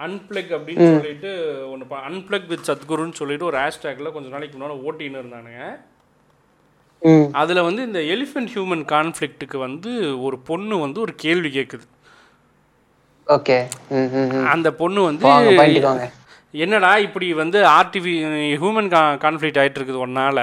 [0.00, 1.30] அன்பிளக் அப்படின்னு சொல்லிட்டு
[1.70, 5.62] ஒன்று அன்பிளக் வித் சத்குருன்னு சொல்லிட்டு ஒரு ஹேஷ்டேக்கில் கொஞ்ச நாளைக்கு முன்னால் ஓட்டின்னு இருந்தானுங்க.
[7.42, 9.90] அதில் வந்து இந்த எலிஃபென்ட் ஹியூமன் கான்ஃப்ளிக்ட்டுக்கு வந்து
[10.26, 11.86] ஒரு பொண்ணு வந்து ஒரு கேள்வி கேட்குது
[13.26, 13.58] ஓகே.
[14.54, 15.26] அந்த பொண்ணு வந்து
[16.64, 18.12] என்னடா இப்படி வந்து ஆர்டிவி
[18.60, 20.38] ஹியூமன் கா கான்ஃப்ளிக்ட் ஆகிட்டு இருக்குது ஒன்னால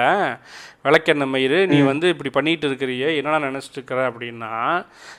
[0.86, 4.52] விளக்கெண்ணெய் மயிறு நீ வந்து இப்படி பண்ணிட்டு இருக்கிறியே என்னடா நினச்சிட்டு இருக்கிற அப்படின்னா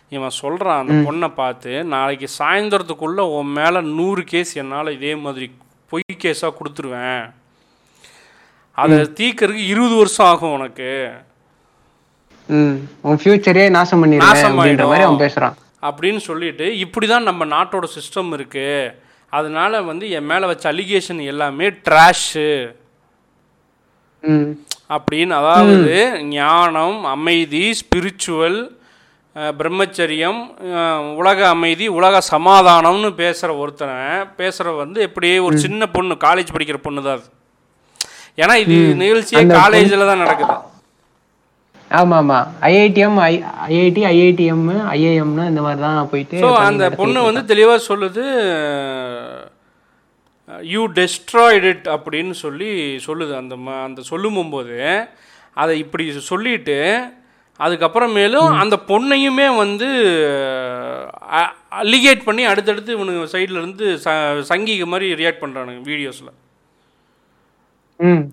[0.10, 5.48] இவன் சொல்கிறான் அந்த பொண்ணை பார்த்து நாளைக்கு சாயந்தரத்துக்குள்ளே உன் மேலே நூறு கேஸ் என்னால் இதே மாதிரி
[5.92, 7.24] பொய் கேஸாக கொடுத்துருவேன்.
[8.78, 10.90] அதை தீக்கிறதுக்கு இருபது வருஷம் ஆகும் உனக்கு.
[12.50, 12.76] ம்.
[13.02, 14.76] உன் ஃபியூச்சரே நாசம் நாசம் மாதிரி.
[15.00, 15.56] அவன் பேசுறான்.
[15.84, 18.94] அப்படின்னு சொல்லிட்டு இப்படி தான் நம்ம நாட்டோட சிஸ்டம் இருக்குது
[19.34, 22.46] அதனால வந்து என் மேலே வச்ச அலிகேஷன் எல்லாமே ட்ராஷு
[24.24, 24.48] ம்.
[24.90, 25.96] அப்படின்னு அதாவது
[26.34, 28.60] ஞானம் அமைதி ஸ்பிரிச்சுவல்
[29.54, 30.40] பிரம்மச்சரியம்
[31.18, 33.98] உலக அமைதி உலக சமாதானம்னு பேசுகிற ஒருத்தனை
[34.40, 37.28] பேசுகிற வந்து எப்படியே ஒரு சின்ன பொண்ணு காலேஜ் படிக்கிற பொண்ணு தான் அது.
[38.38, 40.56] ஏன்னா இது நிகழ்ச்சியே காலேஜில் தான் நடக்குது.
[41.92, 42.40] ஆமா ஆமா
[42.70, 43.34] ஐஐடிஎம் ஐ
[43.68, 48.26] ஐஐடி ஐஐடிஎம் ஐஐஎம்னு இந்த மாதிரி தான் போயிட்டு ஸோ அந்த பொண்ணு வந்து தெளிவாக சொல்லுது
[50.72, 52.70] யூ டெஸ்ட்ராய்ட் இட் அப்படின்னு சொல்லி
[53.08, 53.34] சொல்லுது.
[53.36, 54.78] அந்த ம அந்த சொல்லும்போது
[55.58, 56.78] அதை இப்படி சொல்லிட்டு
[57.60, 59.88] அதுக்கப்புறமேலும் அந்த பொண்ணையுமே வந்து
[61.80, 64.10] அலிகேட் பண்ணி அடுத்தடுத்து இவனுங்க சைடில் இருந்து ச
[64.50, 66.34] சங்கிக மாதிரி ரியாக்ட் பண்ணுறானுங்க வீடியோஸில்
[68.00, 68.24] ம்.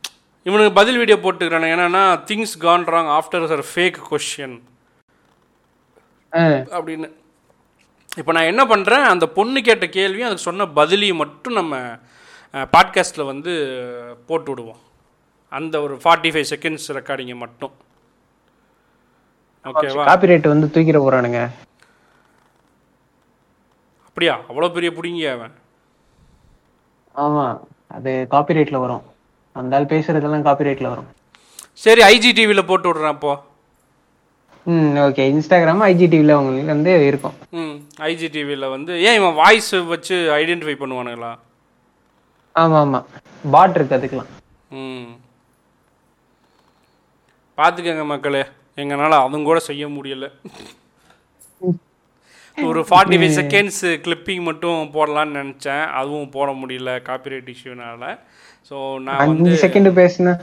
[0.46, 1.74] இவனுக்கு பதில் வீடியோ போட்டுக்கிறானுங்க.
[1.76, 4.56] என்னன்னா things gone wrong after her fake question
[6.78, 7.08] அப்படின்னு.
[8.16, 11.98] இப்போ நான் என்ன பண்ணுறேன் அந்த பொண்ணு கேட்ட கேள்வியும் அதுக்கு சொன்ன பதிலையும் மட்டும் நம்ம
[12.52, 13.52] பாட்காஸ்ட்டில் வந்து
[14.26, 14.76] போட்டு விடுவோம்.
[15.48, 17.72] அந்த ஒரு ஃபார்ட்டி ஃபைவ் செகண்ட்ஸ் ரெக்கார்டிங்கை மட்டும்.
[19.64, 21.50] ஓகேவா காப்பிரைட் வந்து தூக்கிட போறானுங்க.
[24.06, 24.40] அப்படியா?
[24.48, 25.52] அவ்வளோ பெரிய பிடிங்க அவன்?
[27.14, 27.60] ஆமா.
[27.88, 29.02] அது காப்பிரைட்ல வரும்.
[29.52, 31.06] அந்த ஆள் பேசுறதெல்லாம் காப்பிரைட்ல வரும்.
[31.72, 33.44] சரி ஐஜி டிவியில் போட்டு விட்றேன் அப்போ.
[34.66, 37.34] ம் ஓகே இன்ஸ்டாகிராம் ஐஜிடிவில உங்களுக்கு வந்து இருக்கும்.
[37.60, 37.74] ம்
[38.10, 41.32] ஐஜி டிவியில் வந்து ஏன் இவன் வாய்ஸ் வச்சு ஐடென்டிஃபை பண்ணுவானுங்களா?
[42.62, 43.00] ஆமா ஆமா
[43.54, 44.30] பாட் இருக்கு அதுக்கெல்லாம்.
[44.80, 45.10] ம்.
[47.58, 48.42] பார்த்துக்கங்க மக்களே
[48.82, 50.28] எங்களால் அதுவும் கூட செய்ய முடியல.
[52.58, 55.84] ஒரு ஃபார்ட்டி ஃபைவ் செகண்ட்ஸ் கிளிப்பிங் மட்டும் போடலான்னு நினச்சேன்.
[56.00, 58.02] அதுவும் போட முடியல காப்பிரைட் இஷ்யூனால
[58.70, 58.76] ஸோ
[59.06, 60.34] நான் அஞ்சு செகண்ட் பேசுன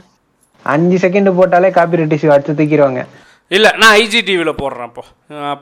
[0.66, 3.02] அஞ்சு செகண்ட் போட்டாலே காப்பிரைட் இஷ்யூ அடுத்து தூக்கிடுவாங்க.
[3.56, 5.02] இல்லை நான் ஐஜி டிவியில் போடுறேன் இப்போ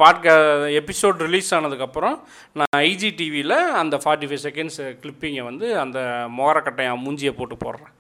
[0.01, 0.35] பாட்கா
[0.81, 2.17] எபிசோட் ரிலீஸ் ஆனதுக்கப்புறம்
[2.59, 5.99] நான் ஐஜி டிவியில் அந்த ஃபார்ட்டி ஃபைவ் செகண்ட்ஸ் கிளிப்பிங்கை வந்து அந்த
[6.39, 7.93] மோரக்கட்டையா மூஞ்சியை போட்டு போடுறேன்.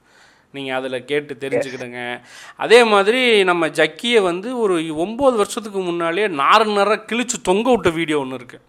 [0.54, 2.00] நீங்கள் அதில் கேட்டு தெரிஞ்சுக்கிடுங்க.
[2.64, 4.76] அதே மாதிரி நம்ம ஜக்கியை வந்து ஒரு
[5.06, 8.66] ஒம்பது வருஷத்துக்கு முன்னாலே நாறு நேரம் கிழிச்சு தொங்க விட்ட வீடியோ ஒன்று இருக்குது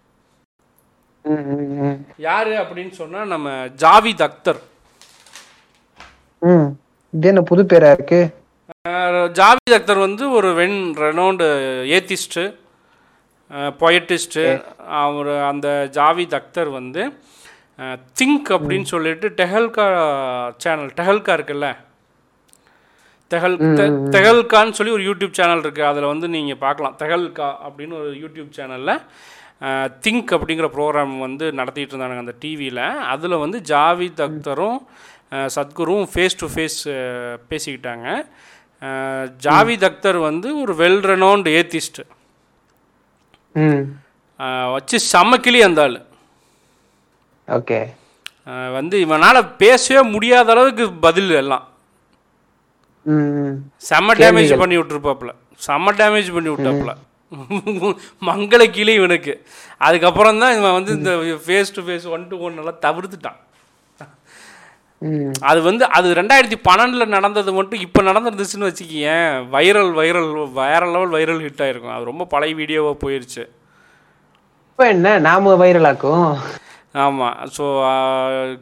[2.27, 3.49] யார் அப்படின்னு சொன்னால் நம்ம
[3.83, 4.61] ஜாவித் அக்தர்.
[7.13, 8.29] இது என்ன புது பேரா இருக்குது
[9.39, 11.47] ஜாவித் அக்தர் வந்து ஒரு வென் ரெனவுண்டு
[11.97, 12.43] ஏத்திஸ்ட்டு
[13.81, 14.43] பொயட்டிஸ்ட்டு
[15.03, 15.67] அவர் அந்த
[15.97, 17.03] ஜாவித் அக்தர் வந்து
[18.19, 19.85] திங்க் அப்படின்னு சொல்லிட்டு டெஹல்கா
[20.63, 21.69] சேனல் டெஹல்கா இருக்குல்ல?
[23.31, 23.57] தெஹல்
[24.15, 26.95] தெஹல்கான்னு சொல்லி ஒரு யூடியூப் சேனல் இருக்குது அதில் வந்து நீங்கள் பார்க்கலாம்.
[27.01, 28.95] தெஹல்கா அப்படின்னு ஒரு யூடியூப் சேனலில்
[30.05, 32.83] திங்க் அப்படிங்கிற ப்ரோக்ராம் வந்து நடத்திட்டு இருந்தாங்க அந்த டிவியில்
[33.13, 34.79] அதில் வந்து ஜாவித் அக்தரும்
[35.55, 36.79] சத்குரும் ஃபேஸ் டு ஃபேஸ்
[37.51, 38.07] பேசிக்கிட்டாங்க.
[39.43, 42.01] ஜாவித் அக்தர் வந்து ஒரு வெல் ரெனவுண்ட் ஏத்திஸ்ட்
[44.73, 45.97] வச்சு செம்ம கிளி அந்த ஆள்.
[47.47, 47.79] ஓகே.
[48.73, 51.65] வந்து இவனால் பேசவே முடியாத அளவுக்கு பதில் எல்லாம்.
[53.89, 55.31] செம்ம டேமேஜ் பண்ணி விட்டுருப்பாப்புல.
[55.67, 56.93] செம்ம டேமேஜ் பண்ணி விட்டாப்புல.
[58.27, 59.45] மங்கள கிளி இவனுக்கு.
[59.77, 61.11] அதுக்கப்புறம் தான் இவன் வந்து இந்த
[61.45, 63.39] face to face one to one எல்லாம் தவிர்த்துட்டான்.
[65.49, 71.43] அது வந்து அது ரெண்டாயிரத்தி பன்னெண்டில் நடந்தது மட்டும் இப்போ நடந்துருந்துச்சுன்னு வச்சுக்கியேன் வைரல் வைரல் வேற லெவல் வைரல்
[71.45, 71.93] ஹிட் ஆயிருக்கும்.
[71.95, 73.43] அது ரொம்ப பழைய வீடியோவாக போயிருச்சு.
[74.71, 75.13] இப்போ என்ன?
[75.27, 76.27] நாம வைரலாக்கும்
[77.03, 77.65] ஆமாம் ஸோ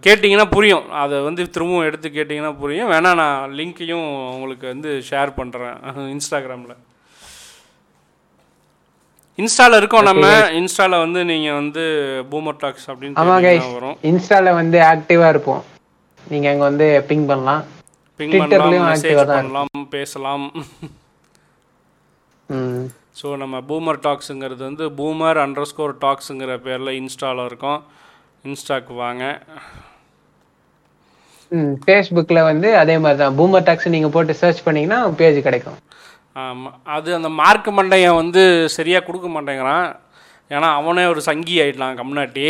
[0.06, 0.86] கேட்டிங்கன்னா புரியும்.
[1.04, 2.92] அதை வந்து திரும்பவும் எடுத்து கேட்டிங்கன்னா புரியும்.
[2.94, 5.78] வேணா நான் லிங்க்கையும் உங்களுக்கு வந்து ஷேர் பண்ணுறேன்
[6.16, 6.76] இன்ஸ்டாகிராமில்.
[9.44, 10.30] இன்ஸ்டாவில் இருக்கோம் நம்ம.
[10.60, 11.84] இன்ஸ்டாவில் வந்து நீங்கள் வந்து
[12.32, 14.00] பூமர் டாக்ஸ் அப்படின்னு வரும்.
[14.12, 15.62] இன்ஸ்டால வந்து ஆக்டிவா இருப்போம்.
[16.32, 17.62] நீங்க அங்க வந்து பிங் பண்ணலாம்.
[18.20, 20.46] பிங் பண்ணலாம் மெசேஜ் பண்ணலாம் பேசலாம்.
[23.20, 27.80] ஸோ நம்ம பூமர் டாக்ஸுங்கிறது வந்து பூமர் அண்டர் ஸ்கோர் டாக்ஸுங்கிற பேரில் இன்ஸ்டாவில் இருக்கோம்.
[28.48, 29.24] இன்ஸ்டாக்கு வாங்க.
[31.52, 33.36] ம் ஃபேஸ்புக்கில் வந்து அதே மாதிரி தான்.
[33.40, 35.80] பூமர் டாக்ஸ் நீங்கள் போட்டு சர்ச் பண்ணீங்கன்னா பேஜ் கிடைக்கும்.
[36.44, 38.44] ஆமாம் அது அந்த மார்க் மண்டையன் வந்து
[38.78, 39.88] சரியாக கொடுக்க மாட்டேங்கிறான்.
[40.56, 42.46] ஏன்னா அவனே ஒரு சங்கி ஆயிடலாம் கம்னாட்டி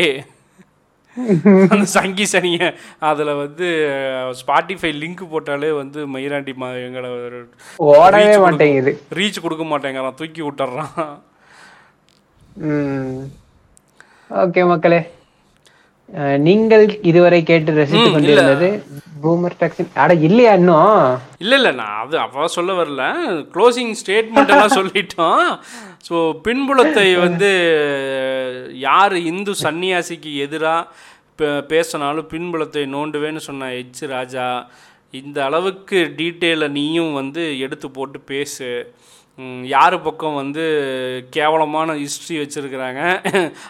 [1.74, 2.60] அந்த சங்கி சனிய.
[3.10, 3.68] அதில் வந்து
[4.42, 7.10] ஸ்பாட்டிஃபை லிங்க் போட்டாலே வந்து மயிராண்டி மா எங்களை
[7.94, 8.94] ஓடவே மாட்டேங்குது.
[9.20, 10.18] ரீச் கொடுக்க மாட்டேங்கிறான்.
[10.22, 11.16] தூக்கி விட்டுறான்.
[14.30, 15.02] ஓகே மக்களே.
[16.46, 18.70] நீங்கள் இதுவரை கேட்டு ரசித்து கொண்டிருந்தது
[19.24, 21.18] பூமர் டாக்ஸ் அட இல்லையா இன்னும்?
[21.44, 23.04] இல்லை இல்லை நான் அது அப்போ சொல்ல வரல.
[23.56, 25.44] க்ளோசிங் ஸ்டேட்மெண்ட் எல்லாம் சொல்லிட்டோம்.
[26.08, 26.16] ஸோ
[26.46, 27.52] பின்புலத்தை வந்து
[28.88, 30.88] யார் இந்து சன்னியாசிக்கு எதிராக
[31.72, 34.46] பேசினாலும் பின்புலத்தை நோண்டுவேன்னு சொன்ன எச் ராஜா
[35.20, 38.70] இந்த அளவுக்கு டீட்டெயிலை நீயும் வந்து எடுத்து போட்டு பேசு.
[39.72, 40.64] யார் பக்கம் வந்து
[41.36, 43.02] கேவலமான ஹிஸ்ட்ரி வச்சுருக்கிறாங்க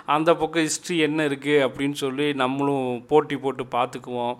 [0.05, 4.35] அந்த பக்கம் ஹிஸ்ட்ரி என்ன இருக்குது அப்படின்னு சொல்லி நம்மளும் போட்டி போட்டு பார்த்துக்குவோம்.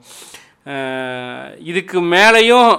[1.71, 2.71] இதுக்கு மேலேயும்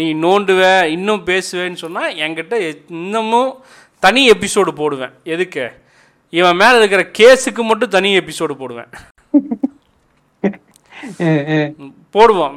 [0.00, 0.62] நீ நோண்டுவ
[0.96, 2.54] இன்னும் பேசுவேன்னு சொன்னால் என்கிட்ட
[2.88, 3.52] இன்னமும்
[3.98, 5.14] தனி எபிசோடு போடுவேன்.
[5.34, 5.64] எதுக்கு?
[6.30, 8.90] இவன் மேலே இருக்கிற கேஸுக்கு மட்டும் தனி எபிசோடு போடுவேன்.
[12.16, 12.54] போடுவோம்.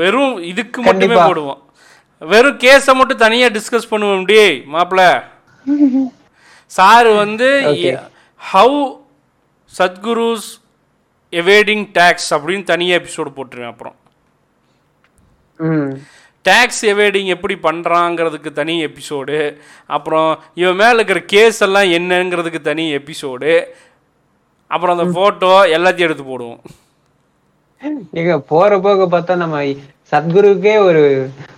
[0.00, 1.16] வெறும் இதுக்கு மட்டுமே.
[1.16, 1.60] போடுவோம்.
[2.22, 5.02] வெறும் கேஸை மட்டும் தனியாக டிஸ்கஸ் பண்ணுவோம் டேய் மாப்பிள்ள
[6.78, 7.48] சார் வந்து.
[8.40, 8.80] ஹவு
[9.78, 10.48] சத்குருஸ்
[11.32, 13.96] எவேடிங் டேக்ஸ் அப்படின்னு தனியாக எபிசோடு போட்டுருவேன் அப்புறம்.
[16.48, 19.38] டேக்ஸ் எவேடிங் எப்படி பண்ணுறாங்கிறதுக்கு தனி எபிசோடு
[19.96, 20.30] அப்புறம்
[20.60, 23.52] இவன் மேலே இருக்கிற கேஸ் எல்லாம் என்னங்கிறதுக்கு தனி எபிசோடு
[24.74, 26.60] அப்புறம் அந்த ஃபோட்டோ எல்லாத்தையும் எடுத்து போடுவோம்.
[27.82, 29.58] ஏங்க போற போக பார்த்தா நம்ம
[30.10, 31.02] சத்குருவுக்கே ஒரு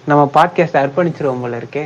[0.07, 1.85] நம்ம பாட்காஸ்ட் அர்ப்பணிச்சிருவோம் போல இருக்கே.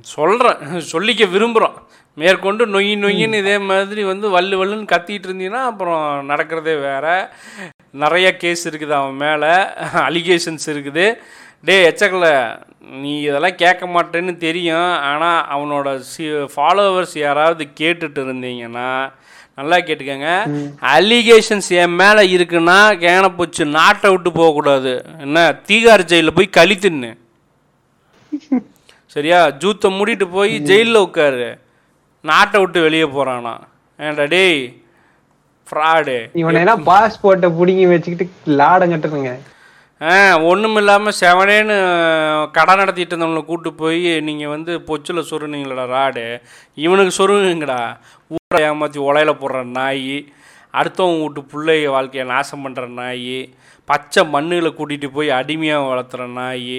[0.00, 0.56] சொல்கிறேன்
[0.92, 1.76] சொல்லிக்க விரும்புகிறோம்
[2.14, 7.32] மேற்கொண்டு நொய் நொய்யின்னு இதே மாதிரி வந்து வல்லு வல்லுன்னு கத்திட்டு இருந்தீங்கன்னா அப்புறம் நடக்கிறதே வேற.
[7.90, 9.52] நிறைய கேஸ் இருக்குது அவன் மேலே.
[10.08, 11.06] அலிகேஷன்ஸ் இருக்குது.
[11.64, 12.58] டே எச்சக்கல
[13.02, 14.92] நீ இதெல்லாம் கேட்க மாட்டேன்னு தெரியும்.
[15.10, 19.12] ஆனால் அவனோட சி ஃபாலோவர்ஸ் யாராவது கேட்டுட்டு இருந்தீங்கன்னா
[19.58, 20.30] நல்லா கேட்டுக்கங்க.
[20.94, 24.92] அலிகேஷன்ஸ் என் மேலே இருக்குன்னா கேனப்பூச்சி நாட்டை விட்டு போகக்கூடாது
[25.24, 25.38] என்ன?
[25.68, 27.10] தீகார் ஜெயிலில் போய் களி தின்னு.
[29.16, 29.40] சரியா?
[29.62, 31.48] ஜூத்தை மூடிட்டு போய் ஜெயிலில் உட்காரு.
[32.24, 33.54] நாட்டை விட்டு வெளியே போகிறானா
[33.98, 34.60] ஏன்டா டேய்?
[35.68, 38.26] ஃப்ராடு இவனை என்ன பாஸ்போர்ட்டை புடுங்கி வச்சுக்கிட்டு
[38.60, 39.32] லாடம் கட்டுறதுங்க
[40.44, 41.76] ஒன்றும் இல்லாமல் செவனேன்னு
[42.52, 46.24] கடை நடத்திட்டு இருந்தவங்களை கூட்டு போய் நீங்கள் வந்து பொச்சில் சொருனீங்களடா ராடு.
[46.78, 47.80] இவனுக்கு சொருங்குங்கடா
[48.30, 50.12] ஊரை ஏமாற்றி உலையில போடுற நாய்
[50.74, 53.38] அடுத்தவங்க வீட்டு பிள்ளைய வாழ்க்கையை நாசம் பண்ணுற நாய்
[53.88, 56.78] பச்சை மண்ணுகளை கூட்டிகிட்டு போய் அடிமையாக வளர்த்துற நாய்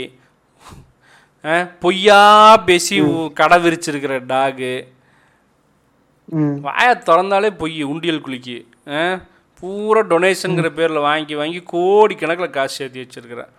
[1.82, 2.22] பொய்யா
[2.66, 2.96] பேசி
[3.36, 4.72] கடை விரிச்சிருக்கிற டாகு.
[6.62, 8.58] வாயை திறந்தாலே பொய் உண்டியல் குளிக்கு
[8.94, 9.04] ஆ?
[9.62, 13.54] பூரா டொனேஷனுங்கிற பேரில் வாங்கி வாங்கி கோடிக்கணக்கில் காசு சேர்த்து வச்சிருக்கிறேன்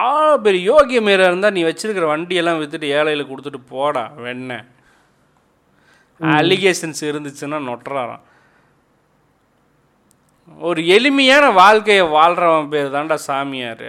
[0.00, 0.02] ஆ
[0.36, 4.66] பெரிய யோகிய மேல இருந்தால் நீ வச்சிருக்கிற வண்டியெல்லாம் விற்றுட்டு ஏழையில் கொடுத்துட்டு போடா வெண்ணெய்
[6.20, 8.24] அலிகேஷன்ஸ் இருந்துச்சுன்னா நொட்டுறாராம்.
[10.60, 13.88] ஒரு எளிமையான வாழ்க்கையை வாழ்கிறவன் பேர் தான்டா சாமியார்.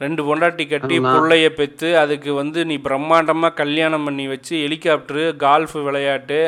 [0.00, 6.40] ரெண்டு பொண்டாட்டி கட்டி பிள்ளைய பெற்று அதுக்கு வந்து நீ பிரம்மாண்டமாக கல்யாணம் பண்ணி வச்சு ஹெலிகாப்டரு கால்ஃப் விளையாட்டு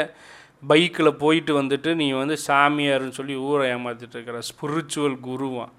[0.63, 5.73] பைக்கில் போயிட்டு வந்துட்டு நீ வந்து சாமியார்னு சொல்லி ஊரை ஏமாத்திட்டு இருக்கிற ஸ்பிரிச்சுவல் குருவான்.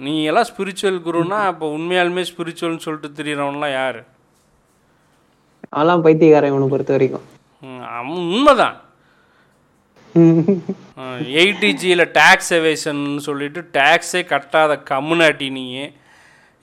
[0.00, 4.00] நீ எல்லாம் ஸ்பிரிச்சுவல் குருன்னா அப்போ உண்மையாலுமே ஸ்பிரிச்சுவல்னு சொல்லிட்டு திரியிறவன்லாம் யார்?
[5.74, 7.26] அதெல்லாம் பைத்தியக்காரன் இவனை பொறுத்த வரைக்கும்.
[7.96, 8.78] அவன் உண்மைதான்.
[11.42, 15.64] எயிட்டிஜியில் டேக்ஸ் எவேஷன் சொல்லிட்டு டேக்ஸே கட்டாத கம்முனாட்டி நீ.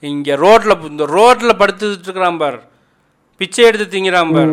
[0.02, 2.60] இங்கே ரோட்டில் இந்த ரோட்டில் படுத்துட்டு இருக்கிறான் பார்.
[3.40, 4.52] பிச்சை எடுத்து திங்கிறான் பார்.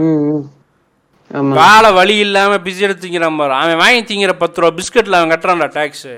[1.59, 3.53] காலை வழி இல்லாமல் பிச்சை எடுத்து திங்கிறான் பார்.
[3.61, 6.15] அவன் வாங்கி திங்கிற பத்து ரூபா பிஸ்கட்டில் அவன் கட்டுறான்டா டேக்ஸு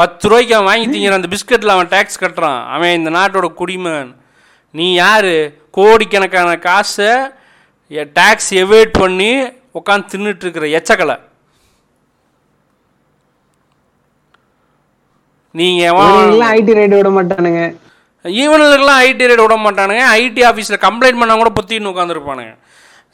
[0.00, 2.60] பத்து ரூபாய்க்கு அவன் வாங்கி திங்கிற அந்த பிஸ்கட்டில் அவன் டேக்ஸ் கட்டுறான்.
[2.74, 4.12] அவன் இந்த நாட்டோட குடிமகன்.
[4.78, 5.32] நீ யார்?
[5.78, 7.10] கோடிக்கணக்கான காசை
[8.18, 9.32] டேக்ஸ் எவேட் பண்ணி
[9.78, 11.16] உட்காந்து தின்னுட்டு இருக்கிற எச்சக்கலை.
[15.58, 17.62] நீங்கள் ஐடி ரைடு விட மாட்டானுங்க.
[18.24, 20.02] ஈவனுக்கெல்லாம் ஐடி ரேட் விட மாட்டானுங்க.
[20.22, 22.54] ஐடி ஆஃபீஸில் கம்ப்ளைண்ட் பண்ணால் கூட பொத்தின்னு உட்காந்துருப்பானுங்க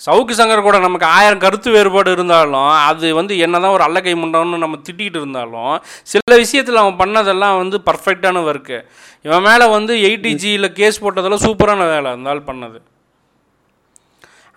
[0.04, 4.78] சவுக்கு சங்கர் கூட நமக்கு ஆயிரம் கருத்து வேறுபாடு இருந்தாலும் அது வந்து என்னதான் ஒரு அல்லக்கை முண்டம்னு நம்ம
[4.86, 5.76] திட்டிகிட்டு இருந்தாலும்
[6.12, 8.78] சில விஷயத்தில் அவன் பண்ணதெல்லாம் வந்து பர்ஃபெக்டான ஒர்க்கு
[9.26, 12.78] இவன் மேலே வந்து எயிட்டிஜியில் கேஸ் போட்டதெல்லாம் சூப்பரான வேலை இருந்தாலும் பண்ணது.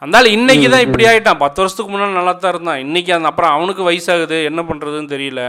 [0.02, 2.82] அந்த இன்னைக்கு தான் இப்படி ஆகிட்டான் பத்து வருஷத்துக்கு முன்னாடி நல்லா தான் இருந்தான்.
[2.86, 5.42] இன்னைக்கு அந்த அப்புறம் அவனுக்கு வயசாகுது என்ன பண்ணுறதுன்னு தெரியல.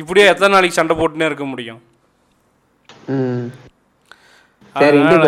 [0.00, 1.80] இப்படியே எத்தனை நாளைக்கு சண்டை போட்டுனே இருக்க முடியும்?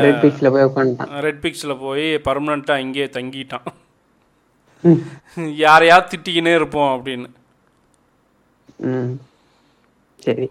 [0.07, 3.67] ரெட் பிக்ஸ்ல போய் உட்காந்துட்டான் ரெட் பிக்ஸில் போய் பர்மனெண்ட்டாக இங்கேயே தங்கிட்டான்.
[5.65, 7.29] யாரையாவது திட்டிக்கினே இருப்போம் அப்படின்னு.
[10.25, 10.47] சரி.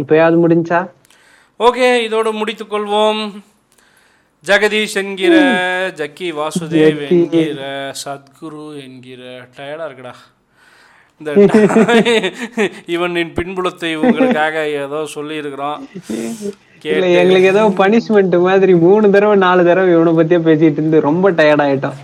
[0.00, 0.80] இப்போயாவது முடிஞ்சா?
[1.58, 3.20] ஓகே இதோடு முடித்துக்கொள்வோம்
[4.44, 5.34] ஜெகதீஷ் என்கிற
[5.96, 10.14] ஜக்கி வாசுதேவ் என்கிற சத்குரு என்கிற டயர்டாக இருக்குடா.
[11.18, 11.32] இந்த
[12.94, 15.80] இவனின் பின்புலத்தை உங்களுக்காக ஏதோ சொல்லியிருக்கிறோம்.
[16.92, 21.64] இல்ல எங்களுக்கு ஏதோ பனிஷ்மெண்ட் மாதிரி மூணு தடவை நாலு தடவை இவனை பத்தியே பேசிட்டு இருந்து ரொம்ப டயர்ட்
[21.66, 21.98] ஆயிட்டோம்.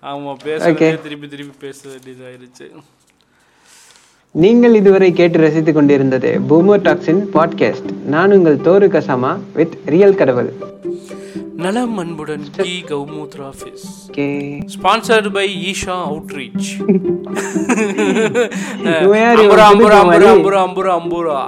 [0.00, 2.66] ஆமாம் பேசுறதே திருப்பி திருப்பி பேச வேண்டியதாயிருச்சு.
[4.30, 7.90] நீங்கள் இதுவரை கேட்டு ரசித்துக் கொண்டிருந்தது பூமர் டாக்ஸின் பாட்காஸ்ட்.
[8.14, 10.50] நான் உங்கள் தோரு கசாமா வித் ரியல் கடவுள்.
[11.62, 12.72] நலம் அன்புடன் கி.
[12.88, 13.84] கௌமூத்ரா office.
[14.74, 16.68] Sponsored by Isha outreach
[19.36, 21.38] அம்புரா அம்புரா அம்புரா அம்புரா அம்புரா அம்புரா.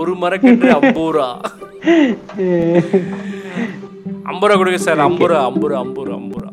[0.00, 1.28] ஒரு மரக்கன்று அம்பூரா.
[4.32, 5.02] அம்புரா கொடுங்க சார்.
[5.08, 6.50] அம்புரா அம்புரா அம்புரா அம்புரா.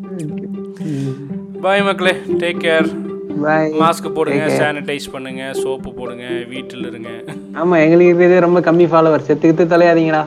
[1.65, 2.14] பாய் மக்களே.
[2.43, 2.89] டேக் கேர்
[3.81, 7.10] மாஸ்க் போடுங்க சானிடைஸ் பண்ணுங்க சோப்பு போடுங்க வீட்டில் இருங்க.
[7.60, 10.23] ஆமா எங்களுக்கு இருக்கிறது ரொம்ப கம்மி ஃபாலோவர் செத்துக்கிட்டு தொலையாதீங்களா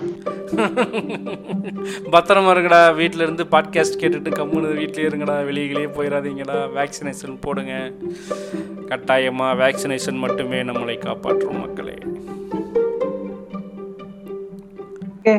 [2.12, 7.74] பத்திரமா இருங்கடா வீட்டில் இருந்து பாட்காஸ்ட் கேட்டுட்டு கம்முன்னு வீட்டிலே இருங்கடா வெளியிலேயே போயிடாதீங்கடா வேக்சினேஷன் போடுங்க.
[8.89, 11.97] கட்டாயமாக வேக்சினேஷன் மட்டுமே நம்மளை காப்பாற்றும் மக்களே.
[15.16, 15.37] ஓகே